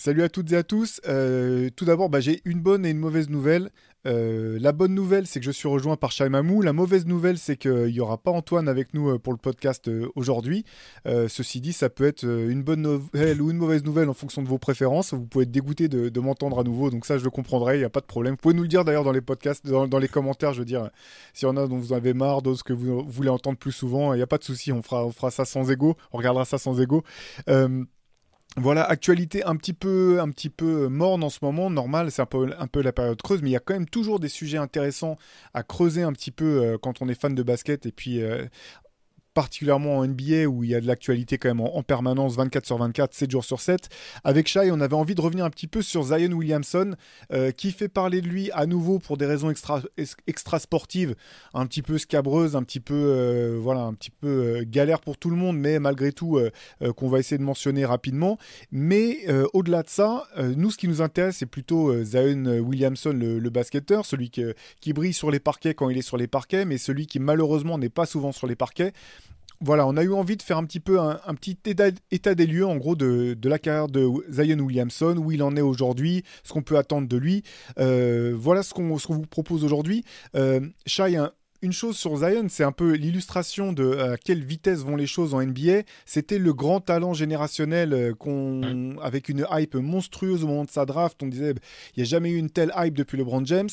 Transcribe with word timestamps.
Salut 0.00 0.22
à 0.22 0.30
toutes 0.30 0.50
et 0.52 0.56
à 0.56 0.62
tous. 0.62 0.98
Euh, 1.08 1.68
tout 1.76 1.84
d'abord, 1.84 2.08
bah, 2.08 2.20
j'ai 2.20 2.40
une 2.46 2.62
bonne 2.62 2.86
et 2.86 2.90
une 2.90 2.98
mauvaise 2.98 3.28
nouvelle. 3.28 3.68
Euh, 4.06 4.58
la 4.58 4.72
bonne 4.72 4.94
nouvelle, 4.94 5.26
c'est 5.26 5.40
que 5.40 5.44
je 5.44 5.50
suis 5.50 5.68
rejoint 5.68 5.96
par 5.96 6.10
Mamou. 6.30 6.62
La 6.62 6.72
mauvaise 6.72 7.04
nouvelle, 7.04 7.36
c'est 7.36 7.58
qu'il 7.58 7.92
n'y 7.92 8.00
aura 8.00 8.16
pas 8.16 8.30
Antoine 8.30 8.66
avec 8.66 8.94
nous 8.94 9.10
euh, 9.10 9.18
pour 9.18 9.34
le 9.34 9.38
podcast 9.38 9.90
aujourd'hui. 10.14 10.64
ceci 11.04 11.60
dit, 11.60 11.74
ça 11.74 11.90
peut 11.90 12.06
être 12.06 12.24
une 12.24 12.62
bonne 12.62 12.80
nouvelle 12.80 13.42
ou 13.42 13.50
une 13.50 13.58
mauvaise 13.58 13.84
nouvelle 13.84 14.08
en 14.08 14.14
fonction 14.14 14.40
de 14.42 14.48
vos 14.48 14.56
préférences. 14.56 15.12
Vous 15.12 15.26
pouvez 15.26 15.42
être 15.42 15.50
dégoûté 15.50 15.88
de, 15.88 16.20
m'entendre 16.20 16.58
à 16.58 16.64
nouveau, 16.64 16.88
donc 16.88 17.04
ça, 17.04 17.18
je 17.18 17.24
le 17.24 17.30
comprendrai, 17.30 17.76
il 17.76 17.80
n'y 17.80 17.84
a 17.84 17.90
pas 17.90 18.00
de 18.00 18.06
problème. 18.06 18.32
Vous 18.32 18.38
pouvez 18.38 18.54
nous 18.54 18.62
le 18.62 18.68
dire 18.68 18.86
d'ailleurs 18.86 19.04
dans 19.04 19.12
les 19.12 19.20
podcasts, 19.20 19.66
dans, 19.66 19.98
les 19.98 20.08
commentaires, 20.08 20.54
je 20.54 20.60
veux 20.60 20.64
dire, 20.64 20.88
s'il 21.34 21.46
y 21.46 21.50
en 21.50 21.58
a 21.58 21.66
dont 21.66 21.76
vous 21.76 21.92
avez 21.92 22.14
marre, 22.14 22.40
d'autres 22.40 22.64
que 22.64 22.72
vous 22.72 23.04
voulez 23.06 23.28
entendre 23.28 23.58
plus 23.58 23.72
souvent, 23.72 24.14
il 24.14 24.16
n'y 24.16 24.22
a 24.22 24.26
pas 24.26 24.38
de 24.38 24.44
souci, 24.44 24.72
on 24.72 24.80
fera 24.80 25.30
ça 25.30 25.44
sans 25.44 25.70
ego, 25.70 25.94
on 26.12 26.16
regardera 26.16 26.46
ça 26.46 26.56
sans 26.56 26.80
ego. 26.80 27.04
Voilà, 28.56 28.82
actualité 28.82 29.44
un 29.44 29.54
petit 29.54 29.72
peu, 29.72 30.20
un 30.20 30.28
petit 30.30 30.50
peu 30.50 30.88
morne 30.88 31.22
en 31.22 31.30
ce 31.30 31.38
moment. 31.40 31.70
Normal, 31.70 32.10
c'est 32.10 32.20
un 32.20 32.26
peu, 32.26 32.52
un 32.58 32.66
peu 32.66 32.82
la 32.82 32.92
période 32.92 33.22
creuse, 33.22 33.42
mais 33.42 33.50
il 33.50 33.52
y 33.52 33.56
a 33.56 33.60
quand 33.60 33.74
même 33.74 33.88
toujours 33.88 34.18
des 34.18 34.28
sujets 34.28 34.58
intéressants 34.58 35.18
à 35.54 35.62
creuser 35.62 36.02
un 36.02 36.12
petit 36.12 36.32
peu 36.32 36.44
euh, 36.62 36.76
quand 36.76 37.00
on 37.00 37.08
est 37.08 37.18
fan 37.18 37.34
de 37.34 37.42
basket. 37.44 37.86
Et 37.86 37.92
puis, 37.92 38.20
euh, 38.20 38.44
particulièrement 39.34 39.98
en 39.98 40.06
NBA 40.06 40.46
où 40.46 40.64
il 40.64 40.70
y 40.70 40.74
a 40.74 40.80
de 40.80 40.86
l'actualité 40.86 41.38
quand 41.38 41.48
même 41.48 41.60
en, 41.60 41.82
permanence 41.82 42.36
24 42.36 42.66
sur 42.66 42.78
24, 42.78 43.14
7 43.14 43.30
jours 43.30 43.44
sur 43.44 43.60
7. 43.60 43.88
Avec 44.24 44.48
Shai, 44.48 44.70
on 44.70 44.80
avait 44.80 44.94
envie 44.94 45.14
de 45.14 45.20
revenir 45.20 45.44
un 45.44 45.50
petit 45.50 45.66
peu 45.66 45.82
sur 45.82 46.02
Zion 46.04 46.32
Williamson 46.32 46.94
euh, 47.32 47.50
qui 47.50 47.72
fait 47.72 47.88
parler 47.88 48.20
de 48.20 48.28
lui 48.28 48.50
à 48.52 48.66
nouveau 48.66 48.98
pour 48.98 49.16
des 49.16 49.26
raisons 49.26 49.50
extra, 49.50 49.82
extra 50.26 50.58
sportives, 50.58 51.14
un 51.54 51.66
petit 51.66 51.82
peu 51.82 51.98
scabreuses, 51.98 52.56
un 52.56 52.62
petit 52.62 52.80
peu 52.80 52.94
euh, 52.94 53.58
voilà, 53.60 53.82
un 53.82 53.94
petit 53.94 54.10
peu 54.10 54.28
euh, 54.28 54.64
galère 54.66 55.00
pour 55.00 55.16
tout 55.16 55.30
le 55.30 55.36
monde, 55.36 55.58
mais 55.58 55.78
malgré 55.78 56.12
tout 56.12 56.38
qu'on 56.96 57.08
va 57.08 57.18
essayer 57.18 57.38
de 57.38 57.42
mentionner 57.42 57.84
rapidement. 57.84 58.38
Mais 58.72 59.26
au-delà 59.52 59.82
de 59.82 59.88
ça, 59.88 60.24
nous 60.38 60.70
ce 60.70 60.76
qui 60.76 60.88
nous 60.88 61.02
intéresse 61.02 61.38
c'est 61.38 61.46
plutôt 61.46 62.04
Zion 62.04 62.44
Williamson 62.60 63.12
le, 63.12 63.38
le 63.38 63.50
basketteur, 63.50 64.04
celui 64.04 64.30
qui 64.30 64.92
brille 64.92 65.12
sur 65.12 65.30
les 65.30 65.40
parquets 65.40 65.74
quand 65.74 65.90
il 65.90 65.98
est 65.98 66.02
sur 66.02 66.16
les 66.16 66.26
parquets, 66.26 66.64
mais 66.64 66.78
celui 66.78 67.06
qui 67.06 67.18
malheureusement 67.18 67.78
n'est 67.78 67.88
pas 67.88 68.06
souvent 68.06 68.32
sur 68.32 68.46
les 68.46 68.56
parquets 68.56 68.92
voilà, 69.60 69.86
on 69.86 69.96
a 69.96 70.02
eu 70.02 70.12
envie 70.12 70.36
de 70.36 70.42
faire 70.42 70.56
un 70.56 70.64
petit 70.64 70.80
peu 70.80 70.98
un, 70.98 71.34
petit 71.34 71.58
état, 71.66 72.34
des 72.34 72.46
lieux, 72.46 72.66
en 72.66 72.76
gros, 72.76 72.96
de, 72.96 73.36
la 73.44 73.58
carrière 73.58 73.88
de 73.88 74.08
Zion 74.30 74.58
Williamson, 74.58 75.16
où 75.18 75.32
il 75.32 75.42
en 75.42 75.56
est 75.56 75.60
aujourd'hui, 75.60 76.24
ce 76.44 76.52
qu'on 76.52 76.62
peut 76.62 76.78
attendre 76.78 77.08
de 77.08 77.16
lui. 77.16 77.42
Euh, 77.78 78.34
voilà 78.36 78.62
ce 78.62 78.72
qu'on 78.72 78.96
vous 78.96 79.26
propose 79.26 79.64
aujourd'hui. 79.64 80.04
Euh, 80.34 80.60
Shai, 80.86 81.18
une 81.62 81.72
chose 81.72 81.96
sur 81.98 82.16
Zion, 82.16 82.46
c'est 82.48 82.64
un 82.64 82.72
peu 82.72 82.94
l'illustration 82.94 83.74
de 83.74 83.98
à 83.98 84.16
quelle 84.16 84.42
vitesse 84.42 84.78
vont 84.78 84.96
les 84.96 85.06
choses 85.06 85.34
en 85.34 85.42
NBA. 85.42 85.82
C'était 86.06 86.38
le 86.38 86.54
grand 86.54 86.80
talent 86.80 87.12
générationnel 87.12 87.92
euh, 87.92 88.14
qu'on, 88.14 88.96
avec 89.02 89.28
une 89.28 89.46
hype 89.50 89.74
monstrueuse 89.74 90.42
au 90.42 90.46
moment 90.46 90.64
de 90.64 90.70
sa 90.70 90.86
draft. 90.86 91.22
On 91.22 91.26
disait, 91.26 91.54
il 91.96 91.98
n'y 91.98 92.02
a 92.02 92.06
jamais 92.06 92.30
eu 92.30 92.36
une 92.36 92.50
telle 92.50 92.72
hype 92.76 92.94
depuis 92.94 93.18
LeBron 93.18 93.44
James. 93.44 93.68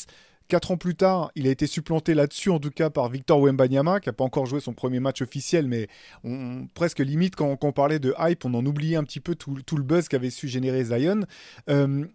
Quatre 0.47 0.71
ans 0.71 0.77
plus 0.77 0.95
tard, 0.95 1.29
il 1.35 1.45
a 1.45 1.51
été 1.51 1.67
supplanté 1.67 2.13
là-dessus, 2.13 2.51
en 2.51 2.59
tout 2.59 2.71
cas 2.71 2.89
par 2.89 3.09
Victor 3.09 3.41
Wembanyama, 3.41 3.99
qui 3.99 4.07
n'a 4.07 4.13
pas 4.13 4.23
encore 4.23 4.45
joué 4.45 4.61
son 4.61 4.73
premier 4.73 5.01
match 5.01 5.21
officiel, 5.21 5.67
mais 5.67 5.89
on, 6.23 6.67
presque 6.73 6.99
limite, 6.99 7.35
quand, 7.35 7.57
on 7.61 7.71
parlait 7.73 7.99
de 7.99 8.13
hype, 8.17 8.45
on 8.45 8.53
en 8.53 8.65
oubliait 8.65 8.95
un 8.95 9.03
petit 9.03 9.19
peu 9.19 9.35
tout, 9.35 9.53
le 9.53 9.83
buzz 9.83 10.07
qu'avait 10.07 10.29
su 10.29 10.47
générer 10.47 10.85
Zion. 10.85 11.25
Euh, 11.69 12.05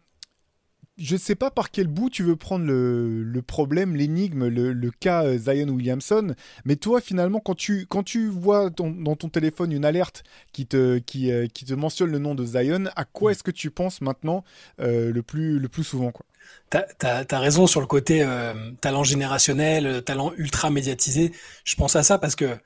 je 0.97 1.15
ne 1.15 1.19
sais 1.19 1.35
pas 1.35 1.51
par 1.51 1.71
quel 1.71 1.89
bout 1.89 2.09
tu 2.09 2.23
veux 2.23 2.37
prendre 2.37 2.65
le, 2.65 3.43
problème, 3.47 3.97
l'énigme, 3.97 4.47
le, 4.49 4.91
cas 4.91 5.25
euh, 5.25 5.37
Zion 5.37 5.69
Williamson, 5.69 6.35
mais 6.65 6.77
toi 6.77 7.03
finalement 7.03 7.41
quand 7.41 7.55
tu, 7.55 7.85
quand 7.87 8.03
tu 8.03 8.29
vois 8.29 8.71
dans 8.71 9.17
ton 9.17 9.29
téléphone 9.29 9.73
une 9.73 9.85
alerte 9.85 10.23
qui 10.53 10.67
te, 10.67 10.99
qui, 10.99 11.31
euh, 11.31 11.49
qui 11.49 11.67
te 11.67 11.75
mentionne 11.75 12.11
le 12.11 12.19
nom 12.19 12.35
de 12.35 12.47
Zion, 12.47 12.85
à 12.97 13.05
quoi 13.05 13.31
mm. 13.31 13.33
est-ce 13.33 13.43
que 13.43 13.51
tu 13.51 13.71
penses 13.71 14.01
maintenant 14.01 14.43
le, 14.79 15.21
plus, 15.21 15.59
le 15.59 15.69
plus 15.69 15.85
souvent 15.85 16.13
quoi? 16.13 16.25
T'as 16.71 17.25
as, 17.31 17.39
raison 17.39 17.67
sur 17.67 17.83
le 17.83 17.87
côté 17.87 18.23
euh, 18.23 18.73
talent 18.81 19.05
générationnel, 19.05 19.87
euh, 19.87 20.01
talent 20.01 20.33
ultra 20.37 20.71
médiatisé. 20.71 21.33
Je 21.65 21.77
pense 21.77 21.97
à 21.97 22.03
ça 22.03 22.19
parce 22.19 22.35
que 22.35 22.57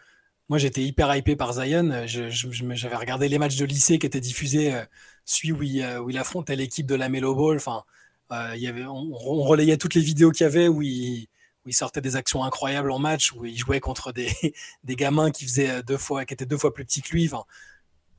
moi 0.48 0.58
j'étais 0.58 0.82
hyper 0.82 1.14
hypé 1.16 1.34
par 1.34 1.54
Zion. 1.54 2.04
J'avais 2.06 2.96
regardé 2.96 3.28
les 3.28 3.38
matchs 3.38 3.56
de 3.56 3.64
lycée 3.64 3.98
qui 3.98 4.06
étaient 4.06 4.20
diffusés, 4.20 4.74
euh, 4.74 4.84
celui 5.24 5.52
où 5.52 5.62
il, 5.62 5.84
il 6.08 6.18
affrontait 6.18 6.54
l'équipe 6.54 6.86
de 6.86 6.94
la 6.94 7.08
Melo 7.08 7.34
Ball. 7.34 7.56
Enfin, 7.56 7.82
on, 8.30 9.42
relayait 9.42 9.76
toutes 9.76 9.94
les 9.94 10.00
vidéos 10.02 10.30
qu'il 10.30 10.44
y 10.44 10.46
avait 10.46 10.68
où 10.68 10.82
il, 10.82 11.28
sortait 11.70 12.00
des 12.00 12.14
actions 12.14 12.44
incroyables 12.44 12.92
en 12.92 13.00
match, 13.00 13.32
où 13.32 13.44
il 13.44 13.58
jouait 13.58 13.80
contre 13.80 14.12
des, 14.12 14.30
gamins 14.86 15.32
qui 15.32 15.44
faisaient 15.44 15.82
deux 15.82 15.98
fois, 15.98 16.24
qui 16.24 16.34
étaient 16.34 16.46
deux 16.46 16.58
fois 16.58 16.72
plus 16.72 16.84
petits 16.84 17.02
que 17.02 17.10
lui. 17.12 17.28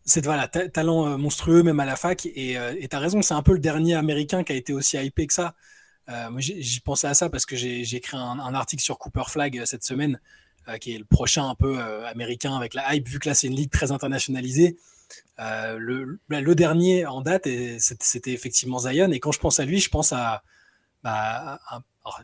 C'est 0.07 0.23
voilà, 0.23 0.47
talent 0.47 1.05
euh, 1.05 1.17
monstrueux 1.17 1.63
même 1.63 1.81
à 1.81 1.85
la 1.85 1.97
fac. 1.97 2.25
Et 2.33 2.57
euh, 2.57 2.73
tu 2.79 2.95
as 2.95 2.99
raison, 2.99 3.21
c'est 3.21 3.33
un 3.33 3.43
peu 3.43 3.51
le 3.51 3.59
dernier 3.59 3.93
américain 3.95 4.43
qui 4.43 4.53
a 4.53 4.55
été 4.55 4.73
aussi 4.73 4.97
hypé 4.97 5.27
que 5.27 5.33
ça. 5.33 5.53
Euh, 6.09 6.29
j'ai 6.37 6.79
pensé 6.79 7.07
à 7.07 7.13
ça 7.13 7.29
parce 7.29 7.45
que 7.45 7.57
j'ai 7.57 7.81
écrit 7.93 8.15
un, 8.15 8.53
article 8.53 8.81
sur 8.81 8.97
Cooper 8.97 9.25
Flag 9.27 9.61
cette 9.65 9.83
semaine, 9.83 10.19
qui 10.79 10.95
est 10.95 10.97
le 10.97 11.05
prochain 11.05 11.49
un 11.49 11.55
peu 11.55 11.81
américain 12.05 12.55
avec 12.55 12.73
la 12.73 12.95
hype, 12.95 13.07
vu 13.07 13.19
que 13.19 13.27
là 13.27 13.35
c'est 13.35 13.47
une 13.47 13.55
ligue 13.55 13.69
très 13.69 13.91
internationalisée. 13.91 14.77
Le, 15.37 16.19
le, 16.29 16.55
dernier 16.55 17.05
en 17.05 17.19
date, 17.19 17.49
c'était 17.79 18.31
effectivement 18.31 18.79
Zion. 18.79 19.11
Et 19.11 19.19
quand 19.19 19.33
je 19.33 19.39
pense 19.39 19.59
à 19.59 19.65
lui, 19.65 19.81
je 19.81 19.89
pense 19.89 20.13
à, 20.13 20.43
bah, 21.03 21.59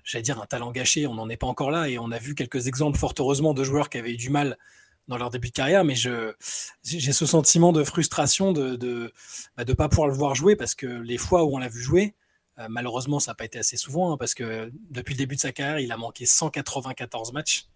j'allais 0.05 0.23
dire 0.23 0.41
un 0.41 0.45
talent 0.45 0.71
gâché. 0.71 1.05
On 1.05 1.15
n'en 1.15 1.27
est 1.27 1.37
pas 1.37 1.47
encore 1.47 1.71
là. 1.71 1.89
Et 1.89 1.99
on 1.99 2.11
a 2.11 2.19
vu 2.19 2.35
quelques 2.35 2.67
exemples, 2.67 2.97
fort 2.97 3.13
heureusement, 3.19 3.53
de 3.53 3.65
joueurs 3.65 3.89
qui 3.89 3.97
avaient 3.97 4.13
eu 4.13 4.17
du 4.17 4.29
mal 4.29 4.57
dans 5.07 5.17
leur 5.17 5.29
début 5.29 5.49
de 5.49 5.53
carrière, 5.53 5.83
mais 5.83 5.95
j'ai 5.95 7.13
ce 7.13 7.25
sentiment 7.25 7.73
de 7.73 7.83
frustration 7.83 8.51
de 8.51 8.71
ne 8.71 8.75
de, 8.75 9.13
bah, 9.57 9.65
de 9.65 9.73
pas 9.73 9.89
pouvoir 9.89 10.07
le 10.07 10.13
voir 10.13 10.35
jouer 10.35 10.55
parce 10.55 10.75
que 10.75 10.87
les 10.87 11.17
fois 11.17 11.43
où 11.43 11.55
on 11.55 11.57
l'a 11.57 11.67
vu 11.67 11.81
jouer, 11.81 12.15
euh, 12.59 12.67
malheureusement, 12.69 13.19
ça 13.19 13.31
n'a 13.31 13.35
pas 13.35 13.45
été 13.45 13.59
assez 13.59 13.77
souvent 13.77 14.13
hein, 14.13 14.17
parce 14.17 14.33
que 14.33 14.71
depuis 14.91 15.13
le 15.13 15.17
début 15.17 15.35
de 15.35 15.41
sa 15.41 15.51
carrière, 15.51 15.79
il 15.79 15.91
a 15.91 15.97
manqué 15.97 16.25
194 16.25 17.33
matchs. 17.33 17.67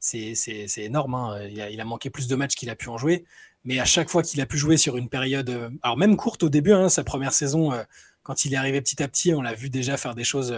C'est, 0.00 0.34
énorme. 0.76 1.14
Hein. 1.14 1.42
Il, 1.50 1.60
a, 1.60 1.70
il, 1.70 1.80
a, 1.80 1.84
manqué 1.84 2.10
plus 2.10 2.28
de 2.28 2.36
matchs 2.36 2.54
qu'il 2.54 2.70
a 2.70 2.76
pu 2.76 2.88
en 2.88 2.98
jouer. 2.98 3.24
Mais 3.64 3.80
à 3.80 3.84
chaque 3.84 4.08
fois 4.08 4.22
qu'il 4.22 4.40
a 4.40 4.46
pu 4.46 4.56
jouer 4.56 4.76
sur 4.76 4.96
une 4.96 5.08
période, 5.08 5.50
euh, 5.50 5.70
alors 5.82 5.96
même 5.96 6.16
courte 6.16 6.44
au 6.44 6.48
début, 6.48 6.72
hein, 6.72 6.88
sa 6.88 7.02
première 7.02 7.32
saison, 7.32 7.72
euh, 7.72 7.82
quand 8.22 8.44
il 8.44 8.54
est 8.54 8.56
arrivé 8.56 8.80
petit 8.80 9.02
à 9.02 9.08
petit, 9.08 9.34
on 9.34 9.42
l'a 9.42 9.54
vu 9.54 9.70
déjà 9.70 9.96
faire 9.96 10.14
des 10.14 10.24
choses, 10.24 10.54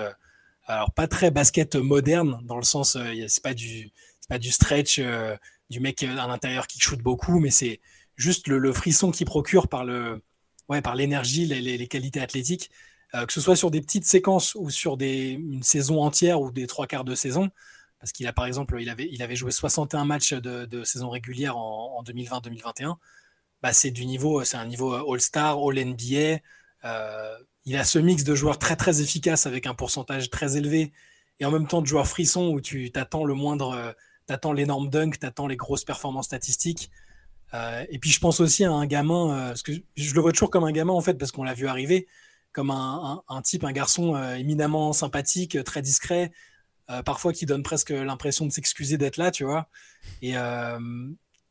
alors 0.67 0.91
pas 0.93 1.07
très 1.07 1.31
basket 1.31 1.77
moderne 1.77 2.41
dans 2.43 2.57
le 2.57 2.65
sens, 2.65 2.99
c'est 3.29 3.43
pas 3.45 3.55
du, 3.55 3.93
pas 4.29 4.39
du 4.39 4.51
stretch 4.51 5.01
du 5.71 5.81
mec 5.81 6.03
à 6.03 6.27
l'intérieur 6.27 6.67
qui 6.67 6.81
shoot 6.81 7.01
beaucoup, 7.01 7.39
mais 7.39 7.51
c'est 7.51 7.81
juste 8.17 8.49
le, 8.49 8.73
frisson 8.73 9.11
qu'il 9.11 9.27
procure 9.27 9.69
par 9.69 9.85
le, 9.85 10.23
ouais, 10.69 10.83
par 10.83 10.97
l'énergie, 10.97 11.47
les, 11.47 11.89
qualités 11.89 12.21
athlétiques, 12.21 12.71
euh, 13.15 13.25
que 13.25 13.33
ce 13.33 13.41
soit 13.41 13.57
sur 13.57 13.71
des 13.71 13.81
petites 13.81 14.05
séquences 14.05 14.55
ou 14.57 14.69
sur 14.69 14.97
des, 14.97 15.31
une 15.31 15.63
saison 15.63 16.03
entière 16.03 16.41
ou 16.41 16.51
des 16.51 16.67
trois 16.67 16.87
quarts 16.87 17.05
de 17.05 17.15
saison. 17.15 17.51
Parce 18.01 18.13
qu'il 18.13 18.27
a 18.27 18.33
par 18.33 18.47
exemple, 18.47 18.79
il 18.81 18.89
avait, 18.89 19.09
il 19.13 19.23
avait 19.23 19.37
joué 19.37 19.51
61 19.51 20.05
matchs 20.05 20.33
de, 20.33 20.85
saison 20.85 21.11
régulière 21.11 21.57
en, 21.57 22.03
2020-2021. 22.03 22.97
Bah, 23.63 23.73
c'est 23.73 23.91
du 23.91 24.07
niveau, 24.07 24.43
c'est 24.43 24.57
un 24.57 24.65
niveau 24.65 24.95
All-Star, 25.13 25.59
All-NBA. 25.59 26.41
Euh, 26.85 27.39
il 27.67 27.77
a 27.77 27.85
ce 27.85 27.99
mix 27.99 28.25
de 28.25 28.35
joueurs 28.35 28.59
très 28.59 28.75
très 28.75 29.03
efficaces 29.03 29.47
avec 29.47 29.67
un 29.67 29.75
pourcentage 29.75 30.31
très 30.31 30.57
élevé 30.57 30.93
et 31.41 31.45
en 31.45 31.51
même 31.51 31.67
temps 31.67 31.83
de 31.83 31.87
joueurs 31.87 32.09
frissons 32.09 32.49
où 32.49 32.61
tu 32.63 32.91
t'attends 32.91 33.25
le 33.25 33.35
moindre 33.35 33.95
t'attends 34.27 34.53
l'énorme 34.53 34.89
dunk, 34.89 35.19
t'attends 35.19 35.47
les 35.47 35.57
grosses 35.57 35.85
performances 35.85 36.27
statistiques. 36.27 36.91
Euh, 37.55 37.85
et 37.89 37.99
puis 37.99 38.11
je 38.11 38.21
pense 38.21 38.41
aussi 38.41 38.65
à 38.65 38.73
un 38.73 38.87
gamin, 38.87 39.31
euh, 39.31 39.49
parce 39.49 39.63
que 39.63 39.73
je 39.97 40.15
le 40.15 40.21
vois 40.21 40.33
toujours 40.33 40.51
comme 40.51 40.65
un 40.65 40.73
gamin 40.73 40.93
en 40.93 41.01
fait, 41.01 41.15
parce 41.15 41.33
qu'on 41.33 41.43
l'a 41.43 41.55
vu 41.55 41.67
arriver, 41.67 42.07
comme 42.53 42.71
un, 42.71 43.23
type, 43.43 43.65
un 43.65 43.73
garçon 43.73 44.15
euh, 44.15 44.35
éminemment 44.35 44.93
sympathique, 44.93 45.63
très 45.65 45.83
discret, 45.83 46.33
parfois 47.05 47.33
qui 47.33 47.47
donne 47.47 47.63
presque 47.63 47.91
l'impression 47.91 48.47
de 48.47 48.51
s'excuser 48.51 48.99
d'être 48.99 49.17
là, 49.17 49.31
tu 49.31 49.45
vois. 49.45 49.69
Et, 50.23 50.35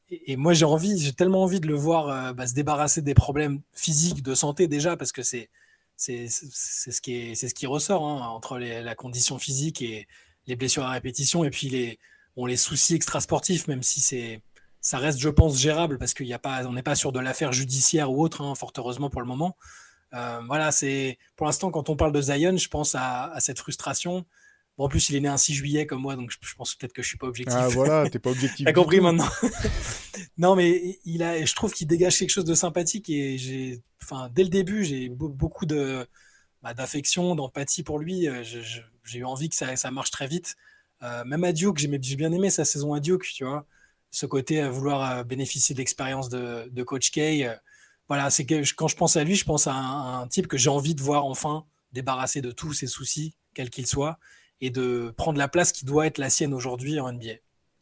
et, 0.09 0.35
moi 0.35 0.53
j'ai 0.53 0.65
envie, 0.65 0.99
j'ai 0.99 1.13
tellement 1.13 1.43
envie 1.43 1.61
de 1.61 1.67
le 1.67 1.75
voir 1.75 2.33
bah, 2.33 2.45
se 2.45 2.53
débarrasser 2.53 3.01
des 3.01 3.13
problèmes 3.13 3.61
physiques, 3.73 4.21
de 4.21 4.35
santé 4.35 4.67
déjà, 4.67 4.97
parce 4.97 5.13
que 5.13 5.23
c'est 5.23 5.49
c'est 5.95 6.27
ce 6.27 7.01
qui 7.01 7.15
est, 7.15 7.35
c'est 7.35 7.49
ce 7.49 7.53
qui 7.53 7.67
ressort 7.67 8.05
hein, 8.05 8.27
entre 8.27 8.57
la 8.57 8.95
condition 8.95 9.37
physique 9.37 9.81
et 9.81 10.07
les 10.47 10.55
blessures 10.55 10.83
à 10.83 10.91
répétition 10.91 11.43
et 11.43 11.49
puis 11.49 11.69
les 11.69 11.99
les 12.47 12.57
soucis 12.57 12.95
extrasportifs, 12.95 13.67
même 13.67 13.83
si 13.83 14.01
c'est 14.01 14.41
ça 14.81 14.97
reste, 14.97 15.19
je 15.19 15.29
pense, 15.29 15.57
gérable 15.57 15.97
parce 15.97 16.13
qu'il 16.13 16.25
n'y 16.25 16.33
a 16.33 16.39
pas, 16.39 16.65
on 16.65 16.73
n'est 16.73 16.83
pas 16.83 16.95
sur 16.95 17.11
de 17.11 17.19
l'affaire 17.19 17.51
judiciaire 17.51 18.11
ou 18.11 18.23
autre, 18.23 18.41
hein, 18.41 18.55
fort 18.55 18.71
heureusement 18.77 19.09
pour 19.09 19.21
le 19.21 19.27
moment. 19.27 19.57
Euh, 20.13 20.39
voilà, 20.47 20.71
c'est 20.71 21.17
pour 21.35 21.45
l'instant 21.45 21.69
quand 21.69 21.89
on 21.89 21.95
parle 21.95 22.11
de 22.11 22.21
Zion, 22.21 22.57
je 22.57 22.67
pense 22.67 22.95
à, 22.95 23.33
cette 23.39 23.59
frustration 23.59 24.25
Bon, 24.77 24.85
en 24.85 24.87
plus, 24.87 25.09
il 25.09 25.17
est 25.17 25.19
né 25.19 25.27
un 25.27 25.35
6 25.35 25.55
juillet 25.55 25.85
comme 25.85 26.01
moi, 26.01 26.15
donc 26.15 26.31
je, 26.31 26.55
pense 26.55 26.73
peut-être 26.75 26.93
que 26.93 27.01
je 27.01 27.09
suis 27.09 27.17
pas 27.17 27.27
objectif. 27.27 27.57
Ah 27.59 27.67
voilà, 27.67 28.09
t'es 28.11 28.17
pas 28.17 28.29
objectif. 28.29 28.65
T'as 28.65 28.71
compris 28.71 29.01
maintenant. 29.01 29.27
non, 30.37 30.55
mais 30.55 30.99
il 31.03 31.21
a, 31.21 31.43
je 31.43 31.53
trouve 31.53 31.73
qu'il 31.73 31.85
dégage 31.85 32.17
quelque 32.17 32.29
chose 32.29 32.45
de 32.45 32.55
sympathique 32.55 33.09
et 33.09 33.37
j'ai, 33.37 33.81
enfin, 34.01 34.29
dès 34.33 34.43
le 34.43 34.49
début, 34.49 34.85
j'ai 34.85 35.09
beaucoup 35.09 35.65
de 35.65 36.07
bah, 36.61 36.73
d'affection, 36.73 37.35
d'empathie 37.35 37.83
pour 37.83 37.99
lui. 37.99 38.29
Euh, 38.29 38.41
j'ai 38.43 39.19
eu 39.19 39.25
envie 39.25 39.49
que 39.49 39.55
ça, 39.55 39.75
ça 39.75 39.91
marche 39.91 40.11
très 40.11 40.27
vite. 40.27 40.55
Euh, 41.03 41.23
même 41.25 41.43
à 41.43 41.51
Duke, 41.53 41.77
j'ai 41.77 42.15
bien 42.15 42.31
aimé 42.31 42.49
sa 42.49 42.65
saison 42.65 42.93
à 42.93 42.99
Duke, 42.99 43.23
tu 43.23 43.45
vois. 43.45 43.65
Ce 44.11 44.25
côté 44.25 44.59
à 44.59 44.69
vouloir 44.69 45.23
bénéficier 45.25 45.73
de 45.73 45.79
l'expérience 45.79 46.29
de, 46.29 46.83
Coach 46.83 47.11
K. 47.11 47.19
voilà, 48.07 48.29
c'est 48.29 48.45
que 48.45 48.61
quand 48.75 48.87
je 48.87 48.95
pense 48.95 49.15
à 49.17 49.23
lui, 49.23 49.35
je 49.35 49.45
pense 49.45 49.67
à 49.67 49.73
un, 49.73 50.21
un 50.21 50.27
type 50.27 50.47
que 50.47 50.57
j'ai 50.57 50.69
envie 50.69 50.95
de 50.95 51.01
voir 51.01 51.25
enfin 51.25 51.65
débarrassé 51.91 52.41
de 52.41 52.51
tous 52.51 52.73
ses 52.73 52.87
soucis, 52.87 53.35
quels 53.53 53.69
qu'ils 53.69 53.87
soient, 53.87 54.19
et 54.61 54.69
de 54.69 55.13
prendre 55.17 55.37
la 55.37 55.47
place 55.47 55.71
qui 55.71 55.85
doit 55.85 56.07
être 56.07 56.17
la 56.17 56.29
sienne 56.29 56.53
aujourd'hui 56.53 56.99
en 56.99 57.11
NBA. 57.11 57.35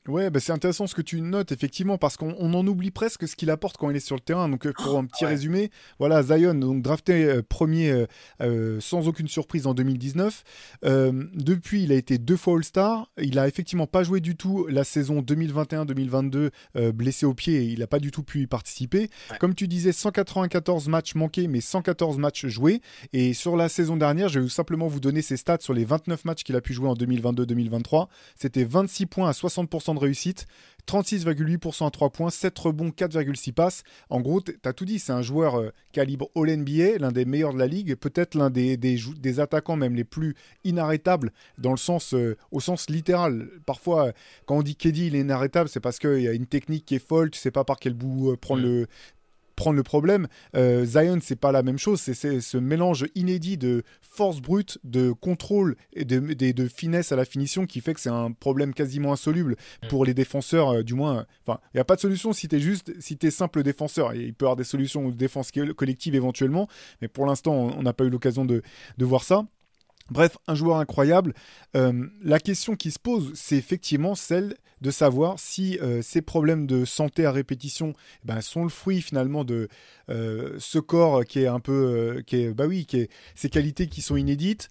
Ouais, 0.08 0.30
bah 0.30 0.40
c'est 0.40 0.54
intéressant 0.54 0.88
ce 0.88 0.96
que 0.96 1.02
tu 1.02 1.20
notes, 1.20 1.52
effectivement, 1.52 1.98
parce 1.98 2.16
qu'on 2.16 2.32
en 2.32 2.68
oublie 2.68 2.92
presque 2.92 3.28
ce 3.28 3.36
qu'il 3.36 3.50
apporte 3.50 3.76
quand 3.78 3.90
il 3.90 3.96
est 3.98 4.02
sur 4.02 4.16
le 4.16 4.22
terrain. 4.22 4.48
Donc, 4.48 4.66
euh, 4.66 4.72
pour 4.72 4.98
un 4.98 5.06
petit 5.06 5.26
résumé, 5.26 5.70
voilà, 6.00 6.24
Zion, 6.24 6.54
donc 6.54 6.82
drafté 6.82 7.26
euh, 7.26 7.42
premier 7.48 8.06
euh, 8.42 8.80
sans 8.80 9.08
aucune 9.10 9.28
surprise 9.28 9.68
en 9.68 9.74
2019. 9.74 10.44
depuis, 10.84 11.84
il 11.84 11.92
a 11.92 11.96
été 11.96 12.18
deux 12.18 12.38
fois 12.38 12.56
All-Star. 12.56 13.10
Il 13.22 13.38
a 13.38 13.48
effectivement 13.48 13.88
pas 13.88 14.04
joué 14.04 14.22
du 14.22 14.38
tout 14.38 14.66
la 14.70 14.84
saison 14.84 15.22
2021-2022, 15.22 16.52
blessé 16.94 17.26
au 17.26 17.34
pied, 17.34 17.56
et 17.56 17.66
il 17.66 17.80
n'a 17.80 17.88
pas 17.88 18.00
du 18.00 18.12
tout 18.12 18.24
pu 18.24 18.42
y 18.42 18.48
participer. 18.48 19.10
Comme 19.40 19.56
tu 19.56 19.68
disais, 19.68 19.92
194 19.92 20.88
matchs 20.88 21.16
manqués, 21.16 21.48
mais 21.48 21.60
114 21.62 22.18
matchs 22.18 22.46
joués. 22.46 22.82
Et 23.12 23.34
sur 23.34 23.58
la 23.58 23.68
saison 23.68 23.98
dernière, 23.98 24.30
je 24.30 24.40
vais 24.40 24.50
simplement 24.50 24.88
vous 24.88 25.00
donner 25.00 25.22
ses 25.22 25.38
stats 25.38 25.58
sur 25.60 25.74
les 25.74 25.86
29 25.86 26.24
matchs 26.26 26.44
qu'il 26.44 26.56
a 26.56 26.62
pu 26.62 26.74
jouer 26.74 26.88
en 26.88 26.94
2022-2023. 26.94 28.08
C'était 28.36 28.64
26 28.64 29.06
points 29.08 29.30
à 29.30 29.34
60% 29.34 29.97
réussite, 29.98 30.48
36,8% 30.88 31.86
à 31.86 31.92
3 31.92 32.10
points, 32.10 32.30
7 32.30 32.58
rebonds, 32.58 32.90
4,6 32.90 33.52
passes. 33.52 33.84
En 34.10 34.22
gros, 34.22 34.42
tu 34.42 34.58
as 34.64 34.74
tout 34.74 34.86
dit, 34.86 35.00
c'est 35.00 35.12
un 35.12 35.22
joueur 35.22 35.60
euh, 35.60 35.70
calibre 35.92 36.30
All-NBA, 36.36 37.00
l'un 37.00 37.12
des 37.12 37.26
meilleurs 37.26 37.54
de 37.54 37.60
la 37.60 37.68
ligue, 37.68 37.96
peut-être 37.96 38.36
l'un 38.36 38.50
des, 38.50 38.78
des, 38.78 39.40
attaquants 39.40 39.76
même 39.76 39.96
les 39.96 40.06
plus 40.06 40.36
inarrêtables 40.64 41.32
dans 41.58 41.72
le 41.72 41.78
sens, 41.78 42.14
euh, 42.14 42.38
au 42.52 42.60
sens 42.60 42.90
littéral. 42.90 43.50
Parfois, 43.66 44.14
quand 44.46 44.58
on 44.58 44.64
dit 44.64 44.76
KD, 44.76 45.08
il 45.08 45.16
est 45.16 45.20
inarrêtable, 45.20 45.70
c'est 45.70 45.82
parce 45.82 46.00
qu'il 46.00 46.22
y 46.22 46.28
a 46.28 46.34
une 46.34 46.48
technique 46.48 46.86
qui 46.86 46.96
est 46.96 47.06
folle, 47.06 47.30
tu 47.30 47.40
sais 47.40 47.52
pas 47.52 47.66
par 47.66 47.78
quel 47.78 47.94
bout 47.94 48.32
euh, 48.32 48.38
prendre 48.38 48.62
le, 48.62 48.88
prendre 49.58 49.76
le 49.76 49.84
problème. 49.84 50.28
Euh, 50.56 50.86
Zion, 50.86 51.20
c'est 51.22 51.36
pas 51.36 51.52
la 51.52 51.64
même 51.64 51.80
chose. 51.80 52.00
C'est 52.00 52.40
ce 52.40 52.58
mélange 52.58 53.08
inédit 53.16 53.58
de 53.58 53.84
force 54.02 54.40
brute, 54.40 54.78
de 54.86 55.12
contrôle 55.12 55.76
et 55.94 56.06
de, 56.06 56.20
de, 56.34 56.68
finesse 56.68 57.12
à 57.12 57.16
la 57.18 57.26
finition 57.26 57.66
qui 57.66 57.82
fait 57.82 57.94
que 57.94 58.00
c'est 58.00 58.10
un 58.10 58.32
problème 58.32 58.74
quasiment 58.74 59.12
insoluble 59.12 59.58
mm. 59.84 59.88
pour 59.90 60.06
les 60.06 60.14
défenseurs, 60.14 60.70
euh, 60.70 60.84
du 60.84 60.94
moins. 60.94 61.26
Enfin, 61.46 61.60
il 61.74 61.78
n'y 61.78 61.82
a 61.82 61.86
pas 61.86 61.96
de 61.96 62.02
solution 62.02 62.32
si 62.32 62.48
tu 62.48 62.56
es 62.56 62.60
juste, 62.60 62.94
si 63.02 63.18
tu 63.18 63.28
es 63.28 63.32
simple 63.32 63.64
défenseur. 63.64 64.14
Il 64.14 64.34
peut 64.34 64.46
y 64.46 64.48
avoir 64.48 64.56
des 64.56 64.64
solutions 64.64 65.10
de 65.10 65.16
défense 65.16 65.52
collective 65.76 66.16
éventuellement, 66.16 66.68
mais 67.02 67.08
pour 67.08 67.26
l'instant, 67.26 67.54
on 67.54 67.82
n'a 67.82 67.94
pas 67.94 68.06
eu 68.06 68.10
l'occasion 68.10 68.46
de, 68.46 68.62
de 68.98 69.06
voir 69.06 69.24
ça. 69.24 69.46
Bref, 70.10 70.38
un 70.48 70.56
joueur 70.56 70.78
incroyable. 70.78 71.34
Euh, 71.76 72.08
la 72.24 72.40
question 72.40 72.76
qui 72.76 72.92
se 72.92 73.00
pose, 73.00 73.32
c'est 73.36 73.58
effectivement 73.58 74.16
celle 74.16 74.56
de 74.82 74.92
savoir 74.92 75.40
si 75.40 75.80
euh, 75.80 76.02
ces 76.02 76.22
problèmes 76.22 76.68
de 76.68 76.86
santé 76.86 77.26
à 77.26 77.32
répétition 77.32 77.94
eh 78.24 78.28
ben, 78.28 78.42
sont 78.42 78.64
le 78.64 78.70
fruit 78.70 79.02
finalement 79.02 79.44
de 79.44 79.68
euh, 80.10 80.56
ce 80.60 80.80
corps 80.80 81.26
qui 81.26 81.40
est 81.40 81.48
un 81.48 81.60
peu, 81.60 82.22
qui 82.26 82.38
est, 82.38 82.54
bah 82.54 82.68
oui, 82.68 82.86
qui 82.86 82.98
est 83.00 83.10
ces 83.36 83.50
qualités 83.50 83.88
qui 83.88 84.02
sont 84.02 84.16
inédites 84.16 84.70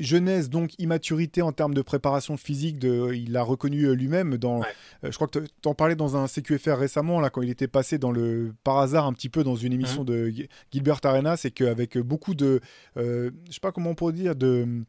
jeunesse, 0.00 0.50
donc 0.50 0.72
immaturité 0.78 1.42
en 1.42 1.52
termes 1.52 1.74
de 1.74 1.82
préparation 1.82 2.36
physique, 2.36 2.78
de, 2.78 3.12
il 3.14 3.32
l'a 3.32 3.42
reconnu 3.42 3.84
euh, 3.84 3.94
lui-même. 3.94 4.36
dans. 4.36 4.60
Euh, 4.60 5.10
je 5.10 5.14
crois 5.14 5.28
que 5.28 5.38
tu 5.38 5.68
en 5.68 5.74
parlais 5.74 5.94
dans 5.94 6.16
un 6.16 6.26
CQFR 6.26 6.78
récemment, 6.78 7.20
là, 7.20 7.30
quand 7.30 7.42
il 7.42 7.50
était 7.50 7.68
passé 7.68 7.98
dans 7.98 8.10
le, 8.10 8.54
par 8.64 8.78
hasard 8.78 9.06
un 9.06 9.12
petit 9.12 9.28
peu 9.28 9.44
dans 9.44 9.56
une 9.56 9.72
émission 9.72 10.02
mmh. 10.02 10.06
de 10.06 10.32
Gilbert 10.72 11.00
Arenas, 11.04 11.38
c'est 11.38 11.50
qu'avec 11.50 11.98
beaucoup 11.98 12.34
de. 12.34 12.60
Euh, 12.96 13.30
je 13.48 13.54
sais 13.54 13.60
pas 13.60 13.72
comment 13.72 13.90
on 13.90 13.94
pourrait 13.94 14.12
dire, 14.12 14.34
de 14.34 14.84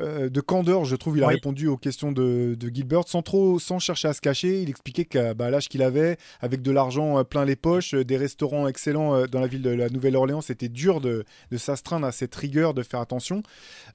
de 0.00 0.40
candeur, 0.40 0.84
je 0.84 0.96
trouve. 0.96 1.16
Il 1.18 1.24
a 1.24 1.28
répondu 1.28 1.66
aux 1.66 1.76
questions 1.76 2.12
de, 2.12 2.56
Gilbert 2.72 3.06
sans 3.06 3.22
trop, 3.22 3.58
sans 3.58 3.78
chercher 3.78 4.08
à 4.08 4.12
se 4.12 4.20
cacher. 4.20 4.62
Il 4.62 4.70
expliquait 4.70 5.04
qu'à 5.04 5.34
bah, 5.34 5.50
l'âge 5.50 5.68
qu'il 5.68 5.82
avait, 5.82 6.16
avec 6.40 6.62
de 6.62 6.70
l'argent 6.70 7.18
euh, 7.18 7.24
plein 7.24 7.44
les 7.44 7.56
poches, 7.56 7.94
euh, 7.94 8.04
des 8.04 8.16
restaurants 8.16 8.68
excellents 8.68 9.26
dans 9.26 9.40
la 9.40 9.46
ville 9.46 9.62
de 9.62 9.70
la 9.70 9.88
Nouvelle-Orléans, 9.88 10.40
c'était 10.40 10.68
dur 10.68 11.00
de, 11.00 11.24
s'astreindre 11.56 12.06
à 12.06 12.12
cette 12.12 12.34
rigueur, 12.34 12.74
de 12.74 12.82
faire 12.82 13.00
attention. 13.00 13.42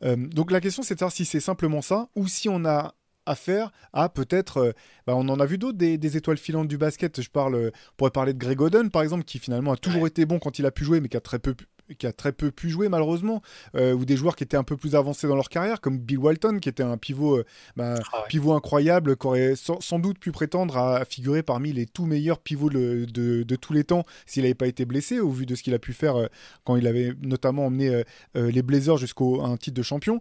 donc 0.02 0.52
la 0.52 0.62
question, 0.62 0.84
c'est 0.84 0.96
de 0.96 1.00
savoir 1.00 1.12
si 1.14 1.26
c'est 1.26 1.40
simplement 1.40 1.82
ça 1.82 2.10
ou 2.16 2.28
si 2.28 2.50
on 2.50 2.66
a 2.66 2.94
affaire 3.26 3.72
à 3.94 4.10
peut-être, 4.10 4.76
bah, 5.08 5.14
on 5.16 5.28
en 5.30 5.40
a 5.40 5.46
vu 5.46 5.58
d'autres 5.58 5.78
des, 5.78 6.18
étoiles 6.18 6.38
filantes 6.38 6.68
du 6.68 6.78
basket. 6.78 7.22
Je 7.22 7.30
parle, 7.30 7.56
on 7.56 7.96
pourrait 7.98 8.12
parler 8.12 8.34
de 8.34 8.38
Greg 8.38 8.62
Oden 8.62 8.90
par 8.90 9.02
exemple, 9.02 9.24
qui 9.24 9.40
finalement 9.40 9.74
a 9.74 9.78
toujours 9.78 10.08
été 10.08 10.26
bon 10.26 10.40
quand 10.40 10.60
il 10.60 10.66
a 10.66 10.72
pu 10.72 10.84
jouer, 10.84 11.02
mais 11.02 11.10
qui 11.10 11.18
a 11.18 11.22
très 11.22 11.40
peu 11.40 11.56
qui 11.94 12.08
a 12.08 12.12
très 12.12 12.32
peu 12.32 12.52
pu 12.52 12.70
jouer 12.70 12.90
malheureusement, 12.90 13.42
euh, 13.76 13.94
ou 13.94 14.06
des 14.06 14.18
joueurs 14.18 14.36
qui 14.36 14.44
étaient 14.44 14.58
un 14.58 14.64
peu 14.64 14.78
plus 14.78 14.96
avancés 14.96 15.28
dans 15.28 15.36
leur 15.36 15.50
carrière, 15.50 15.82
comme 15.82 15.98
Bill 15.98 16.18
Walton, 16.18 16.60
qui 16.60 16.70
était 16.70 16.84
un 16.84 16.98
pivot, 16.98 17.38
euh, 17.38 17.46
bah, 17.76 17.96
ah 18.14 18.24
pivot 18.28 18.54
incroyable, 18.54 19.16
qui 19.18 19.28
aurait 19.28 19.54
sans, 19.56 20.00
doute 20.00 20.20
pu 20.20 20.32
prétendre 20.32 20.78
à, 20.78 21.06
figurer 21.06 21.44
parmi 21.44 21.74
les 21.74 21.86
tout 21.86 22.06
meilleurs 22.06 22.40
pivots 22.40 22.70
de, 22.70 23.06
de, 23.06 23.56
tous 23.56 23.74
les 23.74 23.84
temps 23.84 24.04
s'il 24.26 24.44
n'avait 24.44 24.54
pas 24.54 24.68
été 24.68 24.86
blessé, 24.86 25.20
au 25.20 25.30
vu 25.30 25.46
de 25.46 25.56
ce 25.56 25.64
qu'il 25.64 25.74
a 25.74 25.80
pu 25.80 25.94
faire 25.94 26.16
euh, 26.16 26.28
quand 26.64 26.76
il 26.76 26.88
avait 26.88 27.14
notamment 27.22 27.68
emmené 27.68 28.04
les 28.36 28.62
Blazers 28.62 28.98
jusqu'à 28.98 29.24
un 29.24 29.58
titre 29.58 29.76
de 29.76 29.82
champion, 29.82 30.20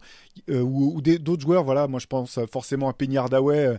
ou, 0.49 1.01
d'autres 1.01 1.43
joueurs, 1.43 1.65
voilà, 1.65 1.89
moi 1.89 2.01
je 2.01 2.07
pense 2.07 2.39
forcément 2.51 2.89
à 2.89 2.93
Penny 2.93 3.17
Hardaway, 3.17 3.79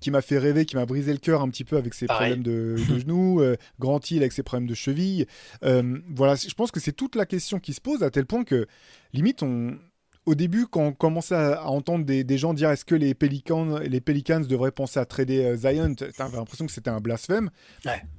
qui 0.00 0.10
m'a 0.10 0.22
fait 0.22 0.38
rêver, 0.38 0.64
qui 0.64 0.76
m'a 0.76 0.86
brisé 0.86 1.12
le 1.12 1.18
cœur 1.18 1.42
un 1.42 1.48
petit 1.48 1.64
peu 1.64 1.76
avec 1.76 1.94
ses 1.94 2.06
problèmes 2.06 2.42
de, 2.42 2.76
genoux, 2.76 3.40
euh, 3.40 3.56
Grand 3.78 4.10
Hill 4.10 4.18
avec 4.18 4.32
ses 4.32 4.42
problèmes 4.42 4.68
de 4.68 4.74
cheville. 4.74 5.26
Euh, 5.64 5.98
voilà, 6.14 6.34
je 6.34 6.54
pense 6.54 6.70
que 6.70 6.80
c'est 6.80 6.92
toute 6.92 7.16
la 7.16 7.26
question 7.26 7.58
qui 7.60 7.72
se 7.72 7.80
pose 7.80 8.02
à 8.02 8.10
tel 8.10 8.26
point 8.26 8.44
que, 8.44 8.66
limite, 9.12 9.42
on, 9.42 9.78
au 10.26 10.34
début, 10.34 10.66
quand 10.66 10.82
on 10.82 10.92
commençait 10.92 11.34
à, 11.34 11.66
entendre 11.66 12.04
des, 12.04 12.38
gens 12.38 12.54
dire 12.54 12.70
est-ce 12.70 12.84
que 12.84 12.94
les 12.94 13.14
Pelicans, 13.14 13.78
les 13.78 14.00
Pelicans 14.00 14.40
devraient 14.40 14.72
penser 14.72 14.98
à 14.98 15.04
trader 15.04 15.44
euh, 15.44 15.56
Zion, 15.56 15.94
t'avais 15.94 16.36
l'impression 16.36 16.66
que 16.66 16.72
c'était 16.72 16.90
un 16.90 17.00
blasphème. 17.00 17.50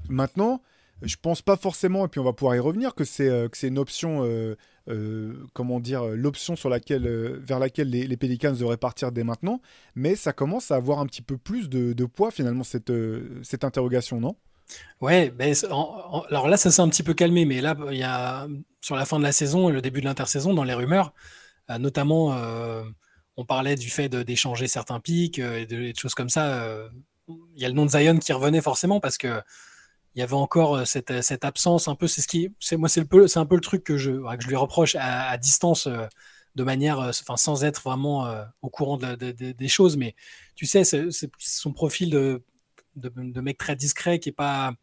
Maintenant, 0.10 0.62
je 1.02 1.16
pense 1.22 1.42
pas 1.42 1.58
forcément, 1.58 2.06
et 2.06 2.08
puis 2.08 2.20
on 2.20 2.24
va 2.24 2.34
pouvoir 2.34 2.56
y 2.56 2.60
revenir, 2.60 2.96
que 2.96 3.04
c'est 3.04 3.30
c'est 3.54 3.68
une 3.68 3.80
option 3.80 4.24
euh, 4.24 4.56
comment 5.54 5.80
dire, 5.80 6.06
l'option 6.06 6.56
sur 6.56 6.70
laquelle, 6.70 7.08
euh, 7.08 7.40
vers 7.42 7.60
laquelle 7.60 7.90
les, 7.90 8.06
les, 8.06 8.18
Pelicans 8.18 8.54
devraient 8.54 8.78
partir 8.78 9.12
dès 9.12 9.24
maintenant, 9.24 9.62
mais 9.96 10.16
ça 10.16 10.32
commence 10.32 10.70
à 10.72 10.76
avoir 10.76 11.00
un 11.00 11.08
petit 11.08 11.22
peu 11.22 11.38
plus 11.38 11.70
de, 11.70 12.06
poids 12.06 12.30
finalement 12.32 12.64
cette, 12.64 12.92
euh, 12.92 13.42
cette 13.44 13.64
interrogation, 13.64 14.20
non? 14.20 14.36
Ouais, 15.00 15.30
ben, 15.30 15.54
alors 15.70 16.48
là 16.48 16.58
ça 16.58 16.72
s'est 16.72 16.82
un 16.82 16.90
petit 16.90 17.04
peu 17.04 17.14
calmé, 17.14 17.46
mais 17.46 17.62
là 17.62 17.76
il 17.92 17.98
y 17.98 18.04
a 18.04 18.48
sur 18.82 18.96
la 18.96 19.06
fin 19.06 19.20
de 19.20 19.24
la 19.24 19.32
saison 19.32 19.70
et 19.70 19.72
le 19.72 19.82
début 19.82 20.02
de 20.02 20.06
l'intersaison 20.06 20.56
dans 20.56 20.64
les 20.64 20.74
rumeurs, 20.74 21.14
notamment 21.78 22.36
on 23.38 23.46
parlait 23.46 23.76
du 23.76 23.92
fait 23.92 24.10
d'échanger 24.10 24.68
certains 24.68 25.00
pics 25.00 25.38
et 25.38 25.68
de, 25.68 25.92
de, 25.92 25.94
choses 25.96 26.16
comme 26.16 26.30
ça. 26.30 26.90
Il 27.28 27.62
y 27.62 27.66
a 27.66 27.68
le 27.68 27.76
nom 27.76 27.86
de 27.86 27.92
Zion 27.92 28.18
qui 28.18 28.34
revenait 28.34 28.62
forcément 28.62 29.00
parce 29.00 29.20
que 29.20 29.40
il 30.16 30.20
y 30.20 30.24
avait 30.24 30.34
encore 30.34 30.76
euh, 30.76 30.86
cette, 30.86 31.22
cette 31.22 31.46
absence 31.46 31.88
un 31.88 31.96
peu. 31.96 32.08
C'est 32.08 32.22
ce 32.22 32.28
qui, 32.28 32.50
c'est 32.60 32.78
moi, 32.78 32.90
c'est 32.90 33.02
le 33.02 33.28
c'est 33.28 33.40
un 33.40 33.46
peu 33.46 33.56
le 33.56 33.62
truc 33.62 33.84
que 33.84 33.98
je, 33.98 34.12
que 34.12 34.44
je 34.44 34.48
lui 34.48 34.56
reproche 34.56 34.96
à, 35.00 35.38
distance, 35.38 35.88
euh, 35.88 36.06
de 36.56 36.64
manière, 36.64 37.00
euh, 37.00 37.10
enfin, 37.10 37.38
sans 37.38 37.64
être 37.66 37.82
vraiment 37.84 38.34
au 38.62 38.70
courant 38.70 38.98
de, 38.98 39.16
des 39.32 39.68
choses. 39.68 39.98
Mais 39.98 40.16
tu 40.56 40.66
sais, 40.66 40.84
c'est, 40.84 41.10
son 41.38 41.74
profil 41.74 42.10
de, 42.10 42.44
mec 43.42 43.58
très 43.58 43.76
discret 43.76 44.20
qui 44.20 44.30
est 44.30 44.32
pas, 44.32 44.74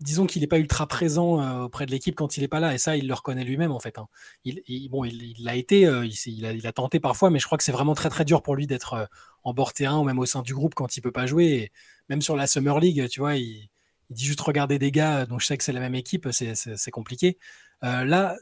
disons 0.00 0.26
qu'il 0.26 0.42
n'est 0.42 0.48
pas 0.48 0.58
ultra 0.58 0.86
présent 0.86 1.62
auprès 1.64 1.86
de 1.86 1.90
l'équipe 1.90 2.14
quand 2.14 2.36
il 2.36 2.42
n'est 2.42 2.48
pas 2.48 2.60
là. 2.60 2.74
Et 2.74 2.78
ça, 2.78 2.96
il 2.96 3.08
le 3.08 3.14
reconnaît 3.14 3.44
lui-même 3.44 3.72
en 3.72 3.80
fait. 3.80 3.98
Hein. 3.98 4.06
Il, 4.44 4.88
bon, 4.90 5.04
il, 5.04 5.34
l'a 5.40 5.56
été, 5.56 5.80
il, 5.82 6.14
il, 6.26 6.46
a, 6.46 6.52
il, 6.52 6.66
a, 6.66 6.72
tenté 6.72 7.00
parfois, 7.00 7.30
mais 7.30 7.40
je 7.40 7.46
crois 7.46 7.58
que 7.58 7.64
c'est 7.64 7.72
vraiment 7.72 7.94
très 7.94 8.10
très 8.10 8.24
dur 8.24 8.42
pour 8.42 8.54
lui 8.54 8.68
d'être 8.68 9.08
en 9.42 9.52
bord 9.54 9.72
terrain 9.72 9.98
ou 9.98 10.04
même 10.04 10.18
au 10.20 10.26
sein 10.26 10.42
du 10.42 10.54
groupe 10.54 10.74
quand 10.76 10.96
il 10.96 11.00
peut 11.00 11.12
pas 11.12 11.26
jouer. 11.26 11.44
Et 11.46 11.72
même 12.08 12.22
sur 12.22 12.36
la 12.36 12.46
Summer 12.46 12.78
League, 12.78 13.08
tu 13.08 13.20
vois, 13.20 13.36
il 13.36 13.68
il 14.10 14.16
dit 14.16 14.24
juste 14.24 14.40
regarder 14.40 14.78
des 14.78 14.90
gars 14.90 15.26
dont 15.26 15.38
je 15.38 15.46
sais 15.46 15.56
que 15.56 15.64
c'est 15.64 15.72
la 15.72 15.80
même 15.80 15.94
équipe, 15.94 16.28
c'est 16.32 16.90
compliqué. 16.90 17.38
Euh, 17.84 18.04
là, 18.04 18.36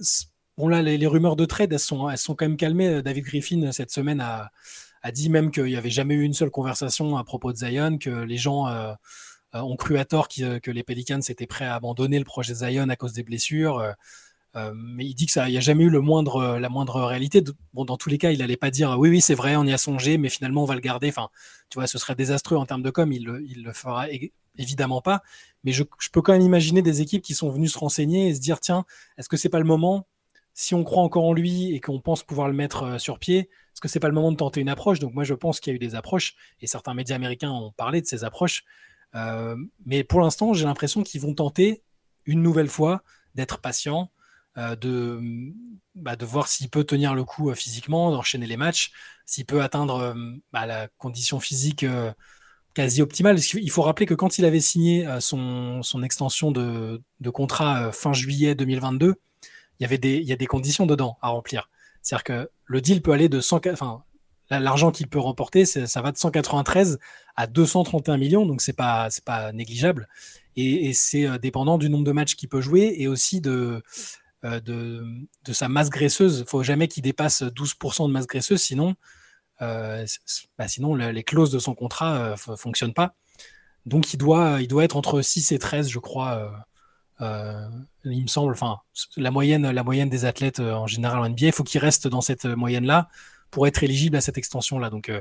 bon, 0.56 0.68
là 0.68 0.82
les, 0.82 1.06
rumeurs 1.06 1.36
de 1.36 1.44
trade, 1.44 1.72
elles 1.72 1.78
sont, 1.78 2.08
elles 2.08 2.18
sont 2.18 2.34
quand 2.34 2.46
même 2.46 2.56
calmées. 2.56 3.02
David 3.02 3.24
Griffin, 3.24 3.72
cette 3.72 3.90
semaine, 3.90 4.20
a, 4.20 4.50
dit 5.12 5.30
même 5.30 5.50
qu'il 5.52 5.64
n'y 5.64 5.76
avait 5.76 5.90
jamais 5.90 6.14
eu 6.14 6.22
une 6.22 6.34
seule 6.34 6.50
conversation 6.50 7.16
à 7.16 7.24
propos 7.24 7.52
de 7.52 7.58
Zion, 7.58 7.98
que 7.98 8.10
les 8.10 8.36
gens 8.36 8.66
euh, 8.66 8.92
euh, 9.54 9.60
ont 9.60 9.76
cru 9.76 9.98
à 9.98 10.04
tort 10.04 10.28
que, 10.28 10.70
les 10.70 10.82
Pelicans 10.82 11.20
étaient 11.28 11.46
prêts 11.46 11.66
à 11.66 11.74
abandonner 11.76 12.18
le 12.18 12.24
projet 12.24 12.54
Zion 12.54 12.88
à 12.88 12.96
cause 12.96 13.12
des 13.12 13.22
blessures. 13.22 13.82
mais 14.74 15.04
il 15.04 15.14
dit 15.14 15.26
que 15.26 15.32
ça, 15.32 15.48
il 15.48 15.52
n'y 15.52 15.58
a 15.58 15.60
jamais 15.60 15.84
eu 15.84 15.90
la 15.90 16.00
moindre 16.00 17.02
réalité. 17.04 17.42
Dans 17.74 17.96
tous 17.96 18.08
les 18.08 18.18
cas, 18.18 18.30
il 18.30 18.38
n'allait 18.38 18.56
pas 18.56 18.70
dire 18.70 18.96
oui, 18.98 19.10
oui, 19.10 19.20
c'est 19.20 19.34
vrai, 19.34 19.56
on 19.56 19.64
y 19.64 19.72
a 19.72 19.78
songé, 19.78 20.18
mais 20.18 20.28
finalement, 20.28 20.62
on 20.62 20.66
va 20.66 20.74
le 20.74 20.80
garder. 20.80 21.08
Enfin, 21.08 21.28
tu 21.70 21.78
vois, 21.78 21.86
ce 21.86 21.98
serait 21.98 22.14
désastreux 22.14 22.56
en 22.56 22.66
termes 22.66 22.82
de 22.82 22.90
com. 22.90 23.12
Il 23.12 23.62
le 23.64 23.72
fera 23.72 24.08
évidemment 24.58 25.00
pas. 25.00 25.22
Mais 25.64 25.72
je, 25.72 25.82
peux 26.12 26.22
quand 26.22 26.32
même 26.32 26.42
imaginer 26.42 26.82
des 26.82 27.00
équipes 27.00 27.22
qui 27.22 27.34
sont 27.34 27.50
venues 27.50 27.68
se 27.68 27.78
renseigner 27.78 28.28
et 28.28 28.34
se 28.34 28.40
dire 28.40 28.60
tiens, 28.60 28.84
est-ce 29.18 29.28
que 29.28 29.36
c'est 29.36 29.48
pas 29.48 29.58
le 29.58 29.64
moment 29.64 30.06
si 30.54 30.74
on 30.74 30.84
croit 30.84 31.02
encore 31.02 31.24
en 31.24 31.34
lui 31.34 31.74
et 31.74 31.80
qu'on 31.80 32.00
pense 32.00 32.22
pouvoir 32.22 32.48
le 32.48 32.54
mettre 32.54 32.82
euh, 32.82 32.98
sur 32.98 33.18
pied, 33.18 33.40
Est-ce 33.40 33.80
que 33.80 33.88
c'est 33.88 34.00
pas 34.00 34.08
le 34.08 34.14
moment 34.14 34.32
de 34.32 34.38
tenter 34.38 34.62
une 34.62 34.70
approche? 34.70 34.98
Donc 34.98 35.12
moi, 35.12 35.22
je 35.22 35.34
pense 35.34 35.60
qu'il 35.60 35.70
y 35.70 35.74
a 35.74 35.76
eu 35.76 35.78
des 35.78 35.94
approches 35.94 36.34
et 36.60 36.66
certains 36.66 36.94
médias 36.94 37.14
américains 37.14 37.50
ont 37.50 37.72
parlé 37.72 38.00
de 38.00 38.06
ces 38.06 38.24
approches. 38.24 38.64
Euh, 39.14 39.54
mais 39.84 40.02
pour 40.02 40.20
l'instant, 40.20 40.54
j'ai 40.54 40.64
l'impression 40.64 41.02
qu'ils 41.02 41.20
vont 41.20 41.34
tenter 41.34 41.82
une 42.24 42.42
nouvelle 42.42 42.68
fois 42.68 43.02
d'être 43.34 43.58
patients, 43.58 44.10
euh, 44.56 44.76
de, 44.76 45.20
bah, 45.94 46.16
de 46.16 46.24
voir 46.24 46.48
s'il 46.48 46.70
peut 46.70 46.84
tenir 46.84 47.14
le 47.14 47.24
coup 47.24 47.52
physiquement, 47.54 48.10
d'enchaîner 48.10 48.46
les 48.46 48.56
matchs, 48.56 48.92
s'il 49.26 49.44
peut 49.44 49.60
atteindre 49.60 50.14
bah, 50.52 50.64
la 50.64 50.88
condition 50.96 51.38
physique 51.38 51.84
quasi 52.76 53.00
optimale. 53.00 53.38
Il 53.54 53.70
faut 53.70 53.82
rappeler 53.82 54.04
que 54.04 54.14
quand 54.14 54.36
il 54.38 54.44
avait 54.44 54.60
signé 54.60 55.08
son, 55.18 55.82
son 55.82 56.02
extension 56.02 56.52
de, 56.52 57.00
contrat 57.32 57.90
fin 57.90 58.12
juillet 58.12 58.54
2022, 58.54 59.14
il 59.78 59.82
y 59.82 59.86
avait 59.86 59.98
des, 59.98 60.16
il 60.16 60.28
y 60.30 60.36
des 60.36 60.46
conditions 60.46 60.84
dedans 60.84 61.16
à 61.22 61.28
remplir. 61.28 61.70
C'est-à-dire 62.02 62.24
que 62.24 62.50
le 62.66 62.80
deal 62.82 63.00
peut 63.00 63.12
aller 63.12 63.30
de 63.30 63.40
100, 63.40 63.62
enfin, 63.72 64.02
l'argent 64.50 64.90
qu'il 64.90 65.08
peut 65.08 65.18
remporter, 65.18 65.64
ça 65.64 66.02
va 66.02 66.12
de 66.12 66.18
193 66.18 66.98
à 67.34 67.46
231 67.46 68.18
millions, 68.18 68.46
donc 68.46 68.60
c'est 68.60 68.74
pas, 68.74 69.08
pas 69.24 69.52
négligeable. 69.52 70.06
Et, 70.56 70.92
c'est 70.92 71.26
euh, 71.26 71.38
dépendant 71.38 71.78
du 71.78 71.90
nombre 71.90 72.04
de 72.04 72.12
matchs 72.12 72.34
qu'il 72.34 72.48
peut 72.48 72.60
jouer 72.60 72.94
et 72.98 73.08
aussi 73.08 73.40
de, 73.40 73.82
euh, 74.44 74.60
de, 74.60 75.04
de, 75.44 75.52
sa 75.52 75.68
masse 75.68 75.90
graisseuse. 75.90 76.40
Il 76.46 76.48
faut 76.48 76.62
jamais 76.62 76.88
qu'il 76.88 77.02
dépasse 77.02 77.42
12% 77.42 78.06
de 78.08 78.12
masse 78.12 78.26
graisseuse, 78.26 78.60
sinon, 78.60 78.90
euh, 78.90 78.94
bah 79.60 80.68
sinon 80.68 80.94
les 80.94 81.24
clauses 81.24 81.50
de 81.50 81.58
son 81.58 81.74
contrat 81.74 82.34
ne 82.48 82.56
fonctionnent 82.56 82.94
pas. 82.94 83.14
Donc 83.86 84.12
il 84.12 84.16
doit, 84.16 84.60
il 84.60 84.68
doit 84.68 84.84
être 84.84 84.96
entre 84.96 85.22
6 85.22 85.52
et 85.52 85.58
13, 85.58 85.88
je 85.88 85.98
crois, 85.98 86.66
euh, 87.20 87.68
il 88.04 88.22
me 88.22 88.26
semble, 88.26 88.52
enfin, 88.52 88.80
la 89.16 89.30
moyenne, 89.30 89.70
la 89.70 89.82
moyenne 89.82 90.08
des 90.08 90.24
athlètes 90.24 90.60
euh, 90.60 90.72
en 90.72 90.86
général 90.86 91.18
en 91.18 91.28
NBA, 91.28 91.46
il 91.46 91.52
faut 91.52 91.64
qu'ils 91.64 91.80
restent 91.80 92.08
dans 92.08 92.20
cette 92.20 92.44
moyenne-là 92.44 93.08
pour 93.50 93.66
être 93.66 93.82
éligible 93.82 94.16
à 94.16 94.20
cette 94.20 94.38
extension-là. 94.38 94.90
Donc, 94.90 95.08
euh, 95.08 95.20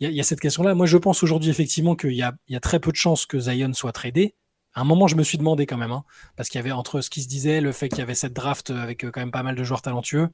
il 0.00 0.10
y, 0.10 0.20
a 0.20 0.24
cette 0.24 0.40
question-là. 0.40 0.74
Moi, 0.74 0.86
je 0.86 0.96
pense 0.96 1.22
aujourd'hui 1.22 1.50
effectivement 1.50 1.94
qu'il 1.94 2.12
y, 2.12 2.24
y 2.48 2.56
a, 2.56 2.60
très 2.60 2.80
peu 2.80 2.90
de 2.90 2.96
chances 2.96 3.26
que 3.26 3.38
Zion 3.38 3.72
soit 3.74 3.92
tradé. 3.92 4.34
À 4.74 4.80
un 4.80 4.84
moment, 4.84 5.06
je 5.06 5.14
me 5.14 5.22
suis 5.22 5.38
demandé 5.38 5.66
quand 5.66 5.76
même, 5.76 5.92
hein, 5.92 6.04
parce 6.36 6.48
qu'il 6.48 6.58
y 6.58 6.62
avait 6.62 6.72
entre 6.72 7.00
ce 7.00 7.10
qui 7.10 7.22
se 7.22 7.28
disait, 7.28 7.60
le 7.60 7.70
fait 7.70 7.88
qu'il 7.88 8.00
y 8.00 8.02
avait 8.02 8.16
cette 8.16 8.32
draft 8.32 8.70
avec 8.70 9.08
quand 9.08 9.20
même 9.20 9.30
pas 9.30 9.44
mal 9.44 9.54
de 9.54 9.62
joueurs 9.62 9.82
talentueux. 9.82 10.30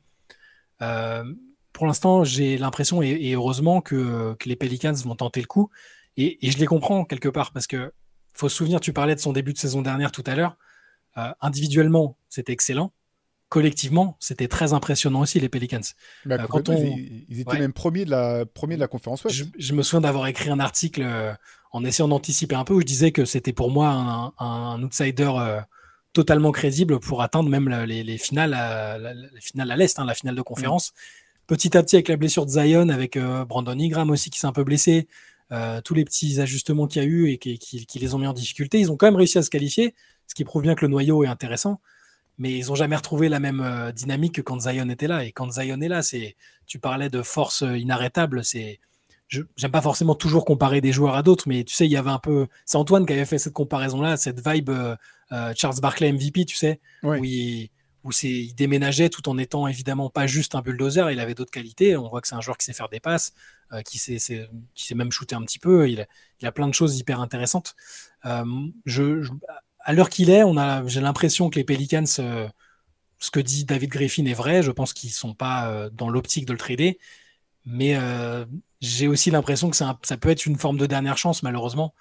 Pour 1.81 1.87
l'instant, 1.87 2.25
j'ai 2.25 2.59
l'impression, 2.59 3.01
et, 3.01 3.33
heureusement, 3.33 3.81
que, 3.81 4.35
que, 4.35 4.51
les 4.51 4.55
Pelicans 4.55 4.93
vont 4.93 5.15
tenter 5.15 5.41
le 5.41 5.47
coup. 5.47 5.71
Et, 6.19 6.47
et 6.47 6.51
je 6.51 6.59
les 6.59 6.67
comprends 6.67 7.07
quelque 7.07 7.31
part, 7.31 7.53
parce 7.53 7.67
que 7.67 7.91
faut 8.35 8.51
se 8.51 8.57
souvenir, 8.57 8.81
tu 8.81 8.93
parlais 8.93 9.15
de 9.15 9.21
son 9.21 9.33
début 9.33 9.55
de 9.55 9.59
saison 9.59 9.81
dernière 9.81 10.13
tout 10.13 10.23
à 10.27 10.35
l'heure. 10.35 10.59
Euh, 11.17 11.33
individuellement, 11.41 12.19
c'était 12.29 12.53
excellent. 12.53 12.93
Collectivement, 13.49 14.19
c'était 14.21 14.47
très 14.47 14.75
impressionnant 14.75 15.23
aussi, 15.23 15.41
les 15.41 15.49
Pelicans. 15.49 15.81
Bah, 16.27 16.37
euh, 16.39 16.47
quand 16.47 16.69
ils, 16.69 17.41
étaient 17.41 17.59
même 17.59 17.73
premiers 17.73 18.05
de, 18.05 18.11
la, 18.11 18.45
premier 18.45 18.75
de 18.75 18.81
la 18.81 18.87
conférence 18.87 19.25
Ouest. 19.25 19.47
Je, 19.59 19.73
me 19.73 19.83
souviens 19.83 20.03
d'avoir 20.03 20.27
écrit 20.27 20.51
un 20.51 20.61
article 20.61 21.01
euh, 21.03 21.33
en 21.73 21.83
essayant 21.83 22.09
d'anticiper 22.09 22.57
un 22.57 22.65
peu 22.65 22.75
où 22.75 22.81
je 22.83 22.87
disais 22.87 23.11
que 23.11 23.25
c'était 23.25 23.55
pour 23.55 23.71
moi 23.71 24.35
un, 24.39 24.83
outsider 24.83 25.31
totalement 26.13 26.53
crédible 26.53 27.01
pour 27.01 27.23
atteindre 27.23 27.49
même 27.49 27.71
les, 27.71 28.19
finales 28.19 28.53
à, 28.53 28.99
les 28.99 29.41
finales 29.41 29.71
à 29.71 29.77
l'Est, 29.77 29.99
hein, 29.99 30.05
la 30.05 30.15
finale 30.15 30.35
de 30.35 30.43
conférence. 30.43 30.91
Mm. 30.91 31.20
Petit 31.51 31.77
à 31.77 31.83
petit, 31.83 31.97
avec 31.97 32.07
la 32.07 32.17
blessure 32.17 32.47
de 32.47 32.51
Zion, 32.51 32.91
avec 32.91 33.19
Brandon 33.19 33.77
Ingram 33.77 34.09
aussi 34.11 34.31
qui 34.31 34.39
s'est 34.39 34.47
un 34.47 34.53
peu 34.53 34.63
blessé, 34.63 35.09
tous 35.83 35.95
les 35.95 36.05
petits 36.05 36.41
ajustements 36.41 36.87
qu'il 36.87 37.03
y 37.03 37.05
a 37.05 37.09
eu 37.09 37.29
et 37.29 37.39
qui, 37.39 37.59
qui, 37.59 37.99
les 37.99 38.15
ont 38.15 38.19
mis 38.19 38.29
en 38.29 38.33
difficulté, 38.33 38.79
ils 38.79 38.93
ont 38.93 38.97
quand 38.97 39.09
même 39.09 39.17
réussi 39.17 39.37
à 39.37 39.43
se 39.43 39.51
qualifier 39.51 39.97
ce 40.31 40.35
qui 40.35 40.45
prouve 40.45 40.63
bien 40.63 40.77
que 40.77 40.83
le 40.83 40.91
noyau 40.91 41.25
est 41.25 41.29
intéressant. 41.29 41.81
Mais 42.39 42.57
ils 42.57 42.69
n'ont 42.69 42.77
jamais 42.77 42.97
retrouvé 42.97 43.29
la 43.29 43.41
même 43.41 43.61
euh, 43.61 43.93
dynamique 43.93 44.37
que 44.37 44.41
quand 44.41 44.61
Zion 44.61 44.89
était 44.89 45.09
là. 45.09 45.25
Et 45.25 45.33
quand 45.33 45.53
Zion 45.53 45.81
est 45.81 45.89
là, 45.89 46.03
c'est, 46.03 46.37
tu 46.67 46.79
parlais 46.79 47.11
de 47.11 47.21
force 47.21 47.63
euh, 47.63 47.77
inarrêtable. 47.77 48.45
C'est, 48.45 48.79
j'aime 49.29 49.71
pas 49.73 49.83
forcément 49.83 50.15
toujours 50.15 50.45
comparer 50.45 50.81
des 50.81 50.93
joueurs 50.93 51.17
à 51.17 51.23
d'autres, 51.23 51.49
mais 51.49 51.65
tu 51.65 51.75
sais, 51.75 51.85
il 51.85 51.91
y 51.91 51.97
avait 51.97 52.11
un 52.11 52.19
peu, 52.19 52.47
c'est 52.65 52.79
Antoine 52.79 53.05
qui 53.05 53.13
avait 53.13 53.27
fait 53.27 53.39
cette 53.39 53.53
comparaison-là, 53.53 54.17
cette 54.17 54.47
vibe 54.47 54.71
euh, 54.71 55.53
Charles 55.55 55.81
Barkley 55.83 56.13
MVP, 56.13 56.45
tu 56.47 56.57
sais, 56.57 56.81
où 57.03 57.23
il, 57.25 57.71
où 58.05 58.13
c'est, 58.13 58.31
il 58.31 58.55
déménageait 58.55 59.11
tout 59.11 59.29
en 59.29 59.37
étant 59.39 59.67
évidemment 59.69 60.11
pas 60.11 60.27
juste 60.27 60.55
un 60.55 60.63
bulldozer, 60.63 61.11
il 61.11 61.21
avait 61.21 61.35
d'autres 61.35 61.51
qualités. 61.51 61.97
On 61.97 62.09
voit 62.09 62.21
que 62.21 62.29
c'est 62.29 62.35
un 62.35 62.41
joueur 62.41 62.57
qui 62.57 62.65
sait 62.65 62.73
faire 62.73 62.89
des 62.89 63.01
passes, 63.01 63.33
qui, 63.85 63.99
sait, 63.99 64.17
qui 64.75 64.87
sait 64.87 64.95
même 64.95 65.13
shooter 65.13 65.35
un 65.37 65.43
petit 65.43 65.59
peu. 65.59 65.89
Il, 65.89 66.07
il 66.41 66.47
a 66.47 66.53
plein 66.53 66.67
de 66.67 66.75
choses 66.75 66.99
hyper 66.99 67.21
intéressantes. 67.21 67.77
je, 68.25 69.29
à 69.83 69.93
l'heure 69.93 70.11
qu'il 70.11 70.31
est, 70.31 70.43
on 70.43 70.57
a, 70.57 70.87
j'ai 70.87 71.01
l'impression 71.01 71.51
que 71.51 71.57
les 71.57 71.65
Pelicans, 71.65 72.05
euh, 72.19 72.49
ce 73.19 73.31
que 73.31 73.41
dit 73.41 73.65
David 73.65 73.91
Griffin 73.91 74.25
est 74.27 74.35
vrai. 74.35 74.63
Je 74.63 74.71
pense 74.71 74.93
qu'ils 74.93 75.11
sont 75.11 75.35
pas 75.35 75.71
euh, 75.71 75.91
dans 75.91 76.09
l'optique 76.09 76.47
de 76.47 76.53
le 76.53 76.59
trader, 76.59 76.99
mais 77.65 77.97
euh, 77.97 78.45
j'ai 78.81 79.09
aussi 79.09 79.31
l'impression 79.31 79.71
que 79.71 79.77
ça 79.77 79.95
peut 80.21 80.31
être 80.31 80.47
une 80.47 80.57
forme 80.57 80.79
de 80.79 80.87
dernière 80.87 81.19
chance, 81.19 81.43
malheureusement, 81.43 81.95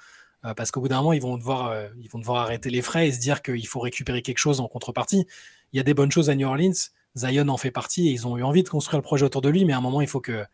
parce 0.56 0.72
qu'au 0.72 0.79
bout 0.79 0.88
d'un 0.88 0.98
moment, 0.98 1.12
ils 1.12 1.22
vont 1.22 1.38
devoir, 1.38 1.75
ils 2.01 2.10
vont 2.10 2.20
devoir 2.20 2.44
arrêter 2.44 2.70
les 2.70 2.82
frais 2.82 3.10
et 3.10 3.12
se 3.12 3.20
dire 3.20 3.41
qu'il 3.41 3.68
faut 3.68 3.82
récupérer 3.82 4.22
quelque 4.22 4.38
chose 4.38 4.62
en 4.62 4.70
contrepartie. 4.70 5.27
Il 5.74 5.78
y 5.78 5.80
a 5.80 5.84
des 5.84 5.94
bonnes 5.94 6.12
choses 6.12 6.30
à 6.30 6.36
New 6.36 6.48
Orleans. 6.48 6.74
Zion 7.18 7.48
en 7.50 7.58
fait 7.58 7.72
partie 7.72 8.08
et 8.08 8.12
ils 8.12 8.28
ont 8.28 8.38
eu 8.38 8.44
envie 8.44 8.64
de 8.64 8.70
construire 8.70 9.00
le 9.00 9.04
projet 9.04 9.26
autour 9.26 9.42
de 9.42 9.50
lui, 9.50 9.66
mais 9.66 9.74
à 9.74 9.78
un 9.78 9.82
moment, 9.82 10.02
il 10.02 10.08
faut 10.08 10.22
que, 10.22 10.46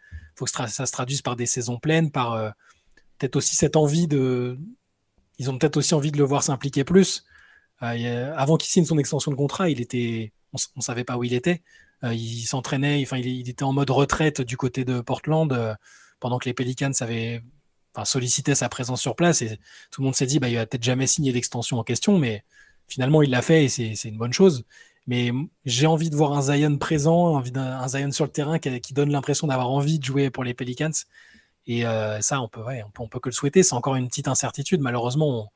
ça 0.46 0.86
se 0.86 0.92
traduise 0.92 1.22
par 1.22 1.36
des 1.36 1.46
saisons 1.46 1.78
pleines, 1.78 2.12
par 2.12 2.54
peut-être 3.18 3.36
aussi 3.36 3.56
cette 3.56 3.76
envie 3.76 4.08
de, 4.08 4.58
ils 5.40 5.50
ont 5.50 5.58
peut-être 5.58 5.78
aussi 5.78 5.94
envie 5.94 6.12
de 6.12 6.18
le 6.18 6.24
voir 6.24 6.44
s'impliquer 6.44 6.84
plus. 6.84 7.26
Euh, 7.84 8.34
avant 8.36 8.58
qu'il 8.58 8.70
signe 8.70 8.86
son 8.86 8.98
extension 8.98 9.32
de 9.32 9.36
contrat, 9.36 9.70
il 9.70 9.82
était, 9.82 10.32
on, 10.54 10.58
ne 10.78 10.82
savait 10.82 11.04
pas 11.04 11.18
où 11.18 11.24
il 11.24 11.34
était. 11.34 11.62
Euh, 12.04 12.14
il 12.14 12.46
s'entraînait, 12.46 13.02
enfin, 13.04 13.18
il, 13.18 13.50
était 13.50 13.64
en 13.64 13.74
mode 13.74 13.90
retraite 13.90 14.42
du 14.42 14.58
côté 14.58 14.86
de 14.86 15.02
Portland 15.02 15.52
euh, 15.52 15.74
pendant 16.20 16.40
que 16.40 16.46
les 16.46 16.54
Pelicans 16.54 16.92
avaient 17.02 17.44
sollicité 18.04 18.56
sa 18.56 18.68
présence 18.68 19.02
sur 19.02 19.16
place 19.16 19.42
et 19.42 19.58
tout 19.90 20.02
le 20.02 20.06
monde 20.06 20.16
s'est 20.16 20.26
dit, 20.26 20.40
bah, 20.40 20.50
il 20.50 20.56
va 20.56 20.66
peut-être 20.66 20.84
jamais 20.84 21.08
signer 21.08 21.32
l'extension 21.32 21.80
en 21.80 21.84
question, 21.84 22.18
mais 22.18 22.44
finalement, 22.88 23.22
il 23.22 23.30
l'a 23.30 23.42
fait 23.42 23.66
et 23.66 23.70
c'est 23.70 24.10
une 24.10 24.18
bonne 24.18 24.34
chose. 24.34 24.66
Mais 25.08 25.32
j'ai 25.66 25.86
envie 25.86 26.10
de 26.10 26.16
voir 26.16 26.34
un 26.34 26.42
Zion 26.42 26.78
présent, 26.78 27.44
un 27.56 27.88
Zion 27.88 28.12
sur 28.12 28.26
le 28.26 28.32
terrain 28.32 28.58
qui, 28.58 28.94
donne 28.94 29.12
l'impression 29.12 29.48
d'avoir 29.48 29.70
envie 29.70 30.00
de 30.00 30.04
jouer 30.04 30.30
pour 30.30 30.44
les 30.44 30.54
Pelicans. 30.54 30.92
Et 31.68 31.86
euh, 31.86 32.22
ça, 32.22 32.42
on 32.42 32.48
peut, 32.48 32.62
on 33.00 33.08
peut, 33.08 33.20
que 33.20 33.30
le 33.30 33.34
souhaiter. 33.34 33.64
C'est 33.64 33.76
encore 33.76 33.96
une 33.96 34.08
petite 34.08 34.28
incertitude. 34.28 34.82
Malheureusement, 34.82 35.52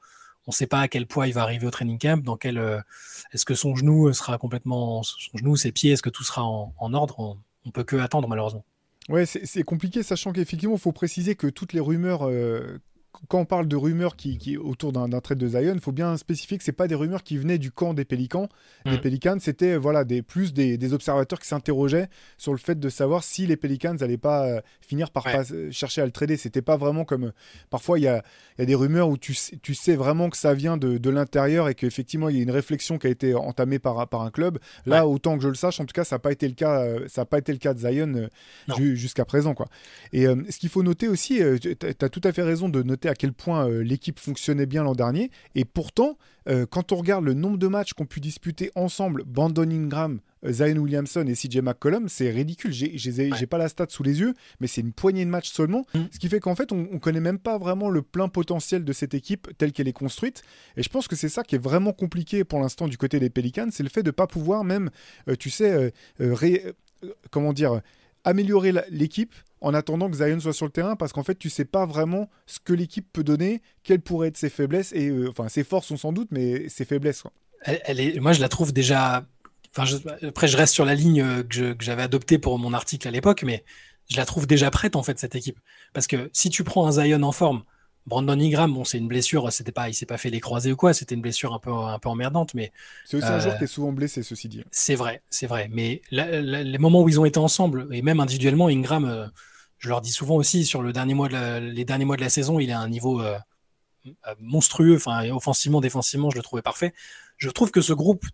on 0.48 0.52
ne 0.52 0.54
sait 0.54 0.68
pas 0.68 0.82
à 0.82 0.88
quel 0.88 1.08
poids 1.08 1.28
il 1.28 1.34
va 1.34 1.42
arriver 1.44 1.66
au 1.66 1.72
training 1.72 1.98
camp. 1.98 2.24
Dans 2.24 2.38
quel, 2.38 2.58
euh, 2.58 2.80
est-ce 3.34 3.46
que 3.46 3.56
son 3.56 3.76
genou 3.76 4.12
sera 4.14 4.38
complètement, 4.38 5.04
son 5.04 5.38
genou, 5.38 5.56
ses 5.56 5.72
pieds, 5.72 5.92
est-ce 5.92 6.02
que 6.02 6.10
tout 6.10 6.24
sera 6.24 6.44
en, 6.44 6.94
ordre? 6.94 7.20
On, 7.20 7.38
ne 7.66 7.72
peut 7.72 7.84
que 7.84 7.98
attendre 7.98 8.28
malheureusement. 8.28 8.64
Ouais, 9.10 9.26
c'est 9.26 9.64
compliqué, 9.64 10.02
sachant 10.02 10.32
qu'effectivement, 10.32 10.76
il 10.76 10.82
faut 10.82 10.92
préciser 10.92 11.36
que 11.36 11.48
toutes 11.48 11.74
les 11.74 11.80
rumeurs 11.80 12.28
euh, 12.28 12.80
quand 13.28 13.40
on 13.40 13.46
parle 13.46 13.68
de 13.68 13.76
rumeurs 13.76 14.16
qui, 14.16 14.58
autour 14.58 14.94
d'un 14.94 15.10
trade 15.20 15.38
de 15.38 15.48
Zion, 15.48 15.74
il 15.74 15.82
faut 15.82 15.92
bien 15.92 16.16
spécifier 16.18 16.58
que 16.58 16.64
c'est 16.64 16.72
pas 16.72 16.88
des 16.88 16.96
rumeurs 16.96 17.24
qui 17.24 17.38
venaient 17.38 17.58
du 17.58 17.72
camp 17.72 17.94
des 17.94 18.06
Pélicans. 18.06 18.48
Les 18.86 18.98
mm. 18.98 19.02
Pélicans, 19.02 19.38
c'était 19.40 19.76
voilà 19.76 20.04
des 20.04 20.22
plus 20.22 20.54
des, 20.54 20.94
observateurs 20.94 21.40
qui 21.40 21.48
s'interrogeaient 21.48 22.08
sur 22.38 22.52
le 22.52 22.58
fait 22.58 22.80
de 22.80 22.90
savoir 22.90 23.24
si 23.24 23.46
les 23.46 23.58
Pélicans 23.58 23.94
n'allaient 23.96 24.18
pas 24.18 24.48
euh, 24.48 24.62
finir 24.82 25.12
par 25.12 25.28
chercher 25.72 26.02
à 26.02 26.06
le 26.06 26.12
trader. 26.12 26.38
C'était 26.38 26.62
pas 26.62 26.78
vraiment 26.78 27.04
comme 27.04 27.26
euh, 27.26 27.32
parfois 27.70 28.00
il 28.00 28.04
y 28.04 28.08
a, 28.08 28.24
des 28.58 28.76
rumeurs 28.76 29.10
où 29.10 29.18
tu, 29.18 29.36
tu 29.62 29.74
sais 29.76 29.96
vraiment 29.96 30.30
que 30.30 30.38
ça 30.38 30.54
vient 30.54 30.78
de, 30.78 31.10
l'intérieur 31.10 31.70
et 31.70 31.76
qu'effectivement 31.76 32.30
il 32.30 32.38
y 32.38 32.40
a 32.40 32.44
une 32.44 32.52
réflexion 32.52 32.98
qui 32.98 33.08
a 33.08 33.10
été 33.10 33.34
entamée 33.34 33.80
par, 33.80 34.08
par 34.08 34.22
un 34.22 34.32
club. 34.32 34.60
Là, 34.86 35.08
autant 35.08 35.38
que 35.38 35.44
je 35.44 35.50
le 35.50 35.56
sache, 35.56 35.80
en 35.80 35.86
tout 35.86 35.94
cas, 35.94 36.04
ça 36.04 36.16
n'a 36.16 36.20
pas 36.20 36.32
été 36.32 36.48
le 36.48 36.54
cas. 36.54 36.82
Euh, 36.84 37.08
pas 37.30 37.38
été 37.38 37.52
le 37.52 37.60
cas 37.60 37.74
de 37.74 37.80
Zion 37.80 38.30
jusqu'à 38.78 39.26
présent 39.26 39.54
quoi. 39.54 39.68
Et 40.14 40.26
ce 40.26 40.58
qu'il 40.58 40.70
faut 40.70 40.84
noter 40.84 41.08
aussi, 41.08 41.42
tu 41.60 41.78
as 42.02 42.10
tout 42.10 42.22
à 42.24 42.32
fait 42.32 42.42
raison 42.42 42.70
de 42.70 42.82
noter 42.82 43.09
à 43.10 43.16
quel 43.16 43.34
point 43.34 43.68
euh, 43.68 43.84
l'équipe 43.84 44.20
fonctionnait 44.20 44.66
bien 44.66 44.84
l'an 44.84 44.94
dernier. 44.94 45.32
Et 45.56 45.66
pourtant, 45.66 46.18
euh, 46.48 46.66
quand 46.66 46.92
on 46.92 46.96
regarde 46.96 47.26
le 47.26 47.34
nombre 47.34 47.58
de 47.58 47.68
matchs 47.68 47.94
qu'ont 47.94 48.06
pu 48.06 48.20
disputer 48.20 48.72
ensemble 48.76 49.24
Brandon 49.26 49.70
Ingram, 49.70 50.20
euh, 50.46 50.54
Zion 50.54 50.78
Williamson 50.78 51.26
et 51.28 51.34
CJ 51.34 51.58
McCollum, 51.58 52.08
c'est 52.08 52.30
ridicule. 52.30 52.72
J'ai 52.72 53.48
pas 53.48 53.58
la 53.58 53.68
stat 53.68 53.88
sous 53.90 54.04
les 54.04 54.20
yeux, 54.20 54.34
mais 54.60 54.68
c'est 54.68 54.82
une 54.82 54.94
poignée 54.94 55.26
de 55.26 55.30
matchs 55.30 55.52
seulement. 55.52 55.86
Mm. 55.94 56.00
Ce 56.12 56.20
qui 56.20 56.30
fait 56.30 56.40
qu'en 56.40 56.56
fait, 56.56 56.72
on, 56.72 56.88
on 56.92 57.00
connaît 57.00 57.20
même 57.20 57.40
pas 57.40 57.58
vraiment 57.58 57.90
le 57.90 58.02
plein 58.02 58.30
potentiel 58.30 58.86
de 58.86 58.94
cette 58.94 59.14
équipe 59.14 59.50
telle 59.58 59.74
qu'elle 59.74 59.88
est 59.88 59.94
construite. 59.94 60.44
Et 60.78 60.84
je 60.84 60.90
pense 60.90 61.08
que 61.08 61.16
c'est 61.16 61.30
ça 61.30 61.44
qui 61.44 61.56
est 61.56 61.64
vraiment 61.64 61.92
compliqué 61.92 62.44
pour 62.44 62.60
l'instant 62.60 62.88
du 62.88 62.98
côté 62.98 63.20
des 63.20 63.30
Pelicans, 63.30 63.70
c'est 63.72 63.84
le 63.84 63.90
fait 63.90 64.04
de 64.04 64.12
pas 64.12 64.28
pouvoir 64.28 64.64
même, 64.64 64.90
tu 65.40 65.50
sais, 65.50 65.94
comment 67.32 67.54
dire, 67.54 67.82
améliorer 68.24 68.74
l'équipe 68.90 69.34
en 69.62 69.74
attendant 69.74 70.10
que 70.10 70.18
Zion 70.18 70.40
soit 70.40 70.54
sur 70.54 70.66
le 70.66 70.72
terrain 70.72 70.96
parce 70.96 71.14
qu'en 71.14 71.24
fait 71.24 71.36
tu 71.36 71.50
sais 71.50 71.66
pas 71.66 71.86
vraiment 71.86 72.30
ce 72.46 72.60
que 72.60 72.74
l'équipe 72.74 73.08
peut 73.12 73.24
donner, 73.24 73.62
quelles 73.84 74.02
pourraient 74.02 74.30
être 74.30 74.38
ses 74.38 74.50
faiblesses 74.50 74.94
et 74.94 75.10
euh, 75.10 75.30
enfin 75.30 75.50
ses 75.50 75.64
forces 75.64 75.88
sont 75.88 75.98
sans 75.98 76.14
doute 76.14 76.30
mais 76.32 76.70
ses 76.70 76.86
faiblesses. 76.86 77.24
Elle, 77.64 78.00
est, 78.00 78.20
moi 78.20 78.32
je 78.34 78.40
la 78.40 78.48
trouve 78.48 78.72
déjà. 78.72 79.26
Enfin, 79.76 79.98
après 80.24 80.48
je 80.48 80.58
reste 80.58 80.74
sur 80.74 80.86
la 80.86 80.96
ligne 80.96 81.22
euh, 81.22 81.44
que 81.44 81.84
j'avais 81.84 82.04
adoptée 82.04 82.40
pour 82.40 82.58
mon 82.58 82.74
article 82.74 83.08
à 83.08 83.12
l'époque, 83.12 83.44
mais 83.44 83.64
je 84.10 84.18
la 84.18 84.26
trouve 84.26 84.48
déjà 84.48 84.72
prête 84.72 84.96
en 84.96 85.04
fait 85.04 85.20
cette 85.20 85.36
équipe 85.36 85.60
parce 85.94 86.08
que 86.08 86.30
si 86.34 86.50
tu 86.50 86.64
prends 86.64 86.88
un 86.88 86.92
Zion 86.92 87.22
en 87.24 87.32
forme, 87.32 87.64
Brandon 88.06 88.40
Ingram, 88.40 88.74
bon, 88.74 88.84
c'est 88.84 88.98
une 88.98 89.08
blessure, 89.08 89.52
c'était 89.52 89.72
pas, 89.72 89.90
il 89.90 89.94
s'est 89.94 90.06
pas 90.06 90.18
fait 90.18 90.30
les 90.30 90.40
croisés 90.40 90.72
ou 90.72 90.76
quoi, 90.76 90.94
c'était 90.94 91.16
une 91.16 91.22
blessure 91.22 91.54
un 91.54 91.60
peu, 91.60 91.72
un 91.72 92.00
peu 92.00 92.10
emmerdante, 92.10 92.54
mais. 92.54 92.72
C'est 93.06 93.18
aussi 93.18 93.28
un 93.28 93.40
joueur 93.40 93.58
qui 93.58 93.66
est 93.66 93.68
souvent 93.68 93.92
blessé, 93.92 94.24
ceci 94.24 94.50
dit. 94.50 94.64
C'est 94.72 94.96
vrai, 94.96 95.22
c'est 95.30 95.48
vrai. 95.48 95.70
Mais 95.72 96.02
les 96.12 96.78
moments 96.78 97.02
où 97.02 97.10
ils 97.10 97.20
ont 97.20 97.26
été 97.26 97.40
ensemble, 97.40 97.88
et 97.92 98.02
même 98.02 98.20
individuellement, 98.20 98.68
Ingram, 98.68 99.32
je 99.78 99.90
leur 99.90 100.02
dis 100.02 100.12
souvent 100.12 100.36
aussi, 100.36 100.66
sur 100.66 100.82
le 100.82 100.92
dernier 100.92 101.14
mois 101.14 101.30
de 101.30 101.60
les 101.60 101.86
derniers 101.86 102.06
mois 102.06 102.18
de 102.18 102.22
la 102.22 102.30
saison, 102.30 102.60
il 102.60 102.72
a 102.72 102.80
un 102.80 102.90
niveau 102.90 103.22
monstrueux, 104.40 104.96
enfin, 104.96 105.30
offensivement, 105.30 105.82
défensivement, 105.82 106.30
je 106.30 106.38
le 106.38 106.44
trouvais 106.44 106.62
parfait. 106.62 106.94
Je 107.38 107.50
trouve 107.50 107.72
que 107.72 107.82
ce 107.82 107.94
groupe, 107.94 108.26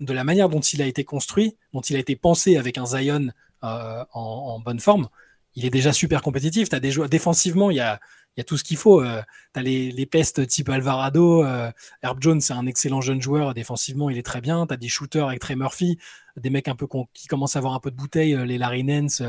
de 0.00 0.12
la 0.12 0.24
manière 0.24 0.48
dont 0.48 0.60
il 0.60 0.80
a 0.80 0.86
été 0.86 1.04
construit, 1.04 1.56
dont 1.72 1.80
il 1.80 1.96
a 1.96 1.98
été 1.98 2.16
pensé 2.16 2.56
avec 2.56 2.78
un 2.78 2.86
Zion 2.86 3.28
en, 3.62 4.60
bonne 4.60 4.80
forme, 4.80 5.08
il 5.54 5.64
est 5.64 5.70
déjà 5.70 5.92
super 5.92 6.22
compétitif. 6.22 6.72
As 6.72 6.80
des 6.80 6.90
joueurs 6.90 7.08
défensivement, 7.08 7.70
il 7.70 7.76
y 7.76 7.80
a, 7.80 8.00
y 8.38 8.40
a 8.40 8.44
tout 8.44 8.56
ce 8.56 8.64
qu'il 8.64 8.76
faut. 8.76 9.02
Euh, 9.02 9.22
tu 9.52 9.60
as 9.60 9.62
les, 9.62 9.90
les, 9.92 10.06
pestes 10.06 10.46
type 10.46 10.68
Alvarado. 10.68 11.44
Euh, 11.44 11.70
Herb 12.02 12.18
Jones, 12.20 12.40
c'est 12.40 12.52
un 12.52 12.66
excellent 12.66 13.00
jeune 13.00 13.22
joueur. 13.22 13.54
Défensivement, 13.54 14.10
il 14.10 14.18
est 14.18 14.22
très 14.22 14.40
bien. 14.40 14.66
Tu 14.66 14.74
as 14.74 14.76
des 14.76 14.88
shooters 14.88 15.28
avec 15.28 15.40
Trey 15.40 15.56
Murphy, 15.56 15.98
des 16.36 16.50
mecs 16.50 16.68
un 16.68 16.74
peu 16.74 16.86
qui 17.12 17.28
commencent 17.28 17.56
à 17.56 17.60
avoir 17.60 17.74
un 17.74 17.80
peu 17.80 17.90
de 17.90 17.96
bouteille, 17.96 18.34
euh, 18.34 18.44
les 18.44 18.58
Larry 18.58 18.84
Nance, 18.84 19.22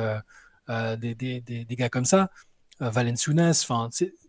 des, 0.68 1.16
des, 1.16 1.42
des, 1.42 1.76
gars 1.76 1.90
comme 1.90 2.06
ça. 2.06 2.30
Valenciunas. 2.80 3.68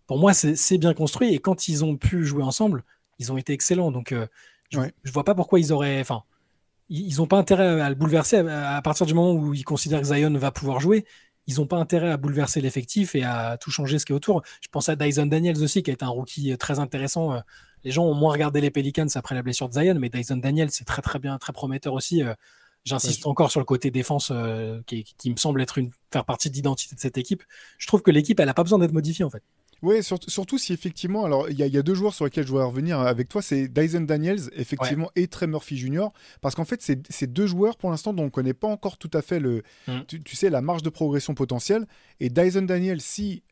Pour 0.06 0.18
moi, 0.18 0.34
c'est 0.34 0.78
bien 0.78 0.94
construit. 0.94 1.34
Et 1.34 1.38
quand 1.38 1.68
ils 1.68 1.84
ont 1.84 1.96
pu 1.96 2.24
jouer 2.24 2.42
ensemble, 2.42 2.84
ils 3.18 3.32
ont 3.32 3.38
été 3.38 3.52
excellents. 3.52 3.90
Donc, 3.90 4.14
je, 4.70 4.80
je 5.02 5.12
vois 5.12 5.24
pas 5.24 5.34
pourquoi 5.34 5.58
ils 5.58 5.72
auraient. 5.72 6.00
Enfin, 6.00 6.22
ils 6.88 7.16
n'ont 7.16 7.26
pas 7.26 7.38
intérêt 7.38 7.80
à 7.80 7.88
le 7.88 7.94
bouleverser 7.94 8.36
à 8.36 8.80
partir 8.82 9.06
du 9.06 9.14
moment 9.14 9.32
où 9.32 9.54
ils 9.54 9.64
considèrent 9.64 10.00
que 10.00 10.06
Zion 10.06 10.32
va 10.34 10.52
pouvoir 10.52 10.78
jouer 10.78 11.04
ils 11.46 11.56
n'ont 11.56 11.66
pas 11.66 11.76
intérêt 11.76 12.10
à 12.10 12.16
bouleverser 12.16 12.60
l'effectif 12.60 13.14
et 13.14 13.22
à 13.22 13.56
tout 13.58 13.70
changer 13.70 13.98
ce 13.98 14.06
qui 14.06 14.12
est 14.12 14.14
autour. 14.14 14.42
Je 14.60 14.68
pense 14.68 14.88
à 14.88 14.96
Dyson 14.96 15.26
Daniels 15.26 15.62
aussi, 15.62 15.82
qui 15.82 15.90
a 15.90 15.94
été 15.94 16.04
un 16.04 16.08
rookie 16.08 16.52
euh, 16.52 16.56
très 16.56 16.78
intéressant. 16.78 17.34
Euh, 17.34 17.40
les 17.84 17.92
gens 17.92 18.04
ont 18.04 18.14
moins 18.14 18.32
regardé 18.32 18.60
les 18.60 18.70
Pelicans 18.70 19.06
après 19.14 19.34
la 19.34 19.42
blessure 19.42 19.68
de 19.68 19.74
Zion, 19.74 19.94
mais 19.98 20.08
Dyson 20.08 20.36
Daniels, 20.38 20.70
c'est 20.70 20.84
très 20.84 21.02
très 21.02 21.18
bien, 21.18 21.38
très 21.38 21.52
prometteur 21.52 21.92
aussi. 21.92 22.22
Euh, 22.22 22.34
j'insiste 22.84 23.26
encore 23.26 23.50
sur 23.50 23.60
le 23.60 23.66
côté 23.66 23.90
défense 23.90 24.32
qui, 24.86 25.04
me 25.30 25.36
semble 25.36 25.60
être 25.60 25.78
une, 25.78 25.90
faire 26.12 26.24
partie 26.24 26.50
de 26.50 26.54
l'identité 26.54 26.94
de 26.94 27.00
cette 27.00 27.18
équipe. 27.18 27.42
Je 27.78 27.86
trouve 27.88 28.02
que 28.02 28.12
l'équipe, 28.12 28.38
elle 28.38 28.46
n'a 28.46 28.54
pas 28.54 28.62
besoin 28.62 28.78
d'être 28.78 28.92
modifiée 28.92 29.24
en 29.24 29.30
fait. 29.30 29.42
Oui, 29.86 30.02
surtout 30.02 30.58
si 30.58 30.72
effectivement, 30.72 31.24
alors 31.24 31.48
il 31.48 31.56
y, 31.56 31.78
a 31.78 31.82
deux 31.82 31.94
joueurs 31.94 32.12
sur 32.12 32.24
lesquels 32.24 32.44
je 32.44 32.50
voudrais 32.50 32.66
revenir 32.66 32.98
avec 32.98 33.28
toi, 33.28 33.40
c'est 33.40 33.68
Dyson 33.68 34.00
Daniels, 34.00 34.40
effectivement, 34.56 35.12
et 35.14 35.28
Trey 35.28 35.46
Murphy 35.46 35.76
Jr. 35.76 36.08
Parce 36.40 36.56
qu'en 36.56 36.64
fait, 36.64 36.82
c'est 36.82 37.32
deux 37.32 37.46
joueurs 37.46 37.76
pour 37.76 37.92
l'instant 37.92 38.12
dont 38.12 38.24
on 38.24 38.26
ne 38.26 38.30
connaît 38.30 38.52
pas 38.52 38.66
encore 38.66 38.98
tout 38.98 39.10
à 39.14 39.22
fait 39.22 39.38
le, 39.38 39.62
mm. 39.86 40.00
tu, 40.08 40.34
sais, 40.34 40.50
la 40.50 40.60
marge 40.60 40.82
de 40.82 40.90
progression 40.90 41.34
potentielle. 41.34 41.86
Et 42.18 42.30
Dyson 42.30 42.62
Daniels, 42.62 43.00
si 43.00 43.44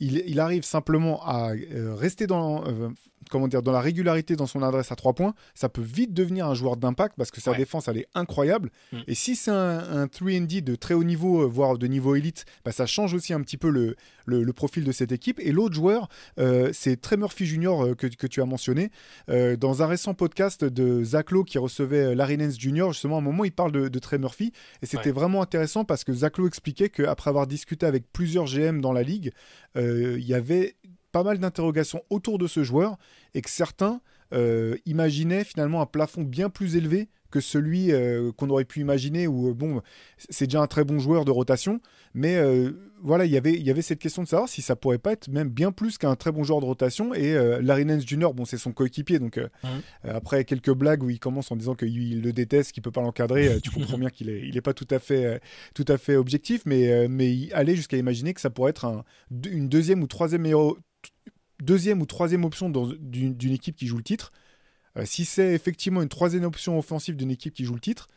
il, 0.00 0.40
arrive 0.40 0.64
simplement 0.64 1.22
à 1.24 1.52
euh, 1.52 1.94
rester 1.94 2.26
dans, 2.26 2.64
euh, 2.66 2.88
comment 3.30 3.48
dire, 3.48 3.62
dans 3.62 3.72
la 3.72 3.80
régularité 3.80 4.34
dans 4.34 4.46
son 4.46 4.62
adresse 4.62 4.90
à 4.90 4.96
trois 4.96 5.12
points, 5.12 5.34
ça 5.54 5.68
peut 5.68 5.82
vite 5.82 6.14
devenir 6.14 6.46
un 6.46 6.54
joueur 6.54 6.76
d'impact 6.76 7.14
parce 7.16 7.30
que 7.30 7.40
sa 7.40 7.54
défense, 7.54 7.88
elle 7.88 7.98
est 7.98 8.08
incroyable. 8.14 8.70
Mm. 8.92 8.98
Et 9.06 9.14
si 9.14 9.36
c'est 9.36 9.50
un, 9.50 10.06
3D 10.06 10.62
de 10.62 10.74
très 10.74 10.94
haut 10.94 11.04
niveau, 11.04 11.42
euh, 11.42 11.46
voire 11.46 11.76
de 11.76 11.86
niveau 11.86 12.14
élite, 12.14 12.46
bah, 12.64 12.72
ça 12.72 12.86
change 12.86 13.12
aussi 13.12 13.34
un 13.34 13.42
petit 13.42 13.58
peu 13.58 13.68
le, 13.68 13.94
le, 14.24 14.52
profil 14.52 14.84
de 14.84 14.92
cette 14.92 15.12
équipe. 15.12 15.38
Et 15.40 15.52
l'autre 15.52 15.74
joueur, 15.74 16.08
c'est 16.72 17.00
Trey 17.00 17.16
Murphy 17.16 17.46
Jr. 17.46 17.94
Que, 17.96 18.06
que, 18.06 18.26
tu 18.26 18.42
as 18.42 18.46
mentionné. 18.46 18.90
dans 19.28 19.82
un 19.82 19.86
récent 19.86 20.14
podcast 20.14 20.64
de 20.64 21.02
Zach 21.02 21.30
Lowe 21.30 21.44
qui 21.44 21.58
recevait 21.58 22.14
Larry 22.14 22.36
Nance 22.36 22.58
Jr., 22.58 22.88
justement, 22.92 23.16
à 23.16 23.18
un 23.18 23.22
moment, 23.22 23.44
il 23.44 23.52
parle 23.52 23.72
de, 23.72 23.88
de 23.88 23.98
Trey 23.98 24.18
Murphy. 24.18 24.52
Et 24.82 24.86
c'était 24.86 25.10
vraiment 25.10 25.42
intéressant 25.42 25.84
parce 25.84 26.04
que 26.04 26.12
Zach 26.12 26.38
Lowe 26.38 26.46
expliquait 26.46 26.88
qu'après 26.88 27.30
avoir 27.30 27.46
discuté 27.46 27.86
avec 27.86 28.04
plusieurs 28.12 28.46
GM 28.46 28.80
dans 28.80 28.92
la 28.92 29.02
ligue, 29.02 29.32
il 30.18 30.24
y 30.24 30.34
avait 30.34 30.76
pas 31.12 31.22
mal 31.22 31.38
d'interrogations 31.38 32.02
autour 32.10 32.38
de 32.38 32.46
ce 32.46 32.62
joueur 32.62 32.96
et 33.34 33.42
que 33.42 33.50
certains 33.50 34.00
euh, 34.32 34.76
imaginaient 34.86 35.44
finalement 35.44 35.80
un 35.80 35.86
plafond 35.86 36.22
bien 36.22 36.50
plus 36.50 36.76
élevé 36.76 37.08
que 37.30 37.40
celui 37.40 37.92
euh, 37.92 38.32
qu'on 38.32 38.50
aurait 38.50 38.64
pu 38.64 38.80
imaginer 38.80 39.26
où 39.26 39.48
euh, 39.48 39.54
bon 39.54 39.82
c'est 40.18 40.46
déjà 40.46 40.60
un 40.60 40.66
très 40.66 40.84
bon 40.84 40.98
joueur 40.98 41.24
de 41.24 41.30
rotation 41.30 41.80
mais 42.12 42.40
voilà 43.02 43.24
il 43.24 43.30
y 43.30 43.36
avait 43.36 43.52
il 43.52 43.62
y 43.62 43.70
avait 43.70 43.82
cette 43.82 44.00
question 44.00 44.22
de 44.22 44.28
savoir 44.28 44.48
si 44.48 44.62
ça 44.62 44.74
pourrait 44.74 44.98
pas 44.98 45.12
être 45.12 45.28
même 45.28 45.48
bien 45.48 45.70
plus 45.70 45.96
qu'un 45.96 46.16
très 46.16 46.32
bon 46.32 46.42
joueur 46.42 46.60
de 46.60 46.66
rotation 46.66 47.14
et 47.14 47.34
Larry 47.62 47.84
Nance 47.84 48.04
Jr 48.04 48.32
bon 48.34 48.44
c'est 48.44 48.58
son 48.58 48.72
coéquipier 48.72 49.20
donc 49.20 49.38
mmh. 49.38 49.68
après 50.08 50.44
quelques 50.44 50.72
blagues 50.72 51.04
où 51.04 51.10
il 51.10 51.20
commence 51.20 51.52
en 51.52 51.56
disant 51.56 51.76
qu'il 51.76 52.20
le 52.20 52.32
déteste 52.32 52.72
qu'il 52.72 52.82
peut 52.82 52.90
pas 52.90 53.02
l'encadrer 53.02 53.60
tu 53.60 53.70
comprends 53.70 53.98
bien 53.98 54.10
qu'il 54.10 54.28
est 54.28 54.40
il 54.48 54.56
est 54.56 54.62
pas 54.62 54.74
tout 54.74 54.88
à 54.90 54.98
fait 54.98 55.40
tout 55.74 55.84
à 55.86 55.98
fait 55.98 56.16
objectif 56.16 56.62
mais 56.66 57.08
mais 57.08 57.32
il 57.32 57.52
allait 57.54 57.76
jusqu'à 57.76 57.96
imaginer 57.96 58.34
que 58.34 58.40
ça 58.40 58.50
pourrait 58.50 58.70
être 58.70 58.86
un, 58.86 59.04
une 59.30 59.68
deuxième 59.68 60.02
ou 60.02 60.08
troisième 60.08 60.46
deuxième 61.60 62.00
ou 62.00 62.06
troisième 62.06 62.44
option 62.44 62.70
d'une 62.70 63.52
équipe 63.52 63.76
qui 63.76 63.86
joue 63.86 63.96
le 63.96 64.02
titre. 64.02 64.32
Euh, 65.00 65.04
si 65.04 65.24
c'est 65.24 65.52
effectivement 65.52 66.02
une 66.02 66.08
troisième 66.08 66.44
option 66.44 66.78
offensive 66.78 67.16
d'une 67.16 67.30
équipe 67.30 67.54
qui 67.54 67.64
joue 67.64 67.74
le 67.74 67.80
titre, 67.80 68.08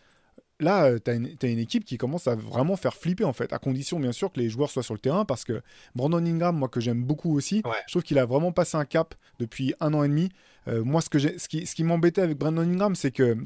là, 0.60 0.86
euh, 0.86 1.00
tu 1.04 1.12
as, 1.12 1.48
une 1.48 1.60
équipe 1.60 1.86
qui 1.86 1.98
commence 1.98 2.28
à 2.28 2.36
vraiment 2.36 2.76
faire 2.76 2.96
flipper, 2.96 3.24
en 3.24 3.34
fait, 3.34 3.54
à 3.54 3.60
condition, 3.60 4.00
bien 4.00 4.12
sûr, 4.12 4.32
que 4.32 4.40
les 4.40 4.50
joueurs 4.50 4.70
soient 4.70 4.84
sur 4.84 4.94
le 4.94 5.00
terrain, 5.00 5.26
parce 5.26 5.44
que 5.44 5.62
Brandon 5.96 6.24
Ingram, 6.26 6.56
moi, 6.56 6.70
que 6.70 6.80
j'aime 6.80 7.04
beaucoup 7.04 7.36
aussi, 7.36 7.64
je 7.88 7.92
trouve 7.92 8.04
qu'il 8.04 8.20
a 8.20 8.26
vraiment 8.26 8.52
passé 8.52 8.78
un 8.78 8.86
cap 8.86 9.16
depuis 9.40 9.74
un 9.80 9.94
an 9.94 10.04
et 10.04 10.08
demi. 10.08 10.30
Euh, 10.68 10.84
moi, 10.84 11.02
ce, 11.02 11.10
que 11.10 11.20
ce 11.20 11.48
qui, 11.48 11.66
ce 11.66 11.76
qui 11.76 11.84
m'embêtait 11.84 12.22
avec 12.22 12.38
Brandon 12.38 12.62
Ingram, 12.62 12.96
c'est 12.96 13.12
que 13.12 13.38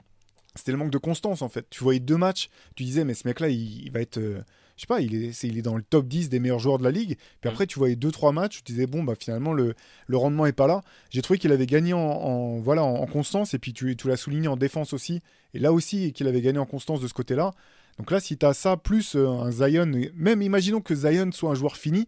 c'était 0.56 0.72
le 0.72 0.78
manque 0.78 0.92
de 0.92 0.98
constance, 0.98 1.42
en 1.42 1.50
fait. 1.50 1.70
Tu 1.70 1.84
voyais 1.84 2.00
deux 2.00 2.18
matchs, 2.18 2.50
tu 2.76 2.84
disais, 2.84 3.04
mais 3.04 3.14
ce 3.14 3.28
mec-là, 3.28 3.50
il, 3.50 3.92
va 3.92 4.02
être 4.02 4.20
je 4.78 4.82
sais 4.82 4.88
pas, 4.88 5.02
il 5.02 5.16
est, 5.16 5.44
il 5.44 5.58
est 5.58 5.62
dans 5.62 5.76
le 5.76 5.82
top 5.82 6.08
10 6.08 6.30
des 6.30 6.40
meilleurs 6.40 6.60
joueurs 6.60 6.78
de 6.78 6.84
la 6.84 6.92
ligue. 6.92 7.18
Puis 7.42 7.50
mm. 7.50 7.52
après, 7.52 7.68
tu 7.68 7.80
voyais 7.80 7.96
2-3 7.96 8.34
matchs, 8.34 8.64
tu 8.64 8.72
disais, 8.72 8.86
bon, 8.86 9.04
bah 9.04 9.16
finalement, 9.20 9.52
le, 9.52 9.74
le 10.06 10.18
rendement 10.18 10.46
est 10.46 10.54
pas 10.54 10.68
là. 10.68 10.82
J'ai 11.10 11.22
trouvé 11.22 11.40
qu'il 11.40 11.52
avait 11.52 11.66
gagné 11.66 11.94
en, 11.94 12.60
voilà, 12.60 12.84
en, 12.84 13.06
constance, 13.08 13.54
et 13.54 13.60
puis 13.60 13.74
tu, 13.74 13.96
tu 13.98 14.08
l'as 14.08 14.18
souligné 14.18 14.48
en 14.48 14.56
défense 14.56 14.94
aussi. 14.94 15.22
Et 15.54 15.60
là 15.60 15.74
aussi, 15.74 16.14
qu'il 16.14 16.28
avait 16.28 16.42
gagné 16.42 16.60
en 16.60 16.66
constance 16.66 17.02
de 17.02 17.08
ce 17.08 17.14
côté-là. 17.14 17.54
Donc 17.98 18.12
là, 18.12 18.20
si 18.20 18.38
tu 18.38 18.46
as 18.46 18.54
ça, 18.54 18.78
plus 18.78 19.16
euh, 19.16 19.28
un 19.28 19.52
Zion, 19.52 19.92
même 20.14 20.44
imaginons 20.44 20.82
que 20.82 20.94
Zion 20.94 21.32
soit 21.32 21.52
un 21.52 21.56
joueur 21.56 21.76
fini, 21.76 22.08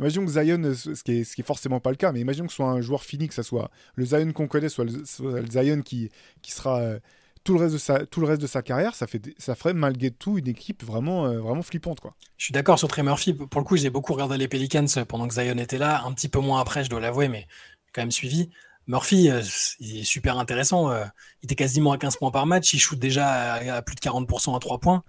Imaginons 0.00 0.24
que 0.24 0.32
Zion, 0.32 0.64
euh, 0.64 0.74
ce 0.74 1.02
qui, 1.02 1.12
est, 1.18 1.24
ce 1.24 1.34
qui 1.34 1.42
est 1.42 1.44
forcément 1.44 1.78
pas 1.78 1.90
le 1.90 1.96
cas, 1.96 2.10
mais 2.10 2.20
imaginons 2.20 2.46
que 2.46 2.52
ce 2.52 2.56
soit 2.56 2.70
un 2.70 2.80
joueur 2.80 3.02
fini, 3.02 3.28
que 3.28 3.34
ce 3.34 3.42
soit 3.42 3.70
le 3.96 4.06
Zion 4.06 4.32
qu'on 4.32 4.48
connaît, 4.48 4.70
soit 4.70 4.86
le, 4.86 5.04
soit 5.04 5.40
le 5.40 5.50
Zion 5.50 5.82
qui, 5.82 6.10
qui 6.40 6.52
sera 6.52 6.80
euh, 6.80 6.98
tout 7.44 7.54
le 7.54 7.60
reste 7.60 7.72
de 7.72 7.78
sa, 7.78 8.06
tout 8.06 8.20
le 8.20 8.26
reste 8.26 8.42
de 8.42 8.46
sa 8.46 8.62
carrière, 8.62 8.94
ça, 8.94 9.06
fait, 9.06 9.34
ça 9.38 9.54
ferait 9.54 9.72
malgré 9.72 10.10
tout 10.10 10.38
une 10.38 10.48
équipe 10.48 10.84
vraiment, 10.84 11.26
euh, 11.26 11.40
vraiment 11.40 11.62
flippante. 11.62 12.00
Quoi. 12.00 12.14
Je 12.36 12.44
suis 12.44 12.52
d'accord 12.52 12.78
sur 12.78 12.88
Trey 12.88 13.02
Murphy. 13.02 13.32
Pour 13.34 13.60
le 13.60 13.64
coup, 13.64 13.76
j'ai 13.76 13.90
beaucoup 13.90 14.12
regardé 14.12 14.36
les 14.36 14.48
Pelicans 14.48 14.86
pendant 15.08 15.26
que 15.26 15.34
Zion 15.34 15.56
était 15.58 15.78
là, 15.78 16.02
un 16.04 16.12
petit 16.12 16.28
peu 16.28 16.40
moins 16.40 16.60
après, 16.60 16.84
je 16.84 16.90
dois 16.90 17.00
l'avouer, 17.00 17.28
mais 17.28 17.46
quand 17.92 18.02
même 18.02 18.10
suivi. 18.10 18.50
Murphy, 18.86 19.30
euh, 19.30 19.42
il 19.78 20.00
est 20.00 20.04
super 20.04 20.38
intéressant. 20.38 20.90
Euh, 20.90 21.04
il 21.42 21.46
était 21.46 21.54
quasiment 21.54 21.92
à 21.92 21.98
15 21.98 22.16
points 22.16 22.30
par 22.30 22.46
match. 22.46 22.74
Il 22.74 22.78
shoot 22.78 22.98
déjà 22.98 23.54
à, 23.54 23.82
plus 23.82 23.94
de 23.94 24.00
40% 24.00 24.54
à 24.54 24.58
3 24.58 24.78
points. 24.78 25.02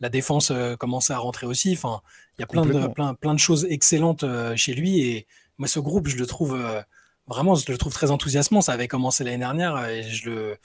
La 0.00 0.08
défense 0.08 0.52
commençait 0.78 1.14
à 1.14 1.18
rentrer 1.18 1.46
aussi. 1.46 1.72
Enfin, 1.72 2.02
il 2.36 2.42
y 2.42 2.44
a 2.44 2.46
plein 2.46 2.66
de, 2.66 2.86
plein, 2.88 3.14
plein 3.14 3.32
de 3.32 3.38
choses 3.38 3.66
excellentes 3.70 4.26
chez 4.54 4.74
lui. 4.74 5.00
Et 5.00 5.26
moi, 5.56 5.68
ce 5.68 5.80
groupe, 5.80 6.08
je 6.08 6.16
le 6.16 6.26
trouve 6.26 6.62
vraiment, 7.26 7.54
je 7.54 7.72
le 7.72 7.78
trouve 7.78 7.94
très 7.94 8.10
enthousiasmant. 8.10 8.60
Ça 8.60 8.72
avait 8.72 8.88
commencé 8.88 9.24
l'année 9.24 9.38
dernière 9.38 9.82
et 9.86 10.02
je 10.02 10.28
le 10.28 10.58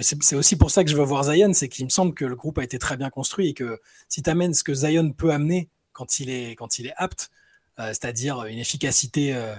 c'est 0.00 0.36
aussi 0.36 0.56
pour 0.56 0.70
ça 0.70 0.84
que 0.84 0.90
je 0.90 0.96
veux 0.96 1.04
voir 1.04 1.24
Zion, 1.24 1.52
c'est 1.52 1.68
qu'il 1.68 1.84
me 1.84 1.90
semble 1.90 2.14
que 2.14 2.24
le 2.24 2.36
groupe 2.36 2.58
a 2.58 2.64
été 2.64 2.78
très 2.78 2.96
bien 2.96 3.10
construit 3.10 3.48
et 3.48 3.54
que 3.54 3.80
si 4.08 4.22
tu 4.22 4.30
amènes 4.30 4.54
ce 4.54 4.64
que 4.64 4.74
Zion 4.74 5.12
peut 5.12 5.30
amener 5.30 5.68
quand 5.92 6.20
il 6.20 6.30
est, 6.30 6.54
quand 6.56 6.78
il 6.78 6.86
est 6.86 6.94
apte, 6.96 7.30
euh, 7.78 7.88
c'est-à-dire 7.88 8.44
une 8.44 8.58
efficacité, 8.58 9.34
euh, 9.34 9.54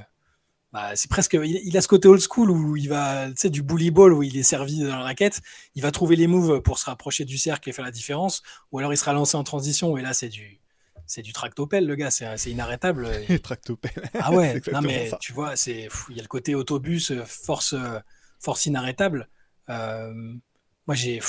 bah, 0.72 0.96
c'est 0.96 1.10
presque, 1.10 1.38
il, 1.44 1.78
a 1.78 1.82
ce 1.82 1.88
côté 1.88 2.08
old 2.08 2.22
school 2.22 2.50
où 2.50 2.76
il 2.76 2.90
va, 2.90 3.28
tu 3.28 3.34
sais, 3.38 3.50
du 3.50 3.62
bully 3.62 3.92
ball 3.92 4.14
où 4.14 4.24
il 4.24 4.38
est 4.38 4.44
servi 4.44 4.80
dans 4.80 4.96
la 4.96 5.04
raquette, 5.04 5.42
il 5.76 5.82
va 5.82 5.92
trouver 5.92 6.16
les 6.16 6.28
moves 6.28 6.62
pour 6.62 6.80
se 6.80 6.86
rapprocher 6.86 7.26
du 7.26 7.38
cercle 7.38 7.70
et 7.70 7.74
faire 7.74 7.86
la 7.86 7.92
différence, 7.92 8.42
ou 8.72 8.80
alors 8.80 8.94
il 8.94 8.98
sera 8.98 9.14
lancé 9.14 9.38
en 9.38 9.44
transition 9.44 9.98
et 9.98 10.02
là 10.02 10.14
c'est 10.14 10.30
du, 10.30 10.60
c'est 11.06 11.22
du 11.22 11.34
tractopelle, 11.34 11.86
le 11.86 11.96
gars, 11.96 12.12
c'est 12.12 12.50
inarrêtable. 12.50 13.10
tractopelle. 13.44 14.10
Ah 14.20 14.32
ouais, 14.32 14.62
non 14.74 14.82
mais 14.82 15.12
tu 15.20 15.34
vois, 15.34 15.56
c'est, 15.56 15.90
il 16.10 16.16
y 16.16 16.20
a 16.20 16.24
le 16.24 16.28
côté 16.28 16.56
autobus, 16.56 17.14
force, 17.26 17.76
force 18.40 18.66
inarrêtable. 18.66 19.30
Euh, 19.70 20.34
moi, 20.88 20.96
j'ai 20.96 21.20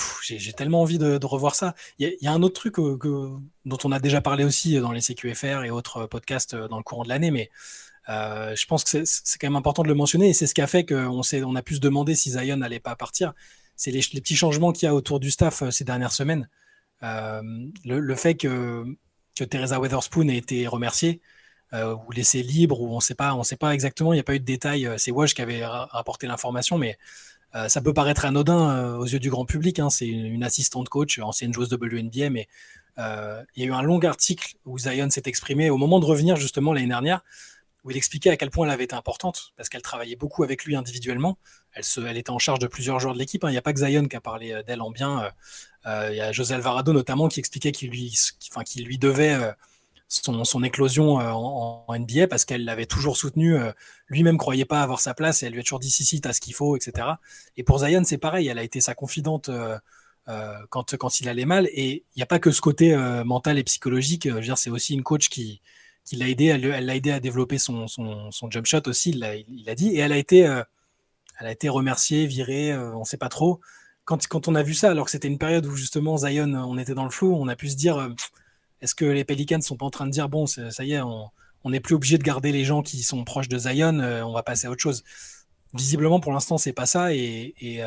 tellement 0.54 0.82
envie 0.82 0.98
de, 0.98 1.24
revoir 1.24 1.54
ça. 1.54 1.74
Il 1.98 2.14
y, 2.20 2.26
a 2.26 2.32
un 2.32 2.42
autre 2.42 2.60
truc 2.60 2.78
euh, 2.78 3.38
dont 3.64 3.78
on 3.84 3.92
a 3.92 3.98
déjà 4.00 4.20
parlé 4.20 4.44
aussi 4.44 4.78
dans 4.78 4.92
les 4.92 5.00
CQFR 5.00 5.64
et 5.64 5.70
autres 5.70 6.06
podcasts 6.06 6.54
euh, 6.54 6.68
dans 6.68 6.76
le 6.76 6.82
courant 6.82 7.04
de 7.04 7.08
l'année, 7.08 7.30
mais 7.30 7.50
je 8.08 8.66
pense 8.66 8.84
que 8.84 9.04
c'est 9.04 9.38
quand 9.38 9.48
même 9.48 9.56
important 9.56 9.82
de 9.82 9.88
le 9.88 9.94
mentionner 9.94 10.28
et 10.28 10.32
c'est 10.32 10.46
ce 10.46 10.54
qui 10.54 10.60
a 10.60 10.66
fait 10.66 10.84
qu'on 10.84 11.22
on 11.22 11.56
a 11.56 11.62
pu 11.62 11.74
se 11.74 11.80
demander 11.80 12.14
si 12.14 12.30
Zion 12.30 12.58
n'allait 12.58 12.80
pas 12.80 12.94
partir. 12.96 13.32
C'est 13.76 13.90
les, 13.90 14.00
petits 14.00 14.36
changements 14.36 14.72
qu'il 14.72 14.86
y 14.86 14.88
a 14.88 14.94
autour 14.94 15.20
du 15.20 15.30
staff 15.30 15.68
ces 15.70 15.84
dernières 15.84 16.12
semaines. 16.12 16.48
le, 17.02 18.14
fait 18.14 18.36
que, 18.36 18.84
Teresa 19.34 19.80
Weatherspoon 19.80 20.28
ait 20.28 20.36
été 20.36 20.66
remerciée 20.68 21.20
ou 21.72 22.12
laissée 22.12 22.42
libre, 22.42 22.80
ou 22.80 22.92
on 22.92 22.96
ne 22.96 23.00
sait 23.00 23.16
pas, 23.16 23.34
on 23.34 23.42
sait 23.42 23.56
pas 23.56 23.74
exactement, 23.74 24.12
il 24.12 24.16
n'y 24.16 24.20
a 24.20 24.24
pas 24.24 24.34
eu 24.34 24.40
de 24.40 24.44
détails. 24.44 24.88
C'est 24.98 25.10
Wash 25.10 25.34
qui 25.34 25.42
avait 25.42 25.64
rapporté 25.64 26.26
l'information, 26.28 26.78
mais 26.78 26.96
euh, 27.54 27.68
ça 27.68 27.80
peut 27.80 27.94
paraître 27.94 28.24
anodin 28.24 28.70
euh, 28.70 28.96
aux 28.96 29.06
yeux 29.06 29.18
du 29.18 29.30
grand 29.30 29.44
public. 29.44 29.78
Hein. 29.78 29.90
c'est 29.90 30.06
une, 30.06 30.44
assistante 30.44 30.88
coach, 30.88 31.18
ancienne 31.18 31.52
joueuse 31.54 31.72
WNBA, 31.72 32.30
mais 32.30 32.48
euh, 32.98 33.42
il 33.54 33.62
y 33.62 33.66
a 33.66 33.68
eu 33.68 33.72
un 33.72 33.82
long 33.82 34.00
article 34.00 34.56
où 34.64 34.78
Zion 34.78 35.08
s'est 35.10 35.22
exprimé 35.26 35.70
au 35.70 35.76
moment 35.76 36.00
de 36.00 36.06
revenir 36.06 36.36
justement 36.36 36.72
l'année 36.72 36.88
dernière, 36.88 37.22
où 37.84 37.90
il 37.90 37.96
expliquait 37.96 38.30
à 38.30 38.36
quel 38.36 38.50
point 38.50 38.66
elle 38.66 38.72
avait 38.72 38.84
été 38.84 38.94
importante, 38.94 39.52
parce 39.56 39.68
qu'elle 39.68 39.82
travaillait 39.82 40.16
beaucoup 40.16 40.42
avec 40.42 40.64
lui 40.64 40.76
individuellement. 40.76 41.38
Elle, 41.72 42.16
était 42.16 42.30
en 42.30 42.38
charge 42.38 42.58
de 42.58 42.66
plusieurs 42.66 43.00
joueurs 43.00 43.14
de 43.14 43.18
l'équipe. 43.18 43.44
Hein. 43.44 43.48
Il 43.48 43.52
n'y 43.52 43.58
a 43.58 43.62
pas 43.62 43.72
que 43.72 43.80
Zion 43.80 44.06
qui 44.06 44.16
a 44.16 44.20
parlé 44.20 44.62
d'elle 44.66 44.80
en 44.80 44.90
bien. 44.90 45.30
il 45.84 46.14
y 46.14 46.20
a 46.20 46.32
José 46.32 46.54
Alvarado 46.54 46.92
notamment 46.94 47.28
qui 47.28 47.38
expliquait 47.38 47.70
qu'il 47.70 47.90
lui, 47.90 48.18
enfin, 48.50 48.64
qu'il 48.64 48.86
lui 48.86 48.96
devait 48.96 49.54
son, 50.08 50.62
éclosion 50.62 51.16
en, 51.16 51.86
NBA 51.88 52.28
parce 52.28 52.44
qu'elle 52.44 52.64
l'avait 52.64 52.86
toujours 52.86 53.16
soutenu. 53.16 53.56
Lui-même 54.08 54.38
croyait 54.38 54.64
pas 54.64 54.82
avoir 54.82 55.00
sa 55.00 55.14
place 55.14 55.42
et 55.42 55.46
elle 55.46 55.52
lui 55.52 55.60
a 55.60 55.62
toujours 55.62 55.80
dit 55.80 55.90
si, 55.90 56.04
si, 56.04 56.20
t'as 56.20 56.32
ce 56.32 56.40
qu'il 56.40 56.54
faut, 56.54 56.76
etc. 56.76 57.08
Et 57.56 57.64
pour 57.64 57.78
Zion, 57.78 58.02
c'est 58.04 58.18
pareil. 58.18 58.48
Elle 58.48 58.58
a 58.58 58.62
été 58.62 58.80
sa 58.80 58.94
confidente 58.94 59.50
euh, 60.28 60.56
quand, 60.70 60.96
quand 60.96 61.20
il 61.20 61.28
allait 61.28 61.44
mal. 61.44 61.68
Et 61.72 62.04
il 62.14 62.18
n'y 62.18 62.22
a 62.22 62.26
pas 62.26 62.40
que 62.40 62.50
ce 62.50 62.60
côté 62.60 62.94
euh, 62.94 63.22
mental 63.22 63.58
et 63.58 63.64
psychologique. 63.64 64.26
Euh, 64.26 64.42
c'est 64.56 64.70
aussi 64.70 64.94
une 64.94 65.04
coach 65.04 65.28
qui, 65.28 65.60
qui 66.04 66.16
l'a 66.16 66.28
aidé, 66.28 66.46
elle 66.46 66.84
l'a 66.84 66.96
aidé 66.96 67.12
à 67.12 67.20
développer 67.20 67.58
son, 67.58 67.86
son, 67.86 68.50
jump 68.50 68.66
shot 68.66 68.82
aussi, 68.86 69.10
il 69.10 69.64
l'a 69.64 69.74
dit. 69.74 69.90
Et 69.90 69.98
elle 69.98 70.12
a 70.12 70.16
été, 70.16 70.38
elle 70.38 71.46
a 71.46 71.52
été 71.52 71.68
remerciée, 71.68 72.26
virée, 72.26 72.76
on 72.76 73.00
ne 73.00 73.04
sait 73.04 73.16
pas 73.16 73.28
trop. 73.28 73.60
Quand, 74.04 74.26
quand, 74.28 74.48
on 74.48 74.54
a 74.54 74.62
vu 74.62 74.74
ça, 74.74 74.90
alors 74.90 75.06
que 75.06 75.10
c'était 75.10 75.28
une 75.28 75.38
période 75.38 75.66
où 75.66 75.74
justement 75.74 76.16
Zion, 76.16 76.54
on 76.54 76.78
était 76.78 76.94
dans 76.94 77.04
le 77.04 77.10
flou, 77.10 77.34
on 77.34 77.48
a 77.48 77.56
pu 77.56 77.68
se 77.68 77.76
dire, 77.76 78.14
est-ce 78.80 78.94
que 78.94 79.04
les 79.04 79.24
Pelicans 79.24 79.60
sont 79.60 79.76
pas 79.76 79.86
en 79.86 79.90
train 79.90 80.06
de 80.06 80.10
dire, 80.10 80.28
bon, 80.28 80.46
ça 80.46 80.84
y 80.84 80.92
est, 80.92 81.00
on 81.00 81.30
n'est 81.64 81.80
plus 81.80 81.94
obligé 81.94 82.18
de 82.18 82.22
garder 82.22 82.52
les 82.52 82.64
gens 82.64 82.82
qui 82.82 83.02
sont 83.02 83.24
proches 83.24 83.48
de 83.48 83.58
Zion, 83.58 83.98
on 83.98 84.32
va 84.32 84.42
passer 84.42 84.66
à 84.66 84.70
autre 84.70 84.82
chose. 84.82 85.04
Visiblement, 85.74 86.20
pour 86.20 86.32
l'instant, 86.32 86.58
c'est 86.58 86.72
pas 86.72 86.86
ça. 86.86 87.14
Et, 87.14 87.54
et 87.60 87.82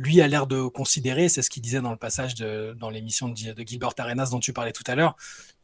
lui 0.00 0.22
a 0.22 0.28
l'air 0.28 0.46
de 0.46 0.66
considérer, 0.66 1.28
c'est 1.28 1.42
ce 1.42 1.50
qu'il 1.50 1.62
disait 1.62 1.82
dans 1.82 1.90
le 1.90 1.98
passage 1.98 2.34
de, 2.34 2.74
dans 2.80 2.88
l'émission 2.88 3.28
de, 3.28 3.34
Gilbert 3.34 3.92
Arenas 3.98 4.30
dont 4.30 4.40
tu 4.40 4.54
parlais 4.54 4.72
tout 4.72 4.82
à 4.86 4.94
l'heure, 4.94 5.14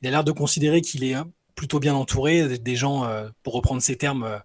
il 0.03 0.09
a 0.09 0.11
l'air 0.11 0.25
de 0.25 0.33
considérer 0.33 0.83
qu'il 0.83 1.05
est 1.05 1.15
hein, 1.15 1.31
plutôt 1.55 1.81
bien 1.81 1.95
entouré, 1.95 2.59
des 2.59 2.77
gens, 2.77 3.07
euh, 3.07 3.31
pour 3.43 3.55
reprendre 3.55 3.81
ses 3.81 3.97
termes, 3.97 4.25
euh, 4.25 4.39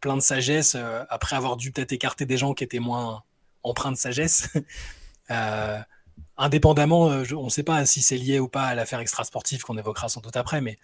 plein 0.00 0.14
de 0.14 0.20
sagesse, 0.20 0.74
euh, 0.76 1.04
après 1.08 1.36
avoir 1.36 1.56
dû 1.56 1.72
peut-être 1.72 1.92
écarter 1.92 2.26
des 2.26 2.36
gens 2.36 2.52
qui 2.52 2.64
étaient 2.64 2.80
moins 2.80 3.22
empreints 3.62 3.92
de 3.92 3.96
sagesse. 3.96 4.50
indépendamment, 6.40 7.04
on 7.04 7.44
ne 7.44 7.50
sait 7.50 7.62
pas 7.62 7.86
si 7.86 8.02
c'est 8.02 8.16
lié 8.16 8.40
ou 8.40 8.48
pas 8.48 8.64
à 8.64 8.74
l'affaire 8.74 9.00
extrasportive 9.00 9.62
qu'on 9.62 9.78
évoquera 9.78 10.08
sans 10.08 10.20
doute 10.20 10.36
après, 10.36 10.60
mais 10.60 10.78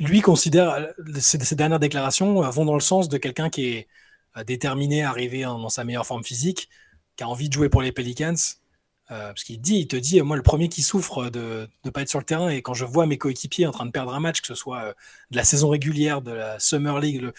lui 0.00 0.20
considère, 0.20 0.88
ces, 1.18 1.38
ces 1.38 1.54
dernières 1.54 1.80
déclarations 1.80 2.40
vont 2.50 2.64
dans 2.64 2.74
le 2.74 2.80
sens 2.80 3.08
de 3.08 3.18
quelqu'un 3.18 3.50
qui 3.50 3.66
est 3.66 3.88
déterminé 4.46 5.02
à 5.02 5.10
arriver 5.10 5.42
dans 5.42 5.68
sa 5.68 5.84
meilleure 5.84 6.06
forme 6.06 6.24
physique, 6.24 6.68
qui 7.16 7.24
a 7.24 7.28
envie 7.28 7.48
de 7.48 7.54
jouer 7.54 7.68
pour 7.68 7.82
les 7.82 7.92
Pelicans. 7.92 8.34
Euh, 9.10 9.28
parce 9.28 9.42
qu'il 9.42 9.58
dit, 9.60 9.88
te 9.88 9.96
dit, 9.96 10.20
moi 10.20 10.36
le 10.36 10.42
premier 10.42 10.68
qui 10.68 10.82
souffre 10.82 11.30
de 11.30 11.66
ne 11.84 11.90
pas 11.90 12.02
être 12.02 12.10
sur 12.10 12.18
le 12.18 12.26
terrain, 12.26 12.50
et 12.50 12.60
quand 12.60 12.74
je 12.74 12.84
vois 12.84 13.06
mes 13.06 13.16
coéquipiers 13.16 13.66
en 13.66 13.70
train 13.70 13.86
de 13.86 13.90
perdre 13.90 14.12
un 14.12 14.20
match, 14.20 14.42
que 14.42 14.46
ce 14.46 14.54
soit 14.54 14.82
euh, 14.82 14.92
de 15.30 15.36
la 15.36 15.44
saison 15.44 15.70
régulière, 15.70 16.20
de 16.20 16.32
la 16.32 16.58
Summer 16.58 17.00
League, 17.00 17.22
le, 17.22 17.32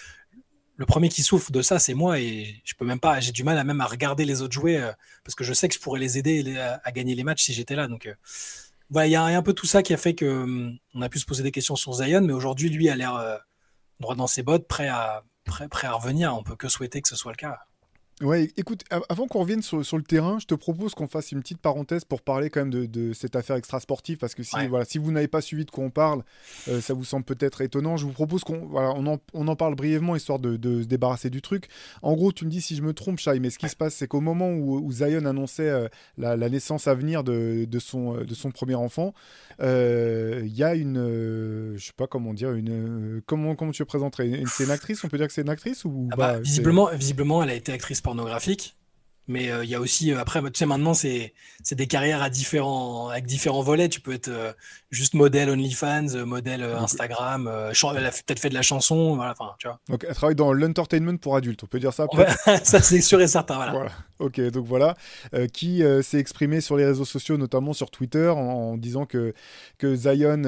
premier 0.85 1.09
qui 1.09 1.23
souffre 1.23 1.51
de 1.51 1.61
ça, 1.61 1.79
c'est 1.79 1.93
moi, 1.93 2.19
et 2.19 2.61
je 2.63 2.73
peux 2.75 2.85
même 2.85 2.99
pas, 2.99 3.19
j'ai 3.19 3.31
du 3.31 3.43
mal 3.43 3.57
à 3.57 3.63
même 3.63 3.81
à 3.81 3.85
regarder 3.85 4.25
les 4.25 4.41
autres 4.41 4.53
jouer, 4.53 4.77
euh, 4.77 4.91
parce 5.23 5.35
que 5.35 5.43
je 5.43 5.53
sais 5.53 5.67
que 5.67 5.75
je 5.75 5.79
pourrais 5.79 5.99
les 5.99 6.17
aider 6.17 6.57
à, 6.57 6.91
gagner 6.91 7.15
les 7.15 7.23
matchs 7.23 7.43
si 7.43 7.53
j'étais 7.53 7.75
là. 7.75 7.87
Donc 7.87 8.09
voilà, 8.89 9.07
il 9.07 9.11
y 9.11 9.15
a 9.15 9.23
un 9.23 9.41
peu 9.41 9.53
tout 9.53 9.65
ça 9.65 9.83
qui 9.83 9.93
a 9.93 9.97
fait 9.97 10.15
que 10.15 10.25
hum, 10.25 10.77
on 10.93 11.01
a 11.01 11.09
pu 11.09 11.19
se 11.19 11.25
poser 11.25 11.43
des 11.43 11.51
questions 11.51 11.75
sur 11.75 11.93
Zion, 11.93 12.21
mais 12.21 12.33
aujourd'hui, 12.33 12.69
lui 12.69 12.89
a 12.89 12.95
l'air 12.95 13.39
droit 13.99 14.15
dans 14.15 14.27
ses 14.27 14.43
bottes, 14.43 14.67
prêt 14.67 14.87
à, 14.87 15.23
prêt, 15.45 15.87
à 15.87 15.93
revenir. 15.93 16.35
On 16.35 16.43
peut 16.43 16.55
que 16.55 16.69
souhaiter 16.69 17.01
que 17.01 17.09
ce 17.09 17.15
soit 17.15 17.31
le 17.31 17.37
cas. 17.37 17.59
Ouais, 18.21 18.49
écoute, 18.57 18.83
avant 19.07 19.27
qu'on 19.27 19.39
revienne 19.39 19.61
sur, 19.61 19.77
le 19.79 20.03
terrain, 20.03 20.39
je 20.39 20.45
te 20.45 20.53
propose 20.53 20.93
qu'on 20.93 21.07
fasse 21.07 21.31
une 21.31 21.39
petite 21.39 21.59
parenthèse 21.59 22.03
pour 22.03 22.21
parler 22.21 22.49
quand 22.49 22.65
même 22.65 22.87
de, 22.87 23.13
cette 23.13 23.37
affaire 23.37 23.55
extra-sportive, 23.55 24.17
parce 24.17 24.35
que 24.35 24.43
si, 24.43 24.67
voilà, 24.67 24.83
si 24.83 24.97
vous 24.97 25.11
n'avez 25.11 25.29
pas 25.29 25.39
suivi 25.39 25.63
de 25.63 25.71
quoi 25.71 25.85
on 25.85 25.89
parle, 25.89 26.23
euh, 26.67 26.81
ça 26.81 26.93
vous 26.93 27.05
semble 27.05 27.23
peut-être 27.23 27.61
étonnant. 27.61 27.95
Je 27.95 28.05
vous 28.05 28.11
propose 28.11 28.43
qu'on 28.43 28.65
voilà, 28.65 28.91
on 28.97 29.07
en, 29.07 29.19
on 29.33 29.47
en, 29.47 29.55
parle 29.55 29.75
brièvement, 29.75 30.17
histoire 30.17 30.37
de, 30.37 30.57
se 30.81 30.85
débarrasser 30.85 31.29
du 31.29 31.41
truc. 31.41 31.69
En 32.01 32.13
gros, 32.13 32.33
tu 32.33 32.43
me 32.43 32.49
dis 32.49 32.59
si 32.59 32.75
je 32.75 32.81
me 32.81 32.93
trompe, 32.93 33.19
Shai, 33.19 33.39
mais 33.39 33.49
ce 33.49 33.57
qui 33.57 33.69
se 33.69 33.75
passe, 33.77 33.95
c'est 33.95 34.07
qu'au 34.07 34.21
moment 34.21 34.51
où, 34.51 34.91
Zion 34.91 35.25
annonçait 35.25 35.69
euh, 35.69 35.87
la, 36.17 36.49
naissance 36.49 36.87
à 36.87 36.95
venir 36.95 37.23
de, 37.23 37.67
son, 37.79 38.15
de 38.15 38.33
son 38.33 38.51
premier 38.51 38.75
enfant, 38.75 39.13
euh, 39.61 40.41
il 40.43 40.55
y 40.55 40.63
a 40.63 40.75
une, 40.75 41.75
je 41.77 41.85
sais 41.85 41.93
pas 41.95 42.07
comment 42.07 42.33
dire, 42.33 42.51
une, 42.51 43.21
comment, 43.25 43.55
comment 43.55 43.71
tu 43.71 43.81
le 43.81 43.87
présenterais? 43.87 44.43
C'est 44.47 44.65
une 44.65 44.71
actrice, 44.71 45.05
on 45.05 45.07
peut 45.07 45.17
dire 45.17 45.27
que 45.27 45.33
c'est 45.33 45.43
une 45.43 45.49
actrice 45.49 45.85
ou 45.85 46.09
ah 46.11 46.15
bah, 46.17 46.39
visiblement, 46.39 46.89
visiblement, 46.93 47.43
elle 47.43 47.51
a 47.51 47.55
été 47.55 47.71
actrice 47.71 48.01
pornographique. 48.09 48.75
Mais 49.29 49.51
euh, 49.51 49.63
il 49.63 49.69
y 49.69 49.75
a 49.75 49.79
aussi, 49.79 50.11
euh, 50.11 50.19
après, 50.19 50.41
tu 50.41 50.49
sais, 50.55 50.65
maintenant, 50.65 50.95
c'est 50.95 51.33
des 51.71 51.85
carrières 51.85 52.23
à 52.23 52.31
différents, 52.31 53.09
avec 53.09 53.27
différents 53.27 53.61
volets. 53.61 53.87
Tu 53.87 54.01
peux 54.01 54.11
être 54.11 54.29
euh, 54.29 54.51
juste 54.89 55.13
modèle 55.13 55.51
OnlyFans, 55.51 56.25
modèle 56.25 56.63
Instagram, 56.63 57.47
elle 57.47 58.05
a 58.05 58.09
peut-être 58.09 58.39
fait 58.39 58.49
de 58.49 58.55
la 58.55 58.63
chanson, 58.63 59.15
voilà, 59.15 59.35
enfin, 59.39 59.53
tu 59.59 59.67
vois. 59.67 59.79
Donc, 59.87 60.03
elle 60.09 60.15
travaille 60.15 60.35
dans 60.35 60.51
l'entertainment 60.51 61.17
pour 61.17 61.35
adultes, 61.35 61.63
on 61.63 61.67
peut 61.67 61.79
dire 61.79 61.93
ça 61.93 62.07
Ça, 62.63 62.81
c'est 62.81 63.01
sûr 63.01 63.21
et 63.21 63.27
certain, 63.27 63.57
voilà. 63.57 63.71
voilà. 63.71 63.91
Ok, 64.17 64.41
donc 64.49 64.65
voilà, 64.65 64.95
qui 65.53 65.83
s'est 66.01 66.17
exprimé 66.17 66.59
sur 66.59 66.75
les 66.75 66.85
réseaux 66.85 67.05
sociaux, 67.05 67.37
notamment 67.37 67.73
sur 67.73 67.91
Twitter, 67.91 68.29
en, 68.29 68.77
disant 68.77 69.05
que, 69.05 69.33
que 69.77 69.95
Zion, 69.95 70.43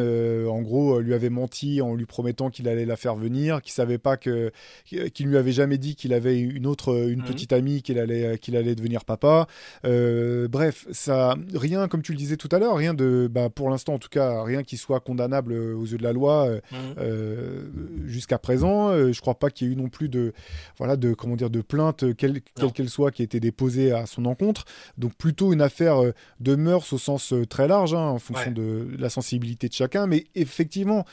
en 0.50 0.62
gros, 0.62 1.00
lui 1.00 1.14
avait 1.14 1.30
menti 1.30 1.82
en 1.82 1.94
lui 1.94 2.08
promettant 2.08 2.50
qu'il 2.50 2.68
allait 2.68 2.86
la 2.86 2.98
faire 2.98 3.16
venir, 3.16 3.62
qu'il 3.62 3.72
savait 3.72 4.00
pas 4.00 4.18
que, 4.18 4.52
qu'il 4.86 5.28
lui 5.28 5.38
avait 5.38 5.52
jamais 5.52 5.78
dit 5.78 5.96
qu'il 5.96 6.14
avait 6.14 6.40
une 6.40 6.66
autre, 6.66 7.08
une 7.08 7.22
mmh. 7.22 7.26
petite 7.26 7.54
amie 7.54 7.82
qu'il 7.84 8.00
allait, 8.00 8.40
qu'il 8.40 8.58
allait 8.58 8.71
devenir 8.76 9.06
papa. 9.06 9.48
Euh, 9.86 10.48
bref, 10.48 10.88
ça, 10.92 11.36
rien, 11.54 11.88
comme 11.88 12.02
tu 12.02 12.12
le 12.12 12.18
disais 12.18 12.38
tout 12.38 12.50
à 12.52 12.60
l'heure, 12.60 12.76
rien 12.76 12.94
de, 12.94 13.30
bah, 13.32 13.50
pour 13.50 13.70
l'instant 13.70 13.94
en 13.94 14.00
tout 14.00 14.10
cas, 14.10 14.44
rien 14.44 14.64
qui 14.64 14.78
soit 14.78 15.00
condamnable 15.00 15.54
aux 15.54 15.86
yeux 15.86 15.98
de 15.98 16.04
la 16.04 16.14
loi 16.14 16.48
euh, 16.48 16.60
mmh. 16.72 16.76
euh, 17.00 17.64
jusqu'à 18.06 18.38
présent. 18.38 18.92
je 18.94 19.20
crois 19.22 19.36
pas 19.36 19.50
qu'il 19.50 19.68
y 19.68 19.70
ait 19.70 19.74
eu 19.74 19.78
non 19.78 19.90
plus 19.90 20.10
de, 20.10 20.34
voilà, 20.78 20.96
de 20.96 21.14
comment 21.14 21.36
dire, 21.36 21.50
de 21.50 21.62
plainte, 21.62 22.16
quelle 22.16 22.42
qu'elle 22.74 22.90
soit, 22.90 23.12
qui 23.12 23.22
ait 23.22 23.26
été 23.26 23.40
déposée 23.40 23.92
à 23.92 24.06
son 24.06 24.26
encontre. 24.26 24.66
Donc 24.98 25.14
plutôt 25.16 25.54
une 25.54 25.62
affaire 25.62 26.02
de 26.40 26.56
mœurs 26.56 26.92
au 26.94 26.98
sens 26.98 27.34
très 27.50 27.68
large, 27.68 27.94
hein, 27.94 28.00
en 28.00 28.20
fonction 28.20 28.52
de 28.52 28.88
la 28.98 29.10
sensibilité 29.10 29.68
de 29.68 29.74
chacun. 29.74 30.08
Mais 30.08 30.26
effectivement, 30.36 31.06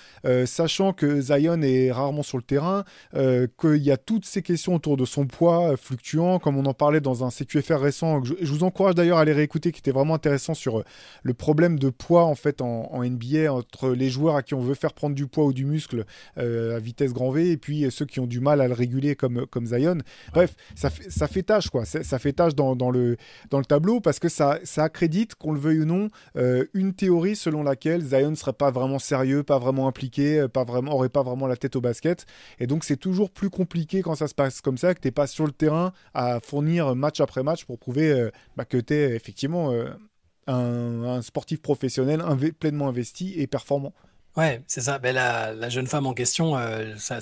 sachant 0.46 0.92
que 0.92 1.20
Zion 1.20 1.62
est 1.62 1.92
rarement 1.92 2.22
sur 2.22 2.38
le 2.38 2.44
terrain, 2.44 2.84
qu'il 3.12 3.82
y 3.82 3.90
a 3.90 3.96
toutes 3.96 4.24
ces 4.24 4.42
questions 4.42 4.74
autour 4.74 4.96
de 4.96 5.04
son 5.04 5.26
poids 5.26 5.76
fluctuant, 5.76 6.38
comme 6.38 6.56
on 6.56 6.66
en 6.66 6.74
parlait 6.74 7.00
dans 7.00 7.24
un 7.24 7.30
CQFR 7.48 7.80
récent, 7.80 8.24
je, 8.24 8.34
je 8.40 8.52
vous 8.52 8.64
encourage 8.64 8.94
d'ailleurs 8.94 9.18
à 9.18 9.24
les 9.24 9.32
réécouter, 9.32 9.72
qui 9.72 9.80
était 9.80 9.90
vraiment 9.90 10.14
intéressant 10.14 10.54
sur 10.54 10.78
euh, 10.78 10.84
le 11.22 11.34
problème 11.34 11.78
de 11.78 11.90
poids 11.90 12.24
en 12.24 12.34
fait 12.34 12.60
en, 12.60 13.02
NBA 13.02 13.52
entre 13.52 13.90
les 13.90 14.10
joueurs 14.10 14.36
à 14.36 14.42
qui 14.42 14.54
on 14.54 14.60
veut 14.60 14.74
faire 14.74 14.92
prendre 14.92 15.14
du 15.14 15.26
poids 15.26 15.44
ou 15.44 15.52
du 15.52 15.64
muscle 15.64 16.04
euh, 16.36 16.76
à 16.76 16.80
vitesse 16.80 17.12
grand 17.12 17.30
V 17.30 17.52
et 17.52 17.56
puis 17.56 17.84
euh, 17.84 17.90
ceux 17.90 18.06
qui 18.06 18.20
ont 18.20 18.26
du 18.26 18.40
mal 18.40 18.60
à 18.60 18.68
le 18.68 18.74
réguler 18.74 19.14
comme, 19.16 19.46
comme 19.46 19.66
Zion. 19.66 19.98
Bref, 20.32 20.54
ça 20.74 20.90
fait, 20.90 21.10
ça 21.10 21.28
fait 21.28 21.42
tâche 21.42 21.70
quoi, 21.70 21.84
ça 21.84 22.18
fait 22.18 22.32
tâche 22.32 22.54
dans, 22.54 22.76
dans, 22.76 22.90
le, 22.90 23.16
dans 23.50 23.58
le 23.58 23.64
tableau 23.64 24.00
parce 24.00 24.18
que 24.18 24.28
ça, 24.28 24.58
ça 24.64 24.84
accrédite, 24.84 25.34
qu'on 25.36 25.52
le 25.52 25.60
veuille 25.60 25.80
ou 25.80 25.84
non, 25.84 26.08
une 26.74 26.92
théorie 26.92 27.36
selon 27.36 27.62
laquelle 27.62 28.02
Zion 28.02 28.30
ne 28.30 28.34
serait 28.34 28.52
pas 28.52 28.70
vraiment 28.70 28.98
sérieux, 28.98 29.42
pas 29.42 29.58
vraiment 29.58 29.88
impliqué, 29.88 30.46
pas 30.52 30.64
vraiment, 30.64 30.92
aurait 30.94 31.08
pas 31.08 31.22
vraiment 31.22 31.46
la 31.46 31.56
tête 31.56 31.76
au 31.76 31.80
basket. 31.80 32.26
Et 32.58 32.66
donc 32.66 32.84
c'est 32.84 32.96
toujours 32.96 33.30
plus 33.30 33.50
compliqué 33.50 34.02
quand 34.02 34.14
ça 34.14 34.28
se 34.28 34.34
passe 34.34 34.60
comme 34.60 34.78
ça, 34.78 34.94
que 34.94 35.00
tu 35.00 35.08
n'es 35.08 35.12
pas 35.12 35.26
sur 35.26 35.46
le 35.46 35.52
terrain 35.52 35.92
à 36.14 36.40
fournir 36.40 36.94
match 36.94 37.20
après 37.20 37.27
match 37.36 37.64
pour 37.64 37.78
prouver 37.78 38.10
euh, 38.10 38.30
bah, 38.56 38.64
que 38.64 38.76
tu 38.76 38.94
es 38.94 39.14
effectivement 39.14 39.72
euh, 39.72 39.90
un, 40.46 41.22
sportif 41.22 41.60
professionnel 41.60 42.22
pleinement 42.58 42.88
investi 42.88 43.34
et 43.36 43.46
performant. 43.46 43.92
Ouais, 44.36 44.62
c'est 44.66 44.80
ça. 44.80 44.98
Ben, 44.98 45.14
la, 45.14 45.68
jeune 45.68 45.86
femme 45.86 46.06
en 46.06 46.14
question, 46.14 46.56
euh, 46.56 46.94
ça, 46.96 47.18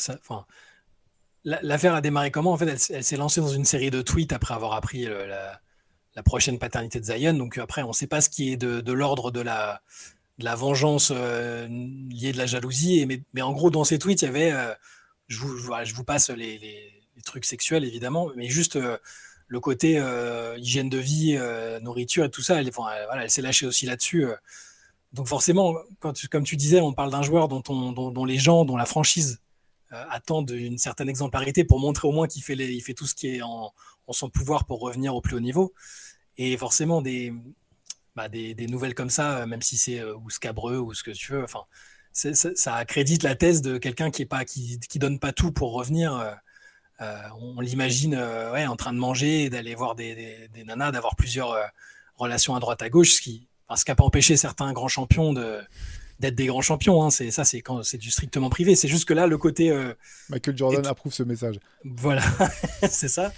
l'affaire 1.45 1.95
a 1.95 2.01
démarré 2.01 2.31
comment 2.31 2.53
En 2.53 2.57
fait, 2.57 2.79
elle, 2.91 3.05
s'est 3.05 3.17
lancée 3.17 3.41
dans 3.41 3.49
une 3.49 3.65
série 3.65 3.91
de 3.91 4.03
tweets 4.03 4.33
après 4.33 4.55
avoir 4.55 4.75
appris 4.75 5.07
la, 5.07 6.23
prochaine 6.25 6.59
paternité 6.59 7.01
de 7.01 7.05
Zion. 7.05 7.35
Donc 7.35 7.59
après, 7.59 7.83
on 7.83 7.89
ne 7.89 7.93
sait 7.93 8.07
pas 8.07 8.21
ce 8.21 8.29
qui 8.29 8.53
est 8.53 8.57
de, 8.57 8.93
l'ordre 8.93 9.31
de 9.31 9.41
la, 9.41 9.81
vengeance 10.39 11.11
liée 11.11 12.33
de 12.33 12.39
la 12.39 12.47
jalousie. 12.47 13.07
Mais, 13.07 13.43
en 13.43 13.53
gros, 13.53 13.71
dans 13.71 13.85
ces 13.85 13.99
tweets, 13.99 14.23
il 14.23 14.27
y 14.27 14.29
avait, 14.29 14.53
je, 15.29 15.39
vous, 15.39 16.05
passe 16.05 16.31
les, 16.31 16.93
trucs 17.25 17.45
sexuels 17.45 17.85
évidemment, 17.85 18.31
mais 18.37 18.49
juste 18.49 18.79
le 19.49 19.61
côté 19.61 19.99
euh, 19.99 20.57
hygiène 20.59 20.89
de 20.89 20.99
vie, 20.99 21.37
euh, 21.39 21.79
nourriture 21.81 22.25
et 22.25 22.31
tout 22.31 22.43
ça, 22.43 22.61
elle, 22.61 22.71
elle 23.21 23.31
s'est 23.31 23.43
lâchée 23.43 23.67
aussi 23.67 23.87
là-dessus. 23.87 24.27
Euh. 24.27 24.35
Donc 25.13 25.29
forcément, 25.29 25.75
comme 26.01 26.45
tu 26.45 26.57
disais, 26.57 26.81
on 26.81 26.93
parle 26.93 27.11
d'un 27.11 27.23
joueur 27.23 27.49
dont, 27.49 27.63
on, 27.69 27.93
dont, 27.93 28.25
les 28.25 28.39
gens, 28.39 28.65
dont 28.65 28.77
la 28.77 28.87
franchise 28.87 29.41
attendent 29.91 30.51
une 30.51 30.77
certaine 30.77 31.09
exemplarité 31.09 31.65
pour 31.65 31.79
montrer 31.79 32.07
au 32.07 32.13
moins 32.13 32.27
qu'il 32.27 32.43
fait, 32.43 32.95
tout 32.95 33.07
ce 33.07 33.15
qui 33.15 33.37
est 33.37 33.43
en, 33.43 33.73
son 34.11 34.29
pouvoir 34.29 34.67
pour 34.67 34.81
revenir 34.81 35.15
au 35.15 35.23
plus 35.23 35.37
haut 35.37 35.41
niveau. 35.41 35.73
Et 36.37 36.59
forcément, 36.59 37.01
des, 37.01 37.33
bah, 38.15 38.29
nouvelles 38.69 38.95
comme 38.95 39.09
ça, 39.09 39.47
même 39.47 39.63
si 39.63 39.79
c'est 39.79 40.05
ou 40.05 40.29
scabreux 40.29 40.77
ou 40.77 40.93
ce 40.93 41.03
que 41.03 41.13
tu 41.13 41.33
veux, 41.33 41.47
ça, 42.13 42.75
accrédite 42.75 43.23
la 43.23 43.37
thèse 43.37 43.63
de 43.63 43.79
quelqu'un 43.79 44.11
qui 44.11 44.23
est 44.23 44.27
pas 44.27 44.45
qui, 44.45 44.79
qui 44.81 44.99
donne 44.99 45.19
pas 45.19 45.33
tout 45.33 45.53
pour 45.53 45.73
revenir. 45.73 46.37
Euh, 47.01 47.17
on 47.41 47.61
l'imagine 47.61 48.15
euh, 48.15 48.53
ouais, 48.53 48.67
en 48.67 48.77
train 48.77 48.93
de 48.93 48.99
manger, 48.99 49.51
d'aller 49.51 49.75
voir 49.75 49.95
des, 49.95 50.49
nanas, 50.65 50.93
d'avoir 50.93 51.15
plusieurs 51.17 51.53
euh, 51.53 51.65
relations 52.17 52.55
à 52.55 52.61
droite 52.61 52.81
à 52.83 52.89
gauche, 52.89 53.13
ce 53.13 53.21
qui 53.21 53.49
ce 53.75 53.85
n'a 53.89 53.95
pas 53.97 54.05
empêché 54.05 54.37
certains 54.37 54.73
grands 54.73 54.89
champions 54.89 55.33
de, 55.33 55.61
d'être 56.21 56.35
des 56.35 56.47
grands 56.47 56.63
champions. 56.63 57.03
Hein. 57.03 57.11
C'est 57.11 57.31
ça, 57.31 57.45
c'est 57.45 57.61
quand 57.61 57.83
c'est 57.83 57.99
du 57.99 58.11
strictement 58.11 58.51
privé. 58.51 58.75
C'est 58.75 58.89
juste 58.89 59.07
que 59.07 59.15
là, 59.15 59.27
le 59.27 59.39
côté. 59.39 59.71
Euh, 59.71 59.95
Michael 60.29 60.57
Jordan 60.57 60.87
approuve 60.87 61.13
ce 61.13 61.23
message. 61.23 61.57
Voilà, 61.85 62.23
c'est 62.89 63.09
ça. 63.09 63.33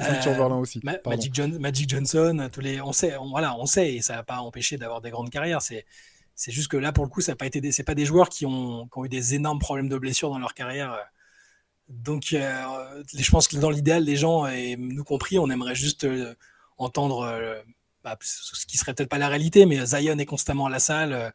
Euh, 0.00 0.54
aussi. 0.54 0.80
Magic, 0.82 1.38
Magic, 1.58 1.88
Johnson, 1.88 2.48
tous 2.52 2.60
les, 2.60 2.80
on 2.80 2.92
sait, 2.92 3.14
voilà, 3.30 3.56
on 3.58 3.66
sait, 3.66 3.94
et 3.94 4.02
ça 4.02 4.16
n'a 4.16 4.22
pas 4.22 4.38
empêché 4.38 4.76
d'avoir 4.76 5.00
des 5.00 5.10
grandes 5.10 5.30
carrières. 5.30 5.62
C'est 5.62 5.84
c'est 6.34 6.50
juste 6.50 6.68
que 6.68 6.78
là, 6.78 6.92
pour 6.92 7.04
le 7.04 7.10
coup, 7.10 7.20
ça 7.20 7.36
pas 7.36 7.46
été 7.46 7.60
des, 7.60 7.72
c'est 7.72 7.82
pas 7.82 7.94
des 7.94 8.06
joueurs 8.06 8.30
qui 8.30 8.46
ont, 8.46 8.86
qui 8.86 8.98
ont, 8.98 9.04
eu 9.04 9.08
des 9.08 9.34
énormes 9.34 9.58
problèmes 9.58 9.88
de 9.88 9.98
blessures 9.98 10.30
dans 10.30 10.38
leur 10.38 10.54
carrière. 10.54 10.98
Donc, 11.92 12.32
euh, 12.32 13.02
je 13.14 13.30
pense 13.30 13.48
que 13.48 13.56
dans 13.56 13.70
l'idéal, 13.70 14.04
les 14.04 14.16
gens, 14.16 14.46
et 14.46 14.76
nous 14.76 15.04
compris, 15.04 15.38
on 15.38 15.50
aimerait 15.50 15.74
juste 15.74 16.06
entendre 16.78 17.62
bah, 18.02 18.18
ce 18.20 18.66
qui 18.66 18.78
serait 18.78 18.94
peut-être 18.94 19.08
pas 19.08 19.18
la 19.18 19.28
réalité, 19.28 19.66
mais 19.66 19.84
Zion 19.86 20.18
est 20.18 20.26
constamment 20.26 20.66
à 20.66 20.70
la 20.70 20.80
salle. 20.80 21.32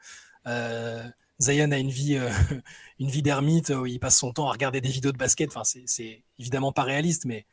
Euh, 0.48 1.08
Zion 1.40 1.72
a 1.72 1.78
une 1.78 1.92
vie, 1.92 2.16
euh, 2.16 2.30
une 3.00 3.10
vie 3.10 3.22
d'ermite 3.22 3.70
où 3.70 3.86
il 3.86 4.00
passe 4.00 4.18
son 4.18 4.34
temps 4.34 4.48
à 4.50 4.52
regarder 4.52 4.82
des 4.82 4.90
vidéos 4.90 5.12
de 5.12 5.18
basket. 5.18 5.50
Enfin, 5.50 5.64
c'est 5.64 6.24
évidemment 6.40 6.72
pas 6.72 6.84
réaliste, 6.84 7.26
mais 7.26 7.46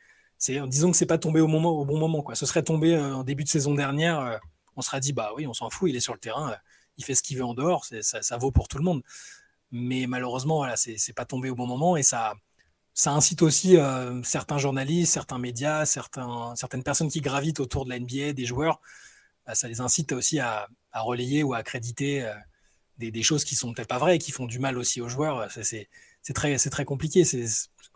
disons 0.66 0.90
que 0.90 0.96
c'est 0.96 1.06
pas 1.06 1.18
tombé 1.18 1.40
au, 1.40 1.46
moment, 1.46 1.70
au 1.70 1.84
bon 1.84 1.98
moment. 1.98 2.22
Quoi. 2.22 2.34
Ce 2.34 2.46
serait 2.46 2.62
tombé 2.62 2.94
euh, 2.94 3.14
en 3.14 3.24
début 3.24 3.44
de 3.44 3.48
saison 3.48 3.74
dernière. 3.74 4.40
on 4.76 4.82
serait 4.82 5.00
dit, 5.00 5.12
bah 5.12 5.32
oui, 5.36 5.46
on 5.46 5.54
s'en 5.54 5.70
fout, 5.70 5.90
il 5.90 5.96
est 5.96 6.00
sur 6.00 6.14
le 6.14 6.20
terrain, 6.20 6.56
il 6.96 7.04
fait 7.04 7.14
ce 7.14 7.22
qu'il 7.22 7.36
veut 7.36 7.44
en 7.44 7.54
dehors, 7.54 7.84
ça, 7.84 8.22
ça, 8.22 8.36
vaut 8.38 8.50
pour 8.50 8.68
tout 8.68 8.78
le 8.78 8.84
monde. 8.84 9.02
Mais 9.70 10.06
malheureusement, 10.06 10.56
voilà, 10.56 10.76
c'est 10.76 11.12
pas 11.12 11.24
tombé 11.24 11.50
au 11.50 11.54
bon 11.54 11.66
moment 11.66 11.96
et 11.96 12.02
ça, 12.02 12.34
ça 12.94 13.12
incite 13.12 13.42
aussi 13.42 13.76
certains 14.22 14.58
journalistes, 14.58 15.12
certains 15.12 15.38
médias, 15.38 15.84
certaines 15.84 16.82
personnes 16.84 17.08
qui 17.08 17.20
gravitent 17.20 17.60
autour 17.60 17.84
de 17.84 17.90
la 17.90 17.98
NBA, 17.98 18.32
des 18.32 18.46
joueurs, 18.46 18.80
bah, 19.46 19.54
ça 19.54 19.68
les 19.68 19.80
incite 19.80 20.12
aussi 20.12 20.38
à, 20.38 20.68
relayer 20.94 21.42
ou 21.42 21.54
à 21.54 21.58
accréditer 21.58 22.24
des, 22.98 23.22
choses 23.22 23.44
qui 23.44 23.56
sont 23.56 23.72
peut-être 23.72 23.88
pas 23.88 23.98
vraies 23.98 24.16
et 24.16 24.18
qui 24.18 24.30
font 24.30 24.46
du 24.46 24.60
mal 24.60 24.78
aussi 24.78 25.00
aux 25.00 25.08
joueurs. 25.08 25.48
C'est 25.50 25.88
très, 26.34 26.84
compliqué. 26.84 27.24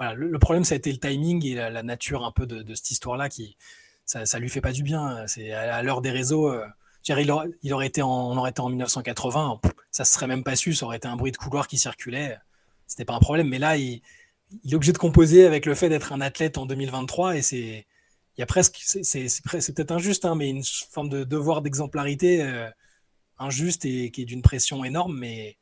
Le, 0.01 0.39
problème, 0.39 0.65
ça 0.65 0.75
a 0.75 0.79
été 0.79 0.91
le 0.93 0.99
timing 0.99 1.45
et 1.47 1.55
la, 1.55 1.83
nature 1.83 2.25
un 2.25 2.33
peu 2.33 2.47
de, 2.47 2.75
cette 2.75 2.91
histoire-là 2.91 3.29
qui, 3.29 3.57
ça, 4.05 4.27
ça 4.27 4.39
lui 4.39 4.49
fait 4.49 4.61
pas 4.61 4.73
du 4.73 4.83
bien. 4.83 5.25
À, 5.55 5.83
l'heure 5.83 6.01
des 6.01 6.11
réseaux. 6.11 6.51
Euh, 6.51 6.67
il, 7.09 7.31
aurait, 7.31 7.87
été 7.87 8.03
en, 8.03 8.09
on 8.09 8.37
aurait 8.37 8.51
été 8.51 8.61
en 8.61 8.69
1980, 8.69 9.61
ça 9.91 10.05
se 10.05 10.13
serait 10.13 10.27
même 10.27 10.45
pas 10.45 10.57
su, 10.57 10.75
ça 10.75 10.85
aurait 10.85 10.99
été 10.99 11.09
un 11.09 11.17
bruit 11.17 11.33
de 11.33 11.39
couloir 11.39 11.67
qui 11.67 11.79
circulait, 11.79 12.37
c'était 12.87 13.07
pas 13.07 13.15
un 13.15 13.21
problème. 13.21 13.49
Mais 13.49 13.59
là, 13.59 13.79
il, 13.79 14.03
il, 14.65 14.73
est 14.73 14.77
obligé 14.77 14.93
de 14.93 14.99
composer 14.99 15.47
avec 15.47 15.67
le 15.67 15.75
fait 15.75 15.89
d'être 15.89 16.13
un 16.13 16.21
athlète 16.21 16.59
en 16.59 16.67
2023 16.67 17.37
et 17.37 17.43
c'est, 17.43 17.87
il 18.37 18.41
y 18.41 18.43
a 18.43 18.47
presque, 18.47 18.79
c'est 18.85 19.75
peut-être 19.75 19.91
injuste, 19.91 20.25
hein, 20.25 20.37
mais 20.37 20.49
une 20.49 20.63
forme 20.91 21.09
de 21.09 21.25
devoir 21.25 21.61
d'exemplarité. 21.61 22.43
Euh, 22.43 22.69
injuste 23.41 23.85
et 23.85 24.11
qui 24.11 24.23
est 24.23 24.25
d'une 24.25 24.43
pression 24.43 24.85
énorme, 24.85 25.17
mais, 25.17 25.57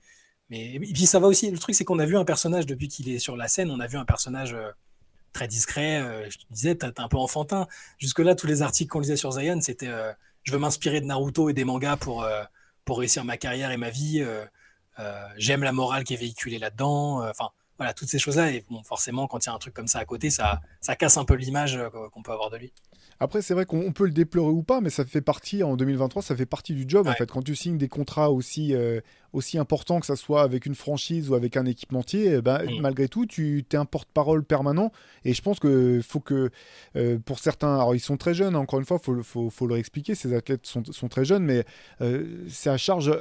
mais 0.51 0.75
et 0.75 0.81
puis 0.81 1.07
ça 1.07 1.19
va 1.19 1.27
aussi. 1.27 1.51
Le 1.51 1.59
truc, 1.59 1.75
c'est 1.75 1.85
qu'on 1.85 1.99
a 1.99 2.07
vu 2.07 2.17
un 2.17 2.25
personnage 2.25 2.67
depuis 2.67 2.89
qu'il 2.89 3.09
est 3.09 3.19
sur 3.19 3.37
la 3.37 3.49
scène, 3.49 3.71
on 3.71 3.81
a 3.81 3.87
vu 3.87 3.99
un 3.99 4.05
personnage 4.05 4.55
euh, 4.55 4.71
très 5.33 5.49
discret. 5.49 6.01
Euh, 6.01 6.29
je 6.31 6.39
te 6.39 6.45
disais, 6.51 6.75
t'es 6.75 7.01
un 7.01 7.09
peu 7.09 7.19
enfantin. 7.19 7.67
Jusque-là, 7.99 8.35
tous 8.35 8.47
les 8.47 8.63
articles 8.63 8.91
qu'on 8.91 9.01
lisait 9.01 9.17
sur 9.17 9.33
Zion, 9.33 9.61
c'était 9.61 9.91
je 10.43 10.53
veux 10.53 10.59
m'inspirer 10.59 11.01
de 11.01 11.07
Naruto 11.07 11.51
et 11.51 11.53
des 11.53 11.65
mangas 11.65 11.97
pour, 11.97 12.27
pour 12.85 12.99
réussir 13.01 13.25
ma 13.25 13.37
carrière 13.37 13.73
et 13.73 13.77
ma 13.77 13.91
vie. 13.91 14.25
J'aime 15.37 15.63
la 15.63 15.73
morale 15.73 16.05
qui 16.05 16.15
est 16.15 16.19
véhiculée 16.19 16.59
là-dedans. 16.59 17.29
Enfin, 17.29 17.51
voilà, 17.79 17.95
toutes 17.95 18.09
ces 18.09 18.19
choses-là. 18.19 18.53
Et 18.53 18.65
bon, 18.71 18.83
forcément, 18.83 19.27
quand 19.27 19.45
il 19.45 19.49
y 19.49 19.53
a 19.53 19.55
un 19.55 19.59
truc 19.59 19.75
comme 19.75 19.89
ça 19.89 19.99
à 19.99 20.05
côté, 20.05 20.31
ça, 20.31 20.61
ça 20.81 20.97
casse 20.97 21.17
un 21.17 21.25
peu 21.25 21.35
l'image 21.35 21.79
qu'on 22.13 22.23
peut 22.23 22.33
avoir 22.33 22.51
de 22.51 22.57
lui. 22.57 22.73
Après, 23.19 23.41
c'est 23.41 23.55
vrai 23.55 23.65
qu'on 23.65 23.93
peut 23.93 24.05
le 24.05 24.13
déplorer 24.13 24.53
ou 24.53 24.63
pas, 24.63 24.81
mais 24.81 24.91
ça 24.91 25.05
fait 25.05 25.23
partie, 25.23 25.63
en 25.63 25.77
2023, 25.77 26.23
ça 26.23 26.37
fait 26.37 26.45
partie 26.45 26.75
du 26.75 26.85
job, 26.87 27.09
en 27.09 27.13
fait. 27.13 27.31
Quand 27.31 27.43
tu 27.43 27.57
signes 27.57 27.79
des 27.79 27.89
contrats 27.89 28.31
aussi, 28.31 28.75
euh, 28.75 29.01
aussi 29.37 29.59
importants, 29.59 30.01
que 30.01 30.07
ça 30.07 30.17
soit 30.17 30.43
avec 30.43 30.67
une 30.67 30.75
franchise 30.75 31.29
ou 31.31 31.35
avec 31.35 31.57
un 31.57 31.67
équipementier, 31.67 32.39
mm. 32.39 32.81
malgré 32.81 33.09
tout, 33.09 33.27
tu 33.27 33.65
es 33.71 33.77
un 33.77 33.85
porte-parole 33.85 34.43
permanent. 34.45 34.91
Et 35.25 35.35
je 35.35 35.43
pense 35.43 35.59
que 35.59 36.01
faut 36.03 36.21
que, 36.21 36.51
euh, 36.97 37.19
pour 37.19 37.39
certains, 37.39 37.75
alors 37.75 37.95
ils 37.95 38.01
sont 38.01 38.17
très 38.17 38.35
jeunes, 38.35 38.57
encore 38.57 38.79
une 38.79 38.87
fois, 38.87 38.99
il 39.01 39.23
faut, 39.23 39.51
faut, 39.51 39.67
leur 39.67 39.77
expliquer, 39.77 40.15
ces 40.15 40.35
athlètes 40.35 40.67
sont, 40.67 40.83
sont 40.85 41.09
très 41.09 41.25
jeunes, 41.25 41.45
mais 41.45 41.65
euh, 42.01 42.45
c'est 42.49 42.71
à 42.71 42.79
charge 42.79 43.13